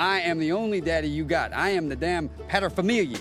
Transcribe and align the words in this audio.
I 0.00 0.20
am 0.30 0.38
the 0.38 0.52
only 0.52 0.80
daddy 0.80 1.08
you 1.08 1.24
got. 1.24 1.52
I 1.52 1.70
am 1.70 1.88
the 1.88 1.96
damn 1.96 2.28
paterfamilias. 2.48 3.18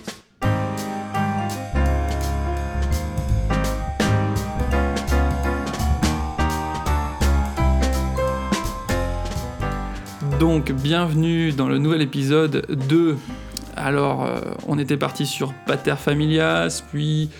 Donc, 10.39 10.71
bienvenue 10.71 11.51
dans 11.51 11.67
le 11.67 11.79
nouvel 11.79 12.03
épisode 12.03 12.67
de. 12.69 13.15
Alors, 13.75 14.23
euh, 14.23 14.39
on 14.67 14.77
était 14.77 14.97
parti 14.97 15.25
sur 15.25 15.53
Pater 15.65 15.95
Familias, 15.97 16.83
puis 16.91 17.31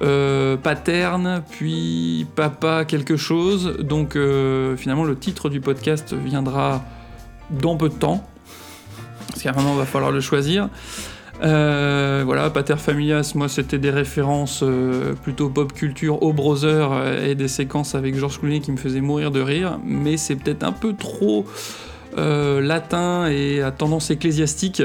euh, 0.00 0.56
Paterne, 0.56 1.42
puis 1.50 2.26
Papa 2.34 2.86
quelque 2.86 3.18
chose. 3.18 3.76
Donc, 3.80 4.16
euh, 4.16 4.78
finalement, 4.78 5.04
le 5.04 5.18
titre 5.18 5.50
du 5.50 5.60
podcast 5.60 6.14
viendra 6.14 6.82
dans 7.50 7.76
peu 7.76 7.90
de 7.90 7.94
temps. 7.94 8.26
Il 9.56 9.78
va 9.78 9.86
falloir 9.86 10.12
le 10.12 10.20
choisir. 10.20 10.68
Euh, 11.42 12.22
voilà, 12.24 12.50
Pater 12.50 12.76
Familias, 12.78 13.32
moi 13.36 13.48
c'était 13.48 13.78
des 13.78 13.90
références 13.90 14.60
euh, 14.64 15.14
plutôt 15.14 15.48
pop 15.48 15.72
culture 15.72 16.20
au 16.22 16.32
browser 16.32 16.66
euh, 16.90 17.30
et 17.30 17.36
des 17.36 17.46
séquences 17.46 17.94
avec 17.94 18.16
Georges 18.16 18.40
Clooney 18.40 18.60
qui 18.60 18.72
me 18.72 18.76
faisaient 18.76 19.00
mourir 19.00 19.30
de 19.30 19.40
rire, 19.40 19.78
mais 19.84 20.16
c'est 20.16 20.34
peut-être 20.34 20.64
un 20.64 20.72
peu 20.72 20.94
trop 20.94 21.46
latin 22.16 23.28
et 23.28 23.62
à 23.62 23.70
tendance 23.70 24.10
ecclésiastique. 24.10 24.82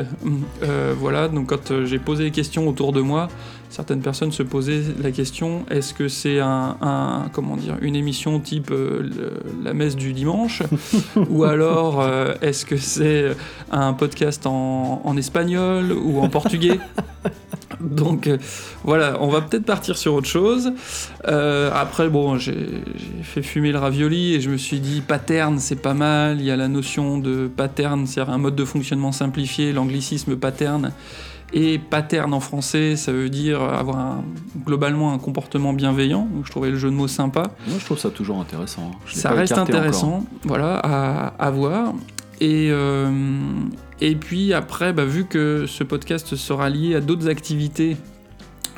Voilà, 1.00 1.30
donc 1.30 1.48
quand 1.48 1.84
j'ai 1.84 1.98
posé 1.98 2.26
les 2.26 2.32
questions 2.32 2.68
autour 2.68 2.92
de 2.92 3.02
moi, 3.02 3.28
certaines 3.74 4.02
personnes 4.02 4.32
se 4.32 4.44
posaient 4.44 4.84
la 5.02 5.12
question 5.12 5.66
est-ce 5.72 5.94
que 5.94 6.08
c'est 6.08 6.40
un, 6.40 6.78
un- 6.82 7.30
comment 7.34 7.58
dire 7.58 7.76
une 7.82 7.96
émission 7.96 8.40
type 8.40 8.70
euh, 8.72 9.02
le- 9.02 9.64
la 9.64 9.74
messe 9.74 9.96
du 9.96 10.14
dimanche 10.14 10.62
ou 11.30 11.44
alors 11.44 12.00
euh, 12.02 12.34
est-ce 12.42 12.66
que 12.66 12.78
c'est 12.78 13.36
un 13.72 13.94
podcast 13.94 14.46
en, 14.46 15.02
en 15.04 15.18
espagnol 15.18 15.92
ou 15.92 16.20
en 16.20 16.30
portugais? 16.30 16.80
Donc 17.82 18.28
euh, 18.28 18.38
voilà, 18.84 19.18
on 19.22 19.28
va 19.28 19.42
peut-être 19.42 19.66
partir 19.66 19.98
sur 19.98 20.14
autre 20.14 20.28
chose. 20.28 20.72
Euh, 21.28 21.70
après, 21.74 22.08
bon, 22.10 22.38
j'ai 22.38 22.54
j'ai 22.96 23.24
fait 23.24 23.42
fumer 23.42 23.72
le 23.72 23.80
ravioli 23.80 24.34
et 24.36 24.42
je 24.42 24.50
me 24.50 24.58
suis 24.58 24.80
dit 24.80 25.02
pattern, 25.02 25.58
c'est 25.60 25.82
pas 25.82 25.94
mal. 25.94 26.40
Il 26.40 26.46
y 26.46 26.52
a 26.52 26.56
la 26.56 26.68
notion 26.68 27.18
de 27.18 27.50
pattern, 27.54 28.06
c'est-à-dire 28.08 28.34
un 28.34 28.38
mode 28.38 28.56
de 28.56 28.64
fonctionnement 28.66 29.12
simplifié, 29.12 29.74
l'anglicisme 29.74 30.36
pattern. 30.38 30.92
Et 31.56 31.78
pattern 31.78 32.34
en 32.34 32.40
français, 32.40 32.96
ça 32.96 33.12
veut 33.12 33.30
dire 33.30 33.62
avoir 33.62 33.98
un- 33.98 34.24
globalement 34.66 35.14
un 35.14 35.20
comportement 35.20 35.72
bienveillant. 35.74 36.28
Donc 36.34 36.46
je 36.46 36.52
trouvais 36.52 36.72
le 36.72 36.78
jeu 36.78 36.90
de 36.90 36.96
mots 36.96 37.08
sympa. 37.08 37.52
Moi, 37.68 37.78
je 37.80 37.86
trouve 37.86 38.00
ça 38.00 38.10
toujours 38.10 38.40
intéressant. 38.40 38.92
hein. 38.94 38.98
Je 39.06 39.16
Ça 39.16 39.30
reste 39.32 39.54
intéressant, 39.58 40.26
voilà, 40.44 40.78
à, 40.84 41.28
à 41.38 41.52
voir. 41.52 41.94
Et, 42.42 42.70
euh, 42.72 43.12
et 44.02 44.16
puis 44.16 44.54
après, 44.54 44.94
bah, 44.94 45.06
vu 45.06 45.26
que 45.26 45.66
ce 45.68 45.84
podcast 45.84 46.36
sera 46.36 46.70
lié 46.70 46.96
à 46.96 47.02
d'autres 47.02 47.30
activités 47.30 47.98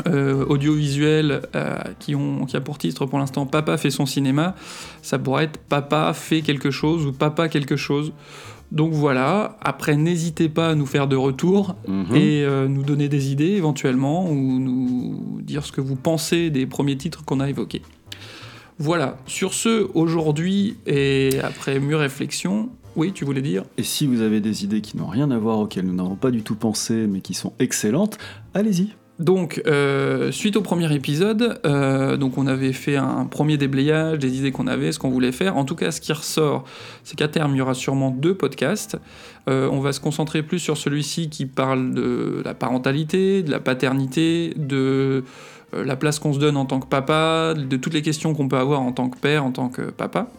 euh, 0.08 0.44
audiovisuelles 0.48 1.44
euh, 1.56 1.78
qui, 2.00 2.16
ont, 2.16 2.46
qui 2.46 2.58
a 2.58 2.62
pour 2.62 2.78
titre 2.78 3.06
pour 3.06 3.18
l'instant 3.18 3.46
Papa 3.46 3.78
fait 3.78 3.90
son 3.92 4.06
cinéma, 4.06 4.54
ça 5.02 5.18
pourrait 5.18 5.46
être 5.46 5.58
Papa 5.58 6.12
fait 6.14 6.42
quelque 6.42 6.70
chose 6.70 7.06
ou 7.06 7.14
Papa 7.14 7.48
quelque 7.48 7.78
chose. 7.78 8.12
Donc 8.72 8.94
voilà, 8.94 9.58
après 9.62 9.96
n'hésitez 9.96 10.50
pas 10.50 10.70
à 10.70 10.76
nous 10.76 10.86
faire 10.86 11.08
de 11.08 11.16
retour. 11.16 11.76
Mhm. 11.88 12.16
et 12.16 12.44
euh, 12.44 12.68
nous 12.68 12.84
donner 12.84 13.10
des 13.10 13.32
idées 13.32 13.52
éventuellement 13.52 14.30
ou 14.30 14.60
nous 14.60 15.42
dire 15.42 15.66
ce 15.66 15.72
que 15.72 15.82
vous 15.82 15.96
pensez 15.96 16.50
des 16.50 16.66
premiers 16.66 16.98
titres 16.98 17.24
qu'on 17.24 17.40
a 17.40 17.50
évoqués. 17.50 17.82
Voilà, 18.78 19.18
sur 19.26 19.54
ce, 19.54 19.90
aujourd'hui 19.94 20.78
et 20.86 21.40
après 21.42 21.80
mûre 21.80 22.00
réflexion, 22.00 22.70
oui, 22.96 23.12
tu 23.14 23.24
voulais 23.26 23.42
dire? 23.42 23.64
Et 23.78 23.84
si 23.84 24.06
vous 24.06 24.22
avez 24.22 24.42
des 24.42 24.64
idées 24.64 24.82
qui 24.82 24.98
n'ont 24.98 25.08
rien 25.08 25.32
à 25.32 25.38
voir, 25.38 25.60
auxquelles 25.60 25.86
nous 25.86 25.94
n'avons 25.96 26.16
pas 26.16 26.32
du 26.32 26.44
tout 26.44 26.56
pensé, 26.56 27.08
mais 27.08 27.22
qui 27.22 27.34
sont 27.34 27.54
excellentes, 27.60 28.18
allez-y. 28.54 28.90
Donc, 29.20 29.62
euh, 29.66 30.30
suite 30.32 30.58
au 30.58 30.62
premier 30.62 30.94
épisode, 30.94 31.62
euh, 31.66 32.18
donc 32.18 32.38
on 32.38 32.48
avait 32.48 32.74
fait 32.74 32.98
un 32.98 33.26
premier 33.26 33.56
déblayage 33.56 34.20
des 34.20 34.38
idées 34.40 34.52
qu'on 34.52 34.68
avait, 34.68 34.92
ce 34.92 35.00
qu'on 35.00 35.10
voulait 35.10 35.32
faire. 35.32 35.56
En 35.56 35.64
tout 35.64 35.76
cas, 35.76 35.92
ce 35.92 36.02
qui 36.02 36.12
ressort, 36.12 36.66
c'est 37.06 37.16
qu'à 37.16 37.30
terme, 37.30 37.56
il 37.56 37.60
y 37.60 37.62
aura 37.62 37.76
sûrement 37.76 38.12
deux 38.12 38.36
podcasts. 38.36 38.98
Euh, 39.48 39.70
on 39.72 39.80
va 39.80 39.94
se 39.94 40.02
concentrer 40.02 40.44
plus 40.44 40.60
sur 40.60 40.76
celui-ci 40.76 41.30
qui 41.30 41.46
parle 41.46 41.94
de 41.94 42.42
la 42.44 42.54
parentalité, 42.54 43.42
de 43.42 43.52
la 43.52 43.62
paternité, 43.62 44.54
de 44.58 45.24
la 45.74 45.96
place 45.96 46.20
qu'on 46.20 46.34
se 46.34 46.40
donne 46.40 46.58
en 46.58 46.66
tant 46.66 46.82
que 46.82 46.88
papa, 46.88 47.54
de 47.54 47.78
toutes 47.78 47.94
les 47.94 48.02
questions 48.02 48.34
qu'on 48.34 48.50
peut 48.50 48.58
avoir 48.58 48.82
en 48.82 48.92
tant 48.92 49.10
que 49.10 49.18
père, 49.18 49.46
en 49.46 49.52
tant 49.52 49.70
que 49.70 49.84
papa. 49.84 50.30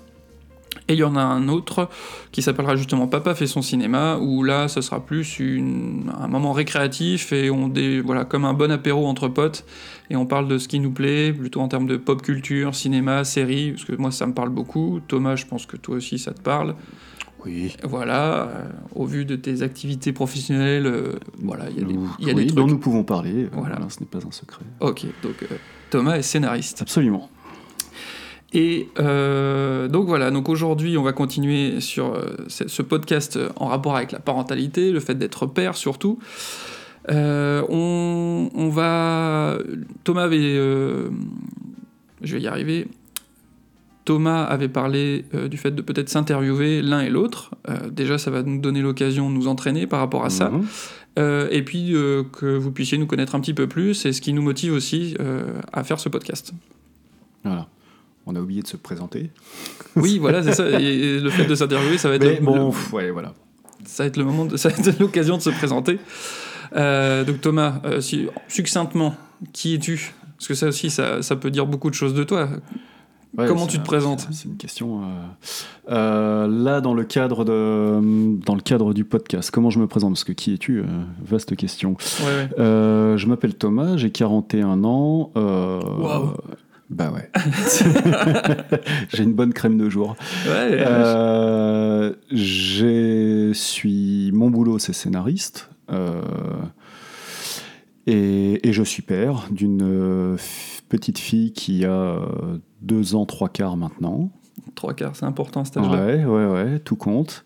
Et 0.89 0.93
il 0.95 0.99
y 0.99 1.05
en 1.05 1.17
a 1.17 1.21
un 1.23 1.49
autre 1.49 1.89
qui 2.33 2.43
s'appellera 2.43 2.77
justement 2.77 3.07
Papa 3.09 3.35
fait 3.35 3.47
son 3.47 3.63
cinéma, 3.63 4.19
où 4.21 4.43
là, 4.43 4.69
ce 4.69 4.81
sera 4.81 5.05
plus 5.05 5.39
une- 5.41 6.13
un 6.21 6.29
moment 6.29 6.53
récréatif 6.53 7.33
et 7.33 7.51
on 7.51 7.69
dé, 7.69 8.01
voilà, 8.01 8.25
comme 8.25 8.45
un 8.45 8.55
bon 8.55 8.71
apéro 8.71 9.07
entre 9.07 9.29
potes, 9.29 9.65
et 10.11 10.17
on 10.17 10.27
parle 10.27 10.49
de 10.49 10.59
ce 10.59 10.69
qui 10.69 10.79
nous 10.81 10.93
plaît, 10.93 11.33
plutôt 11.33 11.61
en 11.61 11.69
termes 11.69 11.87
de 11.87 11.97
pop 11.97 12.23
culture, 12.23 12.75
cinéma, 12.75 13.25
série, 13.25 13.73
parce 13.73 13.85
que 13.85 13.97
moi 13.97 14.11
ça 14.11 14.27
me 14.27 14.33
parle 14.35 14.51
beaucoup. 14.51 15.01
Thomas, 15.09 15.37
je 15.37 15.47
pense 15.47 15.67
que 15.67 15.77
toi 15.77 15.97
aussi 15.97 16.19
ça 16.19 16.33
te 16.33 16.41
parle. 16.41 16.75
Oui. 17.45 17.77
Voilà, 17.85 18.35
euh, 18.49 18.65
au 18.95 19.05
vu 19.07 19.25
de 19.25 19.37
tes 19.37 19.63
activités 19.63 20.13
professionnelles, 20.13 20.87
euh, 20.87 21.13
voilà, 21.43 21.65
il 21.71 21.79
y 21.79 21.85
a 21.85 21.87
des, 21.87 21.95
y 21.95 22.31
a 22.31 22.35
oui, 22.35 22.47
des 22.47 22.53
dont 22.53 22.63
trucs. 22.63 22.71
nous 22.73 22.79
pouvons 22.79 23.05
parler. 23.05 23.49
Voilà. 23.53 23.77
Voilà, 23.77 23.89
ce 23.91 24.01
n'est 24.01 24.07
pas 24.07 24.19
un 24.19 24.33
secret. 24.33 24.65
Ok, 24.81 25.05
donc 25.23 25.35
euh, 25.45 25.55
Thomas 25.91 26.17
est 26.17 26.23
scénariste. 26.23 26.83
Absolument. 26.83 27.31
Et 28.57 28.89
euh, 28.99 29.87
donc 29.87 30.07
voilà, 30.07 30.31
donc 30.31 30.49
aujourd'hui 30.49 30.97
on 30.97 31.03
va 31.03 31.13
continuer 31.13 31.81
sur 31.81 32.15
euh, 32.15 32.35
ce 32.49 32.83
podcast 32.83 33.39
en 33.57 33.67
rapport 33.67 33.95
avec 33.95 34.13
la 34.13 34.19
parentalité, 34.19 34.91
le 34.91 35.01
fait 35.01 35.15
d'être 35.15 35.47
père 35.47 35.77
surtout. 35.77 36.19
Euh, 37.11 37.63
on, 37.69 38.49
on 38.55 38.69
va... 38.71 39.59
Thomas 40.05 40.23
avait... 40.23 40.39
euh, 40.41 41.11
je 42.23 42.37
vais 42.37 42.43
y 42.43 42.49
arriver. 42.49 42.89
Thomas 44.07 44.43
avait 44.45 44.69
parlé 44.69 45.25
du 45.51 45.57
fait 45.59 45.73
de 45.73 45.83
peut-être 45.83 46.09
s'interviewer 46.09 46.81
l'un 46.81 47.01
et 47.01 47.11
l'autre. 47.11 47.51
Déjà, 47.91 48.19
ça 48.19 48.31
va 48.31 48.43
nous 48.45 48.61
donner 48.61 48.81
l'occasion 48.81 49.29
de 49.29 49.35
nous 49.35 49.49
entraîner 49.49 49.87
par 49.89 49.99
rapport 49.99 50.25
à 50.25 50.31
ça. 50.31 50.51
Mhm. 50.51 50.65
Euh, 51.19 51.49
et 51.51 51.63
puis 51.63 51.95
euh, 51.95 52.25
que 52.25 52.57
vous 52.57 52.71
puissiez 52.73 52.99
nous 52.99 53.07
connaître 53.07 53.35
un 53.35 53.41
petit 53.41 53.55
peu 53.55 53.67
plus, 53.67 54.05
et 54.05 54.13
ce 54.13 54.21
qui 54.21 54.33
nous 54.33 54.43
motive 54.43 54.73
aussi 54.73 55.17
euh, 55.19 55.61
à 55.73 55.83
faire 55.83 55.99
ce 55.99 56.09
podcast. 56.09 56.53
Voilà. 57.43 57.69
On 58.27 58.35
a 58.37 58.41
oublié 58.41 58.61
de 58.63 58.67
se 58.67 58.77
présenter. 58.77 59.31
Oui, 59.95 60.19
voilà, 60.19 60.43
c'est 60.43 60.53
ça. 60.53 60.69
Et, 60.81 61.21
le 61.21 61.31
fait 61.31 61.45
de 61.47 61.55
s'interviewer, 61.55 61.97
ça 61.99 62.09
va 62.09 62.17
être, 62.17 62.25
Mais 62.25 62.41
bon, 62.41 62.73
le- 62.91 62.95
ouais, 62.97 63.11
voilà. 63.11 63.33
ça 63.85 64.03
va 64.03 64.09
être 64.09 64.17
le 64.17 64.25
moment, 64.25 64.45
de- 64.47 64.57
ça 64.57 64.69
va 64.69 64.77
être 64.77 64.99
l'occasion 64.99 65.37
de 65.37 65.43
se 65.43 65.51
présenter. 65.51 65.99
Euh, 66.75 67.25
donc 67.25 67.41
Thomas, 67.41 67.81
euh, 67.85 68.01
si- 68.01 68.27
succinctement, 68.49 69.15
qui 69.53 69.75
es-tu? 69.75 70.13
Parce 70.37 70.49
que 70.49 70.55
ça 70.55 70.67
aussi, 70.67 70.91
ça, 70.91 71.23
ça 71.23 71.37
peut 71.37 71.51
dire 71.51 71.67
beaucoup 71.67 71.89
de 71.89 71.95
choses 71.95 72.15
de 72.15 72.25
toi. 72.25 72.49
Ouais, 73.39 73.47
Comment 73.47 73.67
tu 73.67 73.79
te 73.79 73.85
présentes? 73.85 74.27
c'est- 74.33 74.47
une 74.49 74.57
question. 74.57 75.03
euh, 75.91 76.47
là, 76.49 76.81
dans 76.81 76.95
le 76.95 77.05
cadre 77.05 77.45
de, 77.45 78.01
dans 78.45 78.55
le 78.55 78.61
cadre 78.61 78.93
du 78.95 79.05
podcast, 79.05 79.51
comment 79.51 79.71
je 79.71 79.79
me 79.79 79.87
présente? 79.87 80.13
Parce 80.13 80.25
que 80.25 80.33
qui 80.33 80.53
es-tu 80.55 80.83
Vaste 81.25 81.55
question. 81.55 81.97
Ouais, 82.21 82.27
ouais. 82.27 82.49
Je 83.19 83.27
m'appelle 83.27 83.55
Thomas, 83.55 83.97
j'ai 83.97 84.11
41 84.11 84.83
ans. 84.85 85.31
Waouh. 85.35 86.33
Bah 86.89 87.13
ouais. 87.13 87.31
j'ai 89.09 89.25
une 89.25 89.35
bonne 89.35 89.53
crème 89.53 89.77
de 89.77 89.89
jour. 89.91 90.17
Ouais, 90.47 90.85
Euh, 90.87 92.15
je 92.31 93.51
suis 93.53 94.31
mon 94.33 94.51
boulot, 94.51 94.79
c'est 94.79 94.93
scénariste. 94.93 95.69
Euh, 95.91 96.23
et, 98.07 98.69
et 98.69 98.73
je 98.73 98.83
suis 98.83 99.03
père 99.03 99.49
d'une 99.51 99.83
euh, 99.83 100.37
petite 100.89 101.19
fille 101.19 101.53
qui 101.53 101.85
a 101.85 101.91
euh, 101.91 102.59
deux 102.83 103.15
ans, 103.17 103.27
trois 103.27 103.49
quarts 103.49 103.77
maintenant. 103.77 104.31
Trois 104.77 104.95
quarts, 104.95 105.17
c'est 105.17 105.25
important 105.27 105.65
cet 105.65 105.79
âge-là. 105.79 106.07
Ouais, 106.07 106.25
ouais, 106.25 106.47
ouais, 106.47 106.79
tout 106.79 106.97
compte. 106.97 107.45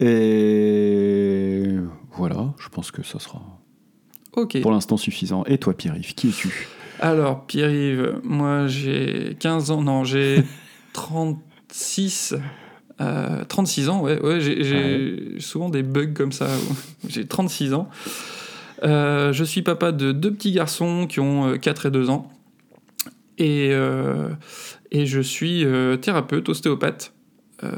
Et 0.00 1.66
voilà, 2.12 2.54
je 2.60 2.68
pense 2.68 2.92
que 2.92 3.02
ça 3.02 3.18
sera 3.18 3.42
pour 4.62 4.70
l'instant 4.70 4.96
suffisant. 4.96 5.42
Et 5.46 5.58
toi, 5.58 5.74
Pierre-Yves, 5.76 6.14
qui 6.14 6.28
es-tu? 6.28 6.68
Alors, 7.00 7.46
Pierre-Yves, 7.46 8.20
moi 8.24 8.66
j'ai 8.66 9.36
15 9.38 9.70
ans, 9.70 9.82
non, 9.82 10.04
j'ai 10.04 10.42
36. 10.92 12.34
euh, 13.00 13.44
36 13.44 13.88
ans, 13.88 14.02
ouais, 14.02 14.20
ouais 14.20 14.40
j'ai 14.40 15.36
souvent 15.38 15.68
des 15.68 15.82
bugs 15.82 16.12
comme 16.14 16.32
ça. 16.32 16.48
j'ai 17.08 17.26
36 17.26 17.74
ans. 17.74 17.88
Euh, 18.84 19.32
je 19.32 19.44
suis 19.44 19.62
papa 19.62 19.92
de 19.92 20.12
deux 20.12 20.32
petits 20.32 20.52
garçons 20.52 21.06
qui 21.08 21.20
ont 21.20 21.48
euh, 21.48 21.56
4 21.56 21.86
et 21.86 21.90
2 21.90 22.10
ans. 22.10 22.30
Et, 23.38 23.68
euh, 23.70 24.30
et 24.90 25.06
je 25.06 25.20
suis 25.20 25.64
euh, 25.64 25.96
thérapeute, 25.96 26.48
ostéopathe. 26.48 27.12
Euh, 27.64 27.70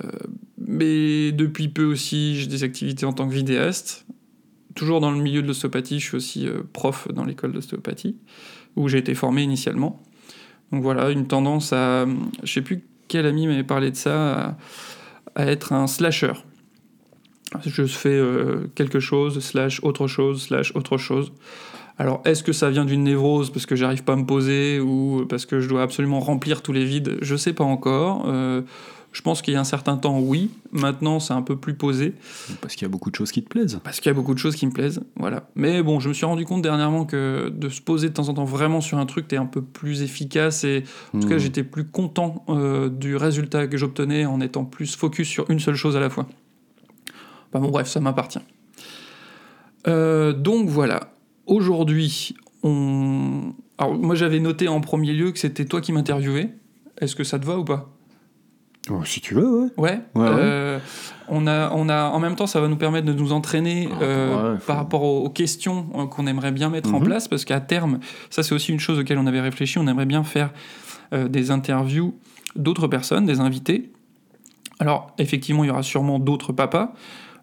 mais 0.58 1.32
depuis 1.32 1.68
peu 1.68 1.84
aussi, 1.84 2.36
j'ai 2.36 2.46
des 2.46 2.64
activités 2.64 3.04
en 3.06 3.12
tant 3.12 3.28
que 3.28 3.34
vidéaste. 3.34 4.06
Toujours 4.74 5.00
dans 5.00 5.10
le 5.10 5.18
milieu 5.18 5.42
de 5.42 5.46
l'ostéopathie, 5.46 6.00
je 6.00 6.06
suis 6.06 6.16
aussi 6.16 6.46
euh, 6.46 6.62
prof 6.72 7.08
dans 7.12 7.24
l'école 7.24 7.52
d'ostéopathie 7.52 8.16
où 8.80 8.88
j'ai 8.88 8.98
été 8.98 9.14
formé 9.14 9.42
initialement. 9.42 10.02
Donc 10.72 10.82
voilà, 10.82 11.10
une 11.10 11.26
tendance 11.26 11.72
à. 11.72 12.06
Je 12.42 12.52
sais 12.52 12.62
plus 12.62 12.84
quel 13.08 13.26
ami 13.26 13.46
m'avait 13.46 13.64
parlé 13.64 13.90
de 13.90 13.96
ça, 13.96 14.56
à, 15.34 15.46
être 15.46 15.72
un 15.72 15.86
slasher. 15.86 16.32
Je 17.66 17.84
fais 17.86 18.08
euh, 18.10 18.68
quelque 18.76 19.00
chose, 19.00 19.40
slash 19.40 19.82
autre 19.82 20.06
chose, 20.06 20.42
slash 20.42 20.74
autre 20.76 20.96
chose. 20.96 21.32
Alors, 21.98 22.22
est-ce 22.24 22.42
que 22.42 22.52
ça 22.52 22.70
vient 22.70 22.84
d'une 22.84 23.02
névrose 23.02 23.50
parce 23.50 23.66
que 23.66 23.74
j'arrive 23.76 24.04
pas 24.04 24.14
à 24.14 24.16
me 24.16 24.24
poser 24.24 24.80
ou 24.80 25.26
parce 25.28 25.44
que 25.44 25.60
je 25.60 25.68
dois 25.68 25.82
absolument 25.82 26.20
remplir 26.20 26.62
tous 26.62 26.72
les 26.72 26.84
vides? 26.84 27.18
Je 27.20 27.36
sais 27.36 27.52
pas 27.52 27.64
encore. 27.64 28.24
Euh, 28.26 28.62
je 29.12 29.22
pense 29.22 29.42
qu'il 29.42 29.54
y 29.54 29.56
a 29.56 29.60
un 29.60 29.64
certain 29.64 29.96
temps, 29.96 30.20
oui. 30.20 30.50
Maintenant, 30.72 31.18
c'est 31.18 31.32
un 31.32 31.42
peu 31.42 31.56
plus 31.56 31.74
posé. 31.74 32.14
Parce 32.60 32.74
qu'il 32.74 32.82
y 32.82 32.88
a 32.88 32.88
beaucoup 32.88 33.10
de 33.10 33.16
choses 33.16 33.32
qui 33.32 33.42
te 33.42 33.48
plaisent. 33.48 33.80
Parce 33.82 33.98
qu'il 33.98 34.08
y 34.08 34.10
a 34.10 34.14
beaucoup 34.14 34.34
de 34.34 34.38
choses 34.38 34.54
qui 34.54 34.66
me 34.66 34.70
plaisent, 34.72 35.00
voilà. 35.16 35.48
Mais 35.56 35.82
bon, 35.82 35.98
je 35.98 36.08
me 36.08 36.14
suis 36.14 36.26
rendu 36.26 36.44
compte 36.44 36.62
dernièrement 36.62 37.04
que 37.04 37.48
de 37.48 37.68
se 37.68 37.80
poser 37.80 38.08
de 38.08 38.14
temps 38.14 38.28
en 38.28 38.34
temps 38.34 38.44
vraiment 38.44 38.80
sur 38.80 38.98
un 38.98 39.06
truc, 39.06 39.26
t'es 39.26 39.36
un 39.36 39.46
peu 39.46 39.62
plus 39.62 40.02
efficace 40.02 40.62
et 40.64 40.84
en 41.12 41.20
tout 41.20 41.26
cas, 41.28 41.34
Hmm. 41.36 41.38
j'étais 41.38 41.64
plus 41.64 41.84
content 41.84 42.44
euh, 42.48 42.88
du 42.88 43.16
résultat 43.16 43.66
que 43.66 43.76
j'obtenais 43.76 44.26
en 44.26 44.40
étant 44.40 44.64
plus 44.64 44.94
focus 44.94 45.28
sur 45.28 45.50
une 45.50 45.58
seule 45.58 45.74
chose 45.74 45.96
à 45.96 46.00
la 46.00 46.08
fois. 46.10 46.26
Bah 47.52 47.58
bon, 47.58 47.70
bref, 47.70 47.88
ça 47.88 47.98
m'appartient. 48.00 48.38
Euh, 49.88 50.32
donc 50.32 50.68
voilà. 50.68 51.12
Aujourd'hui, 51.46 52.34
on. 52.62 53.54
Alors, 53.78 53.94
moi, 53.98 54.14
j'avais 54.14 54.40
noté 54.40 54.68
en 54.68 54.80
premier 54.80 55.12
lieu 55.12 55.32
que 55.32 55.38
c'était 55.38 55.64
toi 55.64 55.80
qui 55.80 55.92
m'interviewais. 55.92 56.50
Est-ce 57.00 57.16
que 57.16 57.24
ça 57.24 57.38
te 57.38 57.46
va 57.46 57.58
ou 57.58 57.64
pas? 57.64 57.90
Oh, 58.88 59.04
si 59.04 59.20
tu 59.20 59.34
veux, 59.34 59.46
ouais. 59.50 59.68
Ouais. 59.76 60.00
Ouais, 60.14 60.22
ouais. 60.28 60.34
Euh, 60.38 60.78
on 61.28 61.46
a, 61.46 61.70
on 61.74 61.88
a, 61.88 62.04
en 62.04 62.18
même 62.18 62.34
temps, 62.34 62.46
ça 62.46 62.60
va 62.60 62.68
nous 62.68 62.76
permettre 62.76 63.06
de 63.06 63.12
nous 63.12 63.32
entraîner 63.32 63.88
Ah, 63.92 64.02
euh, 64.02 64.52
ouais, 64.54 64.58
par 64.66 64.76
rapport 64.76 65.02
aux, 65.02 65.24
aux 65.24 65.28
questions 65.28 65.86
euh, 65.96 66.06
qu'on 66.06 66.26
aimerait 66.26 66.50
bien 66.50 66.70
mettre 66.70 66.94
en 66.94 66.98
Mhm. 66.98 67.04
place, 67.04 67.28
parce 67.28 67.44
qu'à 67.44 67.60
terme, 67.60 68.00
ça 68.30 68.42
c'est 68.42 68.54
aussi 68.54 68.72
une 68.72 68.80
chose 68.80 68.98
auquel 68.98 69.18
on 69.18 69.26
avait 69.26 69.40
réfléchi, 69.42 69.78
on 69.78 69.86
aimerait 69.86 70.06
bien 70.06 70.24
faire 70.24 70.50
euh, 71.12 71.28
des 71.28 71.50
interviews 71.50 72.14
d'autres 72.56 72.88
personnes, 72.88 73.26
des 73.26 73.40
invités. 73.40 73.92
Alors, 74.78 75.12
effectivement, 75.18 75.62
il 75.62 75.68
y 75.68 75.70
aura 75.70 75.82
sûrement 75.82 76.18
d'autres 76.18 76.52
papas, 76.54 76.94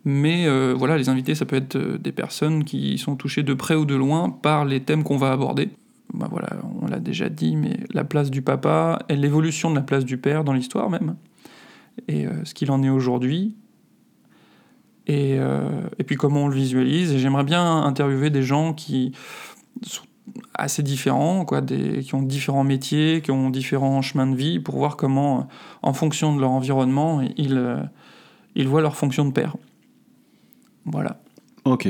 mais 0.05 0.47
voilà, 0.73 0.97
les 0.97 1.07
invités, 1.09 1.35
ça 1.35 1.45
peut 1.45 1.55
être 1.57 1.77
des 1.77 2.11
personnes 2.11 2.63
qui 2.63 2.97
sont 2.97 3.15
touchées 3.15 3.43
de 3.43 3.53
près 3.53 3.75
ou 3.75 3.85
de 3.85 3.93
loin 3.95 4.29
par 4.31 4.65
les 4.65 4.79
thèmes 4.81 5.03
qu'on 5.03 5.17
va 5.17 5.31
aborder. 5.31 5.69
Bah 6.13 6.27
voilà, 6.31 6.47
on 6.81 6.87
l'a 6.87 6.99
déjà 6.99 7.27
dit, 7.29 7.55
mais 7.57 7.77
la 7.93 8.03
place 8.05 8.31
du 8.31 8.41
papa 8.41 8.99
et 9.09 9.15
l'évolution 9.15 9.69
de 9.69 9.75
la 9.75 9.81
place 9.81 10.03
du 10.05 10.17
père 10.17 10.43
dans 10.45 10.53
l'histoire 10.53 10.89
même, 10.89 11.15
et 12.07 12.25
euh, 12.25 12.45
ce 12.45 12.53
qu'il 12.53 12.71
en 12.71 12.83
est 12.83 12.89
aujourd'hui, 12.89 13.55
et, 15.07 15.37
euh, 15.39 15.69
et 15.99 16.03
puis 16.03 16.15
comment 16.15 16.45
on 16.45 16.47
le 16.47 16.55
visualise. 16.55 17.13
Et 17.13 17.19
j'aimerais 17.19 17.43
bien 17.43 17.83
interviewer 17.83 18.29
des 18.29 18.43
gens 18.43 18.73
qui 18.73 19.13
sont 19.83 20.03
assez 20.53 20.83
différents, 20.83 21.45
quoi, 21.45 21.61
des, 21.61 22.03
qui 22.03 22.13
ont 22.15 22.21
différents 22.21 22.65
métiers, 22.65 23.21
qui 23.21 23.31
ont 23.31 23.49
différents 23.49 24.01
chemins 24.01 24.27
de 24.27 24.35
vie, 24.35 24.59
pour 24.59 24.75
voir 24.77 24.97
comment, 24.97 25.47
en 25.81 25.93
fonction 25.93 26.35
de 26.35 26.41
leur 26.41 26.51
environnement, 26.51 27.21
ils, 27.37 27.57
euh, 27.57 27.81
ils 28.55 28.67
voient 28.67 28.81
leur 28.81 28.97
fonction 28.97 29.23
de 29.25 29.31
père. 29.31 29.55
Voilà. 30.85 31.21
Ok. 31.63 31.87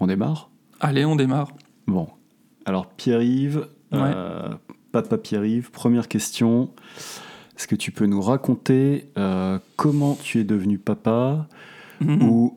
On 0.00 0.06
démarre? 0.06 0.50
Allez, 0.80 1.04
on 1.04 1.16
démarre. 1.16 1.52
Bon. 1.86 2.08
Alors, 2.64 2.86
Pierre-Yves, 2.86 3.66
euh, 3.92 4.54
papa 4.92 5.18
Pierre-Yves, 5.18 5.70
première 5.70 6.08
question. 6.08 6.70
Est-ce 7.58 7.66
que 7.66 7.74
tu 7.74 7.90
peux 7.90 8.06
nous 8.06 8.20
raconter 8.22 9.10
euh, 9.18 9.58
comment 9.76 10.14
tu 10.22 10.38
es 10.38 10.44
devenu 10.44 10.78
papa 10.78 11.46
Mhm. 12.00 12.22
ou 12.22 12.56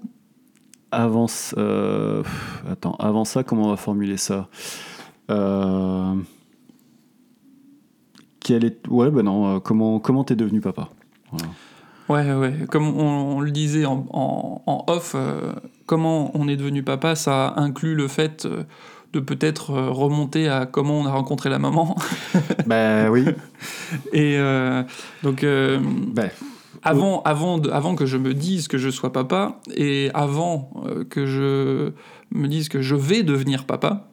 avant, 0.92 1.25
euh, 1.57 2.21
attends, 2.69 2.94
avant 3.00 3.25
ça, 3.25 3.44
comment 3.44 3.63
on 3.65 3.69
va 3.69 3.77
formuler 3.77 4.18
ça 4.18 4.48
Euh, 5.31 6.13
quel 8.39 8.65
est, 8.65 8.88
ouais, 8.89 9.09
ben 9.09 9.24
non, 9.24 9.59
comment 9.59 10.00
comment 10.00 10.24
t'es 10.24 10.36
devenu 10.36 10.62
papa? 10.62 10.89
Voilà. 11.31 11.48
Ouais, 12.09 12.33
ouais. 12.36 12.65
Comme 12.69 12.88
on, 12.88 13.38
on 13.38 13.39
le 13.39 13.51
disait 13.51 13.86
en, 13.86 14.06
en- 14.12 14.62
en 14.65 14.83
off, 14.88 15.15
comment 15.86 16.31
on 16.38 16.48
est 16.48 16.57
devenu 16.57 16.83
papa, 16.83 17.15
ça 17.15 17.53
inclut 17.56 17.95
le 17.95 18.07
fait 18.07 18.48
de 19.13 19.19
peut-être 19.19 19.72
euh, 19.72 19.90
remonter 19.90 20.48
à 20.48 20.66
comment 20.66 21.00
on 21.02 21.06
a 21.06 21.12
rencontré 21.12 21.50
la 21.50 21.60
maman. 21.60 21.96
Ben 22.66 23.10
oui. 23.10 23.25
Et 24.13 24.38
euh, 24.38 24.84
donc, 25.24 25.44
euh, 25.44 25.80
Ben, 26.13 26.30
avant, 26.84 27.22
avant, 27.24 27.58
de- 27.58 27.69
avant 27.69 27.96
que 27.96 28.06
je 28.06 28.18
me 28.18 28.34
dise 28.34 28.68
que 28.68 28.78
je 28.78 28.90
sois 28.90 29.12
papa, 29.12 29.60
et 29.75 30.10
avant 30.13 30.72
que 31.10 31.25
je 31.25 31.92
me 32.31 32.48
dise 32.48 32.69
que 32.69 32.81
je 32.81 32.96
vais 32.96 33.24
devenir 33.24 33.66
papa, 33.66 34.08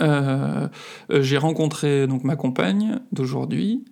euh, 0.00 0.68
j'ai 1.10 1.38
rencontré 1.38 2.06
donc 2.06 2.22
ma 2.24 2.36
compagne 2.36 3.00
d'aujourd'hui, 3.12 3.84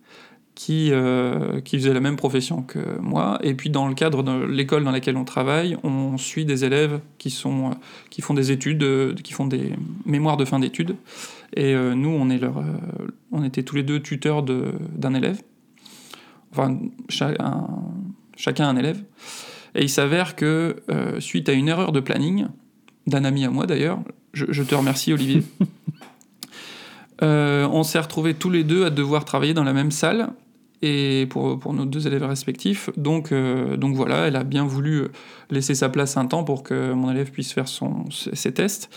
qui, 0.56 0.88
euh, 0.90 1.60
qui 1.60 1.76
faisait 1.78 1.92
la 1.92 2.00
même 2.00 2.16
profession 2.16 2.62
que 2.62 2.98
moi. 2.98 3.38
Et 3.42 3.54
puis 3.54 3.68
dans 3.70 3.86
le 3.86 3.94
cadre 3.94 4.22
de 4.24 4.44
l'école 4.46 4.82
dans 4.84 4.90
laquelle 4.90 5.16
on 5.18 5.24
travaille, 5.24 5.76
on 5.84 6.16
suit 6.16 6.46
des 6.46 6.64
élèves 6.64 6.98
qui, 7.18 7.28
sont, 7.30 7.70
euh, 7.70 7.74
qui 8.10 8.22
font 8.22 8.32
des 8.34 8.50
études, 8.50 8.82
euh, 8.82 9.14
qui 9.22 9.34
font 9.34 9.46
des 9.46 9.74
mémoires 10.06 10.38
de 10.38 10.46
fin 10.46 10.58
d'études. 10.58 10.96
Et 11.54 11.74
euh, 11.74 11.94
nous, 11.94 12.08
on, 12.08 12.30
est 12.30 12.38
leur, 12.38 12.56
euh, 12.58 12.62
on 13.32 13.44
était 13.44 13.62
tous 13.62 13.76
les 13.76 13.82
deux 13.82 14.00
tuteurs 14.00 14.42
de- 14.42 14.72
d'un 14.96 15.12
élève. 15.12 15.42
Enfin, 16.52 16.78
cha- 17.10 17.34
un- 17.38 17.68
chacun 18.36 18.66
un 18.68 18.76
élève. 18.76 19.02
Et 19.74 19.82
il 19.82 19.90
s'avère 19.90 20.36
que, 20.36 20.76
suite 21.18 21.50
à 21.50 21.52
une 21.52 21.68
erreur 21.68 21.92
de 21.92 22.00
planning, 22.00 22.46
d'un 23.06 23.24
ami 23.24 23.44
à 23.44 23.50
moi 23.50 23.66
d'ailleurs, 23.66 23.98
je, 24.32 24.46
je 24.48 24.62
te 24.62 24.74
remercie 24.74 25.12
Olivier, 25.12 25.42
euh, 27.22 27.68
on 27.70 27.82
s'est 27.82 27.98
retrouvés 28.00 28.32
tous 28.32 28.48
les 28.50 28.64
deux 28.64 28.86
à 28.86 28.90
devoir 28.90 29.26
travailler 29.26 29.52
dans 29.52 29.64
la 29.64 29.74
même 29.74 29.90
salle 29.90 30.30
pour, 31.28 31.72
nos 31.72 31.84
deux 31.84 32.06
élèves 32.06 32.24
respectifs. 32.24 32.90
Donc, 32.96 33.32
euh, 33.32 33.76
donc 33.76 33.94
voilà, 33.94 34.26
elle 34.26 34.36
a 34.36 34.44
bien 34.44 34.64
voulu 34.64 35.06
laisser 35.50 35.74
sa 35.74 35.88
place 35.88 36.16
un 36.16 36.26
temps 36.26 36.44
pour 36.44 36.62
que 36.62 36.92
mon 36.92 37.10
élève 37.10 37.30
puisse 37.30 37.52
faire 37.52 37.66
ses 37.68 38.52
tests. 38.52 38.90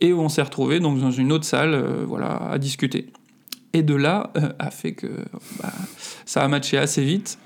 Et 0.00 0.12
on 0.12 0.28
s'est 0.28 0.42
retrouvés 0.42 0.80
dans 0.80 1.10
une 1.10 1.32
autre 1.32 1.44
salle 1.44 1.74
euh, 1.74 2.06
à 2.50 2.58
discuter. 2.58 3.06
Et 3.72 3.82
de 3.82 3.94
là 3.94 4.30
euh, 4.36 4.50
a 4.58 4.70
fait 4.70 4.92
que 4.92 5.08
bah, 5.60 5.72
ça 6.24 6.42
a 6.42 6.48
matché 6.48 6.78
assez 6.78 7.04
vite. 7.04 7.38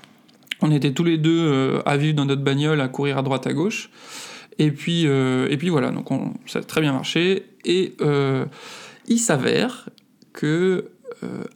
On 0.61 0.71
était 0.71 0.93
tous 0.93 1.03
les 1.03 1.17
deux 1.17 1.81
à 1.85 1.97
vivre 1.97 2.15
dans 2.15 2.25
notre 2.25 2.41
bagnole, 2.41 2.79
à 2.79 2.87
courir 2.87 3.17
à 3.17 3.21
droite 3.21 3.47
à 3.47 3.53
gauche. 3.53 3.89
Et 4.59 4.71
puis, 4.71 5.05
voilà, 5.69 5.91
ça 6.45 6.59
a 6.59 6.61
très 6.63 6.79
bien 6.79 6.93
marché. 6.93 7.47
Et 7.65 7.97
il 9.07 9.19
s'avère 9.19 9.89
que 10.31 10.92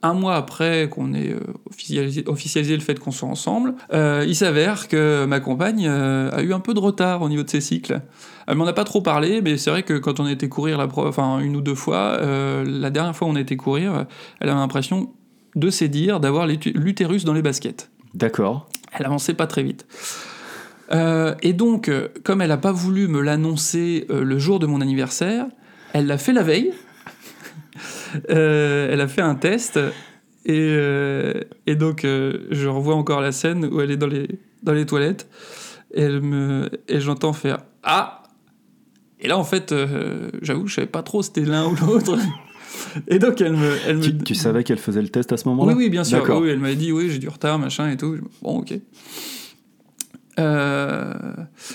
un 0.04 0.14
mois 0.14 0.36
après 0.36 0.90
qu'on 0.90 1.14
ait 1.14 1.32
euh, 1.32 1.40
officialisé, 1.70 2.24
officialisé 2.28 2.76
le 2.76 2.82
fait 2.82 3.00
qu'on 3.00 3.12
soit 3.12 3.28
ensemble, 3.30 3.74
euh, 3.94 4.26
il 4.28 4.36
s'avère 4.36 4.88
que 4.88 5.26
ma 5.26 5.40
compagne 5.40 5.86
euh, 5.88 6.30
a 6.32 6.42
eu 6.42 6.54
un 6.54 6.60
peu 6.60 6.74
de 6.74 6.80
retard 6.80 7.22
au 7.22 7.30
niveau 7.30 7.44
de 7.44 7.50
ses 7.50 7.62
cycles. 7.62 8.02
Elle 8.48 8.56
m'en 8.56 8.66
a 8.66 8.74
pas 8.74 8.84
trop 8.86 9.02
parlé, 9.02 9.42
mais 9.42 9.58
c'est 9.58 9.70
vrai 9.70 9.84
que 9.84 9.98
quand 9.98 10.20
on 10.20 10.26
a 10.26 10.32
été 10.32 10.48
courir 10.48 10.78
la 10.78 10.88
enfin 10.96 11.40
une 11.40 11.56
ou 11.56 11.62
deux 11.62 11.76
fois, 11.76 12.18
euh, 12.22 12.64
la 12.66 12.90
dernière 12.90 13.16
fois 13.16 13.28
où 13.28 13.32
on 13.32 13.36
a 13.36 13.42
été 13.42 13.58
courir, 13.58 13.94
euh, 13.94 14.04
elle 14.40 14.50
avait 14.50 14.60
l'impression 14.60 15.12
de 15.56 15.70
s'édire, 15.70 16.20
d'avoir 16.20 16.48
l'utu- 16.48 16.72
l'utérus 16.74 17.26
dans 17.26 17.34
les 17.34 17.42
baskets. 17.42 17.90
d'accord. 18.14 18.70
Elle 18.98 19.06
avançait 19.06 19.34
pas 19.34 19.48
très 19.48 19.64
vite. 19.64 19.86
Euh, 20.94 21.36
et 21.42 21.54
donc, 21.54 21.90
euh, 21.90 22.08
comme 22.24 22.42
elle 22.42 22.48
n'a 22.50 22.58
pas 22.58 22.72
voulu 22.72 23.08
me 23.08 23.22
l'annoncer 23.22 24.06
euh, 24.10 24.24
le 24.24 24.40
jour 24.40 24.60
de 24.60 24.66
mon 24.66 24.80
anniversaire, 24.82 25.46
elle 25.94 26.08
l'a 26.08 26.18
fait 26.18 26.34
la 26.34 26.44
veille. 26.44 26.72
Euh, 28.30 28.90
elle 28.92 29.02
a 29.02 29.08
fait 29.08 29.22
un 29.22 29.36
test. 29.36 29.80
Et, 30.46 30.70
euh, 30.72 31.34
et 31.66 31.76
donc, 31.76 32.06
euh, 32.06 32.48
je 32.52 32.68
revois 32.68 32.96
encore 32.96 33.22
la 33.22 33.32
scène 33.32 33.66
où 33.66 33.82
elle 33.82 33.92
est 33.92 33.98
dans 33.98 34.08
les, 34.08 34.28
dans 34.64 34.74
les 34.74 34.86
toilettes. 34.86 35.28
Et, 35.94 36.02
elle 36.02 36.22
me, 36.22 36.70
et 36.88 37.00
j'entends 37.00 37.34
faire 37.34 37.60
Ah 37.84 38.24
Et 39.20 39.28
là, 39.28 39.38
en 39.38 39.44
fait, 39.44 39.74
j'avoue, 40.42 40.68
je 40.68 40.76
savais 40.76 40.88
pas 40.88 41.04
trop 41.04 41.22
si 41.22 41.32
c'était 41.34 41.50
l'un 41.50 41.68
ou 41.68 41.76
l'autre. 41.76 42.18
Et 43.08 43.20
donc, 43.20 43.42
elle 43.42 43.54
me. 43.54 43.72
Elle 43.88 43.98
me 43.98 44.04
Tu, 44.04 44.18
tu 44.18 44.36
savais 44.36 44.64
qu'elle 44.64 44.78
faisait 44.78 45.02
le 45.02 45.10
test 45.10 45.32
à 45.32 45.38
ce 45.38 45.48
moment-là? 45.50 45.74
Oui, 45.74 45.86
oui, 45.86 45.90
bien 45.90 46.04
sûr. 46.04 46.24
Oui, 46.40 46.50
elle 46.50 46.60
m'a 46.60 46.74
dit, 46.74 46.92
oui, 46.92 47.10
j'ai 47.10 47.20
du 47.20 47.30
retard, 47.30 47.58
machin 47.60 47.90
et 47.90 47.98
tout. 47.98 48.18
Bon, 48.42 48.60
ok. 48.60 48.74
Euh, 50.40 51.14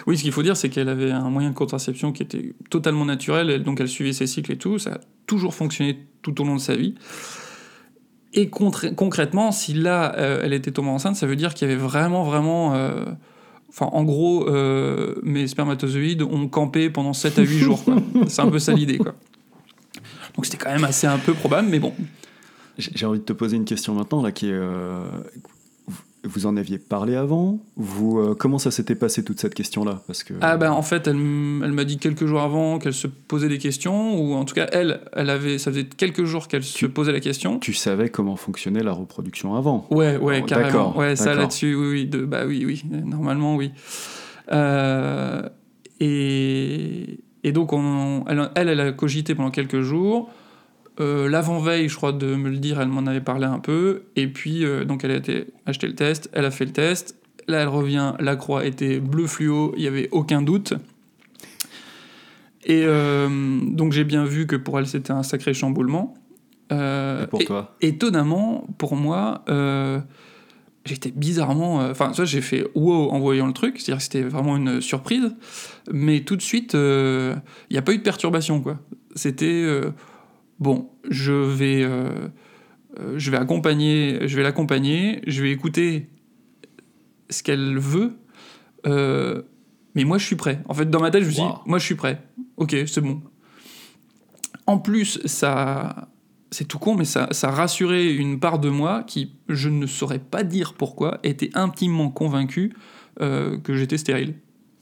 Oui, 0.07 0.17
ce 0.17 0.23
qu'il 0.23 0.33
faut 0.33 0.43
dire, 0.43 0.57
c'est 0.57 0.69
qu'elle 0.69 0.89
avait 0.89 1.11
un 1.11 1.29
moyen 1.31 1.51
de 1.51 1.55
contraception 1.55 2.13
qui 2.13 2.23
était 2.23 2.55
totalement 2.71 3.05
naturel, 3.05 3.51
elle- 3.51 3.63
donc 3.65 3.81
elle 3.81 3.89
suivait 3.89 4.13
ses 4.13 4.27
cycles 4.27 4.53
et 4.53 4.57
tout. 4.59 4.79
Ça 4.79 4.95
a 4.95 5.01
toujours 5.27 5.55
fonctionné 5.55 5.99
tout 6.23 6.41
au 6.41 6.45
long 6.45 6.55
de 6.57 6.61
sa 6.61 6.77
vie. 6.77 6.95
Et 8.35 8.49
concrètement, 8.49 9.53
si 9.53 9.75
là, 9.75 10.15
euh, 10.17 10.41
elle 10.43 10.53
était 10.55 10.71
tombée 10.71 10.89
enceinte, 10.89 11.17
ça 11.17 11.27
veut 11.27 11.37
dire 11.37 11.53
qu'il 11.55 11.69
y 11.69 11.71
avait 11.73 11.81
vraiment, 11.81 12.25
vraiment. 12.25 12.75
euh, 12.75 13.05
Enfin, 13.75 13.87
en 13.93 14.05
gros, 14.05 14.47
euh, 14.51 15.15
mes 15.23 15.47
spermatozoïdes 15.47 16.21
ont 16.21 16.47
campé 16.47 16.91
pendant 16.91 17.15
7 17.15 17.39
à 17.39 17.43
8 17.43 17.59
jours. 17.59 17.83
C'est 18.29 18.43
un 18.43 18.51
peu 18.51 18.59
ça 18.59 18.75
l'idée, 18.75 18.99
quoi. 18.99 19.15
Donc 20.37 20.45
c'était 20.45 20.59
quand 20.59 20.71
même 20.71 20.85
assez 20.85 21.07
un 21.07 21.17
peu 21.19 21.33
probable, 21.33 21.69
mais 21.71 21.79
bon. 21.79 21.95
J'ai 22.77 22.91
j'ai 22.95 23.07
envie 23.07 23.19
de 23.21 23.25
te 23.25 23.33
poser 23.33 23.57
une 23.57 23.65
question 23.65 23.95
maintenant 23.95 24.21
là 24.23 24.31
qui 24.31 24.49
est. 24.49 24.53
euh, 24.53 25.05
vous- 26.25 26.47
en 26.47 26.57
aviez 26.57 26.79
parlé 26.79 27.15
avant 27.17 27.59
Vous 27.77 28.19
euh, 28.19 28.35
comment 28.39 28.59
ça 28.59 28.71
s'était 28.71 28.95
passé 28.95 29.25
toute 29.25 29.41
cette 29.41 29.55
question-là? 29.55 30.03
Parce 30.07 30.23
que 30.25 30.35
Ah 30.41 30.57
ben 30.57 30.71
en 30.71 30.83
fait, 30.83 31.07
elle, 31.07 31.17
elle 31.17 31.73
m'a 31.73 31.85
dit 31.85 31.99
quelques 31.99 32.27
jours 32.27 32.41
avant 32.43 32.79
qu'elle 32.79 32.95
se 32.95 33.07
posait 33.07 33.49
des 33.49 33.59
questions, 33.59 34.19
ou 34.21 34.35
en 34.35 34.45
tout 34.45 34.55
cas 34.55 34.67
elle, 34.73 35.01
elle 35.15 35.31
avait, 35.31 35.59
ça 35.59 35.71
faisait 35.71 35.85
quelques 35.85 36.25
jours 36.25 36.49
qu'elle 36.49 36.63
se 36.65 36.87
posait 36.87 37.13
la 37.13 37.21
question. 37.21 37.59
tu 37.59 37.75
savais 37.75 38.09
comment 38.09 38.37
fonctionnait 38.37 38.83
la 38.83 38.93
reproduction 38.93 39.55
avant. 39.55 39.87
Ouais, 39.91 40.17
ouais, 40.17 40.41
Oh, 40.43 40.47
carrément. 40.47 40.69
d'accord, 40.69 40.97
Ouais, 40.97 41.17
ça 41.17 41.35
là-dessus, 41.35 41.75
oui, 41.75 41.89
oui, 41.91 42.07
de, 42.07 42.25
bah 42.25 42.43
oui, 42.47 42.65
oui, 42.67 42.83
normalement 42.91 43.57
oui. 43.57 43.73
Euh, 44.53 45.43
et, 46.01 47.21
et, 47.45 47.53
donc, 47.53 47.73
on, 47.73 48.25
elle, 48.29 48.51
elle, 48.69 48.81
a 48.81 48.93
cogité 48.93 49.35
pendant 49.35 49.51
quelques 49.51 49.81
jours. 49.81 50.31
Euh, 51.01 51.29
l'avant-veille, 51.29 51.89
je 51.89 51.97
crois, 51.97 52.13
de 52.13 52.35
me 52.35 52.51
le 52.51 52.59
dire, 52.59 52.81
elle 52.81 52.89
m'en 52.89 53.07
avait 53.07 53.21
parlé 53.21 53.47
un 53.47 53.59
peu. 53.59 54.05
Et 54.17 54.27
puis, 54.29 54.65
euh, 54.65 54.85
donc, 54.85 55.05
elle 55.05 55.11
a 55.11 55.17
été 55.17 55.47
acheter 55.67 55.87
le 55.87 55.95
test, 55.95 56.31
elle 56.33 56.45
a 56.45 56.51
fait 56.51 56.65
le 56.65 56.73
test. 56.73 57.17
Là, 57.49 57.61
elle 57.61 57.69
revient, 57.69 58.15
la 58.21 58.37
croix 58.37 58.65
était 58.65 59.01
bleu 59.01 59.27
fluo, 59.27 59.73
il 59.77 59.83
n'y 59.83 59.89
avait 59.89 60.09
aucun 60.13 60.43
doute. 60.43 60.75
Et 62.65 62.87
donc, 62.87 63.91
j'ai 63.91 64.05
bien 64.05 64.25
vu 64.25 64.47
que 64.47 64.55
pour 64.55 64.79
elle, 64.79 64.87
c'était 64.87 65.11
un 65.11 65.25
sacré 65.25 65.53
chamboulement. 65.53 66.15
et 66.71 67.27
pour 67.29 67.45
toi 67.45 67.75
Étonnamment, 67.81 68.69
pour 68.79 68.95
moi, 68.95 69.43
j'étais 70.85 71.11
bizarrement. 71.11 71.83
Euh, 71.83 71.91
enfin, 71.91 72.13
ça, 72.13 72.25
j'ai 72.25 72.41
fait 72.41 72.67
wow 72.75 73.11
en 73.11 73.19
voyant 73.19 73.47
le 73.47 73.53
truc, 73.53 73.79
c'est-à-dire 73.79 73.99
que 73.99 74.03
c'était 74.03 74.23
vraiment 74.23 74.57
une 74.57 74.81
surprise, 74.81 75.35
mais 75.91 76.21
tout 76.21 76.37
de 76.37 76.43
suite, 76.43 76.75
il 76.75 76.81
euh, 76.81 77.35
n'y 77.71 77.79
a 77.79 77.83
pas 77.83 77.93
eu 77.93 77.99
de 77.99 78.03
perturbation, 78.03 78.61
quoi. 78.61 78.79
C'était 79.15 79.47
euh, 79.47 79.91
bon, 80.63 80.91
je 81.11 81.33
vais, 81.33 81.87
je 83.17 83.31
vais 83.31 83.37
accompagner, 83.37 84.27
je 84.27 84.37
vais 84.37 84.43
l'accompagner, 84.43 85.21
je 85.27 85.43
vais 85.43 85.51
écouter 85.51 86.07
ce 87.29 87.43
qu'elle 87.43 87.79
veut, 87.79 88.17
mais 89.95 90.05
moi, 90.05 90.19
je 90.19 90.27
suis 90.27 90.37
prêt. 90.37 90.63
En 90.69 90.75
fait, 90.75 90.89
dans 90.89 91.01
ma 91.01 91.11
tête, 91.11 91.23
je 91.23 91.29
me 91.29 91.35
dis, 91.35 91.43
moi, 91.67 91.79
je 91.79 91.85
suis 91.85 91.95
prêt. 91.95 92.23
Ok, 92.57 92.75
c'est 92.87 93.01
bon. 93.01 93.21
En 94.67 94.79
plus, 94.79 95.21
ça, 95.27 96.09
c'est 96.51 96.67
tout 96.67 96.79
con, 96.79 96.95
mais 96.95 97.05
ça, 97.05 97.29
ça 97.33 97.51
rassurait 97.51 98.15
une 98.15 98.39
part 98.39 98.59
de 98.59 98.69
moi 98.69 99.03
qui, 99.03 99.35
je 99.49 99.69
ne 99.69 99.87
saurais 99.87 100.19
pas 100.19 100.45
dire 100.45 100.75
pourquoi, 100.75 101.19
était 101.25 101.51
intimement 101.55 102.11
convaincu 102.11 102.75
euh, 103.21 103.59
que 103.59 103.75
j'étais 103.75 103.99
stérile. 103.99 104.35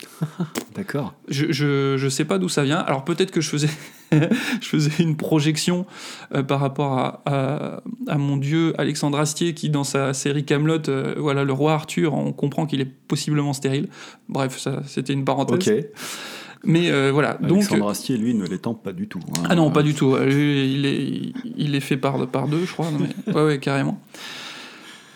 D'accord. 0.75 1.15
Je, 1.29 1.53
je, 1.53 2.09
sais 2.09 2.25
pas 2.25 2.39
d'où 2.39 2.49
ça 2.49 2.65
vient. 2.65 2.79
Alors 2.79 3.05
peut-être 3.05 3.31
que 3.31 3.41
je 3.41 3.49
faisais, 3.49 3.71
je 4.13 4.67
faisais 4.67 5.03
une 5.03 5.17
projection 5.17 5.87
euh, 6.35 6.43
par 6.43 6.61
rapport 6.61 6.99
à, 6.99 7.83
à, 8.07 8.19
mon 8.19 8.37
dieu 8.37 8.75
Alexandre 8.79 9.19
Astier 9.19 9.55
qui, 9.55 9.71
dans 9.71 9.85
sa 9.85 10.15
série 10.15 10.45
Camelot, 10.45 10.89
euh, 10.89 11.15
voilà, 11.19 11.45
le 11.45 11.53
roi 11.53 11.73
Arthur, 11.73 12.15
on 12.15 12.33
comprend 12.33 12.67
qu'il 12.67 12.81
est 12.81 12.91
possiblement 13.09 13.53
stérile. 13.53 13.89
Bref, 14.29 14.59
ça, 14.59 14.83
c'était 14.87 15.13
une 15.13 15.25
parenthèse. 15.25 15.69
Ok. 15.69 15.85
Mais 16.63 16.91
euh, 16.91 17.11
voilà. 17.11 17.39
Alexandre 17.43 17.81
donc, 17.81 17.91
Astier, 17.91 18.19
lui, 18.19 18.35
ne 18.35 18.45
l'étend 18.45 18.75
pas 18.75 18.93
du 18.93 19.09
tout. 19.09 19.21
Hein. 19.31 19.45
Ah 19.49 19.55
non, 19.55 19.71
pas 19.71 19.83
du 19.83 19.95
tout. 19.95 20.15
Il 20.19 20.85
est, 20.85 21.33
il 21.57 21.75
est 21.75 21.81
fait 21.81 21.97
par, 21.97 22.27
par 22.27 22.49
deux, 22.49 22.67
je 22.67 22.73
crois. 22.73 22.89
mais... 22.91 23.33
ouais, 23.33 23.45
ouais, 23.45 23.59
carrément. 23.59 23.99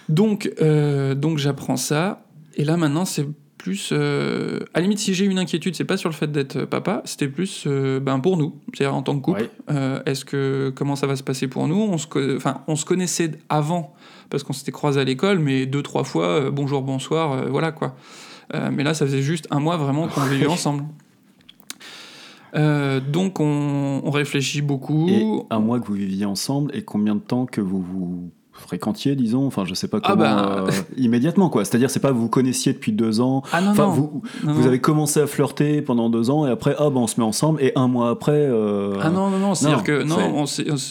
Donc, 0.09 0.51
donc 0.59 1.39
j'apprends 1.39 1.77
ça. 1.77 2.27
Et 2.57 2.65
là, 2.65 2.79
maintenant, 2.79 3.05
c'est 3.05 3.27
plus. 3.65 3.91
Euh, 3.93 4.61
à 4.75 4.79
la 4.79 4.83
limite, 4.83 4.99
si 4.99 5.15
j'ai 5.15 5.25
une 5.25 5.39
inquiétude, 5.39 5.75
c'est 5.75 5.85
pas 5.85 5.97
sur 5.97 6.09
le 6.09 6.15
fait 6.15 6.31
d'être 6.31 6.65
papa, 6.65 7.03
c'était 7.05 7.29
plus 7.29 7.67
ben, 7.67 8.21
pour 8.21 8.37
nous, 8.37 8.55
c'est-à-dire 8.73 8.95
en 8.95 9.03
tant 9.03 9.17
que 9.19 9.23
couple. 9.23 9.49
Est-ce 10.07 10.25
que 10.25 10.73
comment 10.75 10.97
ça 10.97 11.07
va 11.07 11.17
se 11.17 11.23
passer 11.23 11.49
pour 11.49 11.67
nous? 11.67 11.77
On 11.77 11.99
se, 11.99 12.37
enfin, 12.37 12.63
on 12.69 12.77
se 12.77 12.85
connaissait 12.85 13.33
avant 13.49 13.95
parce 14.31 14.43
qu'on 14.43 14.53
s'était 14.53 14.73
croisés 14.73 15.01
à 15.01 15.05
l'école, 15.05 15.39
mais 15.39 15.67
deux 15.67 15.83
trois 15.83 16.05
fois, 16.05 16.51
bonjour, 16.51 16.83
bonsoir, 16.83 17.49
voilà 17.51 17.73
quoi. 17.73 17.97
mais 18.53 18.85
là, 18.85 18.95
ça 18.95 19.07
faisait 19.07 19.23
juste 19.23 19.47
un 19.51 19.61
mois 19.61 19.77
vraiment 19.77 20.09
qu'on 20.09 20.23
vivait 20.23 20.47
ensemble. 20.47 20.85
Euh, 22.55 23.01
donc 23.01 23.41
on, 23.41 24.11
réfléchit 24.11 24.63
beaucoup. 24.63 25.09
Et 25.09 25.25
un 25.51 25.59
mois 25.59 25.81
que 25.81 25.87
vous 25.87 25.95
viviez 25.95 26.25
ensemble 26.25 26.71
et 26.75 26.83
combien 26.83 27.15
de 27.15 27.21
temps 27.21 27.47
que 27.47 27.61
vous 27.61 27.83
vous 27.83 28.31
fréquentiez, 28.55 29.17
disons, 29.17 29.47
enfin 29.47 29.65
je 29.65 29.75
sais 29.75 29.89
pas 29.89 29.99
ah 30.03 30.11
comment, 30.11 30.23
bah. 30.23 30.67
euh, 30.69 30.71
immédiatement 30.97 31.49
quoi. 31.51 31.65
C'est-à-dire 31.65 31.91
c'est 31.91 32.01
pas 32.01 32.13
vous 32.13 32.29
connaissiez 32.29 32.73
depuis 32.73 32.93
deux 32.93 33.21
ans. 33.21 33.43
Ah 33.53 33.61
non, 33.61 33.71
enfin, 33.71 33.87
Vous, 33.87 34.23
vous 34.43 34.67
avez 34.67 34.81
commencé 34.81 35.21
à 35.21 35.27
flirter 35.27 35.83
pendant 35.83 36.09
deux 36.11 36.31
ans 36.31 36.47
et 36.47 36.51
après 36.51 36.75
ah 36.79 36.91
ben 36.91 37.01
on 37.01 37.07
se 37.07 37.21
met 37.21 37.27
ensemble 37.27 37.63
et 37.63 37.73
un 37.77 37.89
mois 37.89 38.11
après. 38.11 38.33
Euh, 38.33 38.99
ah 39.01 39.11
non 39.11 39.31
non 39.31 39.39
non, 39.39 39.55
c'est-à-dire 39.55 39.83
que 39.83 40.03
non, 40.03 40.17
on 40.35 40.45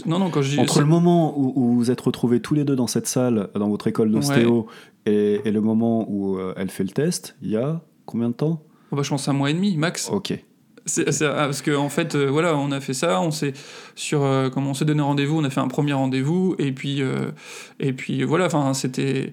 non 0.10 0.20
non 0.20 0.29
quand 0.29 0.41
je 0.41 0.51
dis, 0.51 0.60
entre 0.60 0.79
le 0.79 0.86
moment 0.86 1.38
où, 1.38 1.53
vous 1.55 1.75
vous 1.75 1.91
êtes 1.91 2.01
retrouvés 2.01 2.39
tous 2.39 2.53
les 2.53 2.63
deux 2.63 2.75
dans 2.75 2.88
cette 2.88 3.08
salle 3.08 3.50
dans 3.55 3.70
votre 3.70 3.88
école 3.88 4.12
d'ostéo 4.12 4.67
et, 5.05 5.41
et, 5.43 5.51
le 5.51 5.62
moment 5.62 6.05
où 6.10 6.38
elle 6.55 6.70
fait 6.70 6.84
le 6.84 6.89
test, 6.89 7.36
il 7.41 7.50
y 7.50 7.58
a 7.58 7.82
combien 8.05 8.29
de 8.29 8.34
temps? 8.34 8.62
Oh 8.91 8.96
bah, 8.96 9.03
Je 9.03 9.10
pense 9.10 9.27
un 9.27 9.34
mois 9.34 9.50
et 9.50 9.53
demi 9.53 9.75
max. 9.75 10.10
Ok. 10.12 10.38
C'est, 10.86 11.22
ah, 11.22 11.46
parce 11.46 11.62
qu'en 11.62 11.86
en 11.86 11.90
fait, 11.90 12.16
euh, 12.16 12.25
voilà, 12.25 12.58
on 12.58 12.72
a 12.72 12.82
fait 12.82 12.94
ça, 12.94 13.22
on 13.22 13.32
s'est 13.32 13.54
sur 13.96 14.24
euh, 14.24 14.50
comment 14.50 14.72
on 14.72 14.74
s'est 14.74 14.84
donné 14.84 15.02
rendez-vous, 15.02 15.40
on 15.40 15.44
a 15.46 15.50
fait 15.50 15.62
un 15.62 15.70
premier 15.70 15.94
rendez-vous 15.94 16.56
et 16.60 16.74
puis 16.74 17.02
euh, 17.02 17.32
et 17.80 17.94
puis 17.94 18.24
voilà, 18.24 18.48
enfin 18.48 18.74
c'était 18.74 19.32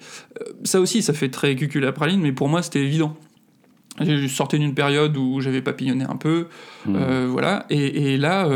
ça 0.62 0.80
aussi, 0.80 1.02
ça 1.02 1.12
fait 1.12 1.28
très 1.28 1.56
cucul 1.56 1.84
à 1.86 1.92
praline, 1.92 2.20
mais 2.20 2.30
pour 2.32 2.48
moi 2.48 2.62
c'était 2.62 2.82
évident. 2.82 3.16
J'ai 4.00 4.28
sorti 4.28 4.58
d'une 4.58 4.74
période 4.74 5.16
où 5.16 5.40
j'avais 5.40 5.60
papillonné 5.60 6.04
un 6.04 6.16
peu, 6.16 6.46
mmh. 6.86 7.24
voilà, 7.26 7.66
et, 7.68 8.12
et 8.12 8.16
là. 8.16 8.48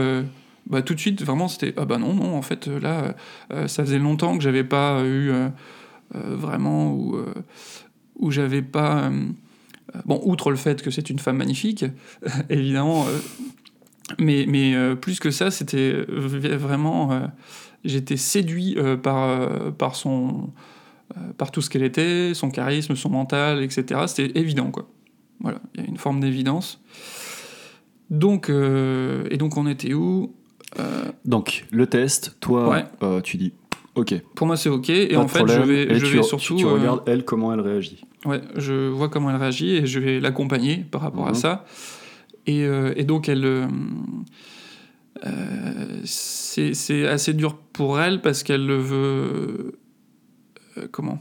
bah, 0.71 0.81
tout 0.81 0.95
de 0.95 1.01
suite, 1.01 1.23
vraiment, 1.23 1.49
c'était 1.49 1.75
ah 1.77 1.85
bah 1.85 1.99
non, 1.99 2.15
non, 2.15 2.37
en 2.37 2.41
fait, 2.41 2.69
là, 2.69 3.15
ça 3.67 3.85
faisait 3.85 3.99
longtemps 3.99 4.39
que 4.39 4.43
j'avais 4.43 4.65
pas 4.65 5.03
eu 5.05 5.33
vraiment 6.15 6.93
où, 6.93 7.19
où 8.17 8.31
j'avais 8.31 8.63
pas 8.63 9.11
Bon, 10.07 10.21
outre 10.25 10.51
le 10.51 10.57
fait 10.57 10.83
que 10.83 10.91
c'est 10.91 11.11
une 11.11 11.19
femme 11.19 11.37
magnifique, 11.37 11.85
évidemment, 12.51 13.07
euh, 13.07 13.19
mais, 14.19 14.45
mais 14.49 14.75
euh, 14.75 14.95
plus 14.95 15.21
que 15.21 15.31
ça, 15.31 15.51
c'était 15.51 16.05
vraiment. 16.09 17.13
Euh, 17.13 17.27
j'étais 17.85 18.17
séduit 18.17 18.77
par, 19.03 19.73
par, 19.75 19.95
son, 19.95 20.51
par 21.37 21.51
tout 21.51 21.61
ce 21.61 21.69
qu'elle 21.69 21.83
était, 21.83 22.33
son 22.33 22.51
charisme, 22.51 22.97
son 22.97 23.11
mental, 23.11 23.63
etc. 23.63 24.01
C'était 24.07 24.39
évident, 24.39 24.71
quoi. 24.71 24.89
Voilà, 25.41 25.59
il 25.75 25.83
y 25.83 25.85
a 25.85 25.89
une 25.89 25.99
forme 25.99 26.21
d'évidence. 26.21 26.83
Donc, 28.09 28.49
et 28.49 29.37
donc, 29.37 29.59
on 29.59 29.67
était 29.67 29.93
où? 29.93 30.35
Donc, 31.27 31.67
le 31.71 31.87
test, 31.87 32.39
toi, 32.41 32.85
tu 33.23 33.37
dis 33.37 33.53
Ok. 33.95 34.15
Pour 34.35 34.47
moi, 34.47 34.57
c'est 34.57 34.69
ok. 34.69 34.91
Et 34.91 35.17
en 35.17 35.29
fait, 35.29 35.47
je 35.47 35.61
vais, 35.61 35.99
je 35.99 36.07
vais 36.07 36.23
surtout. 36.23 36.57
Tu, 36.57 36.67
regardes 36.67 37.03
elle 37.07 37.25
comment 37.25 37.53
elle 37.53 37.61
réagit. 37.61 38.05
Ouais, 38.25 38.41
je 38.57 38.89
vois 38.89 39.09
comment 39.09 39.31
elle 39.31 39.37
réagit 39.37 39.77
et 39.77 39.87
je 39.87 40.01
vais 40.01 40.21
l'accompagner 40.21 40.79
par 40.91 41.01
rapport 41.01 41.27
à 41.27 41.31
mhm. 41.31 41.37
ça. 41.37 41.65
Et, 42.47 42.65
euh, 42.65 42.93
et, 42.97 43.05
donc, 43.05 43.29
elle. 43.29 43.45
Euh, 43.45 43.67
euh, 45.25 46.01
c'est 46.05 47.07
assez 47.07 47.35
dur 47.35 47.57
pour 47.57 48.01
elle 48.01 48.21
parce 48.21 48.43
qu'elle 48.43 48.71
veut. 48.71 49.79
comment? 50.91 51.21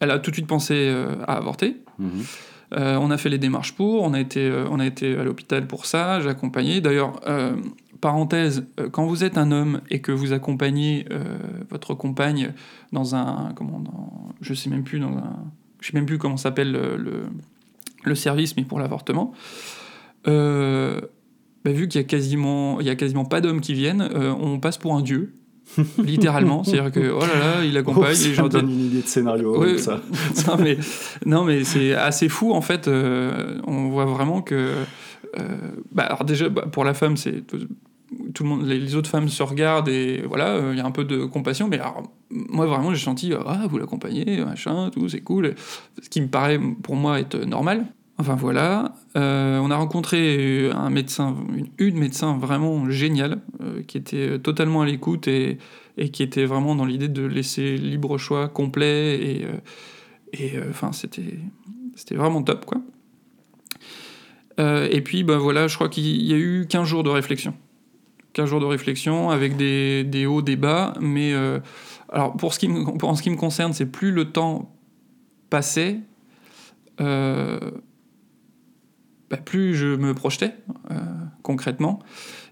Elle 0.00 0.10
a 0.10 0.18
tout 0.18 0.30
de 0.30 0.36
suite 0.36 0.48
pensé 0.48 0.92
à 1.26 1.34
avorter. 1.34 1.76
Mhm. 1.98 2.24
on 2.72 3.10
a 3.10 3.18
fait 3.18 3.28
les 3.28 3.38
démarches 3.38 3.74
pour, 3.74 4.02
on 4.02 4.14
a 4.14 4.20
été, 4.20 4.50
on 4.70 4.80
a 4.80 4.86
été 4.86 5.16
à 5.16 5.22
l'hôpital 5.22 5.66
pour 5.66 5.86
ça, 5.86 6.20
j'ai 6.20 6.28
accompagné. 6.28 6.80
D'ailleurs, 6.80 7.20
parenthèse, 8.02 8.66
quand 8.90 9.06
vous 9.06 9.24
êtes 9.24 9.38
un 9.38 9.50
homme 9.50 9.80
et 9.88 10.00
que 10.00 10.12
vous 10.12 10.34
accompagnez 10.34 11.06
votre 11.70 11.94
compagne 11.94 12.52
dans 12.92 13.14
un, 13.14 13.52
comment, 13.54 13.80
dans, 13.80 14.34
je 14.42 14.52
sais 14.52 14.68
même 14.68 14.82
plus, 14.82 14.98
dans 14.98 15.16
un, 15.16 15.36
je 15.82 15.88
sais 15.88 15.96
même 15.96 16.06
plus 16.06 16.18
comment 16.18 16.36
s'appelle 16.36 16.72
le, 16.72 17.26
le, 18.04 18.14
service, 18.14 18.56
mais 18.56 18.62
pour 18.62 18.78
l'avortement. 18.78 19.32
Euh, 20.28 21.00
bah, 21.64 21.72
vu 21.72 21.88
qu'il 21.88 22.00
y 22.00 22.04
a 22.04 22.06
quasiment, 22.06 22.80
il 22.80 22.86
y 22.86 22.90
a 22.90 22.94
quasiment 22.94 23.24
pas 23.24 23.40
d'hommes 23.40 23.60
qui 23.60 23.74
viennent, 23.74 24.08
euh, 24.14 24.32
on 24.32 24.60
passe 24.60 24.78
pour 24.78 24.94
un 24.94 25.02
dieu. 25.02 25.34
littéralement, 25.98 26.64
c'est-à-dire 26.64 26.90
que 26.90 27.10
oh 27.10 27.20
là 27.20 27.38
là, 27.38 27.64
il 27.64 27.76
accompagne. 27.78 28.14
Oh, 28.14 28.24
les 28.24 28.34
gens 28.34 28.48
donne 28.48 28.68
une 28.68 28.86
idée 28.86 29.00
de 29.00 29.06
scénario 29.06 29.78
ça. 29.78 30.02
non 30.48 30.56
mais, 30.58 30.76
non, 31.24 31.44
mais 31.44 31.64
c'est 31.64 31.94
assez 31.94 32.28
fou 32.28 32.52
en 32.52 32.60
fait. 32.60 32.88
Euh, 32.88 33.58
on 33.66 33.88
voit 33.88 34.04
vraiment 34.04 34.42
que, 34.42 34.72
bah, 35.92 36.02
alors 36.02 36.24
déjà 36.24 36.48
bah, 36.48 36.66
pour 36.70 36.84
la 36.84 36.92
femme 36.92 37.16
c'est 37.16 37.42
tout 38.34 38.42
le 38.42 38.48
monde, 38.48 38.66
les, 38.66 38.94
autres 38.94 39.10
femmes 39.10 39.28
se 39.28 39.42
regardent 39.42 39.88
et 39.88 40.22
voilà, 40.26 40.60
il 40.72 40.78
y 40.78 40.80
a 40.80 40.86
un 40.86 40.90
peu 40.90 41.04
de 41.04 41.24
compassion. 41.24 41.68
Mais 41.68 41.78
alors, 41.78 42.02
moi 42.30 42.66
vraiment, 42.66 42.92
j'ai 42.94 43.04
senti 43.04 43.32
ah 43.46 43.66
vous 43.68 43.78
l'accompagnez, 43.78 44.44
machin, 44.44 44.90
tout, 44.90 45.08
c'est 45.08 45.20
cool. 45.20 45.54
Ce 46.02 46.08
qui 46.08 46.20
me 46.20 46.28
paraît 46.28 46.60
pour 46.82 46.96
moi 46.96 47.20
être 47.20 47.36
normal. 47.36 47.86
Enfin 48.18 48.36
voilà, 48.36 48.94
euh, 49.16 49.58
on 49.58 49.70
a 49.70 49.76
rencontré 49.76 50.70
un 50.70 50.90
médecin, 50.90 51.34
une, 51.78 51.98
médecin 51.98 52.36
vraiment 52.38 52.88
géniale, 52.90 53.40
euh, 53.62 53.82
qui 53.82 53.96
était 53.96 54.38
totalement 54.38 54.82
à 54.82 54.86
l'écoute 54.86 55.26
et, 55.28 55.58
et, 55.96 56.10
qui 56.10 56.22
était 56.22 56.44
vraiment 56.44 56.76
dans 56.76 56.84
l'idée 56.84 57.08
de 57.08 57.24
laisser 57.24 57.76
libre 57.76 58.18
choix 58.18 58.48
complet 58.48 59.16
et, 59.16 59.44
euh, 59.44 59.56
et 60.34 60.52
enfin 60.70 60.92
c'était 60.92 61.38
c'était 61.96 62.14
vraiment 62.14 62.42
top 62.42 62.64
quoi. 62.64 62.80
et 64.58 65.00
puis 65.00 65.24
ben 65.24 65.38
voilà, 65.38 65.66
je 65.66 65.74
crois 65.74 65.88
qu'il 65.88 66.22
y 66.22 66.32
a 66.32 66.36
eu 66.36 66.66
15 66.68 66.86
jours 66.86 67.02
de 67.02 67.10
réflexion. 67.10 67.54
15 68.32 68.48
jours 68.48 68.60
de 68.60 68.66
réflexion 68.66 69.30
avec 69.30 69.56
des, 69.56 70.04
des 70.04 70.26
hauts, 70.26 70.42
des 70.42 70.56
bas. 70.56 70.94
Mais 71.00 71.32
euh, 71.32 71.60
alors 72.08 72.36
pour 72.36 72.54
ce 72.54 72.58
qui 72.58 72.68
me, 72.68 72.84
pour, 72.96 73.08
en 73.08 73.14
ce 73.14 73.22
qui 73.22 73.30
me 73.30 73.36
concerne, 73.36 73.72
c'est 73.72 73.86
plus 73.86 74.12
le 74.12 74.26
temps 74.30 74.74
passé, 75.50 76.00
euh, 77.00 77.58
bah, 79.30 79.36
plus 79.36 79.74
je 79.74 79.96
me 79.96 80.14
projetais 80.14 80.54
euh, 80.90 80.94
concrètement. 81.42 81.98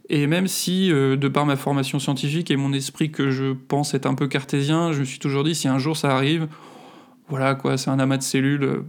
Et 0.08 0.26
même 0.26 0.48
si, 0.48 0.88
de 0.88 1.28
par 1.28 1.46
ma 1.46 1.54
formation 1.54 2.00
scientifique 2.00 2.50
et 2.50 2.56
mon 2.56 2.72
esprit 2.72 3.12
que 3.12 3.30
je 3.30 3.52
pense 3.52 3.94
être 3.94 4.06
un 4.06 4.14
peu 4.14 4.26
cartésien, 4.26 4.90
je 4.90 5.00
me 5.00 5.04
suis 5.04 5.20
toujours 5.20 5.44
dit 5.44 5.54
si 5.54 5.68
un 5.68 5.78
jour 5.78 5.96
ça 5.96 6.10
arrive, 6.10 6.48
voilà 7.28 7.54
quoi, 7.54 7.78
c'est 7.78 7.90
un 7.90 8.00
amas 8.00 8.16
de 8.16 8.24
cellules, 8.24 8.82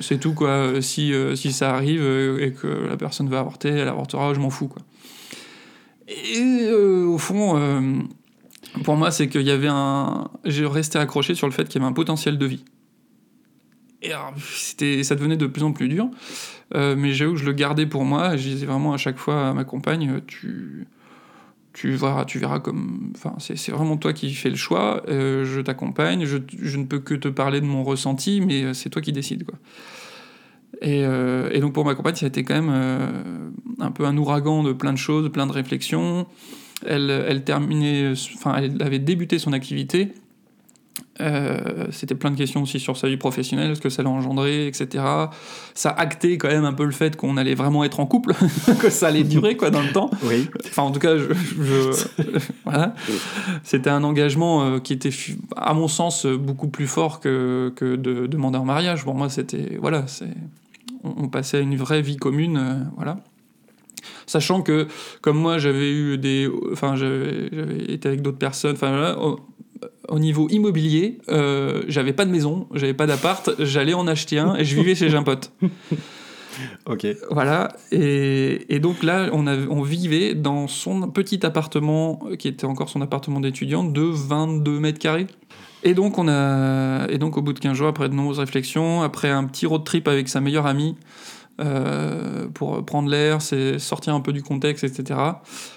c'est 0.00 0.20
tout 0.20 0.34
quoi. 0.34 0.82
Si, 0.82 1.14
si 1.34 1.52
ça 1.52 1.74
arrive 1.74 2.02
et 2.38 2.52
que 2.52 2.66
la 2.66 2.98
personne 2.98 3.30
va 3.30 3.40
avorter, 3.40 3.70
elle 3.70 3.88
avortera, 3.88 4.34
je 4.34 4.40
m'en 4.40 4.50
fous 4.50 4.68
quoi. 4.68 4.82
Et 6.10 6.70
au 6.72 7.18
fond, 7.18 8.08
pour 8.84 8.96
moi, 8.96 9.10
c'est 9.10 9.28
qu'il 9.28 9.42
y 9.42 9.50
avait 9.50 9.68
un. 9.70 10.28
J'ai 10.44 10.66
resté 10.66 10.98
accroché 10.98 11.34
sur 11.34 11.46
le 11.46 11.52
fait 11.52 11.68
qu'il 11.68 11.80
y 11.80 11.84
avait 11.84 11.90
un 11.90 11.94
potentiel 11.94 12.36
de 12.36 12.46
vie. 12.46 12.64
Et 14.02 14.10
c'était, 14.38 15.02
ça 15.04 15.14
devenait 15.14 15.36
de 15.36 15.46
plus 15.46 15.62
en 15.62 15.72
plus 15.72 15.88
dur. 15.88 16.10
mais 16.74 17.12
j'avoue 17.12 17.34
que 17.34 17.38
je 17.38 17.46
le 17.46 17.52
gardais 17.52 17.86
pour 17.86 18.04
moi. 18.04 18.36
Je 18.36 18.48
disais 18.48 18.66
vraiment 18.66 18.92
à 18.92 18.96
chaque 18.96 19.18
fois 19.18 19.50
à 19.50 19.52
ma 19.54 19.64
compagne, 19.64 20.20
tu 20.26 20.86
tu 21.72 21.92
verras, 21.92 22.24
tu 22.24 22.38
verras 22.38 22.60
comme. 22.60 23.12
Enfin, 23.16 23.34
c'est 23.38 23.70
vraiment 23.70 23.96
toi 23.96 24.12
qui 24.12 24.32
fais 24.34 24.50
le 24.50 24.56
choix. 24.56 25.02
Euh, 25.08 25.44
je 25.44 25.60
t'accompagne. 25.60 26.24
Je, 26.24 26.38
je, 26.60 26.76
ne 26.78 26.84
peux 26.84 26.98
que 26.98 27.14
te 27.14 27.28
parler 27.28 27.60
de 27.60 27.66
mon 27.66 27.84
ressenti, 27.84 28.40
mais 28.40 28.64
euh, 28.64 28.74
c'est 28.74 28.90
toi 28.90 29.00
qui 29.02 29.12
décides, 29.12 29.44
quoi. 29.44 29.58
Et, 30.82 31.04
euh, 31.04 31.50
et, 31.52 31.60
donc 31.60 31.72
pour 31.72 31.84
ma 31.84 31.94
compagne, 31.94 32.14
ça 32.14 32.26
a 32.26 32.28
été 32.28 32.42
quand 32.42 32.54
même 32.54 33.52
un 33.78 33.90
peu 33.90 34.06
un 34.06 34.16
ouragan 34.16 34.62
de 34.62 34.72
plein 34.72 34.92
de 34.92 34.98
choses, 34.98 35.30
plein 35.30 35.46
de 35.46 35.52
réflexions. 35.52 36.26
Elle 36.86 37.10
avait 38.80 38.98
débuté 38.98 39.38
son 39.38 39.52
activité 39.52 40.12
euh, 41.20 41.86
c'était 41.90 42.14
plein 42.14 42.30
de 42.30 42.36
questions 42.36 42.62
aussi 42.62 42.80
sur 42.80 42.96
sa 42.96 43.08
vie 43.08 43.16
professionnelle, 43.16 43.76
ce 43.76 43.80
que 43.80 43.88
ça 43.88 44.02
allait 44.02 44.10
engendrer, 44.10 44.66
etc. 44.66 45.04
Ça 45.74 45.90
actait 45.90 46.38
quand 46.38 46.48
même 46.48 46.64
un 46.64 46.72
peu 46.72 46.84
le 46.84 46.92
fait 46.92 47.16
qu'on 47.16 47.36
allait 47.36 47.54
vraiment 47.54 47.84
être 47.84 48.00
en 48.00 48.06
couple, 48.06 48.34
que 48.80 48.90
ça 48.90 49.08
allait 49.08 49.24
durer 49.24 49.56
quoi 49.56 49.70
dans 49.70 49.82
le 49.82 49.92
temps. 49.92 50.10
Oui. 50.24 50.48
Enfin, 50.66 50.82
en 50.82 50.90
tout 50.90 51.00
cas, 51.00 51.16
je, 51.16 51.26
voilà. 52.64 52.94
C'était 53.62 53.90
un 53.90 54.04
engagement 54.04 54.64
euh, 54.64 54.78
qui 54.78 54.92
était, 54.92 55.10
à 55.56 55.74
mon 55.74 55.88
sens, 55.88 56.26
beaucoup 56.26 56.68
plus 56.68 56.86
fort 56.86 57.20
que, 57.20 57.72
que 57.76 57.96
de 57.96 58.26
demander 58.26 58.58
en 58.58 58.64
mariage. 58.64 59.04
Pour 59.04 59.14
moi, 59.14 59.28
c'était 59.28 59.78
voilà, 59.80 60.06
c'est 60.06 60.28
on, 61.04 61.28
passait 61.28 61.58
à 61.58 61.60
une 61.60 61.76
vraie 61.76 62.02
vie 62.02 62.16
commune, 62.16 62.56
euh, 62.56 62.84
voilà. 62.96 63.18
Sachant 64.26 64.62
que, 64.62 64.86
comme 65.20 65.38
moi, 65.38 65.58
j'avais 65.58 65.90
eu 65.90 66.16
des, 66.16 66.48
enfin, 66.72 66.96
j'avais 66.96 67.48
été 67.88 68.08
avec 68.08 68.22
d'autres 68.22 68.38
personnes, 68.38 68.74
enfin, 68.74 69.16
au 70.08 70.18
niveau 70.18 70.48
immobilier, 70.48 71.18
euh, 71.28 71.82
j'avais 71.88 72.12
pas 72.12 72.24
de 72.24 72.30
maison, 72.30 72.66
j'avais 72.74 72.94
pas 72.94 73.06
d'appart, 73.06 73.50
j'allais 73.58 73.94
en 73.94 74.06
acheter 74.06 74.38
un 74.38 74.56
et 74.56 74.64
je 74.64 74.74
vivais 74.74 74.94
chez 74.94 75.14
un 75.14 75.22
pote. 75.22 75.52
ok. 76.86 77.06
Voilà, 77.30 77.68
et, 77.92 78.78
donc 78.80 79.02
là, 79.02 79.30
on, 79.32 79.46
on 79.46 79.82
vivait 79.82 80.34
dans 80.34 80.66
son 80.68 81.08
petit 81.10 81.44
appartement, 81.46 82.20
qui 82.38 82.48
était 82.48 82.66
encore 82.66 82.88
son 82.88 83.00
appartement 83.00 83.40
d'étudiant, 83.40 83.84
de 83.84 84.02
22 84.02 84.80
mètres 84.80 84.98
carrés. 84.98 85.26
Et 85.82 85.94
donc, 85.94 86.18
on 86.18 86.28
a, 86.28 87.06
et 87.08 87.18
donc, 87.18 87.38
au 87.38 87.42
bout 87.42 87.52
de 87.52 87.58
15 87.58 87.74
jours, 87.74 87.88
après 87.88 88.08
de 88.08 88.14
nombreuses 88.14 88.38
réflexions, 88.38 89.02
après 89.02 89.30
un 89.30 89.44
petit 89.44 89.66
road 89.66 89.84
trip 89.84 90.08
avec 90.08 90.28
sa 90.28 90.40
meilleure 90.40 90.66
amie, 90.66 90.94
euh, 91.60 92.48
pour 92.48 92.84
prendre 92.84 93.10
l'air, 93.10 93.42
c'est 93.42 93.78
sortir 93.78 94.14
un 94.14 94.20
peu 94.20 94.32
du 94.32 94.42
contexte, 94.42 94.84
etc. 94.84 95.20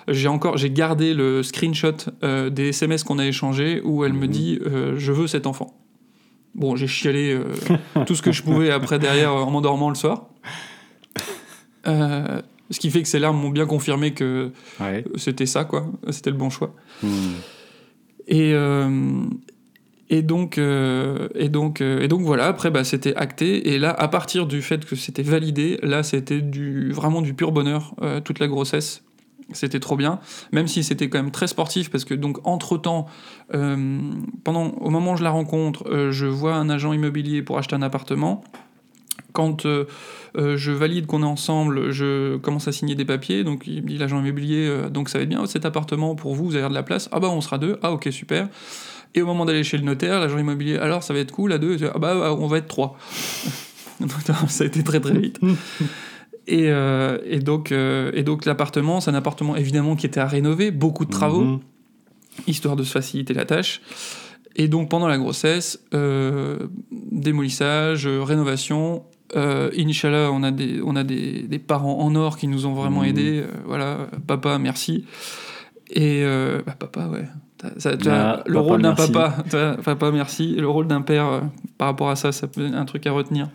J'ai 0.08 0.30
encore, 0.30 0.58
j'ai 0.58 0.70
gardé 0.70 1.14
le 1.14 1.44
screenshot 1.44 1.96
euh, 2.24 2.50
des 2.50 2.70
SMS 2.70 3.04
qu'on 3.04 3.20
a 3.20 3.26
échangés 3.26 3.82
où 3.84 4.06
elle 4.06 4.14
me 4.14 4.26
mhm. 4.26 4.32
dit 4.32 4.60
euh, 4.66 4.94
je 4.98 5.12
veux 5.12 5.28
cet 5.28 5.46
enfant. 5.46 5.78
Bon, 6.56 6.76
j'ai 6.76 6.88
chialé 6.88 7.38
tout 8.06 8.16
ce 8.16 8.22
que 8.22 8.32
je 8.32 8.44
pouvais 8.44 8.72
après 8.72 9.00
derrière 9.00 9.34
en 9.34 9.50
m'endormant 9.50 9.90
le 9.90 9.96
soir. 9.96 10.28
ce 11.86 12.80
qui 12.80 12.90
fait 12.90 13.02
que 13.02 13.08
ces 13.08 13.20
larmes 13.20 13.38
m'ont 13.38 13.50
bien 13.50 13.66
confirmé 13.66 14.14
que 14.14 14.52
c'était 15.16 15.48
ça, 15.48 15.66
quoi. 15.66 15.88
C'était 16.12 16.30
le 16.30 16.38
bon 16.38 16.50
choix. 16.50 16.74
Hmm. 17.02 17.34
Et, 18.28 18.54
et 20.14 20.22
donc, 20.22 20.60
euh, 20.60 21.28
et 21.34 21.50
donc, 21.50 21.82
euh, 21.82 22.00
et 22.04 22.08
donc 22.08 22.22
voilà. 22.22 22.46
Après, 22.46 22.70
bah, 22.70 22.84
c'était 22.84 23.16
acté. 23.16 23.74
Et 23.74 23.80
là, 23.80 23.90
à 23.90 24.08
partir 24.08 24.46
du 24.46 24.62
fait 24.62 24.86
que 24.86 24.96
c'était 24.96 25.24
validé, 25.24 25.80
là, 25.82 26.04
c'était 26.04 26.40
vraiment 26.92 27.24
du 27.24 27.34
pur 27.34 27.52
bonheur 27.52 27.96
euh, 28.04 28.22
toute 28.22 28.38
la 28.38 28.48
grossesse. 28.48 29.04
C'était 29.54 29.80
trop 29.80 29.98
bien, 29.98 30.20
même 30.52 30.68
si 30.68 30.84
c'était 30.84 31.10
quand 31.10 31.18
même 31.18 31.32
très 31.32 31.48
sportif 31.48 31.90
parce 31.90 32.06
que 32.06 32.14
donc 32.14 32.40
entre 32.48 32.78
temps, 32.78 33.08
au 33.54 33.60
moment 33.76 35.14
où 35.14 35.18
je 35.18 35.24
la 35.24 35.32
rencontre, 35.32 36.12
je 36.12 36.26
vois 36.26 36.56
un 36.56 36.70
agent 36.70 36.94
immobilier 36.94 37.42
pour 37.42 37.58
acheter 37.58 37.76
un 37.76 37.82
appartement. 37.82 38.44
Quand 39.34 39.68
je 40.36 40.72
valide 40.72 41.08
qu'on 41.08 41.24
est 41.24 41.28
ensemble, 41.28 41.92
je 41.92 42.38
commence 42.38 42.70
à 42.70 42.72
signer 42.72 42.96
des 42.96 43.06
papiers. 43.06 43.44
Donc 43.44 43.68
il 43.68 43.84
me 43.84 43.88
dit 43.90 43.98
l'agent 43.98 44.20
immobilier, 44.20 44.88
donc 44.90 45.10
ça 45.10 45.18
va 45.18 45.24
être 45.24 45.30
bien 45.30 45.46
cet 45.46 45.66
appartement 45.66 46.16
pour 46.16 46.34
vous, 46.36 46.46
vous 46.46 46.56
avez 46.56 46.70
de 46.70 46.74
la 46.74 46.84
place. 46.84 47.10
Ah 47.12 47.20
bah 47.20 47.28
on 47.30 47.42
sera 47.42 47.58
deux. 47.58 47.78
Ah 47.84 47.92
ok 47.92 48.08
super. 48.12 48.48
Et 49.16 49.22
au 49.22 49.26
moment 49.26 49.46
d'aller 49.46 49.64
chez 49.64 49.78
le 49.78 49.84
notaire, 49.84 50.20
l'agent 50.20 50.38
immobilier, 50.38 50.78
alors 50.78 51.04
ça 51.04 51.14
va 51.14 51.20
être 51.20 51.32
cool 51.32 51.54
à 51.54 51.58
deux, 51.58 51.78
ah 51.94 52.00
bah 52.00 52.36
on 52.38 52.48
va 52.48 52.58
être 52.58 52.68
trois. 52.68 52.98
ça 54.48 54.64
a 54.64 54.68
été 54.68 54.84
très 54.84 55.00
très 55.00 55.18
vite. 55.18 55.40
Et, 56.48 56.66
euh, 56.68 57.20
et, 57.26 57.40
donc, 57.40 57.72
euh, 57.72 58.12
et 58.14 58.24
donc 58.24 58.46
l'appartement, 58.46 59.00
c'est 59.00 59.12
un 59.12 59.16
appartement 59.16 59.56
évidemment 59.56 59.96
qui 59.96 60.06
était 60.06 60.20
à 60.20 60.28
rénover, 60.28 60.72
beaucoup 60.72 61.06
de 61.06 61.10
travaux, 61.10 61.44
mhm. 61.44 61.60
histoire 62.48 62.76
de 62.76 62.84
se 62.84 62.92
faciliter 62.92 63.34
la 63.34 63.46
tâche. 63.46 63.82
Et 64.56 64.68
donc 64.68 64.90
pendant 64.90 65.08
la 65.08 65.18
grossesse, 65.18 65.84
euh, 65.94 66.68
démolissage, 66.92 68.08
rénovation. 68.08 69.04
Inch'Allah, 69.36 70.30
on 70.32 70.44
a, 70.44 70.52
des, 70.52 70.80
on 70.84 70.96
a 70.96 71.04
des, 71.04 71.42
des, 71.44 71.58
parents 71.58 72.02
en 72.02 72.14
or 72.14 72.38
qui 72.38 72.48
nous 72.48 72.68
ont 72.68 72.74
vraiment 72.74 73.02
mhm. 73.02 73.08
aidés. 73.08 73.44
voilà, 73.66 74.10
papa, 74.28 74.60
merci. 74.60 75.06
Et 75.90 76.24
bah, 76.66 76.76
papa, 76.78 77.08
ouais, 77.08 77.26
le 77.64 78.60
rôle 78.60 78.82
d'un 78.82 78.94
papa, 78.94 79.36
papa 79.84 80.12
merci, 80.12 80.56
le 80.56 80.70
rôle 80.70 80.88
d'un 80.88 81.02
père 81.02 81.28
euh, 81.28 81.42
par 81.78 81.88
rapport 81.90 82.10
à 82.10 82.16
ça, 82.16 82.32
ça 82.32 82.48
peut 82.48 82.68
être 82.68 82.76
un 82.76 82.86
truc 82.86 83.08
à 83.08 83.12
retenir. 83.12 83.50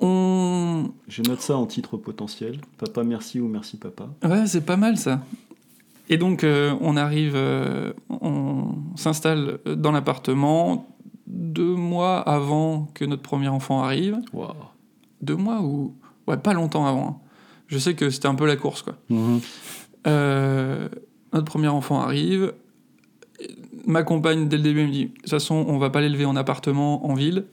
On... 0.00 0.90
Je 1.08 1.22
note 1.22 1.40
ça 1.40 1.56
en 1.56 1.66
titre 1.66 1.96
potentiel. 1.96 2.60
Papa 2.78 3.02
merci 3.02 3.40
ou 3.40 3.48
merci 3.48 3.78
papa. 3.78 4.08
Ouais, 4.22 4.46
c'est 4.46 4.64
pas 4.64 4.76
mal 4.76 4.98
ça. 4.98 5.22
Et 6.08 6.18
donc 6.18 6.44
euh, 6.44 6.74
on 6.80 6.96
arrive, 6.96 7.32
euh, 7.34 7.92
on 8.08 8.74
s'installe 8.94 9.58
dans 9.64 9.92
l'appartement 9.92 10.86
deux 11.26 11.74
mois 11.74 12.20
avant 12.20 12.88
que 12.94 13.04
notre 13.04 13.22
premier 13.22 13.48
enfant 13.48 13.82
arrive. 13.82 14.18
Wow. 14.32 14.54
Deux 15.22 15.34
mois 15.34 15.62
ou 15.62 15.94
ouais 16.28 16.36
pas 16.36 16.52
longtemps 16.52 16.86
avant. 16.86 17.08
Hein. 17.08 17.16
Je 17.66 17.78
sais 17.78 17.94
que 17.94 18.10
c'était 18.10 18.28
un 18.28 18.36
peu 18.36 18.46
la 18.46 18.56
course 18.56 18.82
quoi. 18.82 18.94
Mhm. 19.08 19.40
notre 21.32 21.46
premier 21.46 21.68
enfant 21.68 22.00
arrive, 22.00 22.52
ma 23.86 24.02
compagne, 24.02 24.48
dès 24.48 24.56
le 24.56 24.62
début, 24.62 24.86
me 24.86 24.90
dit 24.90 25.06
de 25.06 25.12
toute 25.12 25.30
façon, 25.30 25.64
on 25.68 25.78
va 25.78 25.90
pas 25.90 26.00
l'élever 26.00 26.24
en 26.24 26.36
appartement 26.36 27.06
en 27.06 27.14
ville. 27.14 27.46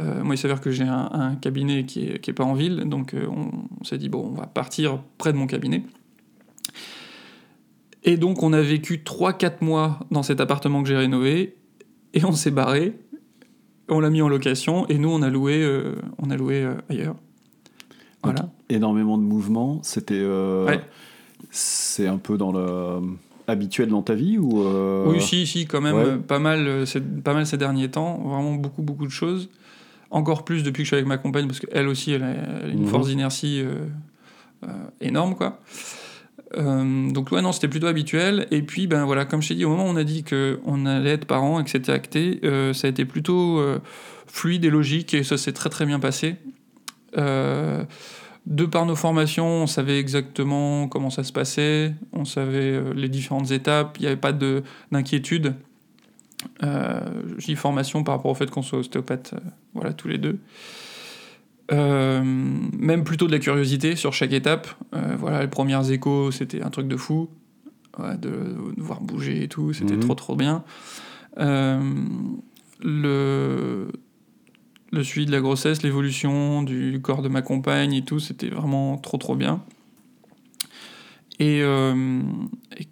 Euh, 0.00 0.22
moi, 0.22 0.34
il 0.34 0.38
s'avère 0.38 0.60
que 0.60 0.70
j'ai 0.70 0.84
un, 0.84 1.36
cabinet 1.40 1.84
qui 1.84 2.04
est, 2.04 2.20
qui 2.20 2.30
est, 2.30 2.34
pas 2.34 2.44
en 2.44 2.54
ville, 2.54 2.84
donc 2.86 3.14
euh, 3.14 3.26
on, 3.28 3.84
s'est 3.84 3.98
dit 3.98 4.08
bon, 4.08 4.26
on 4.26 4.34
va 4.34 4.46
partir 4.46 5.00
près 5.16 5.32
de 5.32 5.38
mon 5.38 5.46
cabinet. 5.46 5.84
Et 8.04 8.16
donc, 8.16 8.42
on 8.42 8.52
a 8.52 8.60
vécu 8.60 9.02
3-4 9.04 9.64
mois 9.64 10.00
dans 10.10 10.22
cet 10.22 10.40
appartement 10.40 10.82
que 10.82 10.88
j'ai 10.88 10.96
rénové, 10.96 11.56
et 12.12 12.24
on 12.24 12.32
s'est 12.32 12.50
barré. 12.50 12.98
On 13.88 14.00
l'a 14.00 14.10
mis 14.10 14.20
en 14.20 14.28
location, 14.28 14.86
et 14.88 14.98
nous, 14.98 15.08
on 15.08 15.22
a 15.22 15.30
loué, 15.30 15.62
euh, 15.62 15.94
on 16.18 16.30
a 16.30 16.36
loué 16.36 16.68
ailleurs. 16.90 17.16
Voilà. 18.24 18.50
énormément 18.68 19.16
de 19.16 19.22
mouvements. 19.22 19.80
C'était. 19.82 20.26
C'est 21.50 22.06
un 22.08 22.18
peu 22.18 22.36
dans 22.36 22.50
le 22.50 23.00
habituel 23.52 23.88
dans 23.88 24.02
ta 24.02 24.14
vie 24.14 24.38
ou 24.38 24.62
euh, 24.62 25.06
Oui, 25.06 25.20
si, 25.20 25.46
si, 25.46 25.66
quand 25.66 25.80
même, 25.80 26.22
pas, 26.22 26.38
mal, 26.38 26.66
euh, 26.66 26.84
pas 27.24 27.34
mal 27.34 27.46
ces 27.46 27.56
derniers 27.56 27.90
temps, 27.90 28.18
vraiment 28.18 28.54
beaucoup, 28.54 28.82
beaucoup 28.82 29.06
de 29.06 29.12
choses. 29.12 29.48
Encore 30.10 30.44
plus 30.44 30.62
depuis 30.62 30.82
que 30.82 30.84
je 30.84 30.88
suis 30.88 30.96
avec 30.96 31.06
ma 31.06 31.18
compagne, 31.18 31.46
parce 31.46 31.60
qu'elle 31.60 31.88
aussi, 31.88 32.12
elle 32.12 32.22
a, 32.22 32.66
une 32.68 32.82
mhm. 32.82 32.88
force 32.88 33.08
d'inertie 33.08 33.62
euh, 33.62 34.68
énorme, 35.00 35.34
quoi. 35.34 35.60
donc 36.56 37.30
ouais, 37.30 37.42
non, 37.42 37.52
c'était 37.52 37.68
plutôt 37.68 37.88
habituel. 37.88 38.46
Et 38.50 38.62
puis, 38.62 38.86
ben 38.86 39.04
voilà, 39.04 39.24
comme 39.24 39.42
je 39.42 39.48
t'ai 39.48 39.54
dit, 39.54 39.64
au 39.64 39.70
moment 39.70 39.84
où 39.84 39.88
on 39.88 39.96
a 39.96 40.04
dit 40.04 40.24
qu'on 40.24 40.86
allait 40.86 41.10
être 41.10 41.26
parents 41.26 41.60
et 41.60 41.64
que 41.64 41.70
c'était 41.70 41.92
acté, 41.92 42.40
ça 42.72 42.86
a 42.86 42.90
été 42.90 43.04
plutôt 43.04 43.62
fluide 44.26 44.64
et 44.64 44.70
logique, 44.70 45.14
et 45.14 45.24
ça 45.24 45.36
s'est 45.36 45.52
très 45.52 45.68
très 45.68 45.84
bien 45.84 46.00
passé. 46.00 46.36
Euh, 47.16 47.84
de 48.48 48.64
par 48.64 48.86
nos 48.86 48.96
formations, 48.96 49.46
on 49.46 49.66
savait 49.66 50.00
exactement 50.00 50.88
comment 50.88 51.10
ça 51.10 51.22
se 51.22 51.34
passait, 51.34 51.94
on 52.14 52.24
savait 52.24 52.72
euh, 52.72 52.94
les 52.94 53.10
différentes 53.10 53.50
étapes, 53.50 53.98
il 53.98 54.02
n'y 54.02 54.06
avait 54.06 54.16
pas 54.16 54.32
d'inquiétude. 54.32 55.54
Euh, 56.62 57.00
J'ai 57.36 57.52
dis 57.52 57.56
formation 57.56 58.04
par 58.04 58.16
rapport 58.16 58.30
au 58.30 58.34
fait 58.34 58.50
qu'on 58.50 58.62
soit 58.62 58.78
ostéopathe, 58.78 59.34
euh, 59.34 59.40
voilà, 59.74 59.92
tous 59.92 60.08
les 60.08 60.16
deux. 60.16 60.38
Euh, 61.72 62.22
même 62.24 63.04
plutôt 63.04 63.26
de 63.26 63.32
la 63.32 63.38
curiosité 63.38 63.96
sur 63.96 64.14
chaque 64.14 64.32
étape. 64.32 64.66
voilà, 65.18 65.42
les 65.42 65.48
premières 65.48 65.90
échos, 65.90 66.30
c'était 66.30 66.62
un 66.62 66.70
truc 66.70 66.88
de 66.88 66.96
fou. 66.96 67.28
de, 67.98 68.30
voir 68.78 69.02
bouger 69.02 69.42
et 69.42 69.48
tout, 69.48 69.74
c'était 69.74 69.96
mhm. 69.96 70.00
trop 70.00 70.14
trop 70.14 70.36
bien. 70.36 70.64
le 71.36 71.82
le 74.92 75.02
suivi 75.04 75.26
de 75.26 75.32
la 75.32 75.40
grossesse, 75.40 75.82
l'évolution 75.82 76.62
du 76.62 77.00
corps 77.02 77.22
de 77.22 77.28
ma 77.28 77.42
compagne 77.42 77.92
et 77.94 78.02
tout, 78.02 78.20
c'était 78.20 78.48
vraiment 78.48 78.96
trop 78.98 79.16
trop 79.18 79.34
bien. 79.36 79.62
Et, 81.40 81.60
euh, 81.62 82.20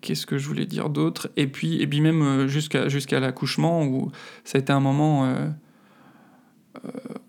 qu'est-ce 0.02 0.24
que 0.26 0.38
je 0.38 0.46
voulais 0.46 0.66
dire 0.66 0.88
d'autre? 0.88 1.28
Et 1.36 1.46
puis, 1.48 1.80
et 1.82 1.86
puis 1.86 2.00
même 2.00 2.22
euh, 2.22 2.46
jusqu'à 2.48 2.88
jusqu'à 2.88 3.18
l'accouchement, 3.18 3.84
où 3.84 4.10
ça 4.44 4.58
a 4.58 4.60
été 4.60 4.72
un 4.72 4.80
moment 4.80 5.26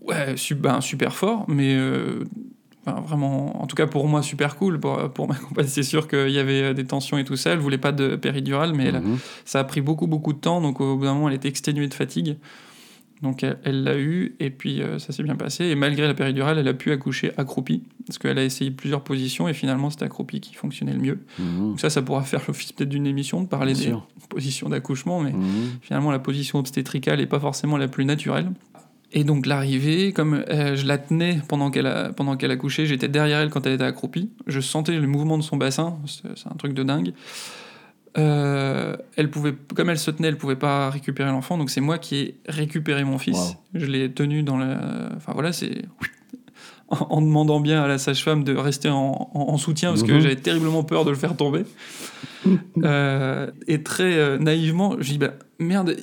ouais, 0.02 0.38
su- 0.38 0.56
ben, 0.56 0.82
super 0.82 1.16
fort, 1.16 1.46
mais 1.48 1.74
euh, 1.76 2.24
enfin, 2.86 3.02
vraiment, 3.02 3.62
en 3.62 3.68
tout 3.68 3.76
cas 3.76 3.88
pour 3.88 4.08
moi, 4.08 4.22
super 4.22 4.56
cool. 4.58 4.80
Pour, 4.80 5.12
pour 5.14 5.28
ma 5.28 5.36
compagne, 5.50 5.68
c'est 5.68 5.84
sûr 5.84 6.08
qu'il 6.08 6.30
y 6.30 6.40
avait 6.40 6.62
euh, 6.62 6.74
des 6.74 6.86
tensions 6.86 7.18
et 7.18 7.24
tout 7.24 7.36
ça. 7.36 7.52
Elle 7.52 7.60
voulait 7.60 7.78
pas 7.78 7.92
de 7.92 8.16
péridurale, 8.16 8.74
mais 8.74 8.86
elle- 8.86 9.02
Mhm. 9.02 9.18
ça 9.46 9.60
a 9.60 9.64
pris 9.64 9.82
beaucoup, 9.82 10.08
beaucoup 10.08 10.34
de 10.34 10.40
temps. 10.40 10.62
Donc 10.62 10.82
au 10.82 10.98
bout 10.98 11.06
d'un 11.06 11.14
moment, 11.14 11.30
elle 11.30 11.36
était 11.36 11.50
exténuée 11.50 11.88
de 11.88 11.94
fatigue. 11.94 12.38
Donc 13.24 13.44
elle 13.44 13.84
l'a 13.84 13.98
eu, 13.98 14.36
et 14.40 14.52
puis 14.52 14.82
euh, 14.82 15.00
ça 15.00 15.12
s'est 15.12 15.24
bien 15.24 15.36
passé. 15.36 15.66
Et 15.66 15.76
malgré 15.76 16.06
la 16.06 16.14
péridurale, 16.14 16.60
elle 16.60 16.68
a 16.68 16.74
pu 16.76 16.92
accoucher 16.92 17.32
accroupie, 17.38 17.82
parce 18.06 18.20
qu'elle 18.20 18.38
a 18.38 18.44
essayé 18.44 18.70
plusieurs 18.70 19.04
positions, 19.04 19.48
et 19.48 19.54
finalement, 19.54 19.90
c'était 19.90 20.06
accroupie 20.06 20.40
qui 20.40 20.54
fonctionnait 20.54 20.94
le 20.94 21.00
mieux. 21.00 21.20
Mhm. 21.40 21.70
Donc 21.70 21.80
ça, 21.80 21.90
ça 21.90 22.02
pourra 22.04 22.22
faire 22.22 22.42
l'office 22.48 22.72
peut-être 22.74 22.90
d'une 22.90 23.08
émission, 23.08 23.42
de 23.42 23.48
parler 23.48 23.74
Bien 23.74 23.82
des 23.82 23.88
sûr. 23.90 24.08
positions 24.30 24.70
d'accouchement, 24.70 25.20
mais 25.22 25.32
Mhm. 25.34 25.80
finalement 25.82 26.12
la 26.12 26.20
position 26.20 26.60
obstétricale 26.60 27.18
n'est 27.20 27.26
pas 27.26 27.40
forcément 27.40 27.78
la 27.78 27.88
plus 27.88 28.06
naturelle. 28.06 28.52
Et 29.14 29.24
donc 29.24 29.46
l'arrivée, 29.46 30.12
comme 30.12 30.44
euh, 30.50 30.76
je 30.76 30.86
la 30.86 30.98
tenais 30.98 31.40
pendant 31.48 31.72
qu'elle 31.72 32.12
pendant 32.18 32.36
qu'elle 32.36 32.52
accouchait, 32.52 32.86
j'étais 32.86 33.08
derrière 33.08 33.40
elle 33.40 33.50
quand 33.50 33.66
elle 33.66 33.74
était 33.74 33.84
accroupie, 33.86 34.30
je 34.48 34.60
sentais 34.60 35.00
le 35.00 35.08
mouvement 35.08 35.38
de 35.38 35.44
son 35.44 35.56
bassin, 35.58 35.98
c'est 36.06 36.48
un 36.48 36.56
truc 36.56 36.74
de 36.74 36.84
dingue. 36.84 37.14
Euh, 38.18 38.96
elle 39.16 39.30
pouvait, 39.30 39.54
comme 39.76 39.90
elle 39.90 40.00
se 40.00 40.10
tenait, 40.12 40.30
elle 40.30 40.38
pouvait 40.38 40.56
pas 40.56 40.90
récupérer 40.90 41.30
l'enfant, 41.30 41.58
donc 41.58 41.70
c'est 41.70 41.82
moi 41.82 41.98
qui 41.98 42.16
ai 42.16 42.36
récupéré 42.48 43.04
mon 43.04 43.18
fils. 43.18 43.38
Wow. 43.38 43.56
Je 43.76 43.86
l'ai 43.86 44.12
tenu 44.12 44.42
dans 44.44 44.58
la, 44.58 45.10
enfin 45.16 45.34
voilà, 45.34 45.52
c'est 45.54 45.84
en, 46.88 46.98
en 47.10 47.22
demandant 47.22 47.60
bien 47.60 47.84
à 47.84 47.88
la 47.88 47.98
sage-femme 47.98 48.44
de 48.44 48.56
rester 48.56 48.90
en, 48.90 49.30
en- 49.34 49.40
en 49.54 49.58
soutien 49.58 49.90
parce 49.90 50.04
que 50.04 50.12
Mhm. 50.14 50.20
j'avais 50.22 50.36
terriblement 50.36 50.84
peur 50.84 51.06
de 51.06 51.12
le 51.12 51.16
faire 51.18 51.36
tomber. 51.36 51.64
Euh, 52.84 53.50
et 53.68 53.84
très 53.84 54.14
euh, 54.18 54.38
naïvement, 54.38 54.96
je 55.00 55.12
dis 55.12 55.18
bah 55.18 55.34
merde, 55.60 55.98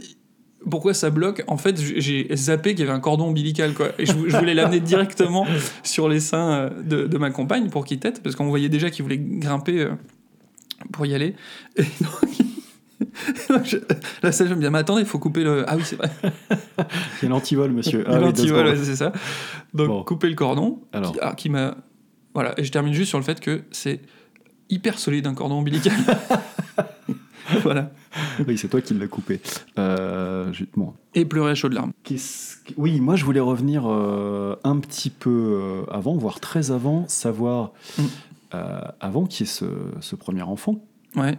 pourquoi 0.68 0.92
ça 0.92 1.08
bloque? 1.10 1.42
En 1.46 1.56
fait, 1.56 1.80
j'ai 1.80 2.28
zappé 2.36 2.70
qu'il 2.74 2.80
y 2.84 2.88
avait 2.88 2.96
un 2.96 3.00
cordon 3.00 3.26
ombilical 3.28 3.72
quoi. 3.72 3.88
Et 3.98 4.04
je, 4.06 4.12
vou- 4.12 4.28
je 4.28 4.36
voulais 4.36 4.52
l'amener 4.54 4.80
directement 4.80 5.46
sur 5.82 6.08
les 6.08 6.20
seins 6.20 6.70
de, 6.84 7.06
de 7.06 7.18
ma 7.18 7.30
compagne 7.30 7.70
pour 7.70 7.84
qu'il 7.86 7.98
tète 7.98 8.22
parce 8.22 8.36
qu'on 8.36 8.48
voyait 8.48 8.68
déjà 8.68 8.90
qu'il 8.90 9.04
voulait 9.04 9.18
grimper 9.18 9.88
pour 10.92 11.06
y 11.06 11.14
aller. 11.14 11.34
Et 11.76 11.82
donc, 13.48 13.64
je- 13.64 13.76
la 14.22 14.32
sage-femme 14.32 14.58
me 14.58 14.62
dit 14.64 14.70
mais 14.70 14.78
attendez, 14.78 15.02
il 15.02 15.06
faut 15.06 15.18
couper 15.18 15.44
le. 15.44 15.64
Ah 15.68 15.76
oui, 15.76 15.82
c'est 15.84 15.96
vrai. 15.96 16.10
Quel 17.20 17.32
antivol, 17.32 17.70
monsieur. 17.72 18.00
Oui, 18.00 18.04
voilà, 18.08 18.32
secondes. 18.34 18.76
c'est 18.84 18.96
ça. 18.96 19.12
Donc 19.72 19.88
Bon. 19.88 20.04
couper 20.04 20.28
le 20.28 20.34
cordon. 20.34 20.80
Alors. 20.92 21.12
Qui, 21.12 21.18
ah, 21.22 21.34
qui 21.36 21.48
m'a. 21.50 21.76
Voilà. 22.34 22.54
Et 22.58 22.64
je 22.64 22.72
termine 22.72 22.92
juste 22.92 23.08
sur 23.10 23.18
le 23.18 23.24
fait 23.24 23.40
que 23.40 23.62
c'est 23.70 24.00
hyper 24.70 24.98
solide 24.98 25.26
un 25.26 25.34
cordon 25.34 25.56
ombilical. 25.56 25.92
voilà. 27.62 27.90
Oui, 28.46 28.56
c'est 28.58 28.68
toi 28.68 28.80
qui 28.80 28.94
l'as 28.94 29.06
coupé. 29.06 29.40
Euh, 29.78 30.52
bon. 30.76 30.94
Et 31.14 31.24
pleurer 31.24 31.52
à 31.52 31.54
chaudes 31.54 31.74
larmes. 31.74 31.92
Oui, 32.76 33.00
moi 33.00 33.16
je 33.16 33.24
voulais 33.24 33.40
revenir 33.40 33.84
euh, 33.86 34.56
un 34.64 34.78
petit 34.78 35.10
peu 35.10 35.30
euh, 35.30 35.82
avant, 35.92 36.16
voire 36.16 36.40
très 36.40 36.70
avant, 36.70 37.06
savoir, 37.08 37.72
Mm. 37.98 38.02
Euh, 38.54 38.80
avant 39.00 39.26
qu'il 39.26 39.46
y 39.46 39.48
ait 39.48 39.52
ce, 39.52 39.64
ce 40.00 40.16
premier 40.16 40.42
enfant, 40.42 40.84
Ouais. 41.16 41.36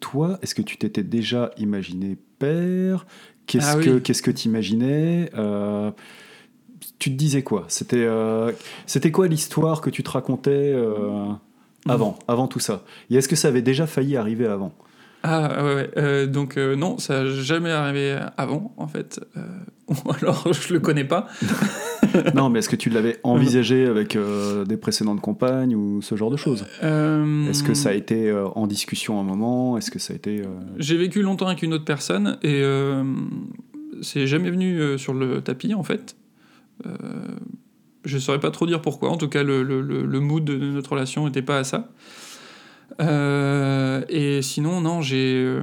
toi, 0.00 0.38
est-ce 0.42 0.54
que 0.54 0.62
tu 0.62 0.76
t'étais 0.76 1.02
déjà 1.02 1.50
imaginé 1.56 2.16
père? 2.38 3.06
Qu'est-ce 3.46 3.66
Ah 3.74 3.76
oui. 3.78 3.84
que 3.84 3.98
qu'est-ce 3.98 4.22
que 4.22 4.30
tu 4.30 4.48
imaginais 4.48 5.30
Tu 6.98 7.10
te 7.10 7.16
disais 7.16 7.42
quoi? 7.42 7.64
C'était 7.68 8.04
euh, 8.04 8.52
c'était 8.86 9.10
quoi 9.10 9.26
l'histoire 9.28 9.80
que 9.80 9.90
tu 9.90 10.02
te 10.02 10.10
racontais 10.10 10.72
euh, 10.74 11.26
avant, 11.88 12.18
avant 12.28 12.46
tout 12.48 12.60
ça? 12.60 12.82
Et 13.10 13.16
est-ce 13.16 13.28
que 13.28 13.36
ça 13.36 13.48
avait 13.48 13.62
déjà 13.62 13.86
failli 13.86 14.16
arriver 14.16 14.46
avant? 14.46 14.72
Ah 15.24 15.62
ouais, 15.64 15.74
ouais. 15.74 15.90
Euh, 15.98 16.26
donc 16.26 16.56
euh, 16.56 16.74
non, 16.76 16.98
ça 16.98 17.22
n'a 17.22 17.30
jamais 17.30 17.70
arrivé 17.70 18.18
avant, 18.36 18.72
en 18.76 18.86
fait. 18.88 19.20
Euh, 19.36 19.46
alors 20.20 20.52
je 20.52 20.72
le 20.72 20.80
connais 20.80 21.04
pas. 21.04 21.26
Non, 22.34 22.48
mais 22.50 22.58
est-ce 22.60 22.68
que 22.68 22.76
tu 22.76 22.90
l'avais 22.90 23.18
envisagé 23.22 23.86
avec 23.86 24.16
euh, 24.16 24.64
des 24.64 24.76
précédentes 24.76 25.20
compagnes 25.20 25.74
ou 25.76 26.02
ce 26.02 26.14
genre 26.16 26.30
de 26.30 26.36
choses? 26.36 26.64
Euh, 26.82 27.48
Est-ce 27.48 27.62
que 27.62 27.74
ça 27.74 27.90
a 27.90 27.92
été 27.92 28.28
euh, 28.30 28.46
en 28.54 28.66
discussion 28.66 29.18
un 29.20 29.22
moment? 29.24 29.76
Est-ce 29.78 29.90
que 29.90 29.98
ça 29.98 30.12
a 30.12 30.16
été... 30.16 30.40
euh, 30.40 30.46
J'ai 30.78 30.96
vécu 30.96 31.22
longtemps 31.22 31.46
avec 31.48 31.62
une 31.62 31.74
autre 31.74 31.84
personne 31.84 32.38
et 32.42 32.60
euh, 32.62 33.02
c'est 34.02 34.26
jamais 34.26 34.50
venu 34.50 34.80
euh, 34.80 34.98
sur 34.98 35.14
le 35.14 35.40
tapis 35.40 35.74
en 35.74 35.82
fait. 35.82 36.16
Euh, 36.86 36.90
je 38.04 38.18
saurais 38.18 38.40
pas 38.40 38.50
trop 38.50 38.66
dire 38.66 38.82
pourquoi. 38.82 39.10
En 39.10 39.16
tout 39.16 39.28
cas, 39.28 39.42
le, 39.44 39.62
le, 39.62 39.80
le- 39.80 40.04
le 40.04 40.20
mood 40.20 40.42
de 40.44 40.56
notre 40.56 40.90
relation 40.92 41.24
n'était 41.26 41.42
pas 41.42 41.58
à 41.58 41.64
ça. 41.64 41.90
Euh, 43.00 44.02
et 44.08 44.42
sinon, 44.42 44.80
non, 44.80 45.00
j'ai. 45.02 45.58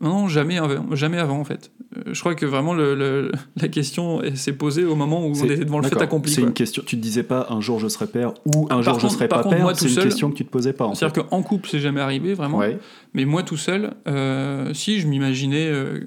Non, 0.00 0.28
jamais 0.28 0.58
avant, 0.58 0.94
jamais 0.94 1.18
avant 1.18 1.38
en 1.40 1.44
fait. 1.44 1.72
Euh, 1.96 2.02
Je 2.12 2.20
crois 2.20 2.34
que 2.34 2.46
vraiment 2.46 2.72
le, 2.74 2.94
le- 2.94 3.32
la 3.60 3.68
question 3.68 4.20
s'est 4.36 4.52
posée 4.52 4.84
au 4.84 4.94
moment 4.94 5.26
où 5.26 5.30
on 5.30 5.44
était 5.44 5.64
devant 5.64 5.80
le 5.80 5.88
fait 5.88 6.00
accompli. 6.00 6.32
C'est 6.32 6.42
une 6.42 6.52
question. 6.52 6.82
Tu 6.86 6.96
te 6.96 7.02
disais 7.02 7.24
pas 7.24 7.46
un 7.50 7.60
jour 7.60 7.80
je 7.80 7.88
serai 7.88 8.06
père 8.06 8.32
ou 8.46 8.66
un 8.66 8.68
Par 8.68 8.82
jour 8.82 8.94
je 8.94 9.00
contre- 9.00 9.14
serai 9.14 9.28
par 9.28 9.38
pas 9.38 9.42
contre, 9.50 9.56
père. 9.56 9.76
C'est 9.76 9.88
une 9.88 9.94
seul- 9.94 10.04
question 10.04 10.30
que 10.30 10.36
tu 10.36 10.44
te 10.44 10.50
posais 10.50 10.72
pas. 10.72 10.88
C'est-à-dire 10.94 11.26
qu'en 11.26 11.42
couple, 11.42 11.68
c'est 11.68 11.80
jamais 11.80 12.00
arrivé 12.00 12.34
vraiment. 12.34 12.58
Ouais. 12.58 12.78
Mais 13.14 13.24
moi 13.24 13.42
tout 13.42 13.56
seul, 13.56 13.94
euh, 14.06 14.72
si 14.72 15.00
je 15.00 15.08
m'imaginais, 15.08 15.66
euh, 15.66 16.00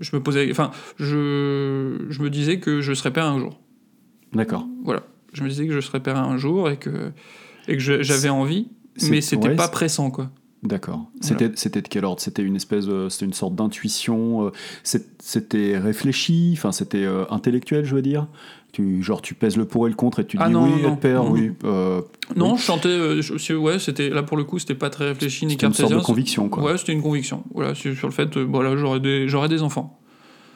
je 0.00 0.14
me 0.14 0.22
posais, 0.22 0.48
enfin, 0.50 0.70
je, 0.98 2.06
je 2.10 2.22
me 2.22 2.28
disais 2.28 2.58
que 2.58 2.80
je 2.80 2.92
serais 2.92 3.12
père 3.12 3.26
un 3.26 3.38
jour. 3.38 3.58
D'accord. 4.34 4.66
Voilà, 4.84 5.02
je 5.32 5.42
me 5.44 5.48
disais 5.48 5.66
que 5.66 5.72
je 5.72 5.80
serais 5.80 6.00
père 6.00 6.18
un 6.18 6.36
jour 6.36 6.68
et 6.68 6.76
que 6.76 7.12
et 7.68 7.74
que 7.74 7.78
je- 7.82 8.02
j'avais 8.02 8.28
envie, 8.28 8.68
mais 9.08 9.20
c'était 9.22 9.48
ouais, 9.48 9.56
pas 9.56 9.68
pressant 9.68 10.10
quoi. 10.10 10.30
D'accord. 10.64 11.10
C'était 11.20 11.82
de 11.82 11.88
quel 11.88 12.04
ordre? 12.04 12.20
C'était 12.20 12.42
une 12.42 12.56
espèce, 12.56 12.86
c'était 13.10 13.26
une 13.26 13.32
sorte 13.34 13.54
d'intuition. 13.54 14.46
euh, 14.46 14.50
C'était 15.18 15.78
réfléchi? 15.78 16.54
Enfin, 16.56 16.72
c'était 16.72 17.04
euh, 17.04 17.24
intellectuel, 17.30 17.84
je 17.84 17.94
veux 17.94 18.02
dire? 18.02 18.26
Tu 18.72 19.02
genre 19.02 19.22
tu 19.22 19.34
pèses 19.34 19.56
le 19.56 19.66
pour 19.66 19.86
et 19.86 19.90
le 19.90 19.94
contre 19.94 20.18
et 20.20 20.26
tu 20.26 20.36
Ah 20.40 20.48
dis 20.48 20.52
non, 20.54 20.64
oui 20.64 20.82
non, 20.82 20.96
père, 20.96 21.22
non, 21.22 21.30
oui. 21.30 21.52
euh, 21.64 22.00
Non, 22.34 22.52
oui. 22.54 22.58
je 22.58 22.62
chantais, 22.64 22.88
euh, 22.88 23.22
je- 23.22 23.54
ouais, 23.54 23.78
c'était 23.78 24.08
là 24.10 24.22
pour 24.24 24.36
le 24.36 24.42
coup, 24.44 24.58
c'était 24.58 24.74
pas 24.74 24.90
très 24.90 25.08
réfléchi 25.08 25.46
ni 25.46 25.52
C'était 25.52 25.66
une 25.66 25.72
sorte 25.74 25.90
cartésien. 25.92 25.98
de 25.98 26.04
conviction, 26.06 26.48
quoi. 26.48 26.64
Ouais, 26.64 26.76
c'était 26.78 26.92
une 26.92 27.02
conviction. 27.02 27.44
Voilà, 27.54 27.74
sur 27.76 27.92
le 28.08 28.10
fait, 28.12 28.36
euh, 28.36 28.42
voilà, 28.42 28.76
j'aurais 28.76 28.98
des, 29.00 29.28
j'aurais 29.28 29.48
des 29.48 29.62
enfants. 29.62 30.00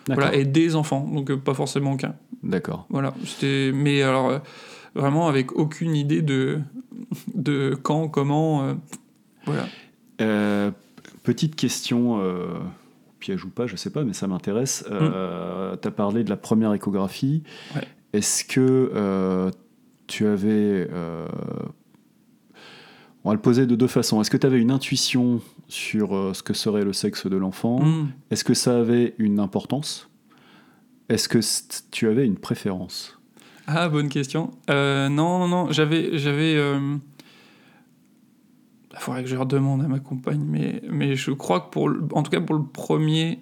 Voilà, 0.08 0.34
et 0.34 0.44
des 0.46 0.74
enfants, 0.74 1.06
donc 1.12 1.32
pas 1.36 1.52
forcément 1.54 1.96
qu'un. 1.98 2.14
D'accord. 2.42 2.86
Voilà, 2.88 3.12
c'était. 3.26 3.70
Mais 3.74 4.02
alors, 4.02 4.40
vraiment 4.94 5.28
avec 5.28 5.52
aucune 5.52 5.94
idée 5.94 6.22
de, 6.22 6.58
de 7.34 7.78
quand, 7.80 8.08
comment. 8.08 8.74
voilà. 9.46 9.68
Euh, 10.20 10.70
petite 11.22 11.56
question, 11.56 12.20
euh, 12.20 12.58
piège 13.18 13.44
ou 13.44 13.50
pas, 13.50 13.66
je 13.66 13.76
sais 13.76 13.90
pas, 13.90 14.04
mais 14.04 14.12
ça 14.12 14.26
m'intéresse. 14.26 14.84
Euh, 14.90 15.76
tu 15.80 15.88
as 15.88 15.90
parlé 15.90 16.24
de 16.24 16.30
la 16.30 16.36
première 16.36 16.72
échographie. 16.72 17.42
Ouais. 17.74 17.86
Est-ce 18.12 18.44
que 18.44 18.90
euh, 18.94 19.50
tu 20.06 20.26
avais. 20.26 20.88
on 23.24 23.28
va 23.28 23.34
le 23.34 23.40
poser 23.40 23.66
de 23.66 23.76
deux 23.76 23.86
façons. 23.86 24.20
Est-ce 24.20 24.30
que 24.30 24.36
tu 24.36 24.46
avais 24.46 24.58
une 24.58 24.70
intuition 24.70 25.40
sur 25.68 26.34
ce 26.34 26.42
que 26.42 26.54
serait 26.54 26.84
le 26.84 26.92
sexe 26.92 27.26
de 27.26 27.36
l'enfant? 27.36 27.82
Hmm. 27.82 28.08
Est-ce 28.30 28.44
que 28.44 28.54
ça 28.54 28.78
avait 28.78 29.14
une 29.18 29.38
importance? 29.38 30.08
Est-ce 31.10 31.28
que 31.28 31.40
tu 31.90 32.08
avais 32.08 32.24
une 32.24 32.38
préférence? 32.38 33.18
Ah, 33.66 33.90
bonne 33.90 34.08
question. 34.08 34.52
Non, 34.68 35.10
non, 35.10 35.48
non, 35.48 35.72
j'avais. 35.72 36.16
j'avais 36.16 36.56
Il 38.98 39.02
faudrait 39.02 39.22
que 39.22 39.28
je 39.28 39.36
redemande 39.36 39.82
à 39.84 39.88
ma 39.88 40.00
compagne, 40.00 40.42
mais, 40.44 40.82
mais 40.90 41.14
je 41.16 41.30
crois 41.30 41.60
que 41.60 41.70
pour. 41.70 41.88
le- 41.88 42.02
En 42.12 42.22
tout 42.22 42.30
cas, 42.30 42.40
pour 42.40 42.56
le 42.56 42.64
premier, 42.64 43.40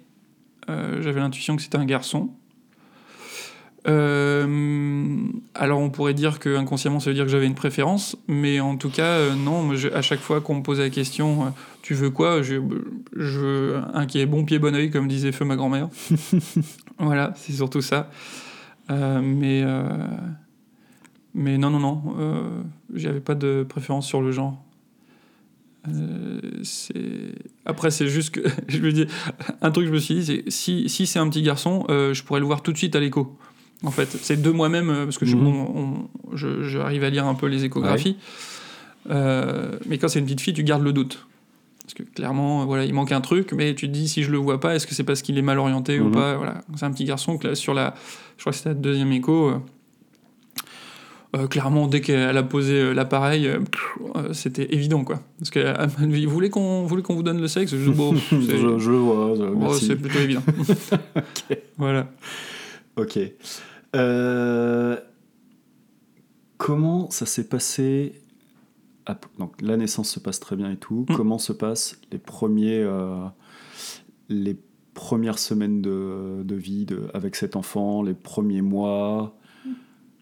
euh, 0.69 1.01
j'avais 1.01 1.19
l'intuition 1.19 1.55
que 1.55 1.61
c'était 1.61 1.77
un 1.77 1.85
garçon. 1.85 2.29
Euh, 3.87 5.17
alors 5.55 5.79
on 5.79 5.89
pourrait 5.89 6.13
dire 6.13 6.39
que 6.39 6.57
inconsciemment 6.57 6.99
ça 6.99 7.09
veut 7.09 7.13
dire 7.13 7.23
que 7.23 7.29
j'avais 7.31 7.45
une 7.47 7.55
préférence, 7.55 8.17
mais 8.27 8.59
en 8.59 8.75
tout 8.75 8.89
cas 8.89 9.05
euh, 9.05 9.33
non. 9.35 9.73
Je- 9.75 9.87
à 9.89 10.01
chaque 10.01 10.19
fois 10.19 10.41
qu'on 10.41 10.55
me 10.55 10.61
posait 10.61 10.83
la 10.83 10.89
question, 10.89 11.45
euh, 11.45 11.49
tu 11.83 11.93
veux 11.93 12.09
quoi 12.09 12.41
je, 12.41 12.55
je 13.15 13.39
veux 13.39 13.75
un 13.93 14.05
qui 14.05 14.19
est 14.19 14.25
bon 14.25 14.43
pied 14.43 14.59
bon 14.59 14.75
oeil 14.75 14.91
comme 14.91 15.07
disait 15.07 15.31
feu 15.31 15.45
ma 15.45 15.55
grand-mère. 15.55 15.87
voilà, 16.99 17.31
c'est 17.37 17.53
surtout 17.53 17.81
ça. 17.81 18.09
Mais 18.89 19.63
mais 21.33 21.57
non 21.57 21.69
non 21.69 21.79
non, 21.79 22.63
j'avais 22.93 23.19
pas 23.21 23.35
de 23.35 23.65
préférence 23.67 24.05
sur 24.07 24.21
le 24.21 24.31
genre. 24.31 24.61
Euh, 25.89 27.31
Après, 27.65 27.91
c'est 27.91 28.07
juste 28.07 28.31
que 28.31 28.41
je 28.67 28.79
me 28.79 28.91
dis 28.91 29.05
un 29.61 29.71
truc 29.71 29.85
que 29.85 29.89
je 29.89 29.93
me 29.93 29.99
suis 29.99 30.15
dit, 30.15 30.25
c'est 30.25 30.43
si, 30.51 30.89
si 30.89 31.05
c'est 31.07 31.19
un 31.19 31.29
petit 31.29 31.41
garçon, 31.41 31.85
euh, 31.89 32.13
je 32.13 32.23
pourrais 32.23 32.39
le 32.39 32.45
voir 32.45 32.61
tout 32.61 32.71
de 32.73 32.77
suite 32.77 32.95
à 32.95 32.99
l'écho. 32.99 33.37
En 33.83 33.91
fait, 33.91 34.07
c'est 34.21 34.41
de 34.41 34.49
moi-même 34.49 34.89
euh, 34.89 35.03
parce 35.05 35.17
que 35.17 35.25
je- 35.25 35.35
Mhm. 35.35 35.43
bon, 35.43 36.09
on- 36.31 36.35
je- 36.35 36.63
j'arrive 36.63 37.03
à 37.03 37.09
lire 37.09 37.25
un 37.27 37.35
peu 37.35 37.45
les 37.47 37.63
échographies. 37.65 38.17
Euh, 39.09 39.77
mais 39.85 39.97
quand 39.97 40.07
c'est 40.07 40.19
une 40.19 40.25
petite 40.25 40.41
fille, 40.41 40.53
tu 40.53 40.63
gardes 40.63 40.83
le 40.83 40.93
doute. 40.93 41.25
Parce 41.83 41.93
que 41.93 42.03
clairement, 42.03 42.65
voilà, 42.65 42.83
il 42.83 42.93
manque 42.93 43.11
un 43.13 43.21
truc, 43.21 43.53
mais 43.53 43.73
tu 43.75 43.87
te 43.87 43.93
dis 43.93 44.09
si 44.09 44.23
je 44.23 44.31
le 44.31 44.37
vois 44.37 44.59
pas, 44.59 44.75
est-ce 44.75 44.85
que 44.87 44.93
c'est 44.93 45.05
parce 45.05 45.21
qu'il 45.21 45.37
est 45.37 45.41
mal 45.43 45.57
orienté 45.59 45.99
ou 46.01 46.05
Mhm. 46.05 46.11
pas 46.11 46.35
Voilà, 46.35 46.61
c'est 46.75 46.83
un 46.83 46.91
petit 46.91 47.05
garçon 47.05 47.37
que 47.37 47.47
là, 47.47 47.55
sur 47.55 47.73
la, 47.73 47.95
je 48.37 48.41
crois 48.43 48.51
que 48.51 48.57
c'était 48.57 48.69
la 48.69 48.75
deuxième 48.75 49.11
écho. 49.13 49.53
Euh, 51.37 51.43
euh, 51.43 51.47
clairement, 51.47 51.87
dès 51.87 52.01
qu'elle 52.01 52.37
a 52.37 52.43
posé 52.43 52.73
euh, 52.73 52.93
l'appareil, 52.93 53.47
euh, 53.47 53.59
euh, 54.15 54.33
c'était 54.33 54.73
évident, 54.73 55.03
quoi. 55.03 55.21
Parce 55.39 55.49
qu'elle 55.49 55.75
m'a 55.75 56.05
dit, 56.05 56.25
vous 56.25 56.33
voulez 56.33 56.49
qu'on 56.49 56.83
voulez 56.83 57.03
qu'on 57.03 57.15
vous 57.15 57.23
donne 57.23 57.41
le 57.41 57.47
sexe? 57.47 57.75
Je 57.75 57.91
bon, 57.91 58.15
je, 58.31 58.91
vois, 58.91 59.37
euh, 59.37 59.73
c'est 59.73 59.95
plutôt 59.95 60.19
évident. 60.19 60.43
Voilà. 61.77 62.11
Ok. 62.95 63.19
Euh, 63.95 64.97
comment 66.57 67.09
ça 67.11 67.27
s'est 67.27 67.47
passé 67.47 68.13
Donc 69.37 69.61
la 69.61 69.77
naissance 69.77 70.09
se 70.09 70.19
passe 70.19 70.39
très 70.39 70.55
bien 70.55 70.71
et 70.71 70.77
tout. 70.77 71.05
Mm. 71.07 71.15
Comment 71.15 71.37
se 71.37 71.53
passent 71.53 71.99
les 72.11 72.17
premiers, 72.17 72.81
euh, 72.81 73.25
les 74.27 74.57
premières 74.95 75.37
semaines 75.37 75.83
de, 75.83 76.41
de 76.43 76.55
vie 76.55 76.85
de, 76.85 77.03
avec 77.13 77.35
cet 77.35 77.55
enfant, 77.55 78.01
les 78.01 78.15
premiers 78.15 78.63
mois? 78.63 79.36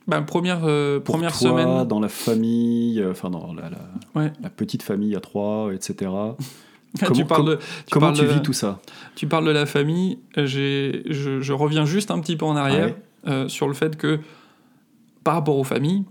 Bah, 0.08 0.22
première 0.22 0.62
euh, 0.66 1.00
pour 1.00 1.16
première 1.16 1.32
toi, 1.38 1.50
semaine. 1.50 1.88
dans 1.88 2.00
la 2.00 2.10
famille, 2.10 3.00
euh, 3.02 3.12
enfin 3.12 3.30
dans 3.32 3.54
la, 3.54 3.70
la, 3.70 3.78
Ouais. 4.22 4.32
la 4.42 4.50
petite 4.50 4.84
famille 4.84 5.16
à 5.16 5.20
trois, 5.20 5.72
etc. 5.74 6.12
tu 7.00 7.06
comment- 7.06 7.26
parles 7.26 7.50
de, 7.50 7.56
tu 7.56 7.62
Comment 7.92 8.14
parles 8.14 8.20
tu 8.20 8.26
vis 8.34 8.42
tout 8.42 8.54
ça? 8.54 8.80
Tu 9.16 9.28
parles 9.28 9.46
de 9.46 9.52
la 9.52 9.66
famille. 9.66 10.20
Je, 10.38 11.02
je 11.42 11.54
reviens 11.54 11.86
juste 11.86 12.12
un 12.12 12.20
petit 12.20 12.36
peu 12.36 12.46
en 12.46 12.56
arrière 12.56 12.86
Ouais. 12.88 12.96
euh, 13.28 13.48
sur 13.50 13.68
le 13.68 13.74
fait 13.74 13.98
que 13.98 14.20
par 15.24 15.34
rapport 15.34 15.58
aux 15.58 15.64
familles, 15.64 16.04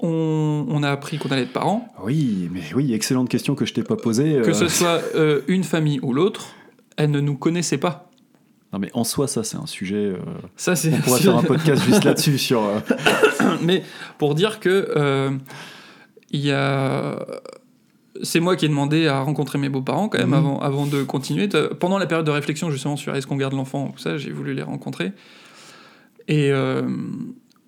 on, 0.00 0.64
on 0.68 0.82
a 0.82 0.90
appris 0.90 1.18
qu'on 1.18 1.28
allait 1.30 1.42
être 1.42 1.52
parents, 1.52 1.92
Oui, 2.04 2.48
mais 2.52 2.62
oui, 2.74 2.92
excellente 2.94 3.28
question 3.28 3.54
que 3.54 3.66
je 3.66 3.74
t'ai 3.74 3.82
pas 3.82 3.96
posée. 3.96 4.40
que 4.44 4.52
ce 4.52 4.68
soit 4.68 5.00
euh, 5.16 5.40
une 5.48 5.64
famille 5.64 5.98
ou 6.02 6.12
l'autre, 6.12 6.54
elles 6.96 7.10
ne 7.10 7.20
nous 7.20 7.36
connaissaient 7.36 7.78
pas. 7.78 8.07
Non 8.72 8.78
mais 8.78 8.90
en 8.92 9.02
soi, 9.04 9.26
ça 9.28 9.44
c'est 9.44 9.56
un 9.56 9.66
sujet. 9.66 9.96
euh, 9.96 10.16
Ça 10.56 10.76
c'est. 10.76 10.92
On 10.92 10.98
pourrait 10.98 11.20
faire 11.20 11.36
un 11.38 11.42
podcast 11.42 11.82
juste 11.84 12.04
là-dessus 12.04 12.36
sur. 12.38 12.62
euh, 12.64 12.78
Mais 13.62 13.82
pour 14.18 14.34
dire 14.34 14.60
que 14.60 14.92
euh, 14.96 15.30
il 16.30 16.40
y 16.40 16.52
a. 16.52 17.24
C'est 18.22 18.40
moi 18.40 18.56
qui 18.56 18.64
ai 18.64 18.68
demandé 18.68 19.06
à 19.06 19.20
rencontrer 19.20 19.58
mes 19.58 19.68
beaux-parents 19.68 20.08
quand 20.08 20.18
même 20.18 20.28
Mhm. 20.30 20.34
avant, 20.34 20.58
avant 20.60 20.86
de 20.86 21.02
continuer. 21.04 21.48
Pendant 21.78 21.98
la 21.98 22.06
période 22.06 22.26
de 22.26 22.30
réflexion 22.32 22.70
justement 22.70 22.96
sur 22.96 23.14
est-ce 23.14 23.26
qu'on 23.26 23.36
garde 23.36 23.54
l'enfant, 23.54 23.92
tout 23.94 24.00
ça, 24.02 24.18
j'ai 24.18 24.32
voulu 24.32 24.54
les 24.54 24.62
rencontrer. 24.62 25.12
Et 26.26 26.50
euh, 26.52 26.82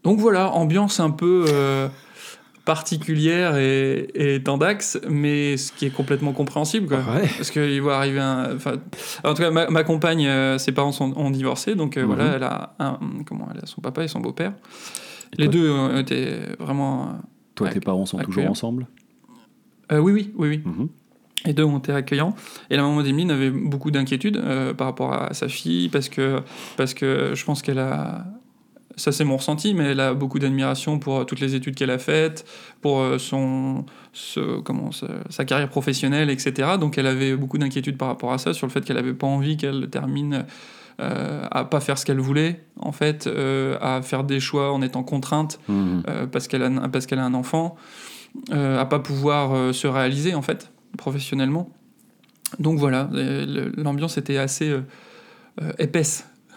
donc 0.05 0.19
voilà, 0.19 0.51
ambiance 0.51 0.99
un 1.01 1.11
peu 1.11 1.45
particulière 2.75 3.57
et, 3.57 4.09
et 4.15 4.41
tendax, 4.43 5.01
mais 5.09 5.57
ce 5.57 5.73
qui 5.73 5.87
est 5.87 5.91
complètement 5.91 6.33
compréhensible. 6.33 6.87
Quoi. 6.87 6.99
Ouais. 6.99 7.29
Parce 7.37 7.51
qu'il 7.51 7.83
va 7.83 7.97
arriver 7.97 8.21
un. 8.21 8.57
en 9.25 9.35
tout 9.35 9.43
cas, 9.43 9.51
ma, 9.51 9.69
ma 9.69 9.83
compagne, 9.83 10.25
euh, 10.29 10.57
ses 10.57 10.71
parents 10.71 10.93
sont, 10.93 11.13
ont 11.17 11.31
divorcé, 11.31 11.75
donc 11.75 11.97
euh, 11.97 12.03
Mhm. 12.03 12.07
voilà, 12.07 12.25
elle 12.37 12.43
a, 12.45 12.75
un, 12.79 12.99
comment, 13.27 13.49
elle 13.53 13.61
a 13.61 13.67
son 13.67 13.81
papa 13.81 14.05
et 14.05 14.09
son 14.09 14.21
beau-père. 14.21 14.53
Les 15.37 15.47
toi- 15.47 15.53
deux 15.53 15.99
étaient 15.99 16.39
vraiment. 16.61 17.19
Toi, 17.57 17.71
tes 17.71 17.81
parents 17.81 18.07
sont 18.07 18.19
toujours 18.19 18.47
ensemble 18.49 18.87
euh, 19.93 19.99
oui, 19.99 20.13
oui, 20.13 20.33
oui, 20.37 20.49
oui. 20.49 20.63
Mhm. 20.65 20.89
Les 21.47 21.53
deux 21.53 21.65
ont 21.65 21.79
été 21.79 21.91
accueillants. 21.91 22.35
Et 22.71 22.77
la 22.77 22.83
maman 22.83 23.03
d'Emeline 23.03 23.33
avait 23.33 23.51
beaucoup 23.51 23.91
d'inquiétudes 23.91 24.41
par 24.77 24.87
rapport 24.87 25.13
à 25.13 25.35
sa 25.35 25.49
fille, 25.49 25.89
parce 25.89 26.09
que, 26.09 26.41
parce 26.77 26.95
que 26.95 27.33
je 27.35 27.45
pense 27.45 27.63
qu'elle 27.63 27.81
a. 27.81 28.25
Ça, 29.01 29.13
c'est 29.13 29.25
mon 29.25 29.37
ressenti, 29.39 29.73
mais 29.75 29.85
elle 29.93 30.01
a 30.01 30.13
beaucoup 30.15 30.39
d'admiration 30.39 30.99
pour 30.99 31.19
euh, 31.21 31.25
toutes 31.25 31.41
les 31.41 31.55
études 31.55 31.75
qu'elle 31.75 31.91
a 31.91 31.99
faites, 31.99 32.45
pour 32.83 33.01
euh, 33.01 33.17
son, 33.19 33.85
ce- 34.13 34.61
comment, 34.61 34.93
sa, 34.93 35.07
sa 35.31 35.45
carrière 35.45 35.71
professionnelle, 35.71 36.29
etc. 36.31 36.73
Donc, 36.79 36.99
elle 36.99 37.07
avait 37.07 37.35
beaucoup 37.35 37.57
d'inquiétudes 37.59 37.97
par 37.97 38.09
rapport 38.09 38.33
à 38.33 38.39
ça, 38.39 38.53
sur 38.53 38.67
le 38.67 38.73
fait 38.73 38.83
qu'elle 38.85 38.97
n'avait 38.97 39.15
pas 39.15 39.27
envie 39.27 39.57
qu'elle 39.57 39.89
termine 39.91 40.45
euh, 41.01 41.47
à 41.51 41.65
pas 41.65 41.81
faire 41.81 41.97
ce 41.97 42.05
qu'elle 42.05 42.21
voulait, 42.21 42.63
en 42.79 42.93
fait, 42.93 43.27
euh, 43.27 43.79
à 43.81 44.03
faire 44.03 44.23
des 44.23 44.39
choix 44.39 44.71
en 44.73 44.83
étant 44.83 45.03
contrainte 45.03 45.59
euh, 45.71 46.27
parce 46.27 46.47
qu'elle 46.47 46.63
a, 46.63 46.71
parce 46.89 47.07
qu'elle 47.07 47.21
a 47.21 47.25
un 47.25 47.33
enfant, 47.35 47.77
à 48.53 48.85
pas 48.85 48.99
pouvoir 48.99 49.75
se 49.75 49.87
réaliser 49.87 50.35
en 50.35 50.43
fait 50.43 50.71
professionnellement. 50.99 51.71
Donc 52.59 52.79
voilà, 52.79 53.09
l'ambiance 53.77 54.19
était 54.19 54.37
assez 54.37 54.69
euh, 54.71 55.73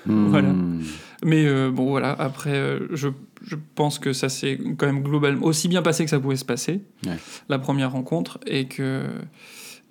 Voilà. 0.05 0.49
Mhm. 0.53 0.81
Mais 1.25 1.45
euh, 1.45 1.71
bon 1.71 1.85
voilà, 1.89 2.11
après 2.11 2.53
euh, 2.55 2.87
je, 2.91 3.07
je 3.45 3.55
pense 3.75 3.97
que 3.99 4.11
ça 4.11 4.27
s'est 4.27 4.59
quand 4.77 4.85
même 4.85 5.01
globalement 5.03 5.45
aussi 5.45 5.69
bien 5.69 5.81
passé 5.81 6.03
que 6.03 6.09
ça 6.09 6.19
pouvait 6.19 6.35
se 6.35 6.43
passer, 6.45 6.81
Ouais. 7.05 7.15
la 7.47 7.59
première 7.59 7.91
rencontre, 7.93 8.39
et 8.45 8.65
que 8.67 9.03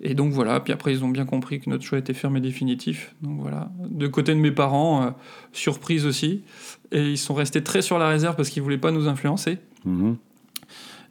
et 0.01 0.13
donc 0.15 0.31
voilà, 0.33 0.59
puis 0.59 0.73
après 0.73 0.91
ils 0.93 1.03
ont 1.03 1.09
bien 1.09 1.25
compris 1.25 1.59
que 1.59 1.69
notre 1.69 1.83
choix 1.83 1.97
était 1.97 2.13
ferme 2.13 2.37
et 2.37 2.41
définitif. 2.41 3.15
Donc 3.23 3.39
voilà, 3.41 3.71
de 3.89 4.05
côté 4.07 4.35
de 4.35 4.39
mes 4.39 4.51
parents, 4.51 5.03
euh, 5.03 5.09
surprise 5.53 6.05
aussi, 6.05 6.43
et 6.91 7.01
ils 7.01 7.17
sont 7.17 7.33
restés 7.33 7.63
très 7.63 7.81
sur 7.81 7.97
la 7.97 8.07
réserve 8.09 8.35
parce 8.35 8.49
qu'ils 8.49 8.61
voulaient 8.61 8.77
pas 8.77 8.91
nous 8.91 9.07
influencer. 9.07 9.57
Mhm. 9.85 10.17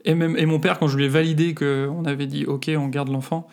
Et, 0.05 0.15
même, 0.15 0.37
et 0.37 0.47
mon 0.47 0.59
père, 0.61 0.79
quand 0.79 0.89
je 0.89 0.97
lui 0.97 1.05
ai 1.05 1.09
validé 1.09 1.55
qu'on 1.55 2.05
avait 2.05 2.27
dit 2.27 2.45
OK, 2.45 2.71
on 2.77 2.89
garde 2.89 3.09
l'enfant, 3.09 3.47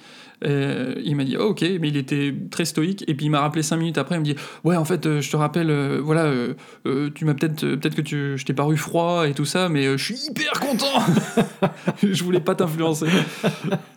euh, 0.45 0.95
il 1.03 1.15
m'a 1.15 1.23
dit 1.23 1.35
oh, 1.37 1.49
OK, 1.49 1.61
mais 1.61 1.89
il 1.89 1.97
était 1.97 2.33
très 2.49 2.65
stoïque. 2.65 3.03
Et 3.07 3.15
puis 3.15 3.25
il 3.25 3.29
m'a 3.29 3.41
rappelé 3.41 3.63
cinq 3.63 3.77
minutes 3.77 3.97
après, 3.97 4.15
il 4.15 4.19
me 4.19 4.25
dit 4.25 4.35
Ouais, 4.63 4.75
en 4.75 4.85
fait, 4.85 5.05
euh, 5.05 5.21
je 5.21 5.29
te 5.29 5.37
rappelle, 5.37 5.69
euh, 5.69 5.99
voilà, 6.01 6.25
euh, 6.25 7.09
tu 7.13 7.25
m'as 7.25 7.33
peut-être 7.33 7.61
peut-être 7.75 8.01
que 8.01 8.37
je 8.37 8.45
t'ai 8.45 8.53
paru 8.53 8.77
froid 8.77 9.27
et 9.27 9.33
tout 9.33 9.45
ça, 9.45 9.69
mais 9.69 9.97
je 9.97 10.03
suis 10.03 10.27
hyper 10.29 10.59
content 10.59 11.03
Je 12.03 12.23
voulais 12.23 12.39
pas 12.39 12.55
t'influencer. 12.55 13.07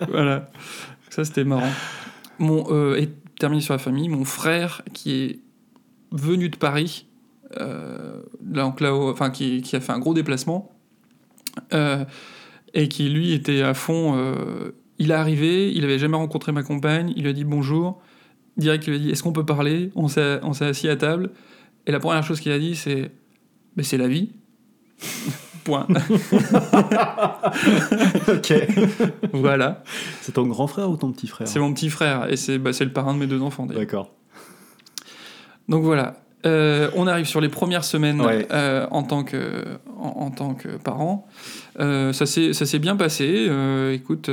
voilà. 0.09 0.49
Ça, 1.11 1.25
c'était 1.25 1.45
marrant. 1.45 1.71
Mon, 2.39 2.95
et 2.95 3.09
terminé 3.39 3.61
sur 3.61 3.75
la 3.75 3.79
famille, 3.79 4.09
mon 4.09 4.25
frère 4.25 4.83
qui 4.93 5.13
est 5.13 5.39
venu 6.11 6.49
de 6.49 6.57
Paris, 6.57 7.07
euh, 7.61 8.23
donc 8.41 8.81
là, 8.81 8.95
enfin, 8.95 9.31
qui, 9.31 9.63
a 9.75 9.81
fait 9.81 9.93
un 9.93 9.99
gros 9.99 10.15
déplacement. 10.15 10.73
Et 12.75 12.89
qui 12.89 13.11
lui 13.11 13.33
était 13.33 13.61
à 13.61 13.75
fond. 13.75 14.73
Il 15.03 15.11
est 15.11 15.15
arrivé, 15.15 15.73
il 15.75 15.85
avait 15.85 15.99
jamais 15.99 16.17
rencontré 16.17 16.53
ma 16.53 16.63
compagne, 16.63 17.13
il 17.17 17.23
lui 17.25 17.31
a 17.31 17.33
dit 17.33 17.45
bonjour. 17.45 18.01
Direct, 18.57 18.87
il 18.87 18.91
lui 18.91 18.97
a 18.97 19.03
dit 19.03 19.11
est-ce 19.11 19.23
qu'on 19.23 19.33
peut 19.33 19.47
parler? 19.47 19.91
On 19.95 20.09
s'est 20.09 20.41
on 20.43 20.53
s'est 20.53 20.67
assis 20.67 20.89
à 20.89 20.97
table. 20.97 21.31
Et 21.87 21.93
la 21.93 21.99
première 21.99 22.23
chose 22.23 22.41
qu'il 22.41 22.53
a 22.53 22.59
dit, 22.59 22.77
c'est 22.77 23.11
mais 23.77 23.83
c'est 23.83 23.99
la 23.99 24.09
vie. 24.09 24.31
Point. 25.65 25.87
ok. 28.29 28.53
voilà. 29.33 29.83
C'est 30.21 30.33
ton 30.33 30.47
grand 30.47 30.67
frère 30.67 30.91
ou 30.91 30.97
ton 30.97 31.13
petit 31.13 31.29
frère? 31.29 31.47
C'est 31.47 31.61
mon 31.61 31.73
petit 31.73 31.89
frère 31.91 32.31
et 32.31 32.37
c'est 32.37 32.59
bah, 32.59 32.73
c'est 32.73 32.85
le 32.85 32.93
parrain 32.93 33.15
de 33.15 33.19
mes 33.21 33.27
deux 33.29 33.41
enfants. 33.43 33.67
D'accord. 33.67 34.11
Donc 35.69 35.85
voilà. 35.85 36.17
Euh, 36.45 36.91
on 36.97 37.07
arrive 37.07 37.27
sur 37.27 37.41
les 37.41 37.49
premières 37.49 37.85
semaines 37.85 38.21
Ouais. 38.21 38.49
euh, 38.51 38.89
en, 38.91 39.05
tant 39.05 39.23
que, 39.23 39.63
en, 39.97 40.09
en 40.27 40.31
tant 40.33 40.55
que 40.55 40.67
parent. 40.71 41.29
Euh, 41.79 42.13
ça 42.13 42.27
s'est 42.27 42.79
bien 42.81 42.97
passé. 42.97 43.49
Écoute, 43.93 44.29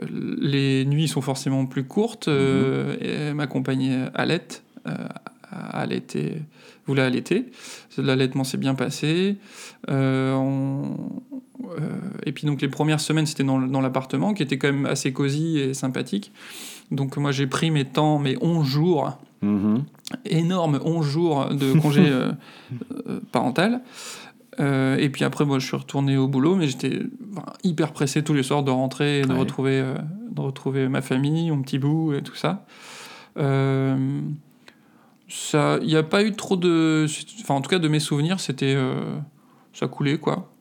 les 0.00 0.84
nuits 0.84 1.08
sont 1.08 1.20
forcément 1.22 1.66
plus 1.66 1.84
courtes. 1.84 2.28
Euh, 2.28 2.96
et 3.00 3.34
ma 3.34 3.46
compagne 3.46 4.10
allait, 4.14 4.46
euh, 4.86 4.92
allaité, 5.50 6.42
voulait 6.86 7.02
allaiter. 7.02 7.46
L'allaitement 7.98 8.44
s'est 8.44 8.58
bien 8.58 8.74
passé. 8.74 9.36
Euh, 9.90 10.34
on- 10.34 11.22
euh, 11.78 11.80
et 12.24 12.32
puis 12.32 12.46
donc 12.46 12.60
les 12.62 12.68
premières 12.68 13.00
semaines, 13.00 13.26
c'était 13.26 13.42
dans, 13.44 13.58
l'appartement, 13.80 14.34
qui 14.34 14.42
était 14.42 14.58
quand 14.58 14.72
même 14.72 14.86
assez 14.86 15.12
cosy 15.12 15.58
et 15.58 15.74
sympathique. 15.74 16.32
Donc 16.90 17.16
moi 17.16 17.32
j'ai 17.32 17.46
pris 17.46 17.70
mes 17.70 17.84
temps, 17.84 18.18
mes 18.18 18.36
11 18.40 18.66
jours 18.66 19.18
Mhm. 19.42 19.84
énorme 20.24 20.80
11 20.84 21.04
jours 21.06 21.46
de 21.50 21.78
congé 21.78 22.02
euh, 22.08 22.32
euh, 23.08 23.20
parental. 23.32 23.80
Euh, 24.58 24.96
et 24.96 25.10
puis 25.10 25.24
après, 25.24 25.44
moi, 25.44 25.58
je 25.58 25.66
suis 25.66 25.76
retourné 25.76 26.16
au 26.16 26.28
boulot, 26.28 26.56
mais 26.56 26.66
j'étais 26.66 27.00
enfin, 27.32 27.44
hyper 27.62 27.92
pressé 27.92 28.22
tous 28.24 28.32
les 28.34 28.42
soirs 28.42 28.62
de 28.62 28.70
rentrer 28.70 29.20
et 29.20 29.22
de, 29.22 29.32
Ouais. 29.32 29.38
retrouver, 29.38 29.80
euh, 29.80 29.94
de 30.30 30.40
retrouver 30.40 30.88
ma 30.88 31.02
famille, 31.02 31.50
mon 31.50 31.62
petit 31.62 31.78
bout 31.78 32.14
et 32.14 32.22
tout 32.22 32.34
ça. 32.34 32.64
Euh, 33.36 34.20
ça, 35.28 35.78
il 35.82 35.88
n'y 35.88 35.96
a 35.96 36.02
pas 36.02 36.22
eu 36.22 36.32
trop 36.32 36.56
de, 36.56 37.06
enfin, 37.42 37.54
en 37.54 37.60
tout 37.60 37.68
cas, 37.70 37.78
de 37.78 37.88
mes 37.88 38.00
souvenirs, 38.00 38.40
c'était, 38.40 38.76
ça 39.72 39.88
coulait 39.88 40.18
quoi. 40.18 40.52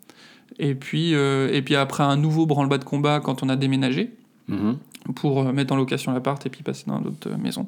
Et 0.60 0.74
puis, 0.76 1.12
et 1.12 1.62
puis 1.64 1.76
après 1.76 2.04
un 2.04 2.18
nouveau 2.18 2.46
branle-bas 2.46 2.78
de 2.80 2.84
combat 2.84 3.20
quand 3.20 3.44
on 3.44 3.50
a 3.50 3.56
déménagé 3.56 4.16
Mhm. 4.48 4.78
pour 5.16 5.44
mettre 5.54 5.74
en 5.74 5.78
location 5.78 6.12
l'appart 6.14 6.44
et 6.46 6.50
puis 6.50 6.62
passer 6.64 6.84
dans 6.88 7.00
l'autre 7.00 7.30
euh, 7.32 7.38
maison. 7.38 7.68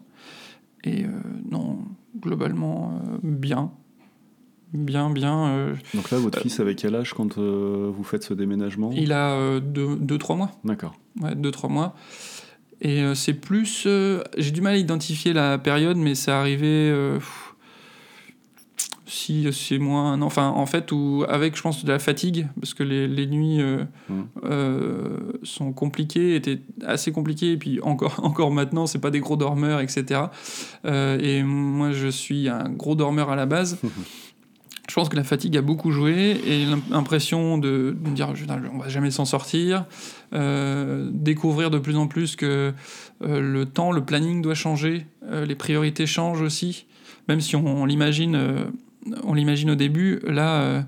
Et 0.83 1.05
non, 1.51 1.79
globalement, 2.19 3.01
bien. 3.23 3.71
Bien, 4.73 5.09
bien. 5.09 5.47
euh, 5.47 5.75
Donc 5.93 6.11
là, 6.11 6.17
votre 6.17 6.39
fils 6.39 6.59
avait 6.59 6.75
quel 6.75 6.95
âge 6.95 7.13
quand 7.13 7.37
euh, 7.37 7.89
vous 7.95 8.03
faites 8.03 8.23
ce 8.23 8.33
déménagement? 8.33 8.91
Il 8.93 9.13
a 9.13 9.59
2-3 9.59 10.35
mois. 10.37 10.51
D'accord. 10.63 10.95
Ouais, 11.21 11.35
2-3 11.35 11.69
mois. 11.69 11.95
Et 12.81 13.01
euh, 13.01 13.15
c'est 13.15 13.33
plus. 13.33 13.83
euh, 13.87 14.23
J'ai 14.37 14.51
du 14.51 14.61
mal 14.61 14.73
à 14.75 14.77
identifier 14.77 15.33
la 15.33 15.57
période, 15.57 15.97
mais 15.97 16.15
c'est 16.15 16.31
arrivé. 16.31 16.67
euh, 16.67 17.17
si 19.09 19.47
c'est 19.53 19.77
moins 19.77 20.11
un 20.11 20.21
an. 20.21 20.25
Enfin, 20.25 20.49
en 20.49 20.65
fait, 20.65 20.91
où, 20.91 21.23
avec, 21.29 21.55
je 21.55 21.61
pense, 21.61 21.85
de 21.85 21.89
la 21.89 21.97
fatigue, 21.97 22.47
parce 22.59 22.73
que 22.73 22.83
les, 22.83 23.07
les 23.07 23.25
nuits 23.25 23.61
euh, 23.61 23.85
euh, 24.43 25.17
sont 25.43 25.71
compliquées, 25.71 26.35
étaient 26.35 26.59
assez 26.85 27.13
compliquées, 27.13 27.53
et 27.53 27.57
puis 27.57 27.79
encore, 27.83 28.19
encore 28.23 28.51
maintenant, 28.51 28.85
c'est 28.85 28.99
pas 28.99 29.09
des 29.11 29.21
gros 29.21 29.37
dormeurs, 29.37 29.79
etc. 29.79 30.23
Euh, 30.85 31.17
et 31.21 31.41
moi, 31.41 31.91
je 31.93 32.07
suis 32.09 32.49
un 32.49 32.69
gros 32.69 32.95
dormeur 32.95 33.29
à 33.29 33.35
la 33.37 33.45
base. 33.45 33.79
Je 34.89 34.95
pense 34.95 35.09
que 35.09 35.15
la 35.15 35.23
fatigue 35.23 35.57
a 35.57 35.61
beaucoup 35.61 35.91
joué 35.91 36.39
et 36.45 36.65
l'impression 36.89 37.57
de, 37.57 37.95
de 37.99 38.09
me 38.09 38.15
dire 38.15 38.33
on 38.73 38.77
va 38.77 38.87
jamais 38.87 39.11
s'en 39.11 39.25
sortir, 39.25 39.85
euh, 40.33 41.09
découvrir 41.11 41.69
de 41.69 41.77
plus 41.77 41.97
en 41.97 42.07
plus 42.07 42.35
que 42.35 42.73
euh, 43.21 43.41
le 43.41 43.65
temps, 43.65 43.91
le 43.91 44.03
planning 44.03 44.41
doit 44.41 44.55
changer, 44.55 45.05
euh, 45.25 45.45
les 45.45 45.55
priorités 45.55 46.05
changent 46.05 46.41
aussi, 46.41 46.85
même 47.27 47.41
si 47.41 47.55
on, 47.55 47.85
l'imagine 47.85 48.39
on 49.23 49.33
l'imagine 49.33 49.71
au 49.71 49.75
début, 49.75 50.19
là, 50.25 50.85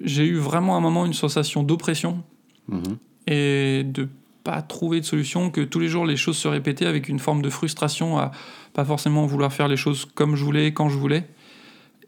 j'ai 0.00 0.24
eu 0.24 0.36
vraiment 0.36 0.76
un 0.76 0.80
moment 0.80 1.04
une 1.04 1.12
sensation 1.12 1.62
d'oppression 1.62 2.22
Mhm. 2.70 2.96
et 3.26 3.82
de 3.84 4.08
pas 4.44 4.62
trouver 4.62 5.00
de 5.00 5.04
solution, 5.04 5.50
que 5.50 5.60
tous 5.60 5.80
les 5.80 5.88
jours 5.88 6.06
les 6.06 6.16
choses 6.16 6.36
se 6.36 6.48
répétaient 6.48 6.86
avec 6.86 7.08
une 7.08 7.18
forme 7.18 7.42
de 7.42 7.50
frustration 7.50 8.18
à 8.18 8.30
pas 8.72 8.84
forcément 8.84 9.26
vouloir 9.26 9.52
faire 9.52 9.68
les 9.68 9.76
choses 9.76 10.06
comme 10.14 10.36
je 10.36 10.44
voulais, 10.44 10.72
quand 10.72 10.88
je 10.88 10.96
voulais. 10.96 11.26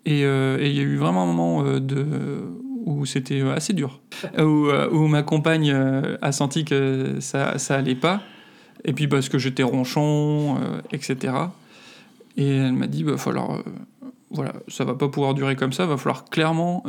Et 0.04 0.24
euh, 0.24 0.58
et 0.58 0.68
il 0.68 0.76
y 0.76 0.80
a 0.80 0.82
eu 0.82 0.96
vraiment 0.96 1.22
un 1.22 1.26
moment 1.26 1.64
euh, 1.64 2.40
où 2.84 3.06
c'était 3.06 3.40
euh, 3.40 3.54
assez 3.54 3.72
dur, 3.72 4.00
où, 4.38 5.06
ma 5.06 5.22
compagne 5.22 5.72
a 6.20 6.32
senti 6.32 6.64
que 6.64 7.18
ça, 7.20 7.58
ça 7.58 7.76
allait 7.76 7.94
pas, 7.94 8.22
et 8.84 8.92
puis 8.92 9.06
parce 9.06 9.28
que 9.28 9.38
j'étais 9.38 9.62
ronchon, 9.62 10.56
etc. 10.92 11.34
Et 12.36 12.56
elle 12.56 12.72
m'a 12.72 12.88
dit, 12.88 13.04
bah, 13.04 13.16
falloir, 13.16 13.62
voilà, 14.30 14.54
ça 14.66 14.84
va 14.84 14.94
pas 14.94 15.08
pouvoir 15.08 15.34
durer 15.34 15.54
comme 15.54 15.72
ça, 15.72 15.86
va 15.86 15.96
falloir 15.96 16.24
clairement 16.24 16.82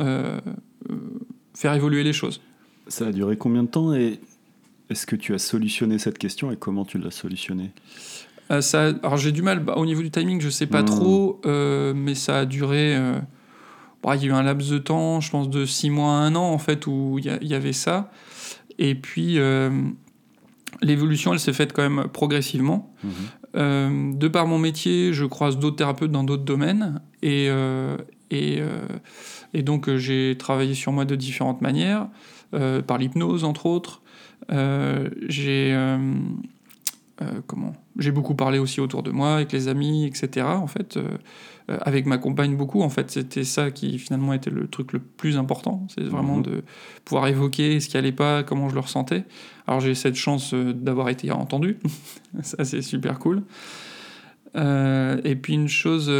faire 1.54 1.74
évoluer 1.74 2.02
les 2.02 2.12
choses. 2.12 2.40
Ça 2.88 3.06
a 3.06 3.12
duré 3.12 3.36
combien 3.36 3.62
de 3.62 3.68
temps 3.68 3.94
et 3.94 4.20
est-ce 4.90 5.06
que 5.06 5.16
tu 5.16 5.34
as 5.34 5.38
solutionné 5.38 5.98
cette 5.98 6.18
question 6.18 6.50
et 6.50 6.56
comment 6.56 6.84
tu 6.84 6.98
l'as 6.98 7.10
solutionné? 7.10 7.70
Euh, 8.50 8.60
ça, 8.60 8.88
alors 9.02 9.16
j'ai 9.16 9.32
du 9.32 9.42
mal, 9.42 9.60
bah, 9.60 9.74
au 9.76 9.86
niveau 9.86 10.02
du 10.02 10.10
timing, 10.10 10.40
je 10.40 10.50
sais 10.50 10.66
pas 10.66 10.82
Hmm. 10.82 10.86
trop, 10.86 11.40
euh, 11.46 11.94
mais 11.94 12.14
ça 12.14 12.40
a 12.40 12.44
duré. 12.46 12.94
euh, 12.96 13.18
bah, 14.02 14.16
il 14.16 14.22
y 14.22 14.26
a 14.26 14.28
eu 14.28 14.32
un 14.32 14.42
laps 14.42 14.70
de 14.70 14.78
temps, 14.78 15.20
je 15.20 15.30
pense 15.30 15.48
de 15.48 15.64
6 15.64 15.88
mois 15.88 16.10
à 16.12 16.16
1 16.16 16.34
an, 16.34 16.44
en 16.52 16.58
fait, 16.58 16.86
où 16.86 17.18
il 17.18 17.24
y, 17.24 17.54
avait 17.54 17.72
ça. 17.72 18.10
Et 18.78 18.94
puis, 18.94 19.38
l'évolution, 20.82 21.32
elle 21.32 21.40
s'est 21.40 21.54
faite 21.54 21.72
quand 21.72 21.88
même 21.88 22.08
progressivement. 22.08 22.94
Mhm. 23.54 24.18
De 24.18 24.28
par 24.28 24.46
mon 24.46 24.58
métier, 24.58 25.14
je 25.14 25.24
croise 25.24 25.58
d'autres 25.58 25.76
thérapeutes 25.76 26.10
dans 26.10 26.22
d'autres 26.24 26.44
domaines. 26.44 27.00
Et, 27.22 27.48
et, 28.30 28.58
et 29.54 29.62
donc, 29.62 29.88
j'ai 29.96 30.36
travaillé 30.38 30.74
sur 30.74 30.92
moi 30.92 31.06
de 31.06 31.14
différentes 31.16 31.62
manières, 31.62 32.08
par 32.50 32.98
l'hypnose, 32.98 33.42
entre 33.44 33.64
autres. 33.64 34.02
J'ai. 34.50 35.74
comment? 37.46 37.72
J'ai 37.98 38.10
beaucoup 38.10 38.34
parlé 38.34 38.58
aussi 38.58 38.80
autour 38.80 39.02
de 39.02 39.10
moi, 39.10 39.36
avec 39.36 39.52
les 39.52 39.68
amis, 39.68 40.04
etc. 40.04 40.46
En 40.46 40.66
fait, 40.66 40.96
euh, 40.96 41.06
euh, 41.70 41.78
avec 41.82 42.06
ma 42.06 42.18
compagne 42.18 42.56
beaucoup. 42.56 42.82
En 42.82 42.88
fait, 42.88 43.10
c'était 43.10 43.44
ça 43.44 43.70
qui 43.70 43.98
finalement 43.98 44.32
était 44.32 44.50
le 44.50 44.66
truc 44.66 44.92
le 44.92 44.98
plus 44.98 45.36
important. 45.38 45.86
C'est 45.94 46.02
vraiment 46.04 46.36
Mhm. 46.38 46.42
de 46.42 46.62
pouvoir 47.04 47.28
évoquer 47.28 47.78
ce 47.80 47.88
qui 47.88 47.96
allait 47.96 48.12
pas, 48.12 48.42
comment 48.42 48.68
je 48.68 48.74
le 48.74 48.80
ressentais. 48.80 49.24
Alors 49.66 49.80
j'ai 49.80 49.94
cette 49.94 50.16
chance 50.16 50.52
euh, 50.54 50.72
d'avoir 50.72 51.08
été 51.08 51.30
entendu. 51.30 51.78
ça 52.42 52.64
c'est 52.64 52.82
super 52.82 53.18
cool. 53.18 53.42
Euh, 54.56 55.20
et 55.24 55.36
puis 55.36 55.54
une 55.54 55.68
chose, 55.68 56.12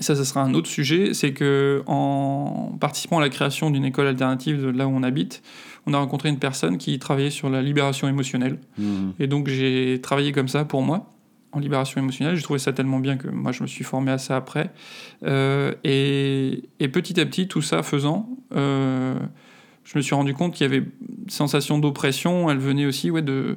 ça, 0.00 0.14
ça 0.14 0.24
sera 0.24 0.42
un 0.42 0.54
autre 0.54 0.68
sujet, 0.68 1.14
c'est 1.14 1.32
que 1.32 1.82
en 1.86 2.76
participant 2.78 3.18
à 3.18 3.20
la 3.20 3.28
création 3.28 3.70
d'une 3.70 3.84
école 3.84 4.06
alternative 4.06 4.60
de 4.62 4.68
là 4.70 4.86
où 4.86 4.90
on 4.90 5.02
habite, 5.02 5.42
on 5.88 5.94
a 5.94 5.98
rencontré 5.98 6.28
une 6.28 6.38
personne 6.38 6.76
qui 6.76 6.98
travaillait 6.98 7.30
sur 7.30 7.48
la 7.48 7.62
libération 7.62 8.08
émotionnelle. 8.08 8.58
Mhm. 8.78 9.14
Et 9.18 9.26
donc 9.26 9.48
j'ai 9.48 10.00
travaillé 10.02 10.32
comme 10.32 10.48
ça 10.48 10.64
pour 10.64 10.82
moi, 10.82 11.12
en 11.52 11.60
libération 11.60 12.00
émotionnelle. 12.00 12.36
J'ai 12.36 12.42
trouvé 12.42 12.58
ça 12.58 12.72
tellement 12.72 13.00
bien 13.00 13.16
que 13.16 13.28
moi 13.28 13.52
je 13.52 13.62
me 13.62 13.66
suis 13.66 13.84
formé 13.84 14.12
à 14.12 14.18
ça 14.18 14.36
après. 14.36 14.70
Euh, 15.24 15.74
et, 15.84 16.64
et 16.78 16.88
petit 16.88 17.18
à 17.18 17.26
petit, 17.26 17.48
tout 17.48 17.62
ça 17.62 17.82
faisant, 17.82 18.28
euh, 18.54 19.18
je 19.84 19.96
me 19.96 20.02
suis 20.02 20.14
rendu 20.14 20.34
compte 20.34 20.52
qu'il 20.54 20.66
y 20.66 20.70
avait 20.70 20.84
une 20.84 21.30
sensation 21.30 21.78
d'oppression. 21.78 22.50
Elle 22.50 22.58
venait 22.58 22.84
aussi 22.84 23.10
ouais, 23.10 23.22
de, 23.22 23.56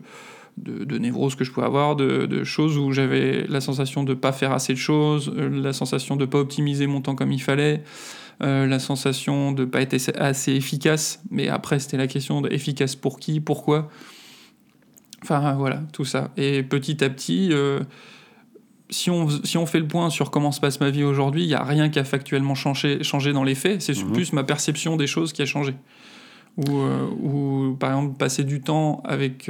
de, 0.58 0.86
de 0.86 0.98
névroses 0.98 1.36
que 1.36 1.44
je 1.44 1.52
pouvais 1.52 1.66
avoir, 1.66 1.98
de, 1.98 2.26
de 2.28 2.44
choses 2.46 2.78
où 2.78 2.94
j'avais 2.94 3.46
la 3.50 3.60
sensation 3.60 4.04
de 4.04 4.14
pas 4.14 4.32
faire 4.32 4.54
assez 4.54 4.74
de 4.74 4.78
choses, 4.78 5.34
euh, 5.36 5.50
la 5.50 5.74
sensation 5.74 6.16
de 6.16 6.26
pas 6.26 6.40
optimiser 6.40 6.88
mon 6.88 7.02
temps 7.02 7.16
comme 7.16 7.34
il 7.34 7.42
fallait. 7.42 7.84
Euh, 8.44 8.66
la 8.68 8.80
sensation 8.80 9.52
de 9.52 9.66
pas 9.66 9.82
être 9.82 9.94
assez- 10.20 10.52
efficace, 10.54 11.22
mais 11.30 11.48
après 11.48 11.80
c'était 11.80 11.98
la 11.98 12.08
question 12.08 12.42
de 12.42 12.50
efficace 12.52 12.96
pour 12.96 13.20
qui, 13.20 13.40
pourquoi. 13.40 13.90
Enfin 15.24 15.54
voilà, 15.54 15.82
tout 15.94 16.06
ça. 16.06 16.32
Et 16.38 16.64
petit 16.64 17.04
à 17.04 17.10
petit, 17.10 17.50
euh, 17.52 17.82
si, 18.90 19.10
on, 19.12 19.30
si 19.44 19.58
on 19.58 19.66
fait 19.66 19.80
le 19.80 19.88
point 19.88 20.10
sur 20.10 20.32
comment 20.32 20.52
se 20.52 20.60
passe 20.60 20.80
ma 20.80 20.90
vie 20.90 21.04
aujourd'hui, 21.04 21.44
il 21.44 21.48
n'y 21.48 21.54
a 21.54 21.64
rien 21.64 21.90
qui 21.90 22.00
a 22.00 22.04
factuellement 22.04 22.56
changé, 22.56 23.04
changé 23.04 23.32
dans 23.32 23.44
les 23.44 23.56
faits, 23.56 23.82
c'est 23.82 23.96
Mhm. 24.04 24.12
plus 24.14 24.34
ma 24.34 24.44
perception 24.44 24.98
des 24.98 25.08
choses 25.08 25.32
qui 25.34 25.42
a 25.42 25.46
changé. 25.46 25.76
Ou, 26.58 26.80
euh, 26.80 27.08
ou 27.22 27.78
par 27.80 27.92
exemple, 27.92 28.18
passer 28.18 28.44
du 28.44 28.62
temps 28.62 29.02
avec, 29.06 29.50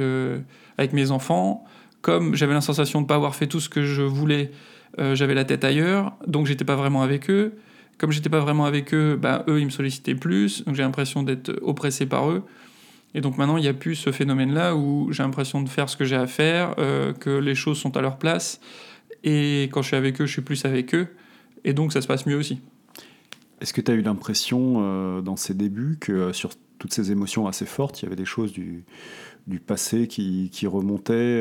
avec 0.78 0.92
mes 0.92 1.10
enfants, 1.10 1.64
comme 2.02 2.34
j'avais 2.34 2.54
la 2.54 2.60
sensation 2.60 3.00
de 3.00 3.04
ne 3.04 3.08
pas 3.08 3.14
avoir 3.16 3.34
fait 3.34 3.46
tout 3.46 3.60
ce 3.60 3.68
que 3.68 3.82
je 3.84 4.02
voulais, 4.02 4.50
euh, 4.98 5.14
j'avais 5.14 5.34
la 5.34 5.44
tête 5.44 5.64
ailleurs, 5.64 6.12
donc 6.26 6.46
j'étais 6.46 6.64
pas 6.66 6.76
vraiment 6.76 7.02
avec 7.02 7.30
eux. 7.30 7.54
Comme 8.02 8.10
j'étais 8.10 8.28
pas 8.28 8.40
vraiment 8.40 8.64
avec 8.64 8.92
eux, 8.94 9.16
ben, 9.16 9.44
eux, 9.46 9.60
ils 9.60 9.64
me 9.64 9.70
sollicitaient 9.70 10.16
plus, 10.16 10.64
donc 10.64 10.74
j'ai 10.74 10.82
l'impression 10.82 11.22
d'être 11.22 11.56
oppressé 11.62 12.04
par 12.04 12.28
eux. 12.28 12.42
Et 13.14 13.20
donc 13.20 13.38
maintenant, 13.38 13.58
il 13.58 13.60
n'y 13.60 13.68
a 13.68 13.74
plus 13.74 13.94
ce 13.94 14.10
phénomène-là 14.10 14.74
où 14.74 15.12
j'ai 15.12 15.22
l'impression 15.22 15.62
de 15.62 15.68
faire 15.68 15.88
ce 15.88 15.96
que 15.96 16.04
j'ai 16.04 16.16
à 16.16 16.26
faire, 16.26 16.74
euh, 16.78 17.12
que 17.12 17.30
les 17.30 17.54
choses 17.54 17.78
sont 17.78 17.96
à 17.96 18.00
leur 18.00 18.18
place. 18.18 18.60
Et 19.22 19.68
quand 19.70 19.82
je 19.82 19.86
suis 19.86 19.96
avec 19.96 20.20
eux, 20.20 20.26
je 20.26 20.32
suis 20.32 20.42
plus 20.42 20.64
avec 20.64 20.96
eux. 20.96 21.14
Et 21.62 21.74
donc 21.74 21.92
ça 21.92 22.00
se 22.00 22.08
passe 22.08 22.26
mieux 22.26 22.34
aussi. 22.34 22.58
Est-ce 23.60 23.72
que 23.72 23.80
tu 23.80 23.92
as 23.92 23.94
eu 23.94 24.02
l'impression 24.02 24.78
euh, 24.78 25.20
dans 25.20 25.36
ces 25.36 25.54
débuts 25.54 25.96
que 26.00 26.10
euh, 26.10 26.32
sur 26.32 26.50
toutes 26.80 26.92
ces 26.92 27.12
émotions 27.12 27.46
assez 27.46 27.66
fortes, 27.66 28.02
il 28.02 28.06
y 28.06 28.08
avait 28.08 28.16
des 28.16 28.24
choses 28.24 28.52
du, 28.52 28.84
passé 29.64 30.08
qui, 30.08 30.66
remontaient 30.66 31.40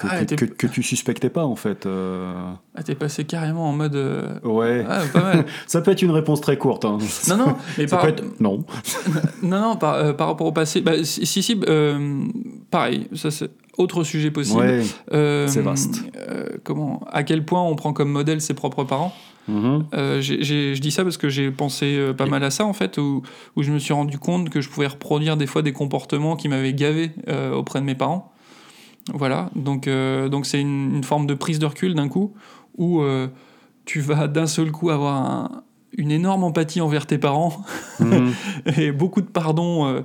que, 0.00 0.06
Ah, 0.10 0.18
que, 0.20 0.24
t'es- 0.24 0.36
que- 0.36 0.44
que 0.46 0.66
tu 0.66 0.82
suspectais 0.82 1.30
pas 1.30 1.44
en 1.44 1.56
fait 1.56 1.86
euh, 1.86 2.32
Ah, 2.74 2.82
t'es 2.82 2.94
passé 2.94 3.24
carrément 3.24 3.68
en 3.68 3.72
mode. 3.72 3.94
euh, 3.96 4.38
Ouais, 4.44 4.84
Ah, 4.88 5.00
pas 5.12 5.20
mal. 5.22 5.44
ça 5.66 5.80
peut 5.80 5.90
être 5.90 6.02
une 6.02 6.10
réponse 6.10 6.40
très 6.40 6.56
courte. 6.56 6.84
hein. 6.84 6.98
non, 7.28 7.36
non, 7.36 7.56
mais 7.76 7.86
Ça 7.88 7.96
par, 7.96 8.04
peut 8.06 8.10
être 8.12 8.40
non. 8.40 8.64
non, 9.42 9.60
non, 9.60 9.76
par, 9.76 9.94
euh, 9.94 10.12
par 10.12 10.28
rapport 10.28 10.46
au 10.46 10.52
passé. 10.52 10.80
Bah, 10.80 11.02
si, 11.04 11.26
si, 11.26 11.42
si, 11.42 11.60
pareil, 12.70 13.08
ça 13.14 13.30
c'est 13.30 13.50
autre 13.76 14.02
sujet 14.04 14.30
possible. 14.30 14.60
Ouais. 14.60 14.82
C'est 15.48 15.60
vaste. 15.62 16.02
comment 16.64 17.02
À 17.10 17.22
quel 17.22 17.44
point 17.44 17.62
on 17.62 17.74
prend 17.76 17.92
comme 17.92 18.10
modèle 18.10 18.40
ses 18.40 18.54
propres 18.54 18.84
parents. 18.84 19.12
Euh, 19.94 20.20
j'ai- 20.20 20.42
je 20.74 20.80
dis 20.80 20.90
ça 20.90 21.04
parce 21.04 21.16
que 21.16 21.30
j'ai 21.30 21.50
pensé 21.50 21.96
euh, 21.96 22.12
pas 22.12 22.26
mal 22.26 22.44
à 22.44 22.50
ça 22.50 22.66
en 22.66 22.74
fait, 22.74 22.98
où, 22.98 23.22
où 23.56 23.62
je 23.62 23.72
me 23.72 23.78
suis 23.78 23.94
rendu 23.94 24.18
compte 24.18 24.50
que 24.50 24.60
je 24.60 24.68
pouvais 24.68 24.88
reproduire 24.88 25.38
des 25.38 25.46
fois 25.46 25.62
des 25.62 25.72
comportements 25.72 26.36
qui 26.36 26.48
m'avaient 26.50 26.74
gavé 26.74 27.12
euh, 27.28 27.54
auprès 27.54 27.80
de 27.80 27.86
mes 27.86 27.94
parents. 27.94 28.30
Voilà, 29.14 29.50
donc 29.56 29.86
euh, 29.88 30.28
donc 30.28 30.46
c'est 30.46 30.60
une, 30.60 30.96
une 30.96 31.04
forme 31.04 31.26
de 31.26 31.34
prise 31.34 31.58
de 31.58 31.66
recul 31.66 31.94
d'un 31.94 32.08
coup 32.08 32.34
où 32.76 33.00
euh, 33.00 33.28
tu 33.84 34.00
vas 34.00 34.28
d'un 34.28 34.46
seul 34.46 34.70
coup 34.70 34.90
avoir 34.90 35.14
un- 35.16 35.62
une 35.96 36.10
énorme 36.10 36.44
empathie 36.44 36.80
envers 36.82 37.06
tes 37.06 37.16
parents 37.18 37.64
Mhm. 38.00 38.32
et 38.76 38.92
beaucoup 38.92 39.20
de 39.22 39.26
pardon 39.26 39.86
euh, 39.86 40.00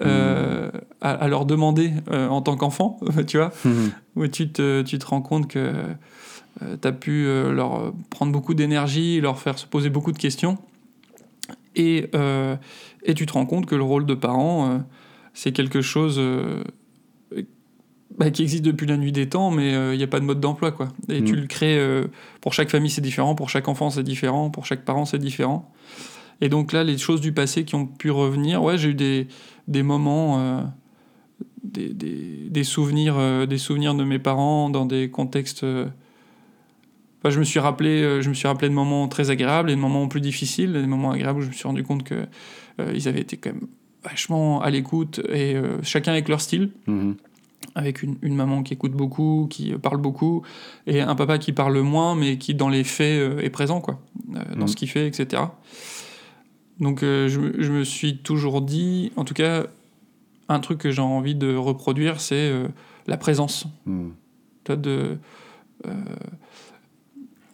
euh, 0.00 0.70
à, 1.00 1.10
à 1.10 1.28
leur 1.28 1.44
demander 1.44 1.92
en 2.10 2.40
tant 2.42 2.56
qu'enfant, 2.56 2.98
tu 3.26 3.36
vois 3.36 3.50
Mhm. 3.64 3.90
où 4.16 4.26
tu 4.28 4.50
te, 4.50 4.82
tu 4.82 4.98
te 4.98 5.06
rends 5.06 5.20
compte 5.22 5.46
que 5.48 5.72
tu 6.80 6.88
as 6.88 6.92
pu 6.92 7.24
leur 7.26 7.92
prendre 8.10 8.32
beaucoup 8.32 8.54
d'énergie, 8.54 9.20
leur 9.20 9.38
faire 9.38 9.58
se 9.58 9.66
poser 9.66 9.90
beaucoup 9.90 10.10
de 10.12 10.18
questions. 10.18 10.58
Et, 11.76 12.10
et 13.04 13.14
tu 13.14 13.26
te 13.26 13.32
rends 13.34 13.46
compte 13.46 13.66
que 13.66 13.76
le 13.76 13.84
rôle 13.84 14.06
de 14.06 14.14
parent, 14.14 14.80
c'est 15.34 15.52
quelque 15.52 15.82
chose 15.82 16.20
bah, 18.18 18.30
qui 18.30 18.42
existe 18.42 18.64
depuis 18.64 18.86
la 18.86 18.96
nuit 18.96 19.12
des 19.12 19.28
temps, 19.28 19.50
mais 19.50 19.72
il 19.92 19.96
n'y 19.96 20.02
a 20.02 20.08
pas 20.08 20.20
de 20.20 20.24
mode 20.24 20.40
d'emploi. 20.40 20.72
quoi. 20.72 20.88
Et 21.08 21.20
Mm. 21.20 21.24
tu 21.24 21.36
le 21.36 21.46
crées, 21.46 21.78
euh, 21.78 22.06
pour 22.40 22.52
chaque 22.52 22.68
famille 22.70 22.90
c'est 22.90 23.00
différent, 23.00 23.34
pour 23.34 23.48
chaque 23.50 23.68
enfant 23.68 23.90
c'est 23.90 24.02
différent, 24.02 24.50
pour 24.50 24.66
chaque 24.66 24.84
parent 24.84 25.04
c'est 25.04 25.18
différent. 25.18 25.72
Et 26.40 26.48
donc 26.48 26.72
là, 26.72 26.84
les 26.84 26.98
choses 26.98 27.20
du 27.20 27.32
passé 27.32 27.64
qui 27.64 27.74
ont 27.74 27.86
pu 27.86 28.10
revenir, 28.10 28.62
ouais, 28.62 28.78
j'ai 28.78 28.90
eu 28.90 28.94
des, 28.94 29.26
des 29.68 29.82
moments... 29.82 30.38
euh, 30.40 30.62
des, 31.64 31.92
des, 31.92 32.46
des 32.48 32.64
souvenirs, 32.64 33.16
euh, 33.18 33.44
des 33.46 33.58
souvenirs 33.58 33.94
de 33.94 34.02
mes 34.04 34.18
parents 34.18 34.70
dans 34.70 34.86
des 34.86 35.10
contextes. 35.10 35.64
euh, 35.64 35.86
enfin, 37.18 37.30
je 37.30 37.38
me 37.40 37.44
suis 37.44 37.58
rappelé, 37.60 38.00
euh, 38.02 38.22
je 38.22 38.28
me 38.30 38.34
suis 38.34 38.48
rappelé 38.48 38.68
de 38.68 38.74
moments 38.74 39.06
très 39.08 39.30
agréables 39.30 39.70
et 39.70 39.74
de 39.74 39.80
moments 39.80 40.06
plus 40.08 40.20
difficiles, 40.20 40.72
des 40.72 40.86
moments 40.86 41.10
agréables 41.10 41.40
où 41.40 41.42
je 41.42 41.48
me 41.48 41.52
suis 41.52 41.66
rendu 41.68 41.82
compte 41.82 42.04
que 42.04 42.14
euh, 42.80 42.92
ils 42.94 43.06
avaient 43.08 43.20
été 43.20 43.36
quand 43.36 43.52
même 43.52 43.66
vachement 44.04 44.62
à 44.62 44.70
l'écoute 44.70 45.20
et 45.28 45.56
euh, 45.56 45.82
chacun 45.82 46.12
avec 46.12 46.28
leur 46.28 46.40
style, 46.40 46.70
Mhm. 46.86 47.16
Avec 47.74 48.02
une, 48.02 48.16
une 48.22 48.34
maman 48.34 48.62
qui 48.62 48.74
écoute 48.74 48.92
beaucoup, 48.92 49.46
qui 49.50 49.72
euh, 49.72 49.78
parle 49.78 49.98
beaucoup, 49.98 50.42
et 50.86 51.00
un 51.00 51.14
papa 51.14 51.38
qui 51.38 51.52
parle 51.52 51.78
moins 51.80 52.14
mais 52.14 52.38
qui 52.38 52.54
dans 52.54 52.68
les 52.68 52.84
faits 52.84 53.20
euh, 53.20 53.40
est 53.40 53.50
présent 53.50 53.80
quoi, 53.80 54.00
euh, 54.34 54.54
dans 54.54 54.62
Mhm. 54.62 54.68
ce 54.68 54.76
qu'il 54.76 54.88
fait, 54.88 55.06
etc. 55.06 55.42
Donc 56.80 57.00
je, 57.02 57.38
me- 57.40 57.60
je 57.62 57.72
me 57.72 57.84
suis 57.84 58.18
toujours 58.18 58.62
dit, 58.62 59.10
en 59.16 59.24
tout 59.24 59.34
cas, 59.34 59.66
un 60.48 60.60
truc 60.60 60.78
que 60.78 60.90
j'ai 60.92 61.02
envie 61.02 61.34
de 61.34 61.54
reproduire, 61.54 62.20
c'est 62.20 62.52
la 63.06 63.16
présence. 63.16 63.66
Vois, 64.66 64.76
de, 64.76 65.18
euh, 65.86 65.90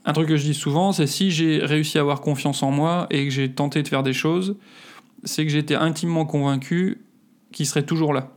un 0.04 0.12
truc 0.12 0.28
que 0.28 0.36
je 0.36 0.44
dis 0.44 0.54
souvent, 0.54 0.92
c'est 0.92 1.06
si 1.06 1.30
j'ai 1.30 1.58
réussi 1.64 1.96
à 1.96 2.02
avoir 2.02 2.20
confiance 2.20 2.62
en 2.62 2.70
moi 2.70 3.06
et 3.10 3.24
que 3.24 3.30
j'ai 3.30 3.50
tenté 3.50 3.82
de 3.82 3.88
faire 3.88 4.02
des 4.02 4.12
choses, 4.12 4.56
c'est 5.24 5.44
que 5.46 5.50
j'étais 5.50 5.74
intimement 5.74 6.26
convaincu 6.26 6.98
qu'il 7.52 7.66
serait 7.66 7.84
toujours 7.86 8.12
là. 8.12 8.30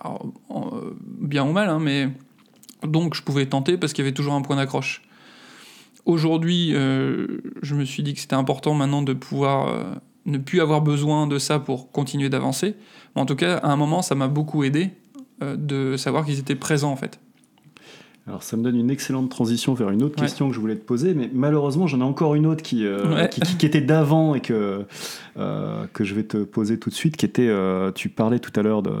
Alors, 0.00 0.32
en- 0.48 0.76
euh, 0.76 0.96
bien 1.02 1.44
ou 1.44 1.52
mal, 1.52 1.68
hein, 1.68 1.78
mais 1.80 2.08
donc 2.86 3.14
je 3.14 3.22
pouvais 3.22 3.46
tenter 3.46 3.76
parce 3.76 3.92
qu'il 3.92 4.04
y 4.04 4.06
avait 4.06 4.14
toujours 4.14 4.34
un 4.34 4.42
point 4.42 4.56
d'accroche. 4.56 5.02
aujourd'hui, 6.06 6.70
je 6.70 7.74
me 7.74 7.84
suis 7.84 8.02
dit 8.02 8.14
que 8.14 8.20
c'était 8.20 8.34
important 8.36 8.72
maintenant 8.72 9.02
de 9.02 9.12
pouvoir 9.12 9.98
ne 10.24 10.38
plus 10.38 10.60
avoir 10.60 10.80
besoin 10.80 11.26
de 11.26 11.38
ça 11.38 11.58
pour 11.58 11.90
continuer 11.90 12.28
d'avancer. 12.30 12.76
en 13.14 13.26
tout 13.26 13.36
cas, 13.36 13.56
à 13.58 13.68
un 13.70 13.76
moment, 13.76 14.00
ça 14.00 14.14
m'a 14.14 14.28
beaucoup 14.28 14.64
aidé 14.64 14.90
de 15.42 15.96
savoir 15.96 16.24
qu'ils 16.24 16.38
étaient 16.38 16.54
présents 16.54 16.92
en 16.92 16.96
fait. 16.96 17.20
Alors 18.28 18.42
ça 18.42 18.58
me 18.58 18.62
donne 18.62 18.76
une 18.76 18.90
excellente 18.90 19.30
transition 19.30 19.72
vers 19.72 19.88
une 19.88 20.02
autre 20.02 20.16
question 20.16 20.48
que 20.48 20.54
je 20.54 20.60
voulais 20.60 20.76
te 20.76 20.84
poser, 20.84 21.14
mais 21.14 21.30
malheureusement 21.32 21.86
j'en 21.86 22.00
ai 22.00 22.04
encore 22.04 22.34
une 22.34 22.44
autre 22.44 22.62
qui, 22.62 22.84
euh, 22.86 23.26
qui, 23.26 23.64
était 23.64 23.80
d'avant 23.80 24.34
et 24.34 24.40
que, 24.40 24.84
euh, 25.38 25.86
que 25.94 26.04
je 26.04 26.14
vais 26.14 26.24
te 26.24 26.44
poser 26.44 26.78
tout 26.78 26.90
de 26.90 26.94
suite, 26.94 27.16
qui 27.16 27.24
était, 27.24 27.48
euh, 27.48 27.90
tu 27.90 28.10
parlais 28.10 28.38
tout 28.38 28.52
à 28.54 28.62
l'heure 28.62 28.82
de... 28.82 28.92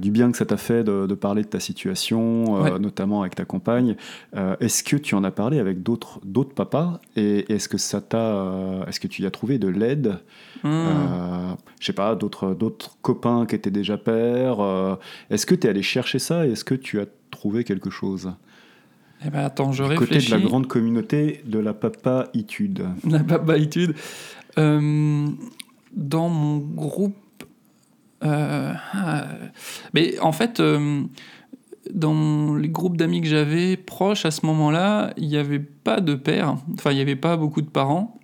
du 0.00 0.10
bien 0.10 0.30
que 0.30 0.36
ça 0.36 0.44
t'a 0.44 0.56
fait 0.56 0.84
de, 0.84 1.14
parler 1.14 1.42
de 1.42 1.48
ta 1.48 1.60
situation, 1.60 2.78
notamment 2.78 3.22
avec 3.22 3.34
ta 3.34 3.44
compagne. 3.44 3.96
est-ce 4.60 4.82
que 4.82 4.96
tu 4.96 5.14
en 5.14 5.24
as 5.24 5.30
parlé 5.30 5.58
avec 5.58 5.82
d'autres 5.82 6.20
d'autres 6.24 6.54
papas? 6.54 7.00
Et 7.16 7.52
est-ce 7.52 7.68
que 7.68 7.78
ça 7.78 8.00
t'a, 8.00 8.84
est-ce 8.86 9.00
que 9.00 9.08
tu 9.08 9.22
y 9.22 9.26
as 9.26 9.30
trouvé 9.30 9.58
de 9.58 9.68
l'aide? 9.68 10.18
Hmm. 10.62 11.54
Je 11.80 11.86
sais 11.86 11.92
pas, 11.92 12.14
d'autres 12.14 12.54
d'autres 12.54 12.96
copains 13.02 13.46
qui 13.46 13.54
étaient 13.54 13.70
déjà 13.70 13.96
pères. 13.96 14.58
est-ce 15.30 15.46
que 15.46 15.54
tu 15.54 15.66
es 15.66 15.70
allé 15.70 15.82
chercher 15.82 16.18
ça? 16.18 16.46
Et 16.46 16.52
est-ce 16.52 16.64
que 16.64 16.74
tu 16.74 17.00
as 17.00 17.06
trouver 17.30 17.64
quelque 17.64 17.90
chose? 17.90 18.32
Eh 19.24 19.30
ben 19.30 19.40
attends, 19.40 19.72
je 19.72 19.82
du 19.82 19.90
réfléchis. 19.90 20.28
côté 20.28 20.36
de 20.36 20.42
la 20.42 20.48
grande 20.48 20.66
communauté 20.66 21.42
de 21.44 21.58
la 21.58 21.74
papaitude. 21.74 22.86
La 23.08 23.20
papaitude. 23.20 23.94
Euh, 24.58 25.26
dans 25.92 26.28
mon 26.28 26.58
groupe. 26.58 27.16
Euh, 28.24 28.72
ah, 28.94 29.26
mais 29.94 30.18
en 30.20 30.32
fait, 30.32 30.60
euh, 30.60 31.02
dans 31.92 32.54
les 32.56 32.68
groupes 32.68 32.96
d'amis 32.96 33.20
que 33.20 33.28
j'avais 33.28 33.76
proches 33.76 34.24
à 34.24 34.30
ce 34.30 34.44
moment-là, 34.46 35.12
il 35.16 35.28
n'y 35.28 35.36
avait 35.36 35.60
pas 35.60 36.00
de 36.00 36.14
père. 36.14 36.56
Enfin, 36.74 36.92
il 36.92 36.96
n'y 36.96 37.02
avait 37.02 37.16
pas 37.16 37.36
beaucoup 37.36 37.62
de 37.62 37.70
parents. 37.70 38.18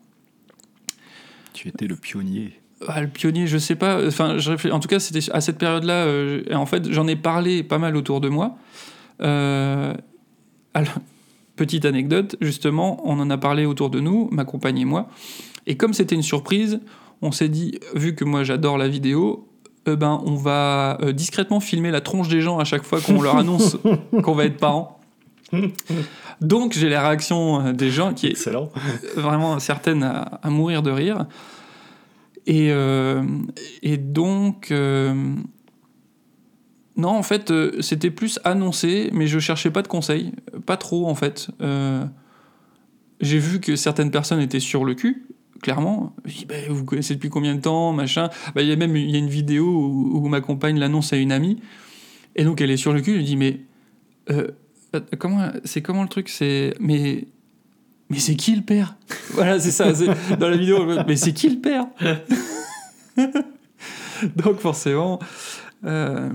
Tu 1.53 1.69
étais 1.69 1.87
le 1.87 1.97
pionnier. 1.97 2.61
Ah, 2.89 3.01
le 3.01 3.09
pionnier, 3.09 3.47
je 3.47 3.57
sais 3.59 3.77
pas. 3.77 4.07
Enfin, 4.07 4.39
je 4.39 4.71
en 4.71 4.81
tout 4.81 4.89
cas, 4.89 4.99
c'était 4.99 5.31
à 5.33 5.41
cette 5.41 5.59
période-là. 5.59 6.07
en 6.53 6.67
fait, 6.67 6.91
j'en 6.91 7.07
ai 7.07 7.17
parlé 7.17 7.63
pas 7.63 7.79
mal 7.79 7.97
autour 7.97 8.21
de 8.21 8.29
moi. 8.29 8.59
Euh, 9.21 9.95
alors, 10.75 10.95
petite 11.57 11.85
anecdote, 11.85 12.37
justement, 12.41 13.01
on 13.05 13.21
en 13.21 13.31
a 13.31 13.39
parlé 13.39 13.65
autour 13.65 13.91
de 13.91 14.01
nous, 14.01 14.29
ma 14.33 14.45
compagne 14.45 14.79
et 14.79 14.85
moi. 14.85 15.09
Et 15.67 15.77
comme 15.77 15.95
c'était 15.95 16.15
une 16.15 16.23
surprise, 16.23 16.81
on 17.23 17.33
s'est 17.33 17.49
dit, 17.49 17.79
vu 17.95 18.15
que 18.15 18.25
moi 18.25 18.45
j'adore 18.45 18.77
la 18.77 18.89
vidéo, 18.89 19.49
eh 19.87 19.97
ben, 19.97 20.23
on 20.25 20.35
va 20.35 20.99
euh, 21.03 21.13
discrètement 21.13 21.61
filmer 21.61 21.91
la 21.91 22.01
tronche 22.01 22.29
des 22.29 22.41
gens 22.41 22.59
à 22.59 22.65
chaque 22.65 22.85
fois 22.85 23.01
qu'on 23.01 23.21
leur 23.21 23.37
annonce 23.37 23.77
qu'on 24.23 24.35
va 24.35 24.45
être 24.47 24.57
parents. 24.57 25.01
Donc 26.41 26.73
j'ai 26.73 26.89
les 26.89 26.99
réactions 26.99 27.67
euh, 27.67 27.73
des 27.73 27.91
gens 27.91 28.15
qui 28.15 28.27
est 28.29 28.49
vraiment 29.17 29.59
certaines 29.59 30.03
à, 30.03 30.51
mourir 30.51 30.83
de 30.83 30.91
rire. 30.91 31.27
Et, 32.47 32.71
et 33.83 33.97
donc, 33.97 34.71
non, 36.97 37.09
en 37.09 37.23
fait, 37.23 37.51
euh, 37.51 37.81
c'était 37.81 38.11
plus 38.11 38.39
annoncé, 38.45 39.11
mais 39.13 39.27
je 39.27 39.39
cherchais 39.39 39.71
pas 39.71 39.83
de 39.83 39.89
conseils. 39.89 40.33
Pas 40.65 40.77
trop, 40.77 41.09
en 41.09 41.15
fait. 41.15 41.49
Euh, 41.61 42.05
j'ai 43.21 43.39
vu 43.39 43.61
que 43.61 43.75
certaines 43.75 44.11
personnes 44.11 44.41
étaient 44.41 44.61
sur 44.61 44.85
le 44.85 44.95
cul, 44.95 45.27
clairement. 45.65 46.15
Je 46.27 46.45
bah, 46.45 46.55
vous 46.69 46.85
connaissez 46.85 47.15
depuis 47.15 47.31
combien 47.31 47.55
de 47.55 47.61
temps, 47.61 47.93
machin. 47.95 48.29
Bah, 48.55 48.61
il 48.61 48.69
y 48.69 48.73
a 48.73 48.77
même 48.77 48.95
y 48.97 49.15
a 49.15 49.19
une 49.19 49.31
vidéo 49.31 49.65
où, 49.67 50.29
ma 50.29 50.43
compagne 50.43 50.79
l'annonce 50.79 51.15
à 51.15 51.17
une 51.17 51.33
amie. 51.33 51.59
Et 52.37 52.45
donc, 52.45 52.61
elle 52.61 52.71
est 52.71 52.77
sur 52.77 52.93
le 52.93 53.01
cul, 53.01 53.17
elle 53.17 53.25
dit 53.25 53.37
Mais. 53.37 53.61
Euh, 54.31 54.49
comment, 55.19 55.49
c'est 55.65 55.81
comment 55.81 56.03
le 56.03 56.09
truc 56.09 56.29
C'est. 56.29 56.75
Mais. 56.81 57.29
Mais 58.11 58.19
c'est 58.19 58.37
qui 58.37 58.55
le 58.55 58.63
père? 58.63 58.97
Voilà, 59.33 59.59
c'est 59.59 59.71
ça. 59.71 59.91
Dans 60.39 60.49
la 60.49 60.57
vidéo, 60.57 60.87
mais 61.09 61.17
c'est 61.17 61.33
qui 61.33 61.49
le 61.49 61.61
père? 61.61 61.87
Donc, 64.37 64.59
forcément. 64.61 65.19
Euh, 65.85 66.29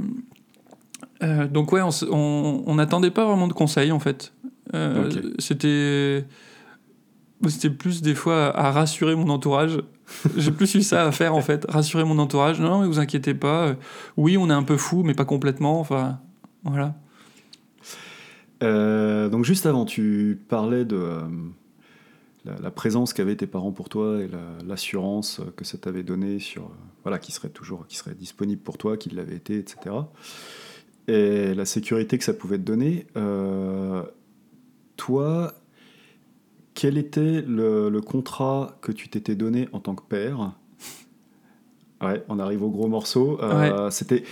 donc 1.47 1.71
ouais, 1.71 1.81
on 2.11 2.75
n'attendait 2.75 3.11
pas 3.11 3.25
vraiment 3.25 3.47
de 3.47 3.53
conseils 3.53 3.91
en 3.91 3.99
fait. 3.99 4.33
Euh, 4.73 5.09
c'était 5.37 6.25
c'était 7.47 7.69
plus 7.69 8.01
des 8.01 8.15
fois 8.15 8.55
à 8.57 8.71
rassurer 8.71 9.15
mon 9.15 9.29
entourage. 9.29 9.79
J'ai 10.37 10.51
plus 10.51 10.73
eu 10.75 10.81
ça 10.81 11.05
à 11.05 11.11
faire 11.11 11.35
en 11.35 11.41
fait, 11.41 11.65
rassurer 11.69 12.03
mon 12.03 12.19
entourage. 12.19 12.59
Non, 12.59 12.69
non 12.69 12.81
mais 12.81 12.87
vous 12.87 12.99
inquiétez 12.99 13.33
pas. 13.33 13.67
Euh, 13.67 13.75
oui, 14.17 14.37
on 14.37 14.49
est 14.49 14.53
un 14.53 14.63
peu 14.63 14.77
fou, 14.77 15.03
mais 15.03 15.13
pas 15.13 15.25
complètement. 15.25 15.79
Enfin, 15.79 16.19
voilà. 16.63 16.95
donc 18.61 19.45
juste 19.45 19.65
avant, 19.65 19.85
tu 19.85 20.41
parlais 20.49 20.83
de 20.85 21.21
la, 22.45 22.71
présence 22.71 23.13
qu'avaient 23.13 23.35
tes 23.35 23.47
parents 23.47 23.71
pour 23.71 23.89
toi 23.89 24.19
et 24.19 24.29
l'assurance 24.65 25.41
que 25.55 25.63
ça 25.63 25.77
t'avait 25.77 26.03
donné 26.03 26.39
sur 26.39 26.71
voilà 27.03 27.19
qui 27.19 27.31
serait 27.31 27.49
toujours 27.49 27.87
qui 27.87 27.95
serait 27.95 28.15
disponible 28.15 28.61
pour 28.61 28.77
toi, 28.77 28.97
qui 28.97 29.09
l'avait 29.09 29.35
été, 29.35 29.57
etc 29.57 29.91
et 31.09 31.53
la 31.55 31.65
sécurité 31.65 32.17
que 32.17 32.23
ça 32.23 32.33
pouvait 32.33 32.57
te 32.57 32.63
donner. 32.63 33.07
Euh, 33.17 34.03
toi, 34.95 35.53
quel 36.79 36.97
était 36.97 37.43
le, 37.45 37.99
contrat 37.99 38.77
que 38.79 38.93
tu 38.93 39.09
t'étais 39.09 39.35
donné 39.35 39.67
en 39.73 39.81
tant 39.81 39.95
que 39.95 40.03
père? 40.03 40.53
Ouais, 42.01 42.23
on 42.29 42.39
arrive 42.39 42.63
au 42.63 42.69
gros 42.69 42.87
morceau. 42.87 43.37
Euh, 43.41 43.89
C'était 43.89 44.23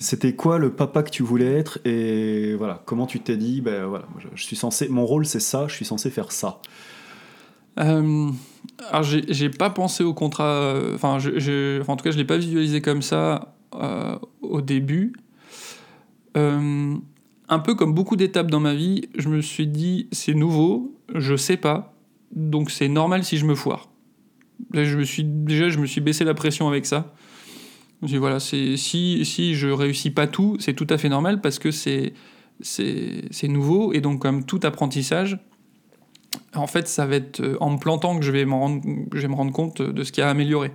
c'était 0.00 0.34
quoi 0.34 0.58
le 0.58 0.72
papa 0.72 1.04
que 1.04 1.10
tu 1.10 1.22
voulais 1.22 1.52
être? 1.52 1.78
Et 1.84 2.56
voilà 2.56 2.82
comment 2.84 3.06
tu 3.06 3.20
t'es 3.20 3.36
dit 3.36 3.60
ben 3.60 3.86
voilà 3.86 4.06
je, 4.34 4.42
suis 4.42 4.56
censé 4.56 4.88
mon 4.88 5.06
rôle 5.06 5.24
c'est 5.24 5.40
ça 5.40 5.66
je 5.68 5.74
suis 5.74 5.84
censé 5.84 6.10
faire 6.10 6.32
ça. 6.32 6.60
Euh, 7.78 8.30
alors 8.90 9.04
j'ai 9.04 9.48
pas 9.48 9.70
pensé 9.70 10.02
au 10.02 10.14
contrat 10.14 10.46
euh, 10.46 10.96
enfin, 10.96 11.18
en 11.18 11.96
tout 11.96 12.04
cas 12.04 12.10
je 12.10 12.16
l'ai 12.16 12.24
pas 12.24 12.38
visualisé 12.38 12.80
comme 12.80 13.02
ça 13.02 13.54
euh, 13.74 14.16
au 14.42 14.60
début 14.60 15.12
un 17.48 17.58
peu 17.58 17.74
comme 17.74 17.94
beaucoup 17.94 18.16
d'étapes 18.16 18.50
dans 18.50 18.60
ma 18.60 18.74
vie, 18.74 19.08
je 19.16 19.28
me 19.28 19.40
suis 19.40 19.66
dit 19.66 20.08
c'est 20.12 20.34
nouveau, 20.34 20.94
je 21.14 21.36
sais 21.36 21.56
pas, 21.56 21.94
donc 22.32 22.70
c'est 22.70 22.88
normal 22.88 23.24
si 23.24 23.38
je 23.38 23.46
me 23.46 23.54
foire. 23.54 23.88
je 24.72 24.96
me 24.96 25.04
suis, 25.04 25.24
déjà, 25.24 25.68
je 25.68 25.78
me 25.78 25.86
suis 25.86 26.00
baissé 26.00 26.24
la 26.24 26.34
pression 26.34 26.68
avec 26.68 26.86
ça. 26.86 27.14
Je 28.02 28.14
me 28.14 28.18
voilà, 28.18 28.38
si, 28.38 28.76
si 28.76 29.54
je 29.54 29.68
réussis 29.68 30.10
pas 30.10 30.26
tout, 30.26 30.56
c'est 30.60 30.74
tout 30.74 30.86
à 30.90 30.98
fait 30.98 31.08
normal 31.08 31.40
parce 31.40 31.58
que 31.58 31.70
c'est, 31.70 32.12
c'est, 32.60 33.48
nouveau 33.48 33.92
et 33.92 34.00
donc 34.00 34.20
comme 34.20 34.44
tout 34.44 34.60
apprentissage, 34.62 35.38
en 36.54 36.66
fait, 36.66 36.86
ça 36.88 37.06
va 37.06 37.16
être 37.16 37.40
euh, 37.40 37.56
en 37.60 37.70
me 37.70 37.78
plantant 37.78 38.18
que 38.18 38.24
je 38.24 38.30
vais, 38.30 38.44
rendre, 38.44 38.82
je 39.12 39.20
vais 39.20 39.28
me 39.28 39.34
rendre 39.34 39.52
compte 39.52 39.80
de 39.82 40.04
ce 40.04 40.12
qui 40.12 40.20
a 40.20 40.28
amélioré. 40.28 40.72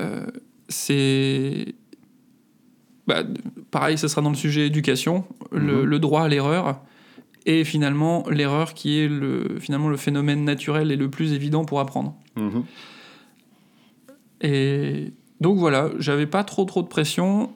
Euh, 0.00 0.26
c'est 0.68 1.74
bah, 3.08 3.22
pareil, 3.70 3.96
ce 3.96 4.06
sera 4.06 4.20
dans 4.20 4.28
le 4.28 4.36
sujet 4.36 4.66
éducation, 4.66 5.24
le, 5.50 5.86
mhm. 5.86 5.98
droit 5.98 6.24
à 6.24 6.28
l'erreur, 6.28 6.82
et 7.46 7.64
finalement 7.64 8.28
l'erreur 8.28 8.74
qui 8.74 8.98
est 9.00 9.08
le, 9.08 9.56
finalement 9.60 9.88
le 9.88 9.96
phénomène 9.96 10.44
naturel 10.44 10.92
et 10.92 10.96
le 10.96 11.08
plus 11.08 11.32
évident 11.32 11.64
pour 11.64 11.80
apprendre. 11.80 12.14
Mhm. 12.36 12.64
Et 14.42 15.14
donc 15.40 15.58
voilà, 15.58 15.90
j'avais 15.98 16.26
pas 16.26 16.44
trop 16.44 16.66
trop 16.66 16.82
de 16.82 16.88
pression, 16.88 17.54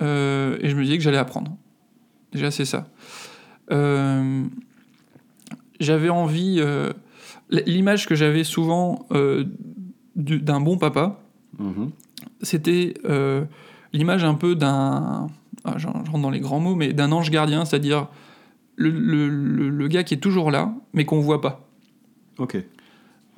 euh, 0.00 0.56
et 0.60 0.68
je 0.68 0.76
me 0.76 0.84
disais 0.84 0.98
que 0.98 1.02
j'allais 1.02 1.18
apprendre. 1.18 1.56
Déjà 2.32 2.52
c'est 2.52 2.64
ça. 2.64 2.88
Euh, 3.72 4.44
j'avais 5.80 6.10
envie, 6.10 6.58
euh, 6.60 6.92
l'image 7.50 8.06
que 8.06 8.14
j'avais 8.14 8.44
souvent 8.44 9.08
d'un 10.14 10.60
bon 10.60 10.78
papa, 10.78 11.20
mhm. 11.58 11.90
c'était 12.40 12.94
l'image 13.92 14.24
un 14.24 14.34
peu 14.34 14.54
d'un. 14.54 15.28
Ah, 15.64 15.74
je 15.78 15.86
rentre 15.86 16.18
dans 16.18 16.30
les 16.30 16.40
grands 16.40 16.60
mots, 16.60 16.74
mais 16.74 16.92
d'un 16.92 17.10
ange 17.12 17.30
gardien, 17.30 17.64
c'est-à-dire 17.64 18.08
le, 18.76 18.90
le, 18.90 19.28
le, 19.68 19.88
gars 19.88 20.04
qui 20.04 20.14
est 20.14 20.18
toujours 20.18 20.50
là, 20.50 20.72
mais 20.92 21.04
qu'on 21.04 21.20
voit 21.20 21.40
pas. 21.40 21.68
Ok. 22.38 22.56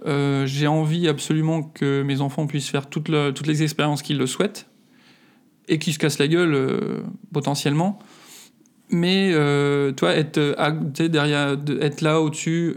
Euh, 0.06 0.46
j'ai 0.46 0.66
envie 0.66 1.08
absolument 1.08 1.62
que 1.62 2.02
mes 2.02 2.20
enfants 2.20 2.46
puissent 2.46 2.68
faire 2.68 2.88
toutes, 2.88 3.10
toutes 3.34 3.46
les 3.46 3.62
expériences 3.62 4.02
qu'ils 4.02 4.18
le 4.18 4.26
souhaitent 4.26 4.66
et 5.68 5.78
qu'ils 5.78 5.92
se 5.92 5.98
cassent 5.98 6.18
la 6.18 6.28
gueule 6.28 6.54
euh, 6.54 7.00
potentiellement. 7.32 7.98
Mais 8.90 9.32
euh, 9.32 9.92
toi, 9.92 10.14
être, 10.14 10.38
derrière, 11.06 11.56
être 11.80 12.00
là 12.00 12.20
au-dessus 12.20 12.74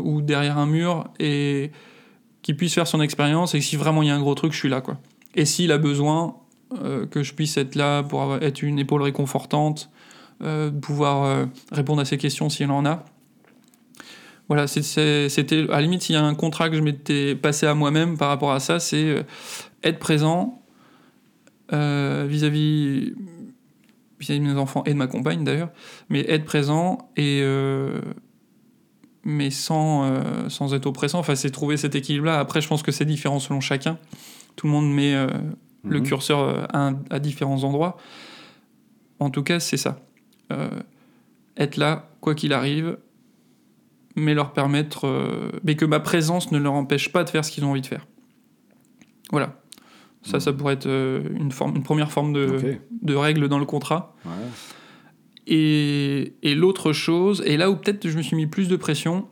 ou 0.00 0.22
derrière 0.22 0.58
un 0.58 0.66
mur 0.66 1.08
et 1.18 1.72
qu'il 2.40 2.56
puisse 2.56 2.74
faire 2.74 2.86
son 2.86 3.00
expérience 3.00 3.54
et 3.54 3.58
que 3.58 3.64
si 3.64 3.76
vraiment 3.76 4.02
il 4.02 4.08
y 4.08 4.10
a 4.10 4.14
un 4.14 4.20
gros 4.20 4.34
truc, 4.34 4.52
je 4.52 4.58
suis 4.58 4.68
là. 4.68 4.80
quoi. 4.80 4.98
Et 5.34 5.44
s'il 5.44 5.72
a 5.72 5.78
besoin, 5.78 6.36
euh, 6.80 7.06
que 7.06 7.22
je 7.22 7.34
puisse 7.34 7.56
être 7.56 7.74
là 7.74 8.02
pour 8.02 8.36
être 8.36 8.62
une 8.62 8.78
épaule 8.78 9.02
réconfortante, 9.02 9.90
euh, 10.42 10.70
pouvoir 10.70 11.24
euh, 11.24 11.46
répondre 11.70 12.00
à 12.00 12.04
ses 12.04 12.18
questions 12.18 12.48
s'il 12.48 12.70
en 12.70 12.86
a. 12.86 13.04
Voilà, 14.48 14.66
c'était 14.66 15.66
à 15.68 15.76
la 15.76 15.80
limite 15.80 16.02
s'il 16.02 16.14
y 16.14 16.18
a 16.18 16.22
un 16.22 16.34
contrat 16.34 16.68
que 16.68 16.76
je 16.76 16.82
m'étais 16.82 17.34
passé 17.34 17.66
à 17.66 17.74
moi-même 17.74 18.18
par 18.18 18.28
rapport 18.28 18.52
à 18.52 18.60
ça, 18.60 18.80
c'est 18.80 19.24
être 19.82 19.98
présent 19.98 20.60
vis-à-vis 21.70 23.14
de 24.28 24.38
mes 24.40 24.58
enfants 24.58 24.82
et 24.84 24.92
de 24.92 24.98
ma 24.98 25.06
compagne 25.06 25.42
d'ailleurs, 25.42 25.70
mais 26.10 26.20
être 26.28 26.44
présent 26.44 26.98
et 27.16 27.42
mais 29.24 29.50
sans, 29.50 30.50
sans 30.50 30.74
être 30.74 30.84
oppressant. 30.84 31.20
Enfin, 31.20 31.34
c'est 31.34 31.50
trouver 31.50 31.78
cet 31.78 31.94
équilibre-là. 31.94 32.38
Après, 32.38 32.60
je 32.60 32.68
pense 32.68 32.82
que 32.82 32.92
c'est 32.92 33.06
différent 33.06 33.38
selon 33.38 33.60
chacun. 33.60 33.96
Tout 34.56 34.66
le 34.66 34.72
monde 34.72 34.92
met 34.92 35.16
le 35.84 35.98
Mhm. 36.00 36.04
curseur 36.06 36.38
euh, 36.40 36.64
à, 36.72 36.92
à 37.10 37.18
différents 37.18 37.64
endroits. 37.64 37.96
En 39.18 39.30
tout 39.30 39.42
cas, 39.42 39.60
c'est 39.60 39.76
ça. 39.76 40.00
Euh, 40.52 40.68
être 41.56 41.76
là, 41.76 42.10
quoi 42.20 42.34
qu'il 42.34 42.52
arrive, 42.52 42.98
mais 44.16 44.34
leur 44.34 44.52
permettre. 44.52 45.06
euh, 45.06 45.50
mais 45.64 45.74
que 45.76 45.84
ma 45.84 46.00
présence 46.00 46.52
ne 46.52 46.58
leur 46.58 46.72
empêche 46.74 47.10
pas 47.12 47.24
de 47.24 47.30
faire 47.30 47.44
ce 47.44 47.50
qu'ils 47.50 47.64
ont 47.64 47.70
envie 47.70 47.80
de 47.80 47.86
faire. 47.86 48.06
Voilà. 49.30 49.58
Ça, 50.22 50.38
ça 50.38 50.52
pourrait 50.52 50.74
être 50.74 50.86
une, 50.88 51.50
forme, 51.50 51.74
une 51.76 51.82
première 51.82 52.12
forme 52.12 52.32
de, 52.32 52.78
de 53.02 53.14
règle 53.14 53.48
dans 53.48 53.58
le 53.58 53.64
contrat. 53.64 54.14
Ouais. 54.24 54.30
Et, 55.48 56.34
et 56.42 56.54
l'autre 56.54 56.92
chose, 56.92 57.42
et 57.44 57.56
là 57.56 57.70
où 57.70 57.76
peut-être 57.76 58.08
je 58.08 58.16
me 58.16 58.22
suis 58.22 58.36
mis 58.36 58.46
plus 58.46 58.68
de 58.68 58.76
pression, 58.76 59.26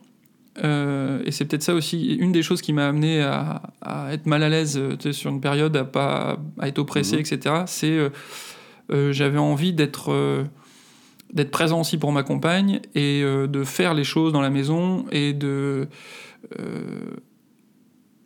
euh, 0.63 1.21
et 1.25 1.31
c'est 1.31 1.45
peut-être 1.45 1.63
ça 1.63 1.73
aussi, 1.73 2.15
une 2.15 2.31
des 2.33 2.43
choses 2.43 2.61
qui 2.61 2.73
m'a 2.73 2.87
amené 2.87 3.21
à, 3.21 3.61
à 3.81 4.13
être 4.13 4.25
mal 4.25 4.43
à 4.43 4.49
l'aise 4.49 4.77
euh, 4.77 5.11
sur 5.13 5.31
une 5.31 5.39
période, 5.41 5.75
à 5.77 5.85
pas 5.85 6.37
à 6.59 6.67
être 6.67 6.79
oppressé, 6.79 7.15
Mhm. 7.15 7.21
etc. 7.21 7.55
C'est 7.67 7.91
euh, 7.97 8.09
euh, 8.91 9.13
j'avais 9.13 9.37
envie 9.37 9.71
d'être 9.73 10.11
euh, 10.11 10.43
d'être 11.33 11.51
présent 11.51 11.79
aussi 11.79 11.97
pour 11.97 12.11
ma 12.11 12.23
compagne 12.23 12.81
et 12.95 13.23
de 13.23 13.63
faire 13.63 13.93
les 13.93 14.03
choses 14.03 14.33
dans 14.33 14.41
la 14.41 14.49
maison 14.49 15.05
et 15.13 15.31
de 15.31 15.87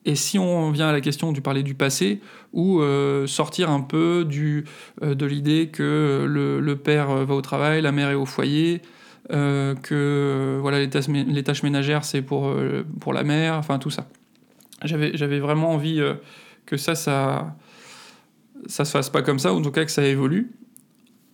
et 0.06 0.16
si 0.16 0.40
on 0.40 0.72
vient 0.72 0.88
à 0.88 0.92
la 0.92 1.02
question 1.02 1.32
du 1.32 1.42
parler 1.42 1.62
du 1.62 1.76
passé, 1.76 2.20
ou 2.54 2.82
sortir 3.28 3.70
un 3.70 3.82
peu 3.82 4.26
du, 4.28 4.66
de 5.04 5.26
l'idée 5.26 5.68
que 5.72 6.26
le, 6.28 6.60
le 6.60 6.76
père 6.78 7.10
va 7.26 7.34
au 7.36 7.42
travail, 7.42 7.82
la 7.84 7.92
mère 7.92 8.10
est 8.10 8.16
au 8.16 8.26
foyer, 8.26 8.82
euh, 9.32 9.74
que 9.74 9.96
euh, 9.96 10.60
voilà, 10.62 10.80
les, 10.80 10.90
tâches, 10.90 11.64
ménagères 11.64 12.06
c'est 12.06 12.22
pour, 12.22 12.46
euh, 12.46 12.86
pour 13.00 13.12
la 13.12 13.24
mère, 13.24 13.56
enfin 13.56 13.80
tout 13.80 13.90
ça. 13.90 14.08
J'avais, 14.84 15.40
vraiment 15.40 15.72
envie 15.72 16.00
que 16.66 16.78
ça, 16.78 16.94
ça, 16.94 17.56
ça 18.68 18.86
se 18.86 18.92
fasse 18.92 19.10
pas 19.10 19.24
comme 19.24 19.40
ça, 19.40 19.54
ou 19.54 19.58
en 19.58 19.62
tout 19.62 19.72
cas 19.72 19.86
que 19.86 19.92
ça 19.92 20.06
évolue, 20.06 20.52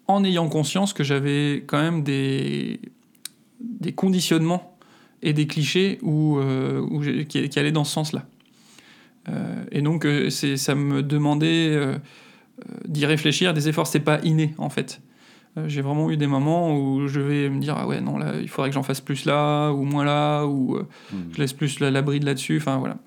en 0.07 0.23
ayant 0.23 0.47
conscience 0.47 0.93
que 0.93 1.03
j'avais 1.03 1.63
quand 1.67 1.81
même 1.81 2.03
des, 2.03 2.79
des 3.59 3.91
conditionnements 3.91 4.77
et 5.21 5.33
des 5.33 5.47
clichés 5.47 5.97
où, 6.01 6.37
euh, 6.37 7.25
qui, 7.27 7.49
qui 7.49 7.59
allaient 7.59 7.73
dans 7.73 7.83
ce 7.83 7.93
sens-là. 7.93 8.25
Et 9.71 9.81
donc, 9.81 10.07
ça 10.29 10.75
me 10.75 11.03
demandait 11.03 11.97
d'y 12.85 13.05
réfléchir, 13.05 13.53
des 13.53 13.69
efforts. 13.69 13.87
C'est 13.87 13.99
pas 13.99 14.19
inné, 14.23 14.53
en 14.57 14.69
fait. 14.69 15.01
Euh, 15.57 15.67
j'ai 15.67 15.81
vraiment 15.81 16.09
eu 16.09 16.15
des 16.17 16.27
moments 16.27 16.73
où 16.77 17.07
je 17.07 17.19
vais 17.19 17.49
me 17.49 17.59
dire 17.59 17.75
ah 17.77 17.85
ouais 17.85 17.99
non 17.99 18.17
là 18.17 18.35
il 18.41 18.47
faudrait 18.47 18.69
que 18.69 18.73
j'en 18.73 18.83
fasse 18.83 19.01
plus 19.01 19.25
là 19.25 19.71
ou 19.71 19.83
moins 19.83 20.05
là 20.05 20.45
ou 20.45 20.77
euh, 20.77 20.87
Mhm. 21.11 21.29
je 21.33 21.37
laisse 21.39 21.51
plus 21.53 21.79
la, 21.81 21.91
la 21.91 22.01
bride 22.01 22.23
là-dessus 22.23 22.57
enfin 22.57 22.77
voilà. 22.77 22.97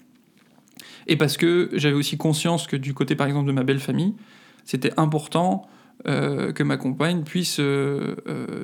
Et 1.07 1.17
parce 1.17 1.37
que 1.39 1.71
j'avais 1.73 1.95
aussi 1.95 2.17
conscience 2.19 2.67
que 2.67 2.77
du 2.77 2.93
côté 2.95 3.15
par 3.17 3.27
exemple 3.27 3.47
de 3.47 3.53
ma 3.53 3.63
belle 3.65 3.81
famille 3.81 4.15
c'était 4.65 4.93
important 4.99 5.67
euh, 6.07 6.53
que 6.53 6.63
ma 6.63 6.77
compagne 6.77 7.23
puisse 7.23 7.57
euh, 7.61 8.15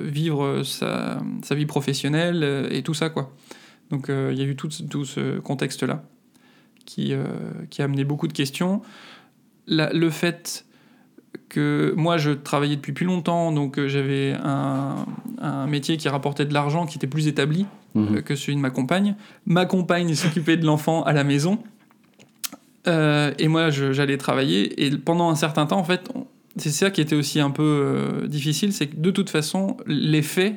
vivre 0.03 0.63
sa, 0.63 1.23
sa 1.43 1.55
vie 1.55 1.67
professionnelle 1.67 2.69
et 2.71 2.83
tout 2.83 2.95
ça 2.95 3.09
quoi. 3.09 3.33
Donc 3.91 4.07
il 4.09 4.39
y 4.39 4.43
a 4.43 4.45
eu 4.45 4.57
tout, 4.57 4.69
tout 4.91 5.05
ce 5.05 5.39
contexte 5.39 5.83
là 5.85 6.03
qui, 6.85 7.13
qui 7.71 7.83
a 7.83 7.85
amené 7.87 8.05
beaucoup 8.05 8.29
de 8.29 8.33
questions. 8.33 8.83
La- 9.67 9.93
le 9.93 10.11
fait 10.11 10.65
que 11.51 11.93
moi 11.97 12.17
je 12.17 12.31
travaillais 12.31 12.77
depuis 12.77 12.93
plus 12.93 13.05
longtemps, 13.05 13.53
donc 13.53 13.79
euh, 13.79 13.87
j'avais 13.89 14.35
un, 14.43 15.05
un 15.39 15.67
métier 15.67 15.99
qui 15.99 16.09
rapportait 16.09 16.47
de 16.47 16.55
l'argent, 16.55 16.87
qui 16.87 16.97
était 16.97 17.07
plus 17.07 17.29
établi 17.29 17.67
Mhm. 17.95 18.17
euh, 18.17 18.21
que 18.23 18.37
celui 18.37 18.55
de 18.55 18.61
ma 18.61 18.71
compagne. 18.71 19.17
Ma 19.47 19.67
compagne 19.67 20.15
s'occupait 20.15 20.57
de 20.57 20.65
l'enfant 20.65 21.03
à 21.03 21.13
la 21.13 21.25
maison, 21.25 21.59
Euh, 22.89 23.33
et 23.39 23.47
moi 23.49 23.69
j'allais 23.71 24.17
travailler. 24.17 24.87
Et 24.87 24.91
pendant 24.97 25.29
un 25.29 25.35
certain 25.35 25.67
temps, 25.67 25.79
en 25.79 25.85
fait, 25.85 26.09
c'est 26.57 26.71
ça 26.71 26.91
qui 26.91 27.01
était 27.03 27.15
aussi 27.15 27.39
un 27.41 27.51
peu 27.51 27.63
euh, 27.63 28.27
difficile, 28.27 28.73
c'est 28.73 28.87
que 28.87 28.97
de 28.97 29.11
toute 29.11 29.29
façon, 29.29 29.77
les 29.87 30.23
faits 30.23 30.55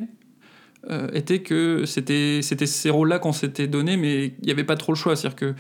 euh, 0.90 1.10
étaient 1.14 1.40
que 1.42 1.84
c'était 1.86 2.40
c'était 2.42 2.66
ces 2.66 2.90
rôles-là 2.90 3.20
qu'on 3.20 3.34
s'était 3.34 3.68
donné, 3.68 3.98
mais 3.98 4.28
il 4.42 4.46
n'y 4.46 4.52
avait 4.52 4.64
pas 4.64 4.78
trop 4.78 4.94
le 4.94 4.98
choix. 4.98 5.16
C'est-à-dire 5.18 5.36
que 5.36 5.54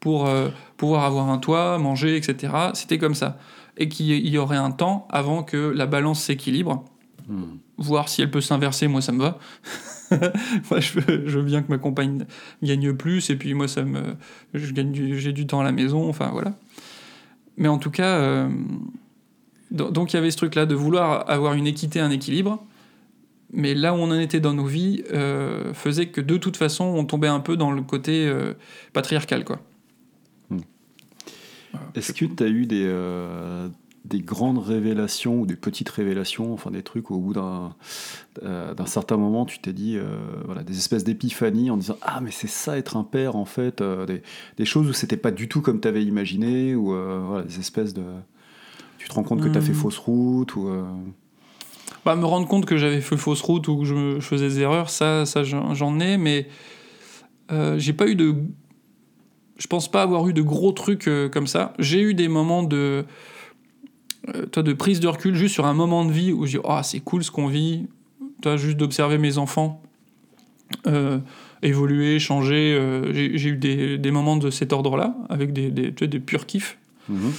pour 0.00 0.28
pouvoir 0.76 1.04
avoir 1.04 1.28
un 1.30 1.38
toit, 1.38 1.78
manger, 1.78 2.16
etc., 2.16 2.52
c'était 2.74 2.98
comme 2.98 3.14
ça. 3.14 3.38
Et 3.78 3.88
qu'il 3.88 4.26
y 4.28 4.38
aurait 4.38 4.56
un 4.56 4.70
temps 4.70 5.06
avant 5.10 5.42
que 5.42 5.56
la 5.56 5.86
balance 5.86 6.22
s'équilibre 6.22 6.84
Mhm. 7.28 7.58
voir 7.78 8.08
si 8.08 8.22
elle 8.22 8.30
peut 8.30 8.40
s'inverser, 8.40 8.86
moi 8.86 9.00
ça 9.02 9.10
me 9.12 9.20
va. 9.20 9.38
moi 10.70 10.78
je 10.78 11.00
veux, 11.00 11.26
je 11.26 11.38
veux 11.40 11.44
bien 11.44 11.60
que 11.60 11.68
ma 11.68 11.76
compagne 11.78 12.24
gagne 12.62 12.92
plus, 12.92 13.30
et 13.30 13.36
puis 13.36 13.52
moi 13.52 13.66
ça 13.66 13.82
me, 13.82 14.00
je 14.54 14.72
gagne 14.72 14.94
j'ai 14.94 15.32
du 15.32 15.44
temps 15.46 15.60
à 15.60 15.64
la 15.64 15.72
maison, 15.72 16.08
enfin 16.08 16.28
voilà. 16.32 16.54
Mais 17.56 17.66
en 17.68 17.78
tout 17.78 17.90
cas, 17.90 18.16
euh, 18.18 18.48
do- 19.72 19.90
donc 19.90 20.12
il 20.12 20.16
y 20.16 20.18
avait 20.20 20.30
ce 20.30 20.36
truc-là 20.36 20.66
de 20.66 20.74
vouloir 20.76 21.28
avoir 21.28 21.54
une 21.54 21.66
équité, 21.66 21.98
un 22.00 22.10
équilibre, 22.10 22.64
mais 23.52 23.74
là 23.74 23.92
où 23.92 23.96
on 23.96 24.10
en 24.12 24.18
était 24.20 24.40
dans 24.40 24.52
nos 24.54 24.66
vies 24.66 25.02
euh, 25.12 25.74
faisait 25.74 26.06
que 26.06 26.20
de 26.20 26.36
toute 26.36 26.56
façon 26.56 26.84
on 26.84 27.04
tombait 27.04 27.26
un 27.28 27.40
peu 27.40 27.56
dans 27.56 27.72
le 27.72 27.82
côté 27.82 28.26
euh, 28.28 28.54
patriarcal, 28.92 29.44
quoi. 29.44 29.58
Est-ce 31.94 32.12
que 32.12 32.24
tu 32.24 32.42
as 32.42 32.48
eu 32.48 32.66
des, 32.66 32.84
euh, 32.86 33.68
des 34.04 34.20
grandes 34.20 34.58
révélations 34.58 35.40
ou 35.40 35.46
des 35.46 35.56
petites 35.56 35.88
révélations, 35.88 36.52
enfin 36.52 36.70
des 36.70 36.82
trucs 36.82 37.10
où 37.10 37.14
au 37.14 37.18
bout 37.18 37.32
d'un 37.32 37.74
euh, 38.44 38.74
d'un 38.74 38.86
certain 38.86 39.16
moment 39.16 39.44
tu 39.46 39.58
t'es 39.58 39.72
dit, 39.72 39.96
euh, 39.96 40.04
voilà, 40.44 40.62
des 40.62 40.76
espèces 40.78 41.04
d'épiphanies 41.04 41.70
en 41.70 41.76
disant 41.76 41.96
Ah, 42.02 42.20
mais 42.20 42.30
c'est 42.30 42.46
ça 42.48 42.76
être 42.78 42.96
un 42.96 43.04
père 43.04 43.34
en 43.36 43.44
fait, 43.46 43.80
euh, 43.80 44.06
des, 44.06 44.22
des 44.56 44.64
choses 44.64 44.88
où 44.88 44.92
c'était 44.92 45.16
pas 45.16 45.30
du 45.32 45.48
tout 45.48 45.60
comme 45.60 45.80
tu 45.80 45.88
avais 45.88 46.04
imaginé, 46.04 46.74
ou 46.74 46.94
euh, 46.94 47.22
voilà, 47.26 47.44
des 47.44 47.58
espèces 47.58 47.94
de. 47.94 48.04
Tu 48.98 49.08
te 49.08 49.14
rends 49.14 49.22
compte 49.24 49.40
que 49.42 49.48
tu 49.48 49.58
as 49.58 49.60
fait 49.60 49.72
Hmm. 49.72 49.74
fausse 49.74 49.98
route, 49.98 50.54
ou. 50.56 50.68
euh, 50.68 50.84
Bah, 52.04 52.14
me 52.16 52.24
rendre 52.24 52.46
compte 52.46 52.66
que 52.66 52.76
j'avais 52.76 53.00
fait 53.00 53.16
fausse 53.16 53.42
route 53.42 53.66
ou 53.68 53.78
que 53.78 53.84
je, 53.84 54.20
faisais 54.20 54.48
des 54.48 54.60
erreurs, 54.60 54.90
ça, 54.90 55.26
ça 55.26 55.42
j'en 55.42 55.74
j'en 55.74 55.98
ai, 56.00 56.16
mais 56.16 56.48
euh, 57.52 57.78
j'ai 57.78 57.92
pas 57.92 58.06
eu 58.06 58.14
de. 58.14 58.34
Je 59.58 59.66
pense 59.66 59.90
pas 59.90 60.02
avoir 60.02 60.26
eu 60.28 60.32
de 60.32 60.42
gros 60.42 60.72
trucs 60.72 61.08
euh, 61.08 61.28
comme 61.28 61.46
ça. 61.46 61.72
J'ai 61.78 62.00
eu 62.00 62.14
des 62.14 62.28
moments 62.28 62.62
de. 62.62 63.04
euh, 64.34 64.46
toi, 64.46 64.62
de 64.62 64.72
prise 64.72 65.00
de 65.00 65.08
recul, 65.08 65.34
juste 65.34 65.54
sur 65.54 65.66
un 65.66 65.74
moment 65.74 66.04
de 66.04 66.12
vie 66.12 66.32
où 66.32 66.46
je 66.46 66.58
dis 66.58 66.64
Ah, 66.68 66.82
c'est 66.82 67.00
cool 67.00 67.24
ce 67.24 67.30
qu'on 67.30 67.46
vit. 67.46 67.86
Toi, 68.42 68.56
juste 68.56 68.76
d'observer 68.76 69.18
mes 69.18 69.38
enfants 69.38 69.82
euh, 70.86 71.18
évoluer, 71.62 72.18
changer. 72.18 72.78
j'ai 73.12 73.48
eu 73.48 73.56
des, 73.56 73.98
des 73.98 74.10
moments 74.10 74.36
de 74.36 74.50
cet 74.50 74.72
ordre-là, 74.72 75.16
avec 75.30 75.52
des, 75.52 75.70
des, 75.70 75.94
tu 75.94 76.04
vois, 76.04 76.08
des 76.08 76.20
purs 76.20 76.44
kiffs. 76.46 76.76
mhm. 77.08 77.32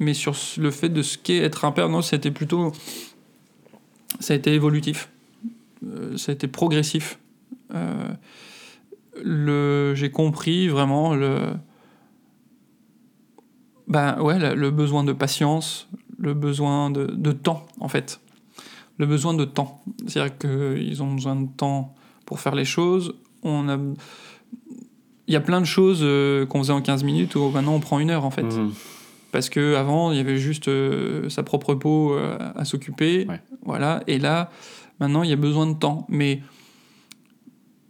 Mais 0.00 0.14
sur 0.14 0.34
le 0.56 0.70
fait 0.70 0.88
de 0.88 1.02
ce 1.02 1.18
qu'est 1.18 1.36
être 1.36 1.66
un 1.66 1.72
père, 1.72 1.90
non, 1.90 2.00
c'était 2.00 2.30
plutôt. 2.30 2.72
Ça 4.18 4.32
a 4.32 4.36
été 4.36 4.52
évolutif. 4.54 5.10
Ça 6.16 6.32
a 6.32 6.34
été 6.34 6.48
progressif. 6.48 7.18
Le, 9.22 9.94
j'ai 9.94 10.10
compris 10.10 10.68
vraiment 10.68 11.14
le. 11.14 11.38
Ben 13.88 14.20
ouais, 14.20 14.54
le, 14.54 14.70
besoin 14.70 15.02
de 15.02 15.12
patience, 15.12 15.88
le 16.16 16.32
besoin 16.32 16.90
de, 16.90 17.06
de 17.06 17.32
temps, 17.32 17.66
en 17.80 17.88
fait. 17.88 18.20
Le 18.98 19.06
besoin 19.06 19.34
de 19.34 19.44
temps. 19.44 19.82
C'est-à-dire 20.06 20.38
qu'ils 20.38 21.02
ont 21.02 21.12
besoin 21.12 21.34
de 21.34 21.48
temps 21.48 21.94
pour 22.24 22.38
faire 22.38 22.54
les 22.54 22.64
choses. 22.64 23.14
On 23.42 23.68
a. 23.68 23.78
Il 25.26 25.34
y 25.34 25.36
a 25.36 25.40
plein 25.40 25.60
de 25.60 25.66
choses 25.66 26.00
euh, 26.02 26.46
qu'on 26.46 26.58
faisait 26.58 26.72
en 26.72 26.82
15 26.82 27.04
minutes 27.04 27.34
où 27.36 27.50
maintenant 27.50 27.74
on 27.74 27.80
prend 27.80 27.98
une 27.98 28.10
heure 28.10 28.24
en 28.24 28.30
fait. 28.30 28.42
Mhm. 28.42 28.72
Parce 29.32 29.48
que 29.48 29.74
avant 29.74 30.10
il 30.12 30.18
y 30.18 30.20
avait 30.20 30.38
juste 30.38 30.68
euh, 30.68 31.28
sa 31.28 31.42
propre 31.42 31.74
peau 31.74 32.14
euh, 32.14 32.36
à 32.54 32.64
s'occuper. 32.64 33.26
Ouais. 33.28 33.40
Voilà. 33.64 34.02
Et 34.06 34.18
là, 34.18 34.50
maintenant 34.98 35.22
il 35.22 35.30
y 35.30 35.32
a 35.32 35.36
besoin 35.36 35.66
de 35.66 35.74
temps. 35.74 36.06
Mais 36.08 36.42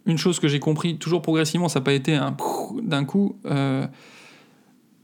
une 0.07 0.19
chose 0.19 0.41
que 0.41 0.49
j'ai 0.49 0.61
compris 0.61 0.97
toujours 0.97 1.23
progressivement, 1.23 1.69
ça 1.69 1.81
n'a 1.81 1.85
pas 1.85 1.93
été 1.93 2.15
un 2.15 2.37
d'un 2.83 3.05
coup. 3.05 3.37
euh, 3.47 3.87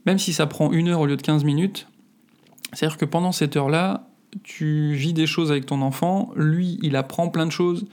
même 0.05 0.17
si 0.17 0.31
ça 0.31 0.47
prend 0.47 0.71
une 0.71 0.87
heure 0.87 1.01
au 1.01 1.05
lieu 1.05 1.17
de 1.17 1.21
15 1.21 1.43
minutes, 1.43 1.87
c'est-à-dire 2.73 2.97
que 2.97 3.05
pendant 3.05 3.33
cette 3.33 3.57
heure-là, 3.57 4.07
tu 4.43 4.93
vis 4.93 5.13
des 5.13 5.27
choses 5.27 5.51
avec 5.51 5.65
ton 5.65 5.81
enfant, 5.81 6.31
lui, 6.35 6.79
il 6.81 6.95
apprend 6.95 7.27
plein 7.27 7.45
de 7.45 7.51
choses. 7.51 7.85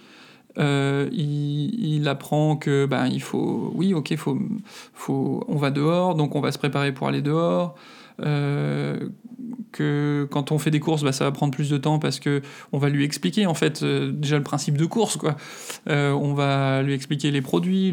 Euh, 0.56 1.08
il, 1.12 1.96
il 1.96 2.06
apprend 2.06 2.56
que 2.56 2.86
ben 2.86 3.08
il 3.08 3.20
faut 3.20 3.72
oui 3.74 3.92
ok 3.92 4.14
faut 4.14 4.38
faut 4.92 5.42
on 5.48 5.56
va 5.56 5.72
dehors 5.72 6.14
donc 6.14 6.36
on 6.36 6.40
va 6.40 6.52
se 6.52 6.58
préparer 6.58 6.92
pour 6.92 7.08
aller 7.08 7.22
dehors 7.22 7.74
que 9.72 10.26
quand 10.30 10.52
on 10.52 10.58
fait 10.58 10.70
des 10.70 10.80
courses 10.80 11.02
bah, 11.02 11.12
ça 11.12 11.24
va 11.24 11.32
prendre 11.32 11.52
plus 11.52 11.68
de 11.68 11.76
temps 11.76 11.98
parce 11.98 12.20
que 12.20 12.42
on 12.72 12.78
va 12.78 12.88
lui 12.88 13.04
expliquer 13.04 13.46
en 13.46 13.54
fait 13.54 13.82
euh, 13.82 14.12
déjà 14.12 14.36
le 14.38 14.44
principe 14.44 14.76
de 14.78 14.86
course 14.86 15.16
quoi 15.16 15.36
Euh, 15.88 16.12
on 16.12 16.32
va 16.34 16.82
lui 16.82 16.94
expliquer 16.94 17.30
les 17.30 17.42
produits 17.42 17.92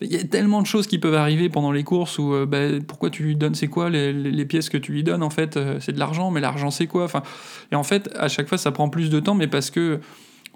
il 0.00 0.12
y 0.12 0.16
a 0.16 0.24
tellement 0.24 0.60
de 0.60 0.66
choses 0.66 0.86
qui 0.86 0.98
peuvent 0.98 1.14
arriver 1.14 1.48
pendant 1.48 1.72
les 1.72 1.82
courses 1.84 2.18
où 2.18 2.34
euh, 2.34 2.44
bah, 2.46 2.58
pourquoi 2.86 3.08
tu 3.10 3.22
lui 3.22 3.36
donnes 3.36 3.54
c'est 3.54 3.68
quoi 3.68 3.88
les, 3.90 4.12
les- 4.12 4.44
pièces 4.44 4.68
que 4.68 4.76
tu 4.78 4.92
lui 4.92 5.02
donnes 5.02 5.22
en 5.22 5.30
fait 5.30 5.56
euh, 5.56 5.78
c'est 5.80 5.92
de 5.92 5.98
l'argent 5.98 6.30
mais 6.30 6.40
l'argent 6.40 6.70
c'est 6.70 6.86
quoi? 6.86 7.04
Enfin 7.04 7.22
et 7.72 7.74
en 7.74 7.82
fait 7.84 8.10
à 8.16 8.28
chaque 8.28 8.48
fois 8.48 8.58
ça 8.58 8.70
prend 8.70 8.88
plus 8.90 9.08
de 9.08 9.18
temps 9.20 9.34
mais 9.34 9.46
parce 9.48 9.70
que 9.70 10.00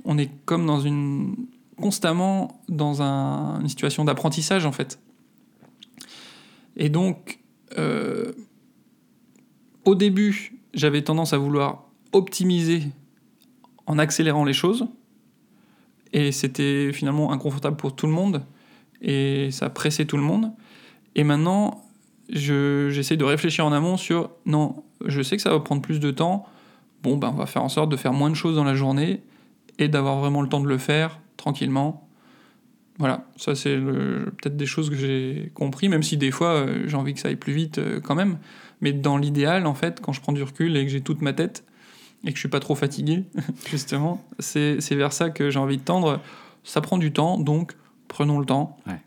on 0.04 0.18
est 0.18 0.30
comme 0.44 0.66
dans 0.66 0.80
une 0.80 1.34
constamment 1.80 2.60
dans 2.68 3.00
un- 3.02 3.60
une 3.60 3.68
situation 3.68 4.04
d'apprentissage 4.04 4.66
en 4.66 4.72
fait. 4.72 4.98
Et 6.76 6.88
donc, 6.88 7.38
euh, 7.78 8.32
au 9.88 9.94
début, 9.94 10.52
j'avais 10.74 11.02
tendance 11.02 11.32
à 11.32 11.38
vouloir 11.38 11.84
optimiser 12.12 12.82
en 13.86 13.98
accélérant 13.98 14.44
les 14.44 14.52
choses. 14.52 14.86
Et 16.12 16.30
c'était 16.30 16.92
finalement 16.92 17.32
inconfortable 17.32 17.76
pour 17.76 17.96
tout 17.96 18.06
le 18.06 18.12
monde. 18.12 18.44
Et 19.00 19.50
ça 19.50 19.70
pressait 19.70 20.04
tout 20.04 20.18
le 20.18 20.22
monde. 20.22 20.52
Et 21.14 21.24
maintenant, 21.24 21.84
je- 22.28 22.90
j'essaie 22.90 23.16
de 23.16 23.24
réfléchir 23.24 23.64
en 23.64 23.72
amont 23.72 23.96
sur 23.96 24.30
non, 24.44 24.84
je 25.06 25.22
sais 25.22 25.36
que 25.36 25.42
ça 25.42 25.50
va 25.50 25.60
prendre 25.60 25.80
plus 25.80 26.00
de 26.00 26.10
temps. 26.10 26.46
Bon, 27.02 27.16
ben, 27.16 27.30
on 27.32 27.38
va 27.38 27.46
faire 27.46 27.62
en 27.62 27.70
sorte 27.70 27.90
de 27.90 27.96
faire 27.96 28.12
moins 28.12 28.28
de 28.28 28.34
choses 28.34 28.56
dans 28.56 28.64
la 28.64 28.74
journée 28.74 29.22
et 29.78 29.88
d'avoir 29.88 30.18
vraiment 30.18 30.42
le 30.42 30.48
temps 30.48 30.60
de 30.60 30.68
le 30.68 30.78
faire 30.78 31.18
tranquillement. 31.38 32.06
Voilà, 32.98 33.24
ça 33.36 33.54
c'est 33.54 33.76
peut-être 33.78 34.56
des 34.56 34.66
choses 34.66 34.90
que 34.90 34.96
j'ai 34.96 35.52
compris, 35.54 35.88
même 35.88 36.02
si 36.02 36.16
des 36.16 36.32
fois 36.32 36.54
euh, 36.54 36.82
j'ai 36.88 36.96
envie 36.96 37.14
que 37.14 37.20
ça 37.20 37.28
aille 37.28 37.36
plus 37.36 37.52
vite 37.52 37.78
euh, 37.78 38.00
quand 38.00 38.16
même. 38.16 38.38
Mais 38.80 38.92
dans 38.92 39.16
l'idéal, 39.16 39.66
en 39.66 39.74
fait, 39.74 40.00
quand 40.00 40.12
je 40.12 40.20
prends 40.20 40.32
du 40.32 40.42
recul 40.42 40.76
et 40.76 40.84
que 40.84 40.90
j'ai 40.90 41.00
toute 41.00 41.20
ma 41.22 41.32
tête 41.32 41.64
et 42.24 42.28
que 42.30 42.34
je 42.34 42.40
suis 42.40 42.48
pas 42.48 42.60
trop 42.60 42.74
fatigué, 42.74 43.24
justement, 43.70 44.24
c'est 44.38 44.78
vers 44.92 45.12
ça 45.12 45.30
que 45.30 45.50
j'ai 45.50 45.58
envie 45.58 45.78
de 45.78 45.82
tendre. 45.82 46.20
Ça 46.64 46.80
prend 46.80 46.98
du 46.98 47.12
temps, 47.12 47.38
donc 47.38 47.74
prenons 48.08 48.38
le 48.38 48.46
temps. 48.46 48.76
Ouais. 48.86 49.00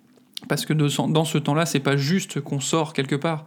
Parce 0.49 0.65
que 0.65 0.74
de 0.74 0.88
dans 1.11 1.26
ce 1.26 1.38
temps-là, 1.38 1.65
c'est 1.65 1.80
pas 1.80 1.95
juste 1.97 2.41
qu'on 2.41 2.59
sort 2.59 2.93
quelque 2.93 3.15
part. 3.15 3.45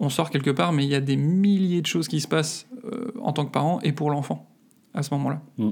On 0.00 0.08
sort 0.08 0.30
quelque 0.30 0.50
part, 0.50 0.72
mais 0.72 0.84
il 0.84 0.90
y 0.90 0.94
a 0.96 1.00
des 1.00 1.16
milliers 1.16 1.80
de 1.80 1.86
choses 1.86 2.08
qui 2.08 2.20
se 2.20 2.26
passent 2.28 2.66
euh, 2.84 3.12
en 3.22 3.32
tant 3.32 3.44
que 3.46 3.52
parent 3.52 3.80
et 3.82 3.92
pour 3.92 4.10
l'enfant 4.10 4.50
à 4.92 5.02
ce 5.02 5.14
moment-là. 5.14 5.40
Mm. 5.58 5.70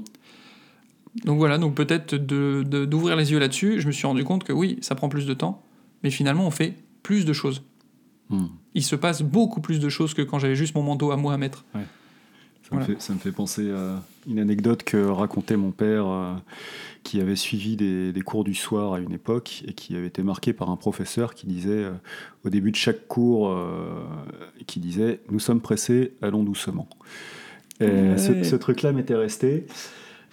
Donc 1.25 1.37
voilà, 1.37 1.57
donc 1.57 1.75
peut-être 1.75 2.15
de- 2.15 2.63
de- 2.65 2.85
d'ouvrir 2.85 3.15
les 3.15 3.31
yeux 3.31 3.39
là-dessus, 3.39 3.79
je 3.79 3.87
me 3.87 3.91
suis 3.91 4.07
rendu 4.07 4.23
compte 4.23 4.43
que 4.43 4.53
oui, 4.53 4.79
ça 4.81 4.95
prend 4.95 5.09
plus 5.09 5.25
de 5.27 5.33
temps, 5.33 5.61
mais 6.01 6.09
finalement 6.09 6.45
on 6.47 6.51
fait 6.51 6.73
plus 7.03 7.25
de 7.25 7.33
choses. 7.33 7.63
Hmm. 8.29 8.47
Il 8.73 8.83
se 8.83 8.95
passe 8.95 9.21
beaucoup 9.21 9.61
plus 9.61 9.79
de 9.79 9.89
choses 9.89 10.13
que 10.13 10.21
quand 10.21 10.39
j'avais 10.39 10.55
juste 10.55 10.75
mon 10.75 10.81
manteau 10.83 11.11
à 11.11 11.17
moi 11.17 11.33
à 11.33 11.37
mettre. 11.37 11.65
Ça, 11.73 11.79
Voilà. 12.71 12.87
me 12.87 12.93
fait, 12.95 13.01
ça 13.01 13.13
me 13.13 13.19
fait 13.19 13.31
penser 13.33 13.69
à 13.71 14.01
une 14.27 14.39
anecdote 14.39 14.83
que 14.83 14.97
racontait 15.05 15.57
mon 15.57 15.71
père 15.71 16.07
euh, 16.07 16.33
qui 17.03 17.19
avait 17.19 17.35
suivi 17.35 17.75
des, 17.75 18.13
des 18.13 18.21
cours 18.21 18.45
du 18.45 18.53
soir 18.55 18.93
à 18.93 18.99
une 18.99 19.11
époque 19.11 19.63
et 19.67 19.73
qui 19.73 19.95
avait 19.97 20.07
été 20.07 20.23
marqué 20.23 20.53
par 20.53 20.69
un 20.71 20.77
professeur 20.77 21.35
qui 21.35 21.45
disait 21.45 21.69
euh, 21.71 21.91
au 22.45 22.49
début 22.49 22.71
de 22.71 22.77
chaque 22.77 23.07
cours 23.09 23.49
euh, 23.49 24.01
qui 24.65 24.79
disait 24.79 25.19
nous 25.29 25.39
sommes 25.39 25.59
pressés 25.59 26.13
allons 26.21 26.43
doucement 26.43 26.87
et 27.81 27.85
Ouais. 27.85 28.17
ce, 28.17 28.43
ce 28.43 28.55
truc-là 28.55 28.93
m'était 28.93 29.15
resté 29.15 29.65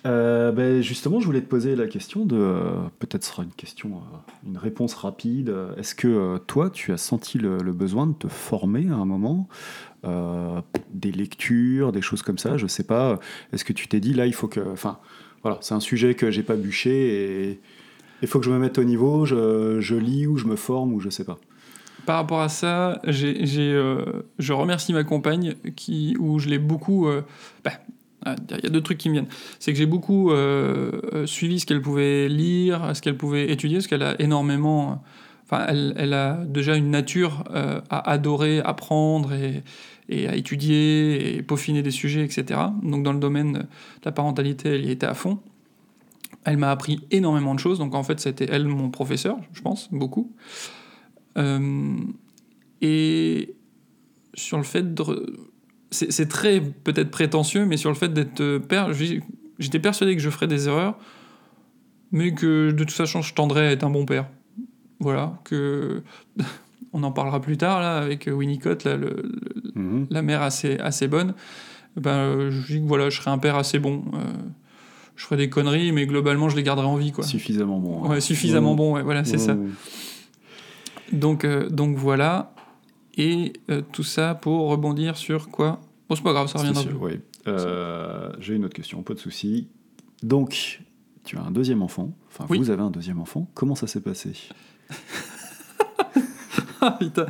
Euh, 0.06 0.50
ben, 0.52 0.80
justement, 0.80 1.20
je 1.20 1.26
voulais 1.26 1.42
te 1.42 1.48
poser 1.48 1.76
la 1.76 1.86
question 1.86 2.24
de, 2.24 2.36
euh, 2.36 2.72
peut-être 2.98 3.24
sera 3.24 3.42
une 3.42 3.52
question, 3.52 3.96
euh, 3.96 4.48
une 4.48 4.56
réponse 4.56 4.94
rapide. 4.94 5.54
Est-ce 5.76 5.94
que 5.94 6.38
toi, 6.46 6.70
tu 6.70 6.92
as 6.92 6.96
senti 6.96 7.38
le, 7.38 7.58
besoin 7.72 8.06
de 8.06 8.14
te 8.14 8.28
former 8.28 8.88
à 8.88 8.94
un 8.94 9.04
moment, 9.04 9.48
des 10.02 11.12
lectures, 11.12 11.92
des 11.92 12.02
choses 12.02 12.22
comme 12.22 12.38
ça? 12.38 12.56
Je 12.56 12.66
sais 12.66 12.84
pas. 12.84 13.18
Est-ce 13.52 13.64
que 13.64 13.72
tu 13.72 13.88
t'es 13.88 14.00
dit 14.00 14.14
là, 14.14 14.26
il 14.26 14.34
faut 14.34 14.48
que, 14.48 14.60
enfin, 14.72 14.98
voilà, 15.42 15.58
c'est 15.60 15.74
un 15.74 15.80
sujet 15.80 16.14
que 16.14 16.30
j'ai 16.30 16.42
pas 16.42 16.56
bûché 16.56 17.50
et 17.50 17.60
il 18.22 18.28
faut 18.28 18.38
que 18.38 18.46
je 18.46 18.50
me 18.50 18.58
mette 18.58 18.78
au 18.78 18.84
niveau. 18.84 19.26
Je, 19.26 19.94
lis 19.94 20.26
ou 20.26 20.36
je 20.36 20.46
me 20.46 20.56
forme 20.56 20.94
ou 20.94 21.00
je 21.00 21.10
sais 21.10 21.24
pas. 21.24 21.38
Par 22.06 22.16
rapport 22.16 22.40
à 22.40 22.48
ça, 22.48 23.00
j'ai, 23.06 23.44
j'ai, 23.44 23.72
je 24.38 24.52
remercie 24.54 24.94
ma 24.94 25.04
compagne 25.04 25.54
qui, 25.76 26.16
où 26.18 26.38
je 26.38 26.48
l'ai 26.48 26.58
beaucoup. 26.58 27.06
bah, 27.64 27.72
ah, 27.76 27.80
il 28.26 28.64
y 28.64 28.66
a 28.66 28.70
deux 28.70 28.82
trucs 28.82 28.98
qui 28.98 29.08
me 29.08 29.14
viennent. 29.14 29.28
C'est 29.58 29.72
que 29.72 29.78
j'ai 29.78 29.86
beaucoup 29.86 30.30
euh, 30.30 31.00
euh, 31.14 31.26
suivi 31.26 31.60
ce 31.60 31.66
qu'elle 31.66 31.82
pouvait 31.82 32.28
lire, 32.28 32.90
ce 32.94 33.00
qu'elle 33.00 33.16
pouvait 33.16 33.50
étudier, 33.50 33.78
parce 33.78 33.86
qu'elle 33.86 34.02
a 34.02 34.20
énormément. 34.20 35.02
Enfin, 35.44 35.66
elle, 35.68 36.12
a 36.12 36.44
déjà 36.44 36.76
une 36.76 36.90
nature 36.90 37.42
euh, 37.50 37.80
à 37.90 38.08
adorer, 38.10 38.60
apprendre 38.60 39.32
et, 39.32 39.64
et 40.08 40.28
à 40.28 40.36
étudier 40.36 41.36
et 41.36 41.42
peaufiner 41.42 41.82
des 41.82 41.90
sujets, 41.90 42.22
etc. 42.22 42.60
Donc, 42.84 43.02
dans 43.02 43.12
le 43.12 43.18
domaine 43.18 43.52
de 43.54 43.64
la 44.04 44.12
parentalité, 44.12 44.76
elle 44.76 44.84
y 44.84 44.92
était 44.92 45.06
à 45.06 45.14
fond. 45.14 45.40
Elle 46.44 46.56
m'a 46.56 46.70
appris 46.70 47.00
énormément 47.10 47.54
de 47.54 47.58
choses. 47.58 47.80
Donc, 47.80 47.96
en 47.96 48.04
fait, 48.04 48.20
c'était 48.20 48.46
elle 48.48 48.66
mon 48.66 48.90
professeur, 48.90 49.38
je 49.52 49.60
pense, 49.60 49.88
beaucoup. 49.90 50.32
Et 52.80 53.54
sur 54.34 54.56
le 54.56 54.62
fait 54.62 54.94
de. 54.94 55.50
C'est 55.92 56.28
très 56.28 56.60
peut-être 56.60 57.10
prétentieux, 57.10 57.66
mais 57.66 57.76
sur 57.76 57.90
le 57.90 57.96
fait 57.96 58.12
d'être 58.12 58.40
euh, 58.40 58.58
père, 58.60 58.92
j'étais 59.58 59.78
persuadé 59.80 60.14
que 60.14 60.22
je 60.22 60.30
ferais 60.30 60.46
des 60.46 60.68
erreurs, 60.68 60.96
mais 62.12 62.32
que 62.32 62.70
de 62.70 62.84
toute 62.84 62.92
façon 62.92 63.22
je 63.22 63.34
tendrais 63.34 63.66
à 63.66 63.72
être 63.72 63.82
un 63.84 63.90
bon 63.90 64.06
père. 64.06 64.26
Voilà, 65.00 65.34
que. 65.44 66.02
On 66.92 67.04
en 67.04 67.12
parlera 67.12 67.40
plus 67.40 67.56
tard, 67.56 67.80
là, 67.80 67.98
avec 67.98 68.28
Winnicott, 68.32 68.82
là, 68.82 68.96
le- 68.96 69.22
le- 69.22 69.72
Mhm. 69.80 70.06
la 70.10 70.22
mère 70.22 70.42
assez, 70.42 70.76
assez 70.78 71.06
bonne. 71.06 71.34
Ben, 71.96 72.10
euh, 72.16 72.50
je 72.50 72.72
dis 72.74 72.80
que 72.82 72.86
voilà, 72.88 73.10
je 73.10 73.16
serais 73.20 73.30
un 73.30 73.38
père 73.38 73.54
assez 73.54 73.78
bon. 73.78 74.02
Euh, 74.14 74.18
je 75.14 75.24
ferais 75.24 75.36
des 75.36 75.48
conneries, 75.48 75.92
mais 75.92 76.06
globalement, 76.06 76.48
je 76.48 76.56
les 76.56 76.64
garderais 76.64 76.88
en 76.88 76.96
vie, 76.96 77.12
quoi. 77.12 77.22
Suffisamment 77.24 77.78
bon. 77.78 78.04
hein. 78.04 78.08
Ouais, 78.08 78.20
suffisamment 78.20 78.72
Mhm. 78.72 78.76
bon, 78.76 78.94
ouais, 78.94 79.02
voilà, 79.04 79.24
c'est 79.24 79.38
ça. 79.38 79.54
Mhm. 79.54 79.70
Donc, 81.12 81.44
euh, 81.44 81.68
donc 81.68 81.96
voilà. 81.96 82.54
Et 83.16 83.52
euh, 83.70 83.82
tout 83.92 84.02
ça 84.04 84.34
pour 84.34 84.68
rebondir 84.68 85.16
sur 85.16 85.48
quoi? 85.48 85.80
Bon, 86.08 86.14
c'est 86.16 86.22
pas 86.22 86.32
grave, 86.32 86.48
ça 86.48 86.58
reviendra. 86.58 86.82
Oui. 87.00 87.20
Euh, 87.48 88.32
J'ai 88.38 88.54
une 88.54 88.64
autre 88.64 88.74
question, 88.74 89.02
pas 89.02 89.14
de 89.14 89.18
souci. 89.18 89.68
Donc, 90.22 90.80
tu 91.24 91.36
as 91.36 91.42
un 91.42 91.50
deuxième 91.50 91.82
enfant. 91.82 92.10
Enfin, 92.28 92.46
Oui. 92.48 92.58
vous 92.58 92.70
avez 92.70 92.82
un 92.82 92.90
deuxième 92.90 93.20
enfant. 93.20 93.48
Comment 93.54 93.74
ça 93.74 93.86
s'est 93.86 94.00
passé? 94.00 94.32
Ah, 96.82 96.96
putain. 96.98 97.26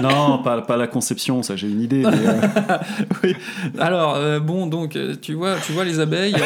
Non, 0.00 0.40
pas, 0.44 0.62
pas 0.62 0.76
la 0.76 0.86
conception, 0.86 1.42
ça 1.42 1.56
j'ai 1.56 1.68
une 1.68 1.80
idée. 1.80 2.02
mais, 2.04 2.26
euh, 2.26 2.78
Oui. 3.24 3.34
Alors, 3.80 4.14
euh, 4.14 4.38
bon, 4.38 4.68
donc, 4.68 4.96
tu 5.20 5.34
vois, 5.34 5.56
tu 5.58 5.72
vois 5.72 5.84
les 5.84 5.98
abeilles, 5.98 6.36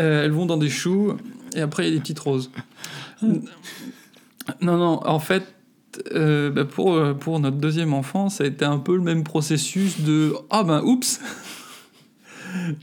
euh, 0.00 0.24
elles 0.24 0.32
vont 0.32 0.44
dans 0.44 0.56
des 0.56 0.68
choux, 0.68 1.16
et 1.54 1.60
après, 1.60 1.84
il 1.84 1.90
y 1.90 1.92
a 1.92 1.94
des 1.94 2.00
petites 2.00 2.18
roses. 2.18 2.50
Non, 3.22 4.76
non, 4.76 5.00
en 5.06 5.20
fait, 5.20 5.54
euh, 6.12 6.50
bah, 6.50 6.64
pour, 6.64 6.94
euh, 6.94 7.14
pour 7.14 7.38
notre 7.40 7.58
deuxième 7.58 7.92
enfant, 7.92 8.28
ça 8.28 8.44
a 8.44 8.46
été 8.46 8.64
un 8.64 8.78
peu 8.78 8.96
le 8.96 9.02
même 9.02 9.24
processus 9.24 10.00
de 10.00 10.32
«Ah 10.50 10.64
ben, 10.64 10.82
oups 10.82 11.20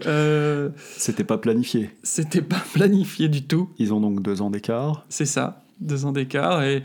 Euh, 0.08 0.70
C'était 0.98 1.24
pas 1.24 1.38
planifié. 1.38 1.92
C'était 2.04 2.42
pas 2.42 2.64
planifié 2.74 3.30
du 3.30 3.44
tout. 3.44 3.70
Ils 3.78 3.94
ont 3.94 4.00
donc 4.00 4.22
deux 4.22 4.42
ans 4.42 4.50
d'écart. 4.50 5.06
C'est 5.10 5.26
ça, 5.28 5.64
deux 5.82 6.06
ans 6.06 6.12
d'écart. 6.12 6.64
Et 6.64 6.84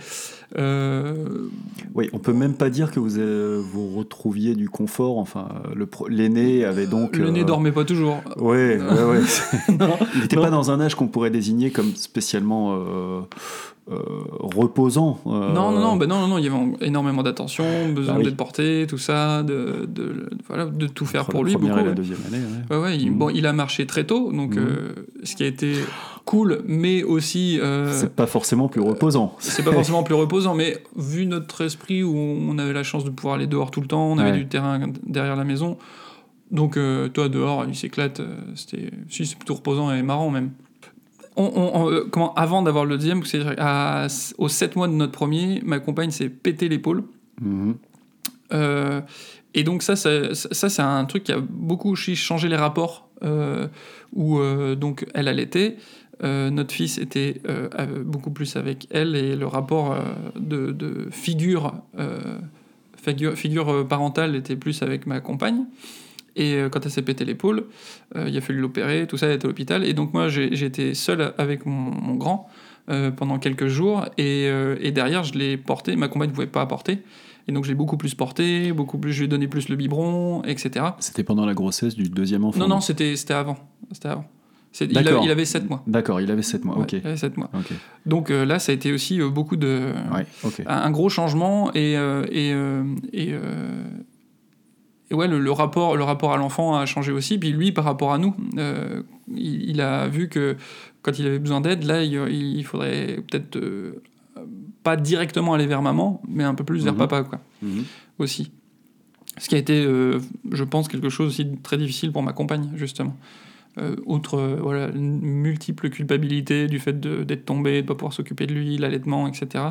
euh, 0.59 1.49
Oui, 1.95 2.09
on 2.13 2.19
peut 2.19 2.33
même 2.33 2.55
pas 2.55 2.71
dire 2.71 2.91
que 2.91 3.01
vous 3.01 3.19
euh, 3.19 3.61
vous 3.73 3.89
retrouviez 3.97 4.55
du 4.55 4.69
confort. 4.69 5.19
Enfin, 5.19 5.49
l'aîné 6.09 6.65
avait 6.65 6.87
donc. 6.87 7.17
le 7.17 7.31
nez 7.31 7.43
euh, 7.43 7.45
dormait 7.45 7.73
pas 7.73 7.85
toujours. 7.85 8.23
Ouais, 8.37 8.79
ouais, 8.81 9.03
ouais. 9.05 9.21
Il 10.15 10.21
n'était 10.21 10.37
pas 10.37 10.51
dans 10.51 10.71
un 10.71 10.81
âge 10.81 10.95
qu'on 10.95 11.09
pourrait 11.09 11.31
désigner 11.31 11.71
comme 11.71 11.95
spécialement 11.97 12.75
euh, 12.77 13.21
reposant. 14.41 15.19
non, 15.27 15.73
non, 15.73 15.73
non, 15.81 15.97
bah 15.97 16.07
non, 16.07 16.21
non, 16.21 16.29
non, 16.29 16.39
il 16.39 16.45
y 16.45 16.49
avait 16.49 16.57
énormément 16.81 17.23
d'attention, 17.23 17.65
besoin 17.93 18.15
Bah 18.15 18.19
oui. 18.21 18.25
d'être 18.27 18.37
porté, 18.37 18.87
tout 18.89 18.97
ça, 18.99 19.43
de, 19.43 19.87
de, 19.87 20.31
voilà, 20.49 20.65
de 20.67 20.87
tout 20.87 21.05
faire 21.05 21.27
pour 21.27 21.45
lui. 21.45 21.53
première 21.53 21.75
beaucoup, 21.75 21.85
et 21.87 21.89
la 21.89 21.95
deuxième 21.95 22.19
année. 22.29 22.43
ouais. 22.71 22.77
Ouais, 22.77 22.97
il, 22.99 23.11
Mhm. 23.11 23.19
bon, 23.19 23.29
il 23.31 23.47
a 23.47 23.53
marché 23.53 23.87
très 23.87 24.05
tôt, 24.05 24.33
donc 24.33 24.57
euh, 24.57 24.95
ce 25.23 25.35
qui 25.37 25.43
a 25.43 25.47
été 25.47 25.75
cool, 26.25 26.63
mais 26.67 27.03
aussi. 27.03 27.59
euh, 27.61 27.93
C'est 27.93 28.15
pas 28.15 28.27
forcément 28.27 28.69
plus 28.69 28.81
reposant. 28.81 29.37
c'est 29.41 29.63
pas 29.65 29.73
forcément 29.73 30.03
plus 30.05 30.15
reposant, 30.15 30.55
mais 30.55 30.83
vu 30.97 31.27
notre 31.27 31.63
esprit 31.65 32.03
où 32.03 32.17
on 32.17 32.59
avait 32.59 32.73
la 32.73 32.83
chance 32.83 33.05
de 33.05 33.11
pouvoir 33.11 33.35
aller 33.37 33.47
dehors 33.47 33.71
tout 33.71 33.81
le 33.81 33.87
temps, 33.87 34.07
on 34.11 34.19
avait 34.19 34.31
Ouais. 34.33 34.39
du 34.39 34.47
terrain 34.49 34.81
derrière 35.07 35.37
la 35.37 35.45
maison, 35.45 35.77
donc 36.51 36.77
euh, 36.77 37.09
toi 37.09 37.29
dehors, 37.29 37.65
il 37.69 37.75
s'éclate, 37.75 38.21
euh, 38.21 38.37
c'était, 38.55 38.91
si 39.11 39.27
c'est 39.27 39.37
plutôt 39.37 39.55
reposant 39.55 39.93
et 39.93 40.03
marrant 40.03 40.31
même. 40.31 40.51
On, 41.37 41.51
on- 41.55 41.89
on- 41.89 42.09
comment, 42.11 42.33
avant 42.35 42.63
d'avoir 42.63 42.85
le 42.85 42.97
deuxième, 42.97 43.25
c'est 43.25 43.43
à, 43.59 44.07
aux 44.39 44.49
7 44.49 44.77
mois 44.77 44.87
de 44.87 44.93
notre 44.93 45.11
premier, 45.13 45.61
ma 45.65 45.81
compagne 45.81 46.11
s'est 46.13 46.29
pété 46.29 46.69
l'épaule. 46.69 47.03
Mhm. 47.41 47.75
Euh, 48.53 49.01
et 49.55 49.65
donc 49.65 49.83
ça, 49.83 49.97
ça, 49.97 50.33
ça, 50.35 50.69
c'est 50.69 50.83
un 50.83 51.05
truc 51.07 51.25
qui 51.25 51.33
a 51.33 51.39
beaucoup 51.41 51.97
changé 51.97 52.49
les 52.49 52.57
rapports, 52.57 53.09
euh, 53.25 53.67
où 54.13 54.39
euh, 54.39 54.75
donc 54.77 55.07
elle 55.15 55.27
allaitait, 55.29 55.77
euh, 56.23 56.51
notre 56.51 56.73
fils 56.73 56.99
était 56.99 57.41
euh, 57.49 57.69
beaucoup 58.05 58.31
plus 58.31 58.57
avec 58.57 58.87
elle, 58.91 59.17
et 59.17 59.35
le 59.37 59.47
rapport 59.47 59.93
euh, 59.93 60.03
de, 60.39 60.71
de 60.71 61.09
figure, 61.11 61.75
figure, 62.97 63.35
figure 63.35 63.87
parentale 63.87 64.37
était 64.37 64.57
plus 64.57 64.83
avec 64.83 65.07
ma 65.07 65.21
compagne. 65.21 65.65
Et 66.37 66.57
quand 66.73 66.85
elle 66.85 66.91
s'est 66.91 67.03
pété 67.03 67.25
l'épaule, 67.25 67.67
il 68.17 68.37
a 68.37 68.41
fallu 68.41 68.59
l'opérer, 68.61 69.07
tout 69.07 69.17
ça, 69.17 69.27
elle 69.27 69.35
était 69.35 69.45
à 69.45 69.49
l'hôpital. 69.49 69.85
Et 69.85 69.93
donc 69.93 70.13
moi, 70.13 70.27
été 70.37 70.93
seul 70.95 71.33
avec 71.39 71.65
mon, 71.65 71.73
mon 71.73 72.17
grand 72.17 72.49
pendant 72.89 73.39
quelques 73.39 73.69
jours. 73.69 74.05
Et, 74.19 74.47
et 74.81 74.91
derrière, 74.91 75.23
je 75.23 75.35
l'ai 75.35 75.57
porté. 75.57 75.95
Ma 75.95 76.09
compagne 76.09 76.31
ne 76.31 76.35
pouvait 76.35 76.49
pas 76.49 76.67
porter. 76.67 77.05
Et 77.47 77.53
donc, 77.53 77.65
je 77.65 77.69
l'ai 77.69 77.77
beaucoup 77.77 77.97
plus 77.97 78.17
porté, 78.17 78.73
beaucoup 78.73 78.99
plus, 78.99 79.13
je 79.13 79.19
lui 79.21 79.25
ai 79.27 79.29
donné 79.29 79.47
plus 79.47 79.69
le 79.69 79.77
biberon, 79.77 80.43
etc. 80.45 80.87
C'était 80.99 81.23
pendant 81.23 81.47
la 81.47 81.55
grossesse 81.55 81.95
du 81.95 82.09
deuxième 82.09 82.45
enfant. 82.45 82.59
Non, 82.59 82.67
non, 82.67 82.81
c'était 82.81 83.15
avant. 83.31 83.57
C'était 83.93 84.09
avant. 84.09 84.25
Il, 84.81 84.99
a- 84.99 85.03
D'accord. 85.03 85.25
il 85.25 85.31
avait 85.31 85.45
7 85.45 85.69
mois. 85.71 85.83
D'accord, 85.87 86.21
il 86.21 86.31
avait 86.31 86.43
7 86.43 86.65
mois. 86.65 86.77
Ouais, 86.77 86.83
ok. 86.83 86.93
il 86.95 87.07
avait 87.07 87.17
7 87.17 87.37
mois. 87.37 87.51
Donc 88.07 88.31
euh, 88.31 88.45
là, 88.45 88.59
ça 88.59 88.73
a 88.73 88.75
été 88.75 88.93
aussi 88.93 89.21
euh, 89.21 89.29
beaucoup 89.31 89.57
de. 89.57 89.93
Ouais, 90.13 90.27
un, 90.67 90.77
un 90.77 90.91
gros 90.91 91.09
changement 91.09 91.73
et, 91.75 91.97
euh, 91.97 92.25
et, 92.31 92.51
et, 93.13 93.35
et 95.11 95.15
ouais, 95.15 95.29
le, 95.29 95.39
le 95.39 95.51
rapport, 95.53 95.97
le 95.97 96.03
rapport 96.05 96.33
à 96.33 96.37
l'enfant 96.37 96.77
a 96.77 96.87
changé 96.87 97.13
aussi. 97.13 97.39
Puis 97.39 97.51
lui, 97.53 97.73
par 97.73 97.85
rapport 97.85 98.13
à 98.13 98.19
nous, 98.19 98.35
il, 99.35 99.71
il 99.71 99.81
a 99.81 100.09
vu 100.09 100.29
que 100.29 100.57
quand 101.03 101.19
il 101.19 101.27
avait 101.27 101.39
besoin 101.39 101.61
d'aide, 101.61 101.85
là, 101.85 102.03
il, 102.03 102.15
il 102.57 102.65
faudrait 102.65 103.23
peut-être 103.31 103.59
pas 104.83 104.97
directement 104.97 105.55
aller 105.55 105.67
vers 105.67 105.83
maman, 105.83 106.21
mais 106.29 106.45
un 106.45 106.55
peu 106.55 106.65
plus 106.65 106.83
vers 106.85 106.93
Mhm. 106.95 106.99
papa, 106.99 107.23
quoi, 107.23 107.41
Mhm. 107.63 107.85
aussi. 108.19 108.51
Ce 109.39 109.49
qui 109.49 109.55
a 109.55 109.59
été, 109.59 109.85
euh, 109.85 110.21
je 110.53 110.65
pense, 110.65 110.89
quelque 110.89 111.09
chose 111.09 111.29
aussi 111.29 111.45
de 111.45 111.57
très 111.63 111.77
difficile 111.77 112.13
pour 112.13 112.23
ma 112.23 112.33
compagne, 112.33 112.71
justement. 112.77 113.17
Euh, 113.77 113.97
outre 114.07 114.39
euh, 114.39 114.57
voilà, 114.63 114.89
une 114.95 115.21
multiple 115.21 115.91
culpabilité 115.91 116.69
du 116.69 116.79
fait 116.79 117.01
d'être 117.01 117.45
tombé, 117.45 117.83
de 117.83 117.87
pas 117.89 117.95
pouvoir 117.97 118.13
s'occuper 118.13 118.47
de 118.47 118.55
lui, 118.55 118.79
l'allaitement, 118.79 119.27
etc. 119.27 119.65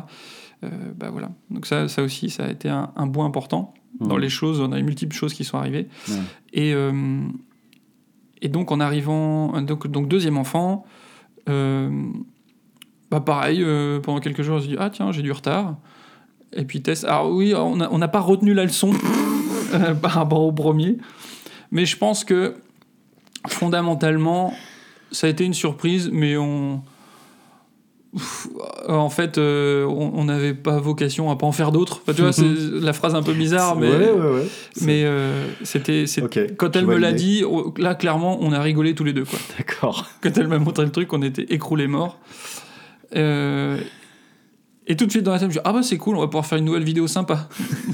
Euh, 0.62 0.68
bah 0.94 1.08
voilà. 1.10 1.30
Donc 1.50 1.64
ça, 1.64 1.88
ça 1.88 2.02
aussi, 2.02 2.28
ça 2.28 2.44
a 2.44 2.50
été 2.50 2.68
un, 2.68 2.92
un 2.96 3.06
bout 3.06 3.22
important 3.22 3.72
dans 4.00 4.16
Mhm. 4.16 4.20
les 4.20 4.28
choses, 4.28 4.58
dans 4.58 4.68
les 4.74 4.82
multiples 4.82 5.16
choses 5.16 5.32
qui 5.32 5.42
sont 5.44 5.56
arrivées. 5.56 5.88
Et, 6.52 6.74
euh, 6.74 6.92
et 8.42 8.48
donc 8.48 8.72
en 8.72 8.80
arrivant, 8.80 9.58
donc, 9.62 9.86
donc 9.86 10.06
deuxième 10.08 10.36
enfant, 10.36 10.84
euh, 11.48 11.88
bah 13.10 13.20
pareil, 13.20 13.64
pendant 14.02 14.20
quelques 14.20 14.42
jours, 14.42 14.58
je 14.58 14.64
me 14.64 14.70
dit, 14.72 14.76
ah 14.78 14.90
tiens, 14.90 15.12
j'ai 15.12 15.22
du 15.22 15.32
retard. 15.32 15.76
Et 16.52 16.64
puis 16.66 16.82
Tess, 16.82 17.04
alors 17.04 17.30
oui, 17.30 17.54
on 17.54 17.76
n'a 17.98 18.08
pas 18.08 18.20
retenu 18.20 18.52
la 18.52 18.64
leçon 18.64 18.92
par 20.02 20.10
rapport 20.12 20.42
au 20.42 20.52
premier, 20.52 20.98
mais 21.70 21.86
je 21.86 21.96
pense 21.96 22.22
que 22.24 22.56
fondamentalement, 23.46 24.54
ça 25.10 25.26
a 25.26 25.30
été 25.30 25.44
une 25.44 25.54
surprise, 25.54 26.10
mais 26.12 26.36
on... 26.36 26.82
En 28.88 29.10
fait, 29.10 29.38
euh, 29.38 29.84
on 29.86 30.24
n'avait 30.24 30.54
pas 30.54 30.78
vocation 30.78 31.32
à 31.32 31.36
pas 31.36 31.46
en 31.46 31.52
faire 31.52 31.72
d'autres. 31.72 32.00
Enfin, 32.02 32.14
tu 32.14 32.22
vois, 32.22 32.32
c'est 32.32 32.46
la 32.46 32.92
phrase 32.92 33.16
un 33.16 33.24
peu 33.24 33.32
bizarre, 33.32 33.74
mais, 33.74 33.90
Ouais, 33.90 34.10
ouais, 34.12 34.34
ouais. 34.34 34.46
Mais 34.82 35.02
euh, 35.04 35.44
c'était, 35.64 36.04
quand 36.56 36.76
elle 36.76 36.86
me 36.86 36.96
l'a 36.96 37.12
dit, 37.12 37.42
oh, 37.44 37.74
là 37.76 37.96
clairement, 37.96 38.38
on 38.40 38.52
a 38.52 38.60
rigolé 38.60 38.94
tous 38.94 39.02
les 39.02 39.12
deux. 39.12 39.24
Quoi. 39.24 39.40
D'accord. 39.58 40.08
Quand 40.20 40.38
elle 40.38 40.46
m'a 40.46 40.60
montré 40.60 40.84
le 40.84 40.92
truc, 40.92 41.12
on 41.12 41.22
était 41.22 41.46
écroulés 41.52 41.88
morts. 41.88 42.20
Euh, 43.16 43.78
et 44.86 44.96
tout 44.96 45.06
de 45.06 45.10
suite 45.10 45.24
dans 45.24 45.32
la 45.32 45.38
tête, 45.38 45.50
je 45.50 45.58
me 45.58 45.60
dis 45.60 45.64
ah 45.64 45.72
bah 45.72 45.82
c'est 45.82 45.98
cool, 45.98 46.16
on 46.16 46.20
va 46.20 46.26
pouvoir 46.26 46.46
faire 46.46 46.58
une 46.58 46.66
nouvelle 46.66 46.84
vidéo 46.84 47.08
sympa. 47.08 47.48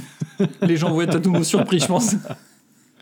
les 0.62 0.76
gens 0.76 0.90
vont 0.90 1.01
être 1.01 1.16
à 1.16 1.18
nouveau 1.18 1.44
surpris, 1.44 1.78
je 1.78 1.86
pense. 1.86 2.14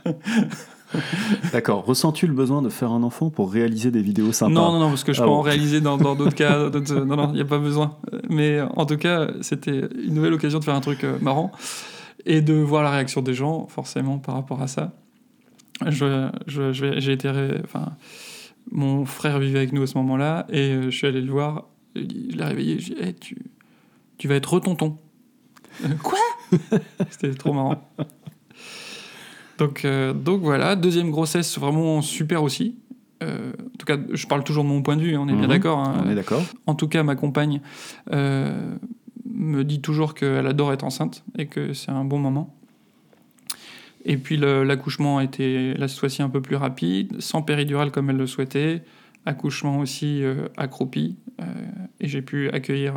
D'accord. 1.52 1.84
Ressens-tu 1.84 2.26
le 2.26 2.32
besoin 2.32 2.62
de 2.62 2.68
faire 2.68 2.90
un 2.92 3.02
enfant 3.02 3.30
pour 3.30 3.52
réaliser 3.52 3.90
des 3.90 4.00
vidéos 4.02 4.32
sympas 4.32 4.52
Non, 4.52 4.72
non, 4.72 4.80
non, 4.80 4.88
parce 4.88 5.04
que 5.04 5.12
je 5.12 5.20
Ah 5.20 5.24
peux 5.24 5.30
bon. 5.30 5.36
en 5.36 5.40
réaliser 5.42 5.80
dans 5.80 5.96
d'autres 5.98 6.34
cas. 6.34 6.58
non, 7.04 7.16
non, 7.16 7.28
il 7.30 7.34
n'y 7.34 7.40
a 7.40 7.44
pas 7.44 7.58
besoin. 7.58 7.96
Mais 8.30 8.60
en 8.60 8.86
tout 8.86 8.96
cas, 8.96 9.28
c'était 9.42 9.80
une 10.04 10.14
nouvelle 10.14 10.32
occasion 10.32 10.58
de 10.58 10.64
faire 10.64 10.74
un 10.74 10.80
truc 10.80 11.04
euh, 11.04 11.18
marrant 11.20 11.52
et 12.26 12.40
de 12.40 12.54
voir 12.54 12.82
la 12.82 12.90
réaction 12.90 13.20
des 13.22 13.34
gens, 13.34 13.66
forcément, 13.68 14.18
par 14.18 14.34
rapport 14.34 14.62
à 14.62 14.66
ça. 14.66 14.92
Je, 15.86 16.28
je- 16.46 16.72
je 16.72 16.86
vais- 16.86 17.00
j'ai 17.00 17.12
été. 17.12 17.28
ré- 17.30 17.60
Enfin, 17.64 17.92
mon 18.72 19.04
frère 19.04 19.38
vivait 19.38 19.58
avec 19.58 19.72
nous 19.72 19.82
à 19.82 19.86
ce 19.86 19.96
moment-là 19.98 20.46
et 20.50 20.70
euh, 20.72 20.82
je 20.84 20.96
suis 20.96 21.06
allé 21.06 21.20
le 21.20 21.30
voir. 21.30 21.66
Je 21.94 22.00
l'ai- 22.02 22.44
réveillé. 22.44 22.78
Je 22.80 22.88
lui 22.88 22.94
ai 22.94 22.96
dit, 23.02 23.08
Hey, 23.08 23.14
tu, 23.14 23.36
tu 24.18 24.26
vas 24.28 24.34
être 24.36 24.52
retonton. 24.52 24.98
Quoi? 26.02 26.18
C'était 27.10 27.32
trop 27.34 27.52
marrant. 27.52 27.88
Donc, 29.58 29.84
euh, 29.84 30.12
donc 30.12 30.40
voilà, 30.42 30.76
deuxième 30.76 31.10
grossesse 31.10 31.58
vraiment 31.58 32.00
super 32.02 32.42
aussi. 32.42 32.76
Euh, 33.22 33.50
en 33.52 33.76
tout 33.78 33.86
cas, 33.86 33.96
je 34.12 34.26
parle 34.26 34.44
toujours 34.44 34.62
de 34.64 34.68
mon 34.68 34.82
point 34.82 34.96
de 34.96 35.02
vue, 35.02 35.16
on 35.16 35.28
est 35.28 35.32
bien 35.34 35.42
Mhm. 35.42 35.48
d'accord. 35.48 35.78
hein. 35.80 36.02
On 36.06 36.10
est 36.10 36.14
d'accord. 36.14 36.44
En 36.66 36.74
tout 36.74 36.86
cas, 36.88 37.02
ma 37.02 37.16
compagne 37.16 37.60
euh, 38.12 38.74
me 39.34 39.64
dit 39.64 39.80
toujours 39.80 40.14
qu'elle 40.14 40.46
adore 40.46 40.72
être 40.72 40.84
enceinte 40.84 41.24
et 41.36 41.46
que 41.46 41.72
c'est 41.72 41.90
un 41.90 42.04
bon 42.04 42.18
moment. 42.20 42.54
Et 44.04 44.16
puis 44.16 44.36
l'accouchement 44.36 45.18
a 45.18 45.24
été, 45.24 45.74
là, 45.74 45.88
cette 45.88 45.98
fois-ci, 45.98 46.22
un 46.22 46.28
peu 46.30 46.40
plus 46.40 46.56
rapide, 46.56 47.20
sans 47.20 47.42
péridurale 47.42 47.90
comme 47.90 48.08
elle 48.10 48.16
le 48.16 48.26
souhaitait, 48.28 48.82
accouchement 49.26 49.80
aussi 49.80 50.22
accroupi, 50.56 51.16
et 52.00 52.08
j'ai 52.08 52.22
pu 52.22 52.48
accueillir 52.50 52.94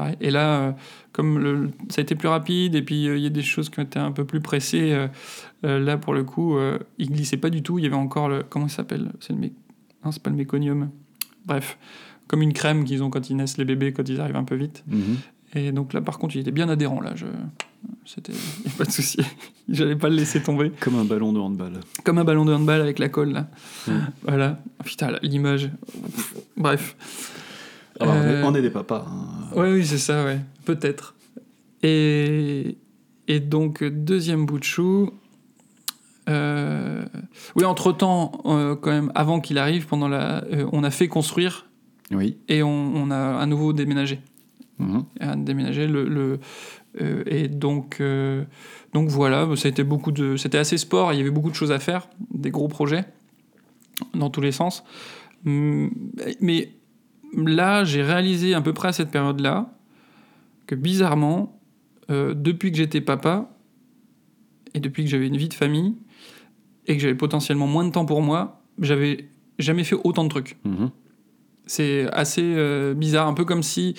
pareil. 0.00 0.16
Et 0.20 0.30
là, 0.30 0.60
euh, 0.60 0.72
comme 1.12 1.38
le- 1.38 1.70
ça 1.88 2.00
a 2.00 2.02
été 2.02 2.14
plus 2.14 2.28
rapide, 2.28 2.74
et 2.74 2.82
puis 2.82 3.08
euh, 3.08 3.16
il 3.16 3.22
y 3.22 3.26
a 3.26 3.30
des 3.30 3.42
choses 3.42 3.68
qui 3.70 3.78
ont 3.80 3.82
été 3.82 3.98
un 3.98 4.12
peu 4.12 4.24
plus 4.24 4.40
pressées, 4.40 4.92
euh, 5.64 5.78
là, 5.78 5.96
pour 5.98 6.14
le 6.14 6.24
coup, 6.24 6.56
il 6.98 7.10
glissait 7.10 7.36
pas 7.36 7.50
du 7.50 7.62
tout, 7.62 7.78
il 7.78 7.84
y 7.84 7.86
avait 7.86 7.94
encore 7.96 8.28
le... 8.28 8.42
Comment 8.48 8.68
ça 8.68 8.76
s'appelle? 8.78 9.10
C'est 9.20 9.32
le 9.32 9.38
mé- 9.40 9.52
Non, 10.04 10.12
c'est 10.12 10.22
pas 10.22 10.30
le 10.30 10.36
méconium. 10.36 10.90
Bref, 11.46 11.76
comme 12.28 12.42
une 12.42 12.52
crème 12.52 12.84
qu'ils 12.84 13.02
ont 13.02 13.10
quand 13.10 13.28
ils 13.30 13.36
naissent 13.36 13.58
les 13.58 13.64
bébés, 13.64 13.92
quand 13.92 14.08
ils 14.08 14.20
arrivent 14.20 14.36
un 14.36 14.44
peu 14.44 14.54
vite. 14.56 14.82
Mhm. 14.88 15.16
Et 15.54 15.72
donc 15.72 15.92
là, 15.92 16.00
par 16.00 16.18
contre, 16.18 16.36
il 16.36 16.40
était 16.40 16.52
bien 16.52 16.68
adhérent. 16.68 17.00
Là, 17.00 17.12
je... 17.16 17.26
c'était, 18.04 18.32
y 18.32 18.68
a 18.68 18.70
pas 18.78 18.84
de 18.84 18.90
souci. 18.92 19.18
J'allais 19.68 19.96
pas 19.96 20.08
le 20.08 20.14
laisser 20.16 20.40
tomber. 20.42 20.70
Comme 20.80 20.94
un 20.96 21.04
ballon 21.04 21.32
de 21.32 21.40
handball. 21.40 21.72
Comme 22.04 22.18
un 22.18 22.24
ballon 22.24 22.44
de 22.44 22.52
handball 22.54 22.80
avec 22.80 22.98
la 23.00 23.08
colle 23.08 23.32
là. 23.32 23.48
Mm. 23.88 23.92
Voilà. 24.22 24.60
Putain, 24.84 25.10
là, 25.10 25.18
l'image. 25.22 25.70
Bref. 26.56 26.94
Alors, 28.00 28.14
on 28.14 28.22
est- 28.22 28.26
Euh, 28.34 28.42
on 28.46 28.54
est 28.54 28.62
des 28.62 28.70
papas. 28.70 29.06
hein. 29.08 29.56
Ouais, 29.56 29.72
oui, 29.72 29.84
c'est 29.86 29.98
ça, 29.98 30.24
ouais. 30.24 30.40
Peut-être. 30.64 31.14
Et, 31.82 32.76
et 33.28 33.40
donc, 33.40 33.84
deuxième 33.84 34.46
bout 34.46 34.58
de 34.58 34.64
chou. 34.64 35.10
euh, 36.28 37.04
Oui, 37.56 37.64
entre-temps, 37.64 38.32
euh, 38.44 38.76
quand 38.76 38.90
même, 38.90 39.10
avant 39.14 39.40
qu'il 39.40 39.58
arrive, 39.58 39.86
pendant 39.86 40.08
la... 40.08 40.44
on 40.72 40.84
a 40.84 40.90
fait 40.90 41.08
construire 41.08 41.66
Oui. 42.12 42.36
et 42.48 42.62
on, 42.62 42.68
on 42.94 43.10
a 43.10 43.38
à 43.38 43.46
nouveau 43.46 43.72
déménagé. 43.72 44.20
Mhm. 44.78 45.04
à 45.20 45.36
déménager. 45.36 45.86
Le, 45.86 46.04
le- 46.08 46.38
et 47.26 47.48
donc, 47.48 48.02
donc 48.94 49.08
voilà, 49.10 49.46
ça 49.56 49.68
a 49.68 49.70
été 49.70 49.84
beaucoup 49.84 50.10
de, 50.10 50.36
c'était 50.36 50.58
assez 50.58 50.76
sport. 50.78 51.12
Il 51.12 51.18
y 51.18 51.20
avait 51.20 51.30
beaucoup 51.30 51.50
de 51.50 51.54
choses 51.54 51.70
à 51.70 51.78
faire, 51.78 52.08
des 52.32 52.50
gros 52.50 52.66
projets 52.68 53.04
dans 54.14 54.28
tous 54.30 54.40
les 54.40 54.52
sens. 54.52 54.82
Hum, 55.46 55.90
Mais 56.40 56.70
là, 57.36 57.84
j'ai 57.84 58.02
réalisé 58.02 58.54
à 58.54 58.60
peu 58.60 58.72
près 58.72 58.88
à 58.88 58.92
cette 58.92 59.10
période-là 59.10 59.70
que 60.66 60.74
bizarrement, 60.74 61.58
euh, 62.10 62.34
depuis 62.34 62.70
que 62.70 62.76
j'étais 62.76 63.00
papa 63.00 63.50
et 64.74 64.80
depuis 64.80 65.04
que 65.04 65.10
j'avais 65.10 65.26
une 65.26 65.36
vie 65.36 65.48
de 65.48 65.54
famille 65.54 65.94
et 66.86 66.96
que 66.96 67.02
j'avais 67.02 67.14
potentiellement 67.14 67.66
moins 67.66 67.84
de 67.84 67.90
temps 67.90 68.04
pour 68.04 68.22
moi, 68.22 68.62
j'avais 68.80 69.28
jamais 69.58 69.84
fait 69.84 69.96
autant 70.04 70.24
de 70.24 70.28
trucs. 70.28 70.56
Mhm. 70.64 70.90
C'est 71.66 72.10
assez 72.12 72.42
euh, 72.42 72.94
bizarre, 72.94 73.28
un 73.28 73.34
peu 73.34 73.44
comme 73.44 73.62
si 73.62 73.94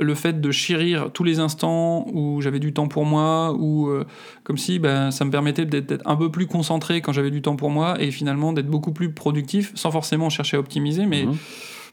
le 0.00 0.14
fait 0.14 0.40
de 0.40 0.50
chérir 0.50 1.10
tous 1.12 1.24
les 1.24 1.40
instants 1.40 2.06
où 2.10 2.40
j'avais 2.40 2.58
du 2.60 2.72
temps 2.72 2.88
pour 2.88 3.04
moi, 3.04 3.54
ou 3.58 3.88
euh, 3.88 4.06
comme 4.44 4.56
si 4.56 4.78
ben, 4.78 5.10
ça 5.10 5.26
me 5.26 5.30
permettait 5.30 5.66
d'être 5.66 6.00
un 6.06 6.16
peu 6.16 6.30
plus 6.30 6.46
concentré 6.46 7.02
quand 7.02 7.12
j'avais 7.12 7.30
du 7.30 7.42
temps 7.42 7.56
pour 7.56 7.68
moi, 7.68 8.00
et 8.00 8.10
finalement 8.10 8.54
d'être 8.54 8.68
beaucoup 8.68 8.92
plus 8.92 9.12
productif, 9.12 9.72
sans 9.74 9.90
forcément 9.90 10.30
chercher 10.30 10.56
à 10.56 10.60
optimiser, 10.60 11.04
mais 11.04 11.26
Mhm. 11.26 11.36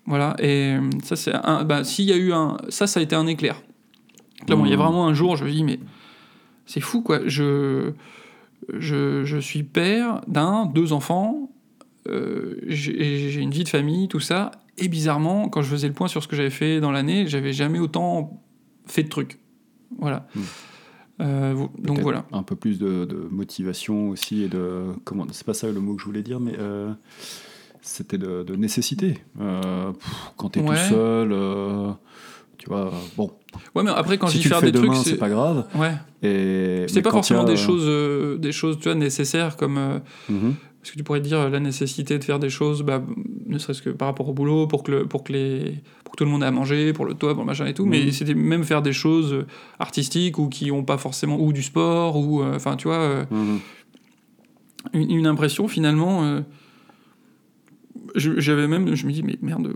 Voilà. 0.09 0.35
Et 0.39 0.73
euh, 0.75 0.81
ça, 1.03 1.15
c'est 1.15 1.33
un. 1.33 1.63
Ben, 1.63 1.85
s'il 1.85 2.05
y 2.05 2.11
a 2.11 2.17
eu 2.17 2.33
un. 2.33 2.57
Ça, 2.67 2.85
ça 2.87 2.99
a 2.99 3.03
été 3.03 3.15
un 3.15 3.25
éclair. 3.27 3.61
Clairement, 4.45 4.65
il 4.65 4.71
y 4.71 4.73
a 4.73 4.77
Mhm. 4.77 4.83
vraiment 4.83 5.07
un 5.07 5.13
jour, 5.13 5.37
je 5.37 5.45
me 5.45 5.51
dis, 5.51 5.63
mais 5.63 5.79
c'est 6.65 6.81
fou, 6.81 7.01
quoi. 7.01 7.21
Je, 7.25 7.91
je, 8.77 9.23
je 9.23 9.37
suis 9.37 9.63
père 9.63 10.21
d'un, 10.27 10.65
deux 10.65 10.91
enfants, 10.93 11.49
euh, 12.09 12.55
j'ai 12.67 13.39
une 13.41 13.51
vie 13.51 13.63
de 13.63 13.69
famille, 13.69 14.07
tout 14.09 14.19
ça. 14.19 14.51
Et 14.77 14.87
bizarrement, 14.87 15.49
quand 15.49 15.61
je 15.61 15.69
faisais 15.69 15.87
le 15.87 15.93
point 15.93 16.07
sur 16.07 16.23
ce 16.23 16.27
que 16.27 16.35
j'avais 16.35 16.49
fait 16.49 16.79
dans 16.79 16.91
l'année, 16.91 17.27
j'avais 17.27 17.51
jamais 17.53 17.79
autant 17.79 18.41
fait 18.85 19.03
de 19.03 19.09
trucs. 19.09 19.39
Voilà. 19.97 20.27
Mhm. 20.35 20.43
Euh, 21.21 21.67
donc 21.79 21.99
voilà. 21.99 22.25
Un 22.31 22.43
peu 22.43 22.55
plus 22.55 22.79
de, 22.79 23.03
de 23.03 23.27
motivation 23.29 24.09
aussi 24.09 24.43
et 24.43 24.47
de. 24.47 24.85
Comment 25.03 25.25
C'est 25.31 25.45
pas 25.45 25.53
ça 25.53 25.69
le 25.69 25.81
mot 25.81 25.95
que 25.95 26.01
je 26.01 26.05
voulais 26.05 26.23
dire, 26.23 26.39
mais. 26.39 26.53
euh, 26.57 26.93
c'était 27.81 28.17
de, 28.17 28.43
de 28.43 28.55
nécessité. 28.55 29.17
Euh, 29.39 29.91
pff, 29.91 30.31
quand 30.37 30.49
t'es 30.49 30.61
Ouais. 30.61 30.75
tout 30.75 30.89
seul, 30.89 31.31
euh, 31.31 31.91
tu 32.57 32.67
vois, 32.69 32.91
bon. 33.15 33.31
Ouais, 33.75 33.83
mais 33.83 33.91
après, 33.91 34.17
quand 34.17 34.27
si 34.27 34.41
faire 34.43 34.59
fais 34.59 34.67
des 34.67 34.71
demain, 34.73 34.93
trucs, 34.93 35.07
c'est 35.07 35.17
pas 35.17 35.29
grave. 35.29 35.65
Ouais. 35.75 35.93
Et 36.21 36.85
C'est 36.87 37.01
pas 37.01 37.11
forcément 37.11 37.41
a, 37.41 37.45
des 37.45 37.55
choses, 37.57 37.85
euh, 37.87 38.37
des 38.37 38.51
choses, 38.51 38.77
tu 38.79 38.83
vois, 38.85 38.95
nécessaires 38.95 39.55
comme. 39.57 39.77
euh, 39.77 39.99
Mhm. 40.29 40.55
Parce 40.81 40.91
que 40.91 40.97
tu 40.97 41.03
pourrais 41.03 41.19
dire 41.19 41.49
la 41.49 41.59
nécessité 41.59 42.17
de 42.17 42.23
faire 42.23 42.39
des 42.39 42.49
choses, 42.49 42.83
bah, 42.83 43.03
ne 43.47 43.57
serait-ce 43.57 43.81
que 43.81 43.89
par 43.89 44.07
rapport 44.07 44.29
au 44.29 44.33
boulot, 44.33 44.65
pour 44.65 44.83
que, 44.83 44.91
le, 44.91 45.05
pour, 45.05 45.25
que 45.25 45.33
les, 45.33 45.81
pour 46.05 46.13
que 46.13 46.17
tout 46.19 46.23
le 46.23 46.29
monde 46.31 46.41
ait 46.41 46.45
à 46.45 46.51
manger, 46.51 46.93
pour 46.93 47.03
le 47.05 47.15
toit, 47.15 47.33
pour 47.33 47.43
le 47.43 47.47
machin 47.47 47.65
et 47.65 47.73
tout, 47.73 47.85
mais 47.85 48.05
Mhm. 48.05 48.11
c'était 48.13 48.33
même 48.33 48.63
faire 48.63 48.81
des 48.81 48.93
choses 48.93 49.45
artistiques 49.77 50.39
ou 50.39 50.47
qui 50.47 50.71
ont 50.71 50.85
pas 50.85 50.97
forcément, 50.97 51.37
ou 51.37 51.51
du 51.51 51.63
sport, 51.63 52.15
ou, 52.17 52.41
euh, 52.41 52.55
enfin, 52.55 52.77
tu 52.77 52.87
vois, 52.87 52.95
euh, 52.95 53.25
Mhm. 53.29 53.59
une, 54.93 55.11
une 55.11 55.27
impression 55.27 55.67
finalement. 55.67 56.23
euh, 56.23 56.41
J'avais 58.15 58.67
même, 58.67 58.95
je 58.95 59.05
me 59.05 59.11
dis, 59.11 59.23
mais 59.23 59.37
merde, 59.41 59.73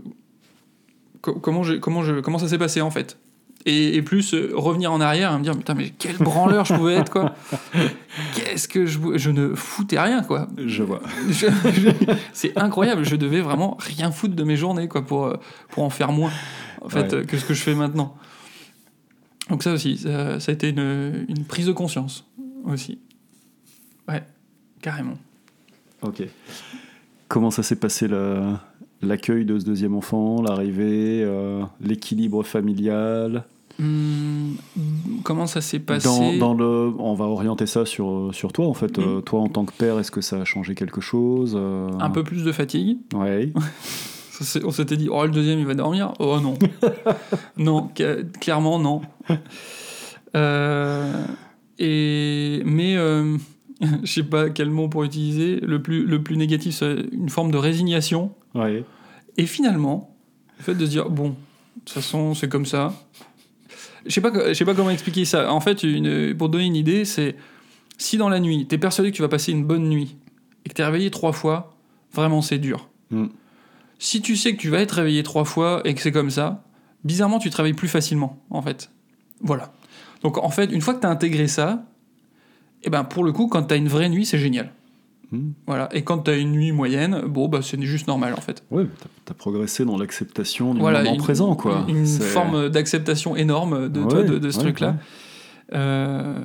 co- 1.20 1.34
comment, 1.40 1.62
comment, 1.80 2.02
je, 2.02 2.20
comment 2.20 2.38
ça 2.38 2.48
s'est 2.48 2.58
passé 2.58 2.80
en 2.80 2.90
fait? 2.90 3.18
Et, 3.66 3.96
et 3.96 4.02
plus 4.02 4.34
euh, 4.34 4.50
revenir 4.54 4.92
en 4.92 5.00
arrière 5.00 5.32
et 5.32 5.38
me 5.38 5.42
dire, 5.42 5.56
putain, 5.56 5.72
mais 5.72 5.88
quel 5.98 6.16
branleur 6.18 6.66
je 6.66 6.74
pouvais 6.74 6.94
être, 6.96 7.10
quoi. 7.10 7.34
Qu'est-ce 8.36 8.68
que 8.68 8.84
je, 8.84 8.98
je 9.16 9.30
ne 9.30 9.54
foutais 9.54 9.98
rien, 9.98 10.22
quoi. 10.22 10.48
Je 10.66 10.82
vois. 10.82 11.00
C'est 12.34 12.58
incroyable, 12.58 13.04
je 13.06 13.16
devais 13.16 13.40
vraiment 13.40 13.78
rien 13.80 14.10
foutre 14.12 14.34
de 14.34 14.44
mes 14.44 14.56
journées, 14.56 14.86
quoi, 14.86 15.00
pour, 15.06 15.24
euh, 15.24 15.36
pour 15.70 15.82
en 15.82 15.88
faire 15.88 16.12
moins, 16.12 16.30
en 16.82 16.90
fait, 16.90 17.10
Ouais. 17.14 17.24
que 17.24 17.38
ce 17.38 17.44
que 17.46 17.54
je 17.54 17.62
fais 17.62 17.74
maintenant. 17.74 18.14
Donc 19.48 19.62
ça 19.62 19.72
aussi, 19.72 19.96
ça, 19.96 20.40
ça 20.40 20.52
a 20.52 20.54
été 20.54 20.68
une, 20.68 21.24
une 21.28 21.44
prise 21.46 21.66
de 21.66 21.72
conscience, 21.72 22.26
aussi. 22.64 22.98
Ouais, 24.08 24.22
carrément. 24.82 25.16
Ok. 26.02 26.22
Comment 27.34 27.50
ça 27.50 27.64
s'est 27.64 27.74
passé 27.74 28.06
la- 28.06 28.60
l'accueil 29.02 29.44
de 29.44 29.58
ce 29.58 29.64
deuxième 29.64 29.96
enfant, 29.96 30.40
l'arrivée, 30.40 31.20
euh, 31.24 31.64
l'équilibre 31.80 32.44
familial? 32.44 33.42
Hum, 33.80 34.54
comment 35.24 35.48
ça 35.48 35.60
s'est 35.60 35.80
passé? 35.80 36.06
Dans, 36.06 36.36
dans 36.36 36.54
le, 36.54 36.92
On 36.96 37.14
va 37.14 37.24
orienter 37.24 37.66
ça 37.66 37.84
sur, 37.86 38.30
sur 38.32 38.52
toi 38.52 38.68
en 38.68 38.72
fait. 38.74 39.00
Euh, 39.00 39.20
toi 39.20 39.40
en 39.40 39.48
tant 39.48 39.64
que 39.64 39.72
père, 39.72 39.98
est-ce 39.98 40.12
que 40.12 40.20
ça 40.20 40.42
a 40.42 40.44
changé 40.44 40.76
quelque 40.76 41.00
chose 41.00 41.56
euh, 41.58 41.88
Un 41.98 42.10
peu 42.10 42.22
plus 42.22 42.44
de 42.44 42.52
fatigue. 42.52 42.98
C'est- 44.30 44.64
on 44.64 44.70
s'était 44.70 44.96
dit, 44.96 45.08
oh, 45.10 45.24
le 45.24 45.32
deuxième, 45.32 45.58
il 45.58 45.66
va 45.66 45.74
dormir? 45.74 46.12
Oh 46.20 46.38
non. 46.40 46.54
non, 47.56 47.90
clairement, 48.40 48.78
non. 48.78 49.00
Euh, 50.36 51.24
et, 51.80 52.62
mais, 52.64 52.96
je 54.02 54.12
sais 54.12 54.22
pas 54.22 54.50
quel 54.50 54.70
mot 54.70 54.88
pour 54.88 55.04
utiliser. 55.04 55.60
Le 55.60 55.82
plus, 55.82 56.04
le 56.06 56.22
plus 56.22 56.36
négatif, 56.36 56.74
c'est 56.76 56.96
une 57.12 57.28
forme 57.28 57.50
de 57.50 57.58
résignation. 57.58 58.32
Ouais. 58.54 58.84
Et 59.36 59.46
finalement, 59.46 60.16
le 60.58 60.64
fait 60.64 60.74
de 60.74 60.84
se 60.84 60.90
dire, 60.90 61.10
bon, 61.10 61.30
de 61.30 61.34
toute 61.84 61.90
façon, 61.90 62.34
c'est 62.34 62.48
comme 62.48 62.66
ça. 62.66 62.94
Je 64.06 64.10
sais 64.10 64.20
pas, 64.20 64.32
je 64.48 64.54
sais 64.54 64.64
pas 64.64 64.74
comment 64.74 64.90
expliquer 64.90 65.24
ça. 65.24 65.52
En 65.52 65.60
fait, 65.60 65.82
une, 65.82 66.36
pour 66.36 66.48
donner 66.48 66.66
une 66.66 66.76
idée, 66.76 67.04
c'est 67.04 67.36
si 67.98 68.16
dans 68.16 68.28
la 68.28 68.40
nuit, 68.40 68.66
tu 68.68 68.74
es 68.74 68.78
persuadé 68.78 69.10
que 69.10 69.16
tu 69.16 69.22
vas 69.22 69.28
passer 69.28 69.52
une 69.52 69.64
bonne 69.64 69.88
nuit 69.88 70.16
et 70.64 70.68
que 70.68 70.74
tu 70.74 70.82
es 70.82 70.84
réveillé 70.84 71.10
trois 71.10 71.32
fois, 71.32 71.76
vraiment, 72.12 72.42
c'est 72.42 72.58
dur. 72.58 72.88
Mm. 73.10 73.26
Si 73.98 74.20
tu 74.20 74.36
sais 74.36 74.54
que 74.54 74.60
tu 74.60 74.68
vas 74.68 74.80
être 74.80 74.92
réveillé 74.92 75.22
trois 75.22 75.44
fois 75.44 75.80
et 75.84 75.94
que 75.94 76.00
c'est 76.00 76.12
comme 76.12 76.30
ça, 76.30 76.64
bizarrement, 77.04 77.38
tu 77.38 77.50
te 77.50 77.56
réveilles 77.56 77.74
plus 77.74 77.88
facilement, 77.88 78.42
en 78.50 78.62
fait. 78.62 78.90
Voilà. 79.40 79.72
Donc, 80.22 80.38
en 80.38 80.50
fait, 80.50 80.66
une 80.66 80.80
fois 80.80 80.94
que 80.94 81.00
tu 81.00 81.06
as 81.06 81.10
intégré 81.10 81.48
ça, 81.48 81.84
et 82.84 82.90
ben, 82.90 83.04
pour 83.04 83.24
le 83.24 83.32
coup, 83.32 83.48
quand 83.48 83.62
tu 83.64 83.74
as 83.74 83.76
une 83.76 83.88
vraie 83.88 84.08
nuit, 84.08 84.26
c'est 84.26 84.38
génial. 84.38 84.72
Mm. 85.32 85.50
Voilà. 85.66 85.88
Et 85.92 86.02
quand 86.02 86.18
tu 86.18 86.30
as 86.30 86.36
une 86.36 86.52
nuit 86.52 86.70
moyenne, 86.72 87.22
bon, 87.26 87.48
bah, 87.48 87.60
c'est 87.62 87.80
juste 87.82 88.06
normal, 88.06 88.34
en 88.36 88.40
fait. 88.40 88.62
Ouais, 88.70 88.86
t'as 89.24 89.32
as 89.32 89.34
progressé 89.34 89.84
dans 89.84 89.96
l'acceptation 89.98 90.74
du 90.74 90.80
Voilà, 90.80 91.02
moment 91.02 91.14
une, 91.14 91.20
présent, 91.20 91.56
quoi. 91.56 91.84
Une 91.88 92.06
forme 92.06 92.68
d'acceptation 92.68 93.34
énorme 93.36 93.88
de, 93.88 94.02
toi, 94.04 94.22
de, 94.22 94.38
de 94.38 94.50
ce 94.50 94.58
ouais, 94.58 94.62
truc-là. 94.64 94.88
ouais. 94.90 94.94
Euh, 95.74 96.38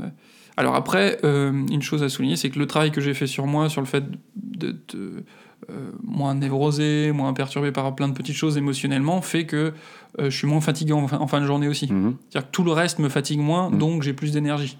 alors 0.58 0.76
après, 0.76 1.20
euh, 1.24 1.52
une 1.72 1.82
chose 1.82 2.04
à 2.04 2.10
souligner, 2.10 2.36
c'est 2.36 2.50
que 2.50 2.60
le 2.60 2.68
travail 2.68 2.92
que 2.92 3.02
j'ai 3.02 3.14
fait 3.14 3.28
sur 3.28 3.46
moi, 3.48 3.70
sur 3.70 3.82
le 3.82 3.88
fait 3.88 4.04
de, 4.36 4.76
de, 4.94 5.24
euh, 5.70 5.92
moins 6.04 6.36
névrosé, 6.36 7.12
moins 7.14 7.34
perturbé 7.34 7.72
par 7.72 7.96
plein 7.96 8.08
de 8.08 8.14
petites 8.14 8.36
choses 8.36 8.58
émotionnellement, 8.58 9.22
fait 9.22 9.46
que 9.46 9.74
euh, 10.20 10.30
je 10.30 10.36
suis 10.38 10.48
moins 10.48 10.62
fatigué 10.62 10.94
en, 10.94 11.08
fin- 11.08 11.20
en 11.20 11.28
fin 11.28 11.40
de 11.42 11.46
journée 11.46 11.68
aussi. 11.68 11.92
Mhm. 11.92 12.16
C'est-à-dire 12.30 12.50
que 12.50 12.54
tout 12.54 12.64
le 12.64 12.72
reste 12.72 13.00
me 13.00 13.08
fatigue 13.10 13.40
moins, 13.40 13.70
Mhm. 13.70 13.78
donc 13.78 14.04
j'ai 14.04 14.14
plus 14.14 14.32
d'énergie. 14.34 14.78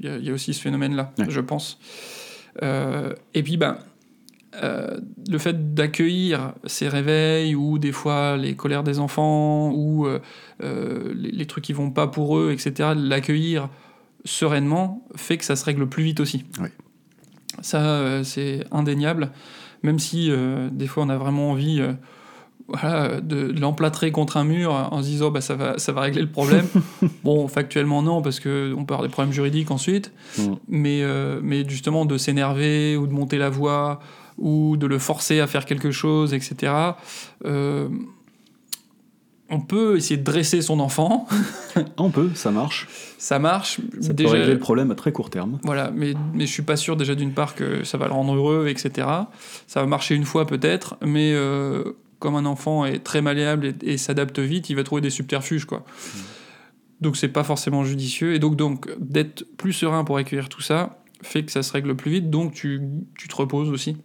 Il 0.00 0.06
y, 0.06 0.08
a- 0.08 0.16
il 0.16 0.24
y 0.24 0.30
a 0.30 0.32
aussi 0.32 0.52
ce 0.54 0.60
phénomène-là, 0.60 1.12
Ouais. 1.18 1.26
je 1.28 1.40
pense. 1.40 1.78
Euh, 2.62 3.12
et 3.34 3.42
puis, 3.42 3.56
ben, 3.56 3.78
euh, 4.62 5.00
le 5.28 5.38
fait 5.38 5.74
d'accueillir 5.74 6.52
ces 6.64 6.88
réveils 6.88 7.54
ou 7.56 7.78
des 7.78 7.90
fois 7.92 8.36
les 8.36 8.54
colères 8.54 8.84
des 8.84 8.98
enfants 9.00 9.70
ou 9.72 10.06
euh, 10.06 10.20
les, 11.14 11.30
les 11.32 11.46
trucs 11.46 11.64
qui 11.64 11.72
vont 11.72 11.90
pas 11.90 12.06
pour 12.06 12.38
eux, 12.38 12.52
etc., 12.52 12.90
l'accueillir 12.96 13.68
sereinement 14.24 15.04
fait 15.16 15.36
que 15.38 15.44
ça 15.44 15.56
se 15.56 15.64
règle 15.64 15.88
plus 15.88 16.04
vite 16.04 16.20
aussi. 16.20 16.44
Oui. 16.60 16.68
Ça, 17.62 18.22
c'est 18.24 18.64
indéniable, 18.72 19.30
même 19.82 19.98
si 20.00 20.30
des 20.72 20.86
fois 20.88 21.04
on 21.04 21.08
a 21.08 21.16
vraiment 21.16 21.50
envie 21.52 21.80
voilà, 22.68 23.20
de, 23.20 23.52
de 23.52 23.60
l'emplâtrer 23.60 24.10
contre 24.10 24.36
un 24.38 24.44
mur 24.44 24.72
en 24.72 25.02
se 25.02 25.06
disant 25.08 25.30
bah, 25.30 25.40
ça, 25.42 25.54
va, 25.54 25.78
ça 25.78 25.92
va 25.92 26.00
régler 26.02 26.22
le 26.22 26.30
problème. 26.30 26.66
bon, 27.24 27.46
factuellement 27.48 28.02
non, 28.02 28.22
parce 28.22 28.40
qu'on 28.40 28.84
peut 28.86 28.94
avoir 28.94 29.02
des 29.02 29.08
problèmes 29.08 29.34
juridiques 29.34 29.70
ensuite, 29.70 30.12
Mhm. 30.38 30.56
mais, 30.68 31.00
euh, 31.02 31.40
mais 31.42 31.68
justement 31.68 32.04
de 32.06 32.16
s'énerver 32.16 32.96
ou 32.96 33.06
de 33.06 33.12
monter 33.12 33.36
la 33.38 33.50
voix 33.50 34.00
ou 34.38 34.76
de 34.76 34.86
le 34.86 34.98
forcer 34.98 35.40
à 35.40 35.46
faire 35.46 35.64
quelque 35.66 35.90
chose, 35.92 36.32
etc. 36.34 36.72
euh, 37.44 37.88
on 39.50 39.60
peut 39.60 39.96
essayer 39.98 40.16
de 40.16 40.24
dresser 40.24 40.62
son 40.62 40.80
enfant, 40.80 41.28
On 41.98 42.10
peut, 42.10 42.30
ça 42.34 42.50
marche. 42.50 42.88
ça 43.18 43.38
marche. 43.38 43.78
Ça 44.00 44.08
peut 44.08 44.14
déjà, 44.14 44.32
régler 44.32 44.52
le 44.54 44.58
problème 44.58 44.90
à 44.90 44.94
très 44.94 45.12
court 45.12 45.28
terme. 45.28 45.58
voilà, 45.64 45.90
mais, 45.94 46.14
mais 46.32 46.46
je 46.46 46.52
suis 46.52 46.62
pas 46.62 46.76
sûr 46.76 46.96
déjà 46.96 47.14
d'une 47.14 47.32
part 47.32 47.54
que 47.54 47.84
ça 47.84 47.98
va 47.98 48.06
le 48.06 48.14
rendre 48.14 48.34
heureux, 48.34 48.68
etc. 48.68 49.06
Ça 49.66 49.80
va 49.80 49.86
marcher 49.86 50.14
une 50.14 50.24
fois 50.24 50.46
peut-être, 50.46 50.96
mais 51.04 51.32
euh, 51.34 51.84
comme 52.24 52.36
un 52.36 52.46
enfant 52.46 52.84
est 52.84 53.00
très 53.00 53.20
malléable 53.20 53.66
et, 53.66 53.92
et 53.92 53.98
s'adapte 53.98 54.38
vite, 54.38 54.70
il 54.70 54.76
va 54.76 54.82
trouver 54.82 55.02
des 55.02 55.10
subterfuges, 55.10 55.66
quoi. 55.66 55.84
Donc 57.00 57.16
c'est 57.16 57.28
pas 57.28 57.44
forcément 57.44 57.84
judicieux. 57.84 58.34
Et 58.34 58.38
donc, 58.38 58.56
donc 58.56 58.88
d'être 58.98 59.44
plus 59.58 59.74
serein 59.74 60.04
pour 60.04 60.16
accueillir 60.16 60.48
tout 60.48 60.62
ça 60.62 60.98
fait 61.22 61.44
que 61.44 61.52
ça 61.52 61.62
se 61.62 61.72
règle 61.72 61.94
plus 61.94 62.10
vite, 62.10 62.30
donc 62.30 62.52
tu, 62.52 62.80
tu 63.18 63.28
te 63.28 63.36
reposes 63.36 63.70
aussi. 63.70 63.96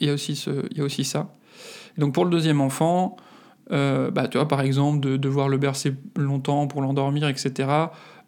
Il 0.00 0.06
y 0.06 0.10
a 0.10 0.14
aussi, 0.14 0.36
ce, 0.36 0.66
il 0.70 0.78
y 0.78 0.80
a 0.80 0.84
aussi 0.84 1.04
ça. 1.04 1.32
Et 1.96 2.00
donc 2.00 2.14
pour 2.14 2.24
le 2.24 2.30
deuxième 2.30 2.60
enfant, 2.60 3.16
euh, 3.72 4.10
bah, 4.10 4.28
tu 4.28 4.38
vois, 4.38 4.48
par 4.48 4.60
exemple, 4.60 5.00
de 5.00 5.16
devoir 5.16 5.48
le 5.48 5.58
bercer 5.58 5.94
longtemps 6.16 6.66
pour 6.66 6.82
l'endormir, 6.82 7.28
etc., 7.28 7.68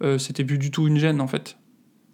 euh, 0.02 0.18
c'était 0.18 0.44
plus 0.44 0.58
du 0.58 0.70
tout 0.70 0.86
une 0.86 0.98
gêne, 0.98 1.20
en 1.20 1.26
fait. 1.26 1.56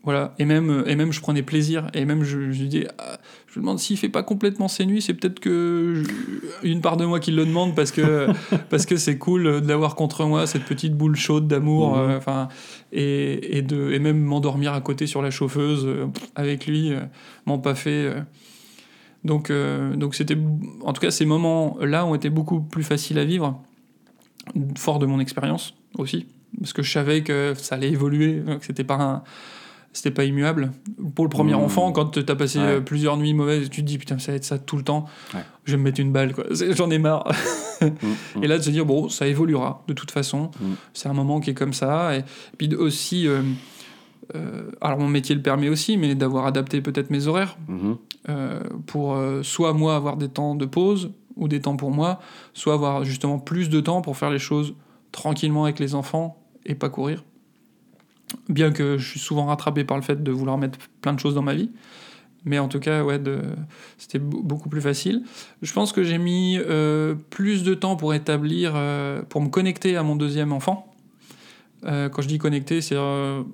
Voilà. 0.04 0.34
Et 0.38 0.44
même, 0.44 0.84
et 0.86 0.96
même 0.96 1.12
je 1.12 1.20
prenais 1.20 1.42
plaisir. 1.42 1.88
Et 1.94 2.04
même, 2.04 2.24
je, 2.24 2.50
je 2.50 2.64
dis, 2.64 2.84
ah, 2.98 3.18
je 3.52 3.58
me 3.58 3.64
demande 3.64 3.78
s'il 3.78 3.98
fait 3.98 4.08
pas 4.08 4.22
complètement 4.22 4.66
ses 4.66 4.86
nuits, 4.86 5.02
c'est 5.02 5.12
peut-être 5.14 5.38
que 5.38 6.02
je- 6.62 6.66
une 6.66 6.80
part 6.80 6.96
de 6.96 7.04
moi 7.04 7.20
qui 7.20 7.30
le 7.32 7.44
demande 7.44 7.76
parce 7.76 7.90
que 7.92 8.26
parce 8.70 8.86
que 8.86 8.96
c'est 8.96 9.18
cool 9.18 9.60
de 9.60 9.68
l'avoir 9.68 9.94
contre 9.94 10.24
moi, 10.24 10.46
cette 10.46 10.64
petite 10.64 10.94
boule 10.94 11.16
chaude 11.16 11.46
d'amour. 11.48 11.94
Mhm. 11.96 12.10
euh, 12.10 12.16
Enfin, 12.16 12.48
et, 12.92 13.58
et 13.58 13.62
de 13.62 13.92
et 13.92 13.98
même 13.98 14.18
m'endormir 14.18 14.72
à 14.72 14.80
côté 14.80 15.06
sur 15.06 15.20
la 15.22 15.30
chauffeuse 15.30 15.84
euh, 15.86 16.06
avec 16.34 16.66
lui, 16.66 16.92
euh, 16.92 17.00
m'en 17.46 17.58
pas 17.58 17.74
fait. 17.74 17.90
euh. 18.06 18.20
Donc, 19.24 19.52
donc 19.96 20.16
c'était, 20.16 20.36
en 20.80 20.92
tout 20.92 21.00
cas, 21.00 21.12
ces 21.12 21.24
moments-là 21.26 22.04
ont 22.06 22.14
été 22.16 22.28
beaucoup 22.28 22.60
plus 22.60 22.82
faciles 22.82 23.20
à 23.20 23.24
vivre, 23.24 23.62
fort 24.76 24.98
de 24.98 25.06
mon 25.06 25.20
expérience 25.20 25.74
aussi, 25.96 26.26
parce 26.58 26.72
que 26.72 26.82
je 26.82 26.90
savais 26.90 27.22
que 27.22 27.54
ça 27.56 27.76
allait 27.76 27.90
évoluer, 27.92 28.42
que 28.58 28.66
c'était 28.66 28.82
pas 28.82 28.96
un- 28.96 29.22
c'était 29.92 30.10
pas 30.10 30.24
immuable. 30.24 30.72
Pour 31.14 31.24
le 31.24 31.28
premier 31.28 31.52
Mmh. 31.52 31.56
enfant, 31.64 31.92
quand 31.92 32.22
t'as 32.24 32.34
passé 32.34 32.58
Ouais. 32.58 32.64
euh, 32.64 32.80
plusieurs 32.80 33.16
nuits 33.16 33.34
mauvaises, 33.34 33.68
tu 33.70 33.82
te 33.82 33.86
dis 33.86 33.98
putain 33.98 34.18
ça 34.18 34.32
va 34.32 34.36
être 34.36 34.44
ça 34.44 34.58
tout 34.58 34.76
le 34.76 34.82
temps, 34.84 35.04
Ouais. 35.34 35.40
je 35.64 35.72
vais 35.72 35.76
me 35.78 35.82
mettre 35.84 36.00
une 36.00 36.12
balle 36.12 36.32
quoi. 36.34 36.44
J'en 36.70 36.90
ai 36.90 36.98
marre. 36.98 37.30
Mm, 37.82 38.42
Et 38.42 38.46
là 38.46 38.58
de 38.58 38.62
se 38.62 38.70
dire 38.70 38.86
bon 38.86 39.08
ça 39.08 39.26
évoluera 39.26 39.82
de 39.88 39.92
toute 39.92 40.10
façon, 40.10 40.50
c'est 40.94 41.08
un 41.08 41.12
moment 41.14 41.40
qui 41.40 41.50
est 41.50 41.54
comme 41.54 41.72
ça. 41.74 42.16
Et 42.16 42.22
puis 42.56 42.74
aussi, 42.74 43.26
euh, 43.26 43.42
euh, 44.34 44.70
alors 44.80 44.98
mon 44.98 45.08
métier 45.08 45.34
le 45.34 45.42
permet 45.42 45.68
aussi, 45.68 45.96
mais 45.96 46.14
d'avoir 46.14 46.46
adapté 46.46 46.80
peut-être 46.80 47.10
mes 47.10 47.26
horaires 47.26 47.56
euh, 48.28 48.60
pour 48.86 49.18
soit 49.42 49.72
moi 49.74 49.96
avoir 49.96 50.16
des 50.16 50.28
temps 50.28 50.54
de 50.54 50.64
pause 50.66 51.10
ou 51.36 51.48
des 51.48 51.60
temps 51.60 51.76
pour 51.76 51.90
moi, 51.90 52.20
soit 52.54 52.74
avoir 52.74 53.04
justement 53.04 53.38
plus 53.38 53.68
de 53.68 53.80
temps 53.80 54.00
pour 54.02 54.16
faire 54.16 54.30
les 54.30 54.38
choses 54.38 54.74
tranquillement 55.12 55.64
avec 55.64 55.78
les 55.80 55.94
enfants 55.94 56.38
et 56.64 56.74
pas 56.74 56.88
courir. 56.88 57.24
Bien 58.48 58.72
que 58.72 58.98
je 58.98 59.08
suis 59.08 59.20
souvent 59.20 59.46
rattrapé 59.46 59.84
par 59.84 59.96
le 59.96 60.02
fait 60.02 60.22
de 60.22 60.30
vouloir 60.30 60.58
mettre 60.58 60.78
plein 61.00 61.12
de 61.12 61.20
choses 61.20 61.34
dans 61.34 61.42
ma 61.42 61.54
vie. 61.54 61.70
Mais 62.44 62.58
en 62.58 62.66
tout 62.66 62.80
cas, 62.80 63.04
ouais, 63.04 63.20
c'était 63.98 64.18
be- 64.18 64.42
beaucoup 64.42 64.68
plus 64.68 64.80
facile. 64.80 65.22
Je 65.62 65.72
pense 65.72 65.92
que 65.92 66.02
j'ai 66.02 66.18
mis 66.18 66.58
euh, 66.58 67.14
plus 67.30 67.62
de 67.62 67.72
temps 67.74 67.94
pour 67.94 68.14
établir, 68.14 68.72
euh, 68.74 69.22
pour 69.22 69.40
me 69.40 69.48
connecter 69.48 69.96
à 69.96 70.02
mon 70.02 70.16
deuxième 70.16 70.52
enfant. 70.52 70.92
Euh, 71.84 72.08
quand 72.08 72.20
je 72.20 72.28
dis 72.28 72.38
connecter, 72.38 72.80
c'est 72.80 72.96
une 72.96 73.44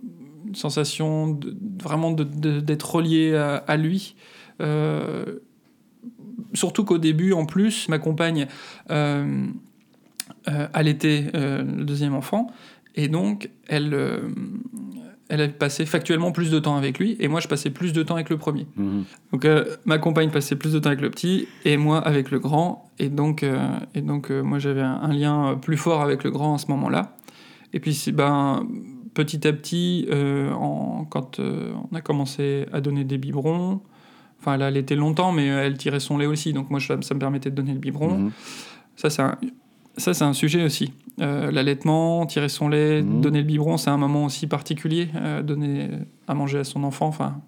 sensation 0.55 1.29
de, 1.29 1.55
vraiment 1.83 2.13
d'être 2.13 2.95
relié 2.95 3.35
à, 3.35 3.57
à 3.57 3.77
lui. 3.77 4.17
Surtout 6.55 6.85
qu'au 6.85 6.99
début, 6.99 7.35
en 7.35 7.45
plus, 7.45 7.89
ma 7.91 7.99
compagne 7.99 8.47
allaitait 10.47 11.31
le 11.35 11.85
deuxième 11.85 12.15
enfant. 12.15 12.51
Et 12.99 13.09
donc, 13.09 13.49
elle, 13.69 13.95
euh, 13.95 14.21
elle 15.29 15.53
passé 15.57 15.87
factuellement 15.87 16.33
plus 16.33 16.51
de 16.51 16.59
temps 16.59 16.77
avec 16.77 16.99
lui, 16.99 17.17
et 17.21 17.29
moi, 17.29 17.39
je 17.41 17.49
passais 17.49 17.71
plus 17.71 17.93
de 17.93 18.03
temps 18.03 18.15
avec 18.15 18.29
le 18.29 18.39
premier. 18.39 18.67
Mhm. 18.77 19.05
Donc, 19.33 19.45
euh, 19.45 19.65
ma 19.85 19.99
compagne 19.99 20.31
passait 20.31 20.57
plus 20.57 20.73
de 20.73 20.79
temps 20.79 20.89
avec 20.89 21.01
le 21.01 21.09
petit, 21.11 21.47
et 21.65 21.77
moi 21.77 21.99
avec 21.99 22.31
le 22.31 22.39
grand. 22.39 22.91
Et 22.99 23.09
donc, 23.09 23.43
euh, 23.43 23.57
et 23.95 24.01
donc 24.03 24.31
moi, 24.31 24.59
j'avais 24.59 24.81
un, 24.83 25.01
un 25.03 25.13
lien 25.13 25.57
plus 25.61 25.77
fort 25.77 26.03
avec 26.03 26.25
le 26.25 26.31
grand 26.31 26.55
à 26.57 26.59
ce 26.59 26.67
moment-là. 26.69 27.15
Et 27.73 27.81
puis, 27.81 27.97
ben, 28.13 28.67
petit 29.15 29.47
à 29.47 29.53
petit, 29.53 30.09
en- 30.11 31.05
quand 31.09 31.39
on 31.41 31.95
a 31.95 32.01
commencé 32.01 32.67
à 32.73 32.81
donner 32.81 33.05
des 33.05 33.19
biberons, 33.19 33.81
enfin, 34.41 34.55
elle 34.55 34.63
allaitait 34.63 34.97
longtemps, 34.97 35.31
mais 35.33 35.47
elle 35.47 35.77
tirait 35.77 36.01
son 36.01 36.17
lait 36.19 36.27
aussi, 36.27 36.53
donc 36.53 36.71
moi, 36.71 36.81
je- 36.81 37.01
ça 37.03 37.15
me 37.15 37.21
permettait 37.21 37.51
de 37.51 37.55
donner 37.55 37.75
le 37.75 37.79
biberon. 37.79 38.19
Mhm. 38.19 38.31
Ça, 38.97 39.11
c'est 39.11 39.23
un, 39.23 39.37
ça, 39.99 40.15
c'est 40.15 40.25
un 40.25 40.33
sujet 40.33 40.65
aussi. 40.65 40.93
Euh, 41.21 41.51
L'allaitement, 41.51 42.27
tirer 42.27 42.49
son 42.49 42.69
lait, 42.69 43.03
Mhm. 43.03 43.21
donner 43.21 43.39
le 43.41 43.45
biberon, 43.45 43.77
c'est 43.77 43.91
un 43.91 43.97
moment 43.97 44.25
aussi 44.25 44.47
particulier. 44.47 45.09
euh, 45.17 45.43
donner 45.43 45.89
à 46.29 46.35
manger 46.35 46.59
à 46.59 46.65
son 46.65 46.85
enfant, 46.85 47.07
enfin, 47.09 47.41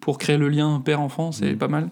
pour 0.00 0.18
créer 0.18 0.38
le 0.38 0.48
lien 0.48 0.80
père-enfant, 0.84 1.32
c'est 1.32 1.52
Mhm. 1.52 1.58
pas 1.58 1.68
mal. 1.68 1.88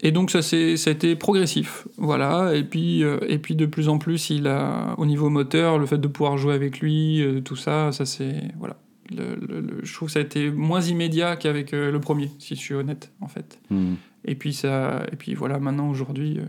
Et 0.00 0.12
donc 0.12 0.30
ça, 0.30 0.42
c'est- 0.42 0.76
ça 0.76 0.90
a 0.90 0.92
été 0.92 1.16
progressif, 1.16 1.88
voilà. 1.96 2.54
Et 2.54 2.62
puis, 2.64 3.02
euh, 3.02 3.18
et 3.26 3.38
puis 3.38 3.56
de 3.56 3.64
plus 3.64 3.88
en 3.88 3.96
plus, 3.98 4.28
il 4.30 4.46
a, 4.46 4.94
au 4.98 5.06
niveau 5.06 5.30
moteur, 5.30 5.78
le 5.78 5.86
fait 5.86 5.98
de 5.98 6.08
pouvoir 6.08 6.36
jouer 6.36 6.54
avec 6.54 6.80
lui, 6.80 7.24
tout 7.44 7.56
ça, 7.56 7.90
ça 7.92 8.04
c'est 8.04 8.42
voilà. 8.58 8.76
Le- 9.14 9.36
le- 9.36 9.60
le- 9.60 9.80
je 9.82 9.94
trouve 9.94 10.08
que 10.08 10.12
ça 10.12 10.18
a 10.18 10.22
été 10.22 10.50
moins 10.50 10.80
immédiat 10.80 11.36
qu'avec 11.36 11.72
le 11.72 11.98
premier, 12.00 12.30
si 12.38 12.54
je 12.54 12.60
suis 12.60 12.74
honnête, 12.74 13.12
en 13.20 13.28
fait. 13.28 13.58
Mhm. 13.70 13.96
Et 14.26 14.34
puis 14.34 14.52
ça, 14.54 15.04
et 15.12 15.16
puis 15.16 15.34
voilà, 15.34 15.58
maintenant 15.58 15.88
aujourd'hui, 15.90 16.38
euh, 16.38 16.44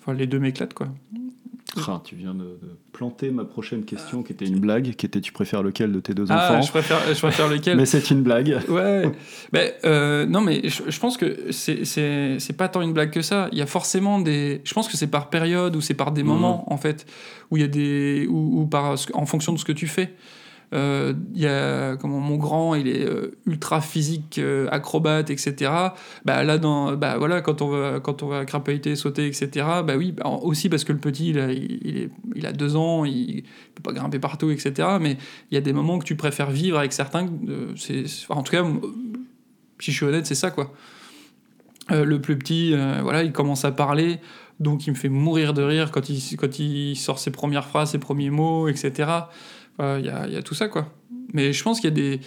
enfin 0.00 0.14
les 0.14 0.26
deux 0.26 0.38
m'éclatent 0.38 0.74
quoi. 0.74 0.88
Ah, 1.88 2.00
tu 2.04 2.16
viens 2.16 2.34
de, 2.34 2.44
de 2.44 2.76
planter 2.92 3.30
ma 3.30 3.44
prochaine 3.44 3.84
question, 3.84 4.22
qui 4.22 4.32
était 4.32 4.44
une 4.46 4.60
blague, 4.60 4.94
qui 4.94 5.06
était 5.06 5.20
tu 5.20 5.32
préfères 5.32 5.62
lequel 5.62 5.90
de 5.92 6.00
tes 6.00 6.12
deux 6.14 6.26
Ah, 6.28 6.52
enfants 6.54 6.62
je 6.62 6.70
préfère, 6.70 6.98
je 7.14 7.18
préfère 7.18 7.48
lequel 7.48 7.76
Mais 7.78 7.86
c'est 7.86 8.10
une 8.10 8.22
blague. 8.22 8.58
Ouais, 8.68 9.10
mais 9.52 9.74
euh, 9.84 10.26
non, 10.26 10.40
mais 10.40 10.68
je, 10.68 10.82
je 10.88 11.00
pense 11.00 11.16
que 11.16 11.50
c'est- 11.50 11.84
c'est 11.84 12.36
c'est 12.38 12.52
pas 12.52 12.68
tant 12.68 12.82
une 12.82 12.92
blague 12.92 13.10
que 13.10 13.22
ça. 13.22 13.48
Il 13.52 13.58
y 13.58 13.62
a 13.62 13.66
forcément 13.66 14.20
des. 14.20 14.60
Je 14.64 14.74
pense 14.74 14.88
que 14.88 14.96
c'est 14.96 15.06
par 15.06 15.30
période 15.30 15.74
ou 15.76 15.80
c'est 15.80 15.94
par 15.94 16.12
des 16.12 16.22
Mhm. 16.22 16.28
moments, 16.28 16.72
en 16.72 16.76
fait, 16.76 17.06
où 17.50 17.56
il 17.56 17.60
y 17.60 17.64
a 17.64 17.68
des. 17.68 18.26
ou, 18.28 18.60
ou 18.62 18.66
par, 18.66 18.96
en 19.14 19.26
fonction 19.26 19.52
de 19.52 19.58
ce 19.58 19.64
que 19.64 19.72
tu 19.72 19.86
fais. 19.86 20.14
Euh, 20.72 21.12
y 21.34 21.46
a 21.46 21.96
comment 21.96 22.18
mon 22.18 22.36
grand, 22.36 22.74
il 22.74 22.88
est 22.88 23.04
euh, 23.04 23.38
ultra 23.46 23.82
physique, 23.82 24.38
euh, 24.38 24.68
acrobate, 24.70 25.28
etc. 25.28 25.70
Bah 26.24 26.42
là, 26.44 26.56
dans, 26.56 26.96
bah 26.96 27.18
voilà, 27.18 27.42
quand 27.42 27.60
on 27.60 27.68
va, 27.68 28.00
quand 28.00 28.22
on 28.22 28.28
va 28.28 28.44
crapahuter, 28.46 28.96
sauter, 28.96 29.26
etc. 29.26 29.50
Bah 29.84 29.94
oui, 29.96 30.12
bah, 30.12 30.26
aussi 30.42 30.70
parce 30.70 30.84
que 30.84 30.92
le 30.92 30.98
petit, 30.98 31.30
il 31.30 31.38
a, 31.38 31.52
il, 31.52 32.10
il 32.34 32.46
a 32.46 32.52
deux 32.52 32.76
ans, 32.76 33.04
il 33.04 33.42
peut 33.74 33.82
pas 33.82 33.92
grimper 33.92 34.18
partout, 34.18 34.50
etc. 34.50 34.96
Mais 35.00 35.18
il 35.50 35.54
y 35.54 35.58
a 35.58 35.60
des 35.60 35.74
moments 35.74 35.98
que 35.98 36.04
tu 36.04 36.16
préfères 36.16 36.50
vivre 36.50 36.78
avec 36.78 36.94
certains. 36.94 37.26
euh, 37.48 37.72
c'est, 37.76 38.04
en 38.30 38.42
tout 38.42 38.52
cas, 38.52 38.64
si 39.78 39.90
je 39.92 39.96
suis 39.96 40.06
honnête, 40.06 40.26
c'est 40.26 40.34
ça 40.34 40.50
quoi. 40.50 40.72
Le 41.90 42.20
plus 42.20 42.38
petit, 42.38 42.74
voilà, 43.02 43.24
il 43.24 43.32
commence 43.32 43.64
à 43.66 43.72
parler, 43.72 44.20
donc 44.60 44.86
il 44.86 44.90
me 44.90 44.96
fait 44.96 45.08
mourir 45.10 45.52
de 45.52 45.62
rire 45.62 45.90
quand 45.90 46.08
il, 46.08 46.36
quand 46.36 46.58
il 46.60 46.96
sort 46.96 47.18
ses 47.18 47.32
premières 47.32 47.66
phrases, 47.66 47.90
ses 47.90 47.98
premiers 47.98 48.30
mots, 48.30 48.68
etc. 48.68 49.10
Euh, 49.80 49.96
Il 50.00 50.06
y, 50.06 50.10
a, 50.10 50.26
il 50.26 50.32
y 50.32 50.36
a 50.36 50.42
tout 50.42 50.54
ça 50.54 50.68
quoi. 50.68 50.92
Mais 51.32 51.52
je 51.52 51.62
pense 51.62 51.80
qu'il 51.80 51.88
y 51.90 51.92
a 51.92 51.96
des. 51.96 52.20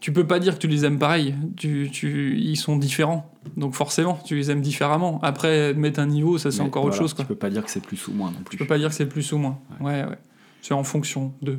Tu 0.00 0.12
peux 0.12 0.26
pas 0.26 0.38
dire 0.38 0.54
que 0.54 0.58
tu 0.60 0.68
les 0.68 0.84
aimes 0.84 0.98
pareil. 0.98 1.34
Tu, 1.56 1.88
tu, 1.90 2.38
ils 2.38 2.56
sont 2.56 2.76
différents. 2.76 3.32
Donc 3.56 3.74
forcément, 3.74 4.18
tu 4.24 4.36
les 4.36 4.50
aimes 4.50 4.60
différemment. 4.60 5.18
Après, 5.22 5.72
mettre 5.74 6.00
un 6.00 6.06
niveau, 6.06 6.36
ça 6.38 6.50
c'est 6.50 6.60
encore 6.60 6.84
autre 6.84 6.96
chose. 6.96 7.14
Quoi. 7.14 7.24
Tu 7.24 7.28
peux 7.28 7.34
pas 7.34 7.50
dire 7.50 7.64
que 7.64 7.70
c'est 7.70 7.80
plus 7.84 8.06
ou 8.08 8.12
moins 8.12 8.30
non 8.30 8.40
plus. 8.44 8.50
Tu 8.50 8.56
peux 8.58 8.66
pas 8.66 8.78
dire 8.78 8.88
que 8.90 8.94
c'est 8.94 9.06
plus 9.08 9.32
ou 9.32 9.38
moins. 9.38 9.58
Ouais, 9.80 10.04
ouais. 10.04 10.18
C'est 10.62 10.74
en 10.74 10.84
fonction 10.84 11.32
de. 11.42 11.58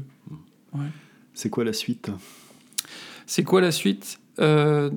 C'est 1.34 1.50
quoi 1.50 1.64
la 1.64 1.74
suite? 1.74 2.12
C'est 3.26 3.44
quoi 3.44 3.60
la 3.62 3.72
suite? 3.72 4.20
Euh, 4.40 4.92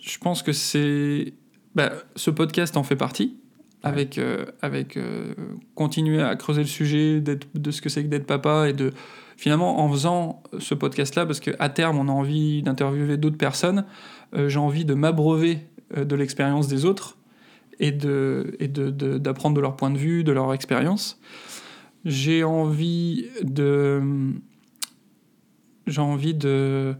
Je 0.00 0.18
pense 0.18 0.42
que 0.42 0.52
c'est. 0.52 1.32
bah, 1.74 1.92
ce 2.16 2.30
podcast 2.30 2.76
en 2.76 2.82
fait 2.82 2.96
partie. 2.96 3.36
Avec, 3.84 4.18
euh, 4.18 4.46
avec 4.60 4.96
euh, 4.96 5.34
continuer 5.74 6.22
à 6.22 6.36
creuser 6.36 6.60
le 6.62 6.68
sujet 6.68 7.20
de 7.20 7.70
ce 7.70 7.82
que 7.82 7.88
c'est 7.88 8.02
que 8.04 8.08
d'être 8.08 8.26
papa 8.26 8.68
et 8.68 8.72
de. 8.72 8.92
Finalement, 9.36 9.80
en 9.80 9.90
faisant 9.90 10.42
ce 10.60 10.74
podcast-là, 10.74 11.26
parce 11.26 11.40
qu'à 11.40 11.68
terme, 11.68 11.98
on 11.98 12.06
a 12.08 12.12
envie 12.12 12.62
d'interviewer 12.62 13.16
d'autres 13.16 13.38
personnes, 13.38 13.84
euh, 14.34 14.48
j'ai 14.48 14.58
envie 14.60 14.84
de 14.84 14.94
m'abreuver 14.94 15.66
de 15.96 16.14
l'expérience 16.14 16.68
des 16.68 16.84
autres 16.84 17.16
et 17.80 17.90
de 17.90 18.54
et 18.60 18.68
de- 18.68 18.90
de- 18.90 19.18
d'apprendre 19.18 19.56
de, 19.56 19.60
leur 19.60 19.74
point 19.74 19.90
de 19.90 19.98
vue, 19.98 20.22
de 20.22 20.30
leur 20.32 20.54
expérience. 20.54 21.20
J'ai 22.04 22.44
envie 22.44 23.26
de. 23.42 24.00
J'ai 25.88 26.00
envie 26.00 26.34
de 26.34 26.94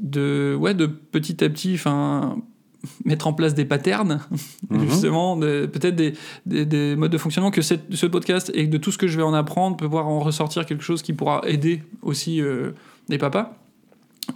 de 0.00 0.56
ouais 0.58 0.74
de 0.74 0.86
petit 0.86 1.42
à 1.44 1.48
petit 1.48 1.74
enfin 1.74 2.38
mettre 3.04 3.26
en 3.26 3.32
place 3.32 3.54
des 3.54 3.64
patterns 3.64 4.20
Mhm. 4.70 4.88
justement 4.88 5.36
de- 5.36 5.66
peut-être 5.66 5.96
des, 5.96 6.12
des, 6.46 6.64
des 6.66 6.96
modes 6.96 7.12
de 7.12 7.18
fonctionnement 7.18 7.50
que 7.50 7.62
cette- 7.62 7.94
ce 7.94 8.06
podcast 8.06 8.50
et 8.54 8.66
de 8.66 8.78
tout 8.78 8.90
ce 8.92 8.98
que 8.98 9.06
je 9.06 9.16
vais 9.16 9.22
en 9.22 9.34
apprendre 9.34 9.76
peut 9.76 9.86
pouvoir 9.86 10.08
en 10.08 10.20
ressortir 10.20 10.66
quelque 10.66 10.82
chose 10.84 11.02
qui 11.02 11.12
pourra 11.12 11.40
aider 11.46 11.82
aussi 12.02 12.40
euh, 12.40 12.72
les 13.08 13.18
papas 13.18 13.56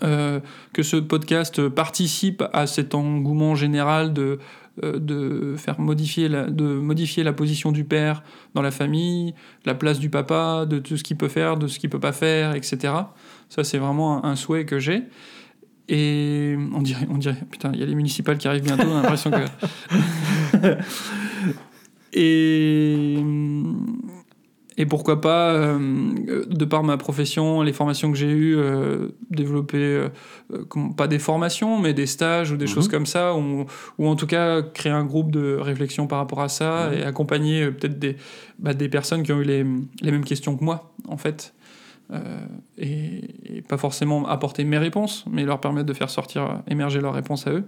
Euh, 0.05 0.39
que 0.73 0.85
ce 0.85 0.97
podcast 0.97 1.67
participe 1.69 2.45
à 2.53 2.69
cet 2.69 2.95
engouement 2.95 3.57
général 3.57 4.13
de 4.13 4.39
euh, 4.85 5.01
de 5.01 5.57
faire 5.57 5.81
modifier 5.81 6.29
la, 6.29 6.45
de 6.49 6.63
modifier 6.63 7.25
la 7.25 7.33
position 7.33 7.73
du 7.73 7.83
père 7.83 8.23
dans 8.55 8.63
la 8.63 8.71
famille, 8.71 9.35
la 9.67 9.75
place 9.75 9.99
du 9.99 10.09
papa, 10.09 10.65
de 10.65 10.79
tout 10.79 10.97
ce 10.97 11.03
qu'il 11.03 11.17
peut 11.17 11.27
faire, 11.29 11.57
de 11.57 11.67
ce 11.67 11.81
qu'il 11.81 11.91
peut 11.91 11.99
pas 11.99 12.13
faire, 12.13 12.55
etc. 12.55 12.77
Ça, 13.49 13.65
c'est 13.65 13.79
vraiment 13.79 14.25
un, 14.25 14.31
un 14.31 14.37
souhait 14.37 14.65
que 14.65 14.79
j'ai. 14.79 15.03
Et 15.93 16.57
on 16.73 16.83
dirait, 16.83 17.07
on 17.11 17.19
dirait, 17.19 17.37
putain, 17.51 17.73
il 17.75 17.81
y 17.81 17.83
a 17.83 17.87
les 17.87 17.97
municipales 17.97 18.39
qui 18.39 18.47
arrivent 18.47 18.63
bientôt, 18.63 18.87
on 18.87 18.97
a 18.97 19.03
l'impression 19.03 19.31
que. 19.33 19.45
et. 22.13 23.17
Et 24.79 24.87
pourquoi 24.87 25.21
pas, 25.21 25.51
euh, 25.53 26.15
de 26.49 26.65
par 26.65 26.83
ma 26.85 26.97
profession, 26.97 27.61
les 27.61 27.75
formations 27.75 28.11
que 28.11 28.17
j'ai 28.17 28.31
eues, 28.31 28.57
euh, 28.57 29.09
développer, 29.29 29.77
euh, 29.77 30.09
pas 30.97 31.07
des 31.07 31.19
formations, 31.19 31.79
mais 31.79 31.93
des 31.93 32.07
stages 32.07 32.51
ou 32.51 32.57
des 32.57 32.65
Mhm. 32.65 32.71
choses 32.71 32.89
comme 32.89 33.05
ça, 33.05 33.35
ou, 33.37 33.67
ou 33.99 34.07
en 34.09 34.17
tout 34.17 34.27
cas 34.27 34.63
créer 34.63 34.93
un 34.93 35.05
groupe 35.05 35.33
de 35.33 35.59
réflexion 35.61 36.07
par 36.07 36.19
rapport 36.19 36.41
à 36.41 36.49
ça 36.49 36.89
Ouais. 36.89 37.01
et 37.01 37.05
accompagner 37.05 37.71
peut-être 37.71 37.99
des, 37.99 38.17
bah, 38.59 38.73
des 38.73 38.89
personnes 38.89 39.23
qui 39.23 39.33
ont 39.33 39.41
eu 39.41 39.45
les, 39.45 39.67
les 40.01 40.11
mêmes 40.13 40.25
questions 40.25 40.57
que 40.57 40.65
moi, 40.65 40.95
en 41.09 41.19
fait. 41.19 41.53
Euh, 42.13 42.41
et, 42.77 43.57
et 43.59 43.63
pas 43.63 43.77
forcément 43.79 44.27
apporter 44.27 44.65
mes 44.65 44.79
réponses, 44.79 45.25
mais 45.31 45.45
leur 45.45 45.61
permettre 45.61 45.87
de 45.87 45.93
faire 45.93 46.11
sortir, 46.11 46.63
émerger 46.69 47.01
leurs 47.01 47.15
réponses 47.15 47.47
à 47.47 47.53
eux. 47.53 47.65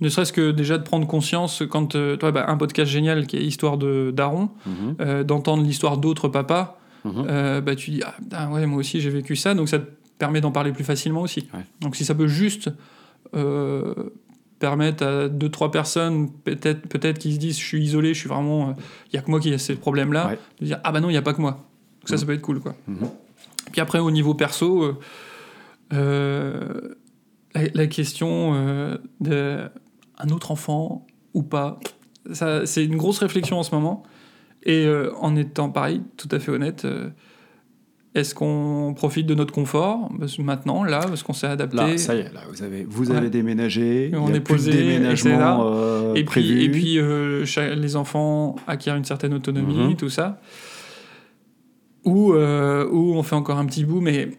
Ne 0.00 0.08
serait-ce 0.08 0.32
que 0.32 0.50
déjà 0.52 0.78
de 0.78 0.84
prendre 0.84 1.06
conscience 1.06 1.62
quand 1.68 1.96
euh, 1.96 2.16
toi, 2.16 2.30
bah, 2.30 2.44
un 2.48 2.56
podcast 2.56 2.90
génial 2.90 3.26
qui 3.26 3.36
est 3.36 3.42
Histoire 3.44 3.78
de 3.78 4.12
Daron, 4.14 4.50
Mhm. 4.66 4.94
euh, 5.00 5.24
d'entendre 5.24 5.62
l'histoire 5.64 5.98
d'autres 5.98 6.28
papas, 6.28 6.78
Mhm. 7.04 7.12
euh, 7.28 7.60
bah, 7.60 7.74
tu 7.74 7.90
dis 7.90 8.02
ah 8.32 8.50
ouais 8.50 8.66
moi 8.66 8.78
aussi 8.78 9.00
j'ai 9.00 9.10
vécu 9.10 9.34
ça, 9.34 9.54
donc 9.54 9.68
ça 9.68 9.78
te 9.78 9.86
permet 10.18 10.40
d'en 10.40 10.52
parler 10.52 10.72
plus 10.72 10.84
facilement 10.84 11.22
aussi. 11.22 11.48
Ouais. 11.54 11.64
Donc 11.80 11.96
si 11.96 12.04
ça 12.04 12.14
peut 12.14 12.28
juste 12.28 12.70
euh, 13.34 13.92
permettre 14.58 15.04
à 15.06 15.28
deux 15.28 15.48
trois 15.48 15.70
personnes 15.70 16.30
peut-être 16.44 16.86
peut-être 16.88 17.18
qui 17.18 17.34
se 17.34 17.38
disent 17.38 17.58
je 17.58 17.64
suis 17.64 17.82
isolé, 17.82 18.14
je 18.14 18.20
suis 18.20 18.28
vraiment 18.28 18.74
il 19.12 19.16
y 19.16 19.18
a 19.18 19.22
que 19.22 19.30
moi 19.30 19.40
qui 19.40 19.50
ai 19.50 19.58
ces 19.58 19.74
problèmes 19.76 20.12
là, 20.12 20.28
Ouais. 20.28 20.38
de 20.60 20.64
dire 20.66 20.80
ah 20.84 20.92
bah 20.92 21.00
non 21.00 21.08
il 21.10 21.14
y 21.14 21.16
a 21.18 21.22
pas 21.22 21.32
que 21.34 21.40
moi. 21.40 21.64
Ça 22.08 22.16
ça 22.18 22.26
peut 22.26 22.32
être 22.32 22.42
cool 22.42 22.60
quoi. 22.60 22.74
Mhm. 22.86 23.08
Puis 23.72 23.80
après, 23.80 23.98
au 23.98 24.10
niveau 24.10 24.34
perso, 24.34 24.82
euh, 24.82 24.94
euh, 25.92 26.94
la, 27.54 27.62
la 27.74 27.86
question 27.86 28.52
euh, 28.54 28.96
de 29.20 29.58
un 30.18 30.28
autre 30.30 30.50
enfant 30.50 31.06
ou 31.34 31.42
pas, 31.42 31.78
ça, 32.32 32.66
c'est 32.66 32.84
une 32.84 32.96
grosse 32.96 33.18
réflexion 33.18 33.58
en 33.58 33.62
ce 33.62 33.74
moment. 33.74 34.02
Et 34.64 34.84
euh, 34.86 35.12
en 35.20 35.36
étant 35.36 35.70
pareil, 35.70 36.02
tout 36.16 36.28
à 36.32 36.38
fait 36.40 36.50
honnête, 36.50 36.86
est-ce 38.14 38.34
qu'on 38.34 38.94
profite 38.96 39.26
de 39.26 39.34
notre 39.34 39.52
confort 39.54 40.10
maintenant, 40.38 40.82
là, 40.82 41.00
parce 41.00 41.22
qu'on 41.22 41.32
s'est 41.32 41.46
adapté? 41.46 41.76
Là, 41.76 41.98
ça 41.98 42.14
y 42.16 42.20
est, 42.20 42.32
là, 42.32 42.40
vous 42.50 42.62
avez, 42.62 42.84
vous 42.88 43.10
Ouais. 43.10 43.16
avez 43.16 43.30
déménagé, 43.30 44.10
On 44.14 44.26
il 44.26 44.30
y 44.30 44.32
a 44.32 44.36
est 44.36 44.40
plus 44.40 44.54
posé, 44.56 44.72
de 44.72 44.76
déménagement 44.78 45.60
euh, 45.72 46.14
et 46.14 46.24
prévu. 46.24 46.54
puis, 46.54 46.64
et 46.64 46.70
puis 46.70 46.98
euh, 46.98 47.44
les 47.76 47.96
enfants 47.96 48.56
acquièrent 48.66 48.96
une 48.96 49.04
certaine 49.04 49.34
autonomie, 49.34 49.76
Mhm. 49.90 49.96
tout 49.96 50.08
ça. 50.10 50.40
Ou, 52.08 52.32
euh, 52.32 52.88
ou 52.90 53.14
on 53.14 53.22
fait 53.22 53.34
encore 53.36 53.58
un 53.58 53.66
petit 53.66 53.84
bout, 53.84 54.00
mais 54.00 54.30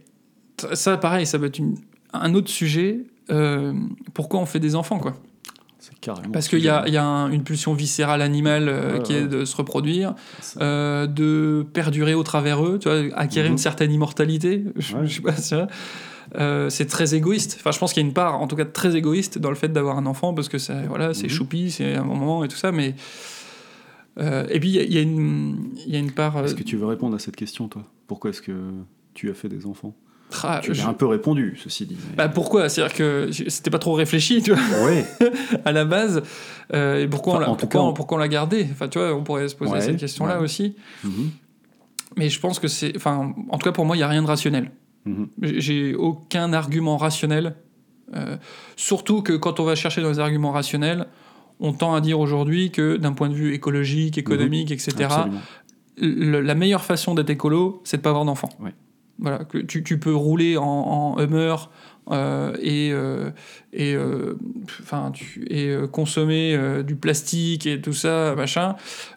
ça, 0.74 0.98
pareil, 0.98 1.26
ça 1.26 1.38
va 1.38 1.48
être 1.48 1.60
une- 1.60 1.78
un 2.14 2.34
autre 2.34 2.50
sujet. 2.50 3.02
euh, 3.32 3.74
pourquoi 4.16 4.40
on 4.40 4.48
fait 4.48 4.60
des 4.60 4.74
enfants, 4.76 4.98
quoi 4.98 5.14
Parce 6.34 6.48
qu'il 6.48 6.60
y 6.64 6.70
a, 6.70 6.88
y 6.88 6.98
a 6.98 7.04
un- 7.06 7.30
une 7.32 7.44
pulsion 7.44 7.74
viscérale 7.76 8.24
animale 8.24 8.68
euh, 8.70 8.94
Ouais, 8.98 9.04
qui 9.04 9.14
ouais. 9.14 9.20
est 9.20 9.28
de 9.28 9.46
se 9.46 9.56
reproduire, 9.56 10.16
Ça- 10.42 10.60
euh, 10.62 11.06
de 11.06 11.64
perdurer 11.74 12.16
au 12.16 12.24
travers 12.24 12.66
eux, 12.66 12.80
tu 12.82 12.90
vois, 12.90 12.98
acquérir 13.16 13.50
Mhm. 13.50 13.54
une 13.54 13.58
certaine 13.60 13.92
immortalité. 13.92 14.64
Je, 14.78 14.96
Ouais. 14.96 15.06
je 15.06 15.14
sais 15.16 15.22
pas, 15.22 15.36
c'est. 15.36 15.62
Euh, 16.40 16.70
très 16.88 17.14
égoïste. 17.16 17.58
Enfin, 17.60 17.72
je 17.72 17.78
pense 17.80 17.94
qu'il 17.94 18.02
y 18.02 18.06
a 18.06 18.08
une 18.08 18.14
part, 18.14 18.42
en 18.42 18.48
tout 18.48 18.56
cas, 18.56 18.66
très 18.66 18.96
égoïste 18.96 19.38
dans 19.38 19.50
le 19.50 19.56
fait 19.56 19.70
d'avoir 19.70 19.98
un 19.98 20.06
enfant 20.08 20.34
parce 20.34 20.50
que 20.50 20.58
c'est 20.58 20.86
voilà, 20.88 21.14
c'est 21.14 21.24
Mhm. 21.24 21.30
choupi, 21.30 21.72
c'est 21.72 21.96
un 21.96 22.04
moment 22.04 22.44
et 22.44 22.48
tout 22.48 22.58
ça. 22.58 22.72
Mais 22.72 22.96
euh, 24.20 24.46
et 24.50 24.60
puis 24.60 24.70
il 24.70 24.82
y, 24.92 24.96
y 24.96 24.98
a 24.98 25.02
une, 25.02 25.72
il 25.86 25.94
y 25.94 25.96
a 25.96 26.00
une 26.00 26.12
part. 26.12 26.38
euh, 26.38 26.44
Est-ce 26.46 26.56
que 26.56 26.64
tu 26.64 26.78
veux 26.78 26.86
répondre 26.86 27.16
à 27.16 27.20
cette 27.20 27.36
question, 27.36 27.68
toi? 27.68 27.84
Pourquoi 28.08 28.30
est-ce 28.32 28.42
que 28.42 28.52
tu 29.14 29.30
as 29.30 29.34
fait 29.34 29.50
des 29.50 29.66
enfants? 29.66 29.96
Ah, 30.44 30.60
Tu 30.64 30.76
je- 30.76 30.82
as 30.84 30.88
un 30.88 30.94
peu 30.94 31.08
répondu, 31.08 31.58
ceci 31.64 31.86
dit. 31.88 31.98
bah, 32.16 32.30
pourquoi? 32.30 32.70
C'est-à-dire 32.70 32.96
que 32.96 33.30
c'était 33.32 33.72
pas 33.72 33.80
trop 33.80 33.94
réfléchi, 33.94 34.42
tu 34.44 34.54
vois, 34.54 34.86
ouais, 34.86 35.04
à 35.66 35.72
la 35.72 35.86
base. 35.86 36.22
Euh, 36.74 37.02
et 37.04 37.08
pourquoi, 37.08 37.34
Enfin, 37.34 37.42
on 37.44 37.46
l'a, 37.48 37.50
en 37.52 37.56
pourquoi, 37.56 37.82
cas, 37.82 37.88
on- 37.88 37.94
pourquoi 37.94 38.18
on 38.18 38.20
l'a 38.20 38.28
gardé? 38.28 38.68
Enfin, 38.72 38.88
tu 38.90 39.00
vois, 39.00 39.14
on 39.16 39.24
pourrait 39.24 39.48
se 39.48 39.56
poser 39.56 39.72
Ouais, 39.74 39.82
cette 39.82 39.98
question-là 39.98 40.38
ouais. 40.38 40.44
aussi. 40.44 40.76
Mhm, 41.04 41.32
Mais 42.18 42.30
je 42.30 42.40
pense 42.40 42.60
que 42.60 42.68
c'est. 42.68 42.96
Enfin, 42.96 43.34
en 43.50 43.58
tout 43.58 43.64
cas, 43.66 43.72
pour 43.72 43.86
moi, 43.86 43.96
il 43.96 44.00
n'y 44.00 44.04
a 44.04 44.08
rien 44.08 44.22
de 44.22 44.28
rationnel. 44.28 44.72
mhm. 45.06 45.30
J'ai 45.42 45.62
j'ai 45.62 45.96
aucun 45.96 46.54
argument 46.54 46.98
rationnel. 46.98 47.56
Euh, 48.16 48.38
surtout 48.76 49.22
que 49.22 49.34
quand 49.34 49.60
on 49.60 49.64
va 49.64 49.76
chercher 49.76 50.02
dans 50.02 50.10
les 50.10 50.20
arguments 50.20 50.52
rationnels, 50.52 51.08
on 51.60 51.74
tend 51.74 51.94
à 51.94 52.02
dire 52.02 52.20
aujourd'hui 52.20 52.72
que 52.72 52.98
d'un 52.98 53.14
point 53.14 53.30
de 53.30 53.34
vue 53.34 53.54
écologique, 53.54 54.18
économique, 54.18 54.72
etc., 54.72 54.92
Absolument. 55.02 55.42
le- 55.98 56.42
la 56.42 56.56
meilleure 56.56 56.84
façon 56.86 57.14
d'être 57.16 57.30
écolo, 57.30 57.82
c'est 57.84 57.98
de 57.98 58.02
pas 58.02 58.10
avoir 58.10 58.26
d'enfants. 58.26 58.50
Ouais. 58.60 58.74
Voilà, 59.20 59.40
que 59.44 59.58
tu, 59.58 59.84
tu 59.84 60.00
peux 60.00 60.16
rouler 60.16 60.56
en, 60.56 60.64
en 60.64 61.20
Hummer 61.20 61.56
euh, 62.12 62.56
et, 62.62 62.92
euh, 62.94 63.30
et, 63.74 63.94
euh, 63.94 64.36
tu- 65.14 65.46
et 65.50 65.76
consommer 65.92 66.58
du 66.88 66.96
plastique 66.96 67.66
et 67.68 67.82
tout 67.82 67.92
ça, 67.94 68.34
machin, 68.36 68.76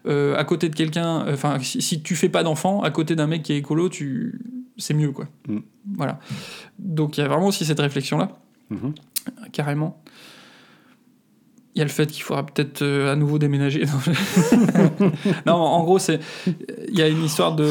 à 0.08 0.44
côté 0.44 0.68
de 0.68 0.74
quelqu'un, 0.74 1.24
enfin, 1.32 1.58
si, 1.60 1.80
si 1.80 2.02
tu 2.02 2.16
fais 2.16 2.28
pas 2.28 2.42
d'enfants, 2.42 2.82
à 2.82 2.90
côté 2.90 3.14
d'un 3.14 3.28
mec 3.28 3.44
qui 3.44 3.52
est 3.52 3.58
écolo, 3.58 3.88
tu, 3.88 4.40
c'est 4.76 4.94
mieux, 4.94 5.12
quoi. 5.12 5.28
Mm. 5.48 5.58
Voilà. 5.96 6.18
Donc 6.80 7.16
il 7.16 7.20
y 7.20 7.24
a 7.24 7.28
vraiment 7.28 7.46
aussi 7.46 7.64
cette 7.64 7.80
réflexion-là 7.80 8.30
Mhm. 8.70 8.94
carrément. 9.52 10.02
Il 11.74 11.78
y 11.78 11.80
a 11.82 11.84
le 11.84 11.90
fait 11.90 12.06
qu'il 12.06 12.22
faudra 12.22 12.44
peut-être 12.44 12.82
euh, 12.82 13.12
à 13.12 13.16
nouveau 13.16 13.38
déménager. 13.38 13.84
non, 15.46 15.54
en 15.54 15.82
gros, 15.84 15.98
c'est 15.98 16.20
il 16.88 16.98
y 16.98 17.02
a 17.02 17.08
une 17.08 17.24
histoire 17.24 17.54
de 17.54 17.64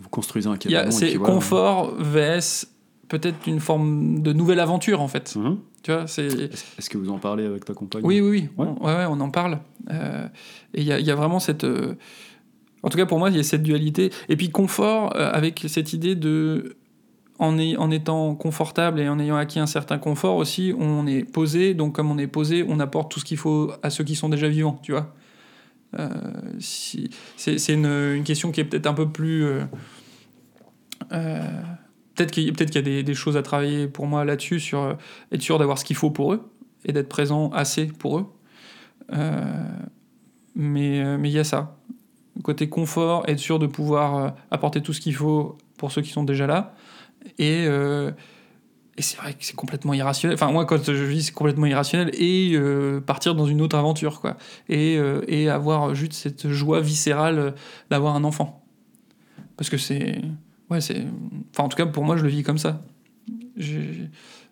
Vous 0.00 0.08
construisez 0.10 0.48
un 0.48 0.56
cabanon. 0.56 0.90
c'est 0.90 1.14
confort 1.14 1.94
vs 1.98 2.66
peut-être 3.08 3.46
une 3.46 3.60
forme 3.60 4.20
de 4.22 4.32
nouvelle 4.32 4.60
aventure 4.60 5.00
en 5.00 5.08
fait. 5.08 5.34
Mhm. 5.36 5.58
Tu 5.82 5.92
vois, 5.92 6.06
c'est 6.06 6.26
Est-ce 6.26 6.90
que 6.90 6.98
vous 6.98 7.08
en 7.10 7.18
parlez 7.18 7.46
avec 7.46 7.64
ta 7.64 7.72
compagne 7.72 8.02
oui, 8.04 8.20
oui, 8.20 8.28
oui. 8.30 8.48
Ouais. 8.58 8.66
On, 8.80 8.86
ouais, 8.86 8.94
ouais, 8.96 9.06
on 9.08 9.20
en 9.20 9.30
parle. 9.30 9.60
Euh, 9.90 10.26
et 10.74 10.82
il 10.82 10.86
y 10.86 11.02
y 11.02 11.10
a 11.10 11.14
vraiment 11.14 11.38
cette. 11.38 11.64
euh, 11.64 11.94
En 12.82 12.88
tout 12.90 12.98
cas, 12.98 13.06
pour 13.06 13.18
moi, 13.18 13.30
il 13.30 13.36
y 13.36 13.40
a 13.40 13.42
cette 13.42 13.62
dualité. 13.62 14.10
Et 14.28 14.36
puis, 14.36 14.50
confort 14.50 15.14
euh, 15.16 15.30
avec 15.32 15.64
cette 15.68 15.92
idée 15.92 16.16
de. 16.16 16.76
En, 17.40 17.56
étant 17.92 18.34
confortable 18.34 18.98
et 18.98 19.08
en 19.08 19.20
ayant 19.20 19.36
acquis 19.36 19.60
un 19.60 19.66
certain 19.66 19.98
confort 19.98 20.36
aussi, 20.36 20.74
on 20.76 21.06
est 21.06 21.22
posé. 21.22 21.72
Donc, 21.72 21.94
comme 21.94 22.10
on 22.10 22.18
est 22.18 22.26
posé, 22.26 22.64
on 22.66 22.80
apporte 22.80 23.12
tout 23.12 23.20
ce 23.20 23.24
qu'il 23.24 23.36
faut 23.36 23.70
à 23.84 23.90
ceux 23.90 24.02
qui 24.02 24.16
sont 24.16 24.28
déjà 24.28 24.48
vivants, 24.48 24.80
tu 24.82 24.90
vois. 24.90 25.14
Euh, 25.98 26.08
c'est 26.58 27.72
une, 27.72 28.22
question 28.24 28.50
qui 28.50 28.60
est 28.60 28.64
peut-être 28.64 28.86
un 28.86 28.94
peu 28.94 29.08
plus. 29.08 29.44
euh, 29.44 29.64
euh, 31.12 31.62
peut-être 32.14 32.32
qu'il 32.32 32.52
peut-être 32.52 32.70
qu'il 32.70 32.88
y 32.88 32.98
a 32.98 33.02
des, 33.02 33.14
choses 33.14 33.36
à 33.36 33.42
travailler 33.42 33.86
pour 33.86 34.06
moi 34.06 34.24
là-dessus, 34.24 34.60
sur 34.60 34.96
être 35.32 35.42
sûr 35.42 35.58
d'avoir 35.58 35.78
ce 35.78 35.84
qu'il 35.84 35.96
faut 35.96 36.10
pour 36.10 36.32
eux 36.34 36.50
et 36.84 36.92
d'être 36.92 37.08
présent 37.08 37.50
assez 37.50 37.86
pour 37.86 38.18
eux. 38.18 38.26
Mais 40.54 40.98
il 40.98 41.30
y 41.30 41.38
a 41.38 41.44
ça. 41.44 41.76
Côté 42.42 42.68
confort, 42.68 43.24
être 43.28 43.38
sûr 43.38 43.58
de 43.58 43.66
pouvoir 43.66 44.34
apporter 44.50 44.82
tout 44.82 44.92
ce 44.92 45.00
qu'il 45.00 45.14
faut 45.14 45.56
pour 45.76 45.92
ceux 45.92 46.02
qui 46.02 46.10
sont 46.10 46.24
déjà 46.24 46.46
là. 46.46 46.74
Et, 47.38 47.64
euh, 47.66 48.10
et 48.96 49.02
c'est 49.02 49.16
vrai 49.16 49.32
que 49.32 49.44
c'est 49.44 49.54
complètement 49.54 49.94
irrationnel. 49.94 50.34
Enfin, 50.34 50.50
moi, 50.50 50.64
quand 50.66 50.82
je 50.84 51.04
vis, 51.04 51.24
c'est 51.24 51.32
complètement 51.32 51.66
irrationnel. 51.66 52.10
Et 52.14 52.52
euh, 52.54 53.00
partir 53.00 53.34
dans 53.34 53.46
une 53.46 53.60
autre 53.60 53.76
aventure, 53.76 54.20
quoi. 54.20 54.36
Et, 54.68 54.96
euh, 54.98 55.22
et 55.28 55.48
avoir 55.48 55.94
juste 55.94 56.14
cette 56.14 56.48
joie 56.48 56.80
viscérale 56.80 57.54
d'avoir 57.90 58.16
un 58.16 58.24
enfant. 58.24 58.64
Parce 59.56 59.70
que 59.70 59.76
c'est. 59.76 60.20
Ouais, 60.70 60.80
c'est. 60.80 61.04
Enfin, 61.52 61.64
en 61.64 61.68
tout 61.68 61.76
cas, 61.76 61.86
pour 61.86 62.04
moi, 62.04 62.16
je 62.16 62.22
le 62.22 62.28
vis 62.28 62.42
comme 62.42 62.58
ça. 62.58 62.82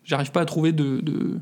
J'arrive 0.03 0.31
pas 0.31 0.41
à 0.41 0.45
trouver 0.45 0.71
de- 0.71 1.39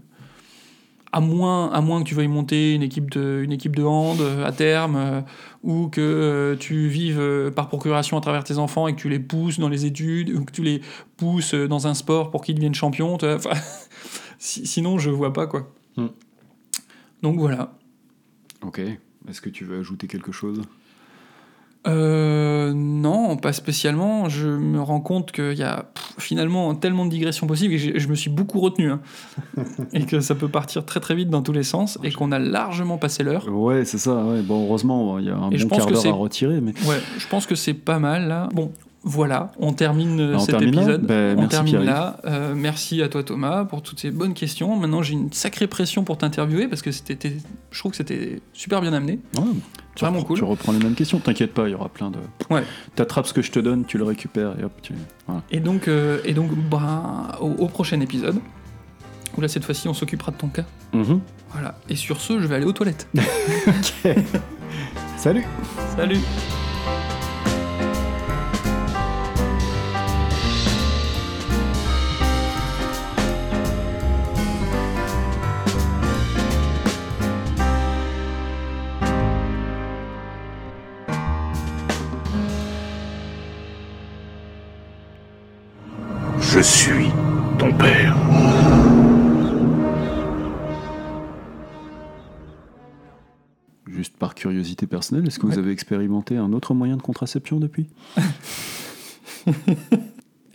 À 1.15 1.21
moins, 1.21 1.71
à 1.71 1.79
moins 1.79 2.03
que 2.03 2.09
tu 2.09 2.13
veuilles 2.13 2.27
monter 2.27 2.73
une 2.73 2.83
équipe 2.83 3.09
de, 3.09 3.41
une 3.41 3.53
équipe 3.53 3.73
de 3.73 3.83
hand 3.83 4.19
euh, 4.19 4.45
à 4.45 4.51
terme, 4.51 4.97
euh, 4.97 5.21
ou 5.63 5.87
que 5.87 6.01
euh, 6.01 6.57
tu 6.57 6.89
vives 6.89 7.21
euh, 7.21 7.49
par 7.51 7.69
procuration 7.69 8.17
à 8.17 8.21
travers 8.21 8.43
tes 8.43 8.57
enfants 8.57 8.89
et 8.89 8.95
que 8.95 8.99
tu 8.99 9.07
les 9.07 9.19
pousses 9.19 9.57
dans 9.57 9.69
les 9.69 9.85
études, 9.85 10.29
ou 10.31 10.43
que 10.43 10.51
tu 10.51 10.61
les 10.61 10.81
pousses 11.15 11.53
dans 11.53 11.87
un 11.87 11.93
sport 11.93 12.31
pour 12.31 12.41
qu'ils 12.41 12.55
deviennent 12.55 12.75
champions. 12.75 13.17
Enfin, 13.23 13.51
sinon, 14.39 14.97
je 14.97 15.09
vois 15.09 15.31
pas 15.31 15.47
quoi. 15.47 15.71
Hmm. 15.95 16.07
Donc 17.21 17.39
voilà. 17.39 17.77
Ok. 18.61 18.81
Est-ce 19.29 19.39
que 19.39 19.49
tu 19.49 19.63
veux 19.63 19.79
ajouter 19.79 20.07
quelque 20.07 20.33
chose? 20.33 20.63
Euh, 21.87 22.73
non, 22.75 23.37
pas 23.37 23.53
spécialement. 23.53 24.27
Je 24.29 24.47
me 24.47 24.81
rends 24.81 25.01
compte 25.01 25.31
qu'il 25.31 25.53
y 25.53 25.63
a 25.63 25.85
pff, 25.93 26.15
finalement 26.17 26.73
tellement 26.75 27.05
de 27.05 27.11
digressions 27.11 27.47
possibles 27.47 27.73
et 27.75 27.99
je 27.99 28.07
me 28.07 28.15
suis 28.15 28.29
beaucoup 28.29 28.59
retenu. 28.59 28.91
hein. 28.91 28.99
et 29.93 30.05
que 30.05 30.19
ça 30.19 30.35
peut 30.35 30.47
partir 30.49 30.85
très 30.85 30.99
très 30.99 31.15
vite 31.15 31.29
dans 31.29 31.41
tous 31.41 31.53
les 31.53 31.63
sens 31.63 31.99
et 32.03 32.11
qu'on 32.11 32.31
a 32.31 32.39
largement 32.39 32.97
passé 32.97 33.23
l'heure. 33.23 33.47
Ouais, 33.49 33.85
c'est 33.85 33.97
ça. 33.99 34.15
Ouais. 34.23 34.41
Bon, 34.41 34.65
heureusement, 34.65 35.19
il 35.19 35.25
y 35.25 35.29
a 35.29 35.35
un 35.35 35.51
Et 35.51 35.57
je 35.57 35.63
bon 35.65 35.69
pense 35.69 35.77
quart 35.79 35.87
que 35.87 35.93
d'heure 35.93 36.01
c'est- 36.01 36.09
à 36.09 36.13
retirer, 36.13 36.61
mais 36.61 36.73
Ouais, 36.87 36.97
je 37.17 37.27
pense 37.27 37.45
que 37.45 37.55
c'est 37.55 37.73
pas 37.73 37.99
mal 37.99 38.27
là. 38.27 38.49
Bon, 38.53 38.71
voilà, 39.07 39.51
on 39.59 39.71
termine 39.71 40.19
euh, 40.19 40.31
Bah, 40.31 40.37
on 40.37 40.39
cet 40.39 40.49
termine 40.57 40.75
là 40.75 40.81
épisode. 40.81 41.01
Bah, 41.05 41.13
on 41.13 41.35
merci, 41.35 41.47
termine 41.49 41.79
là. 41.83 42.17
Euh, 42.25 42.53
merci 42.55 43.01
à 43.03 43.07
toi 43.07 43.23
Thomas 43.23 43.63
pour 43.65 43.81
toutes 43.83 43.99
ces 43.99 44.09
bonnes 44.11 44.33
questions. 44.33 44.75
Maintenant 44.77 45.03
j'ai 45.03 45.13
une 45.13 45.31
sacrée 45.31 45.67
pression 45.67 46.03
pour 46.03 46.17
t'interviewer 46.17 46.67
parce 46.67 46.81
que 46.81 46.91
c'était, 46.91 47.37
je 47.71 47.79
trouve 47.79 47.91
que 47.91 47.97
c'était 47.97 48.41
super 48.53 48.81
bien 48.81 48.93
amené. 48.93 49.19
Ouais, 49.37 49.43
tu 49.95 50.03
Vraiment 50.03 50.17
reprends- 50.17 50.27
cool. 50.29 50.37
Tu 50.39 50.43
reprends 50.43 50.71
les 50.71 50.79
mêmes 50.79 50.95
questions, 50.95 51.19
t'inquiète 51.19 51.53
pas, 51.53 51.67
il 51.67 51.71
y 51.71 51.75
aura 51.75 51.89
plein 51.89 52.09
de. 52.09 52.17
Ouais. 52.49 52.63
T'attrapes 52.95 53.27
ce 53.27 53.33
que 53.33 53.41
je 53.43 53.51
te 53.51 53.59
donne, 53.59 53.85
tu 53.85 53.97
le 53.99 54.03
récupères 54.05 54.59
et 54.59 54.63
hop, 54.63 54.73
tu. 54.81 54.93
Voilà. 55.27 55.43
Et 55.51 55.59
donc, 55.59 55.87
euh, 55.87 56.19
et 56.25 56.33
donc 56.33 56.49
bah, 56.69 57.37
au, 57.41 57.51
au 57.51 57.67
prochain 57.67 57.99
épisode, 58.01 58.39
où 59.37 59.41
là 59.41 59.47
cette 59.47 59.63
fois-ci 59.65 59.87
on 59.87 59.93
s'occupera 59.93 60.31
de 60.31 60.37
ton 60.37 60.47
cas. 60.47 60.65
Mhm. 60.93 61.21
Voilà. 61.51 61.77
Et 61.89 61.95
sur 61.95 62.19
ce, 62.19 62.39
je 62.41 62.47
vais 62.47 62.55
aller 62.55 62.65
aux 62.65 62.73
toilettes. 62.73 63.07
Ok. 63.67 64.15
Salut 65.17 65.45
Salut 65.95 66.19
Je 86.55 86.61
suis 86.61 87.09
ton 87.59 87.73
père. 87.73 88.15
Juste 93.87 94.17
par 94.17 94.33
curiosité 94.33 94.87
personnelle, 94.87 95.27
est-ce 95.27 95.37
que 95.37 95.45
Ouais. 95.45 95.53
vous 95.53 95.59
avez 95.59 95.71
expérimenté 95.71 96.37
un 96.37 96.51
autre 96.53 96.73
moyen 96.73 96.97
de 96.97 97.01
contraception 97.03 97.59
depuis? 97.59 97.87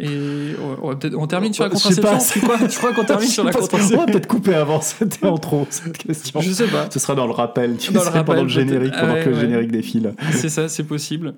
Et 0.03 0.55
on, 0.59 0.89
on 0.89 0.99
on 1.15 1.27
termine 1.27 1.53
sur 1.53 1.65
la 1.65 1.71
Je 1.71 1.77
sais 1.77 2.01
contraception. 2.01 2.03
pas. 2.03 2.19
Tu 2.33 2.41
crois, 2.41 2.69
tu 2.69 2.79
crois 2.79 2.95
qu'on 2.95 3.05
termine 3.05 3.29
sur 3.29 3.45
la 3.45 3.53
contraception 3.53 3.99
va 3.99 4.07
peut-être 4.07 4.27
couper 4.27 4.55
avant, 4.55 4.81
c'était 4.81 5.27
en 5.27 5.37
trop 5.37 5.67
cette 5.71 5.99
question. 5.99 6.41
Je 6.41 6.51
sais 6.53 6.67
pas. 6.69 6.91
Ce 6.91 6.99
sera 6.99 7.15
dans 7.15 7.27
le 7.27 7.33
rappel, 7.33 7.77
tu 7.77 7.93
Dans 7.93 8.01
le 8.01 8.05
sais, 8.07 8.11
rappel, 8.11 8.25
pendant 8.25 8.43
le 8.43 8.49
générique, 8.49 8.95
Ah 8.97 9.01
pendant 9.03 9.13
ouais, 9.15 9.25
que 9.25 9.29
le 9.29 9.35
ouais. 9.35 9.41
générique 9.43 9.71
défile. 9.71 10.15
C'est 10.33 10.49
ça, 10.49 10.69
c'est 10.71 10.85
possible. 10.85 11.35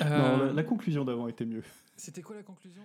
Euh, 0.00 0.38
Non, 0.38 0.44
la, 0.46 0.52
la 0.52 0.62
conclusion 0.62 1.04
d'avant 1.04 1.26
était 1.28 1.44
mieux. 1.44 1.62
C'était 1.96 2.22
quoi 2.22 2.36
la 2.36 2.42
conclusion? 2.42 2.82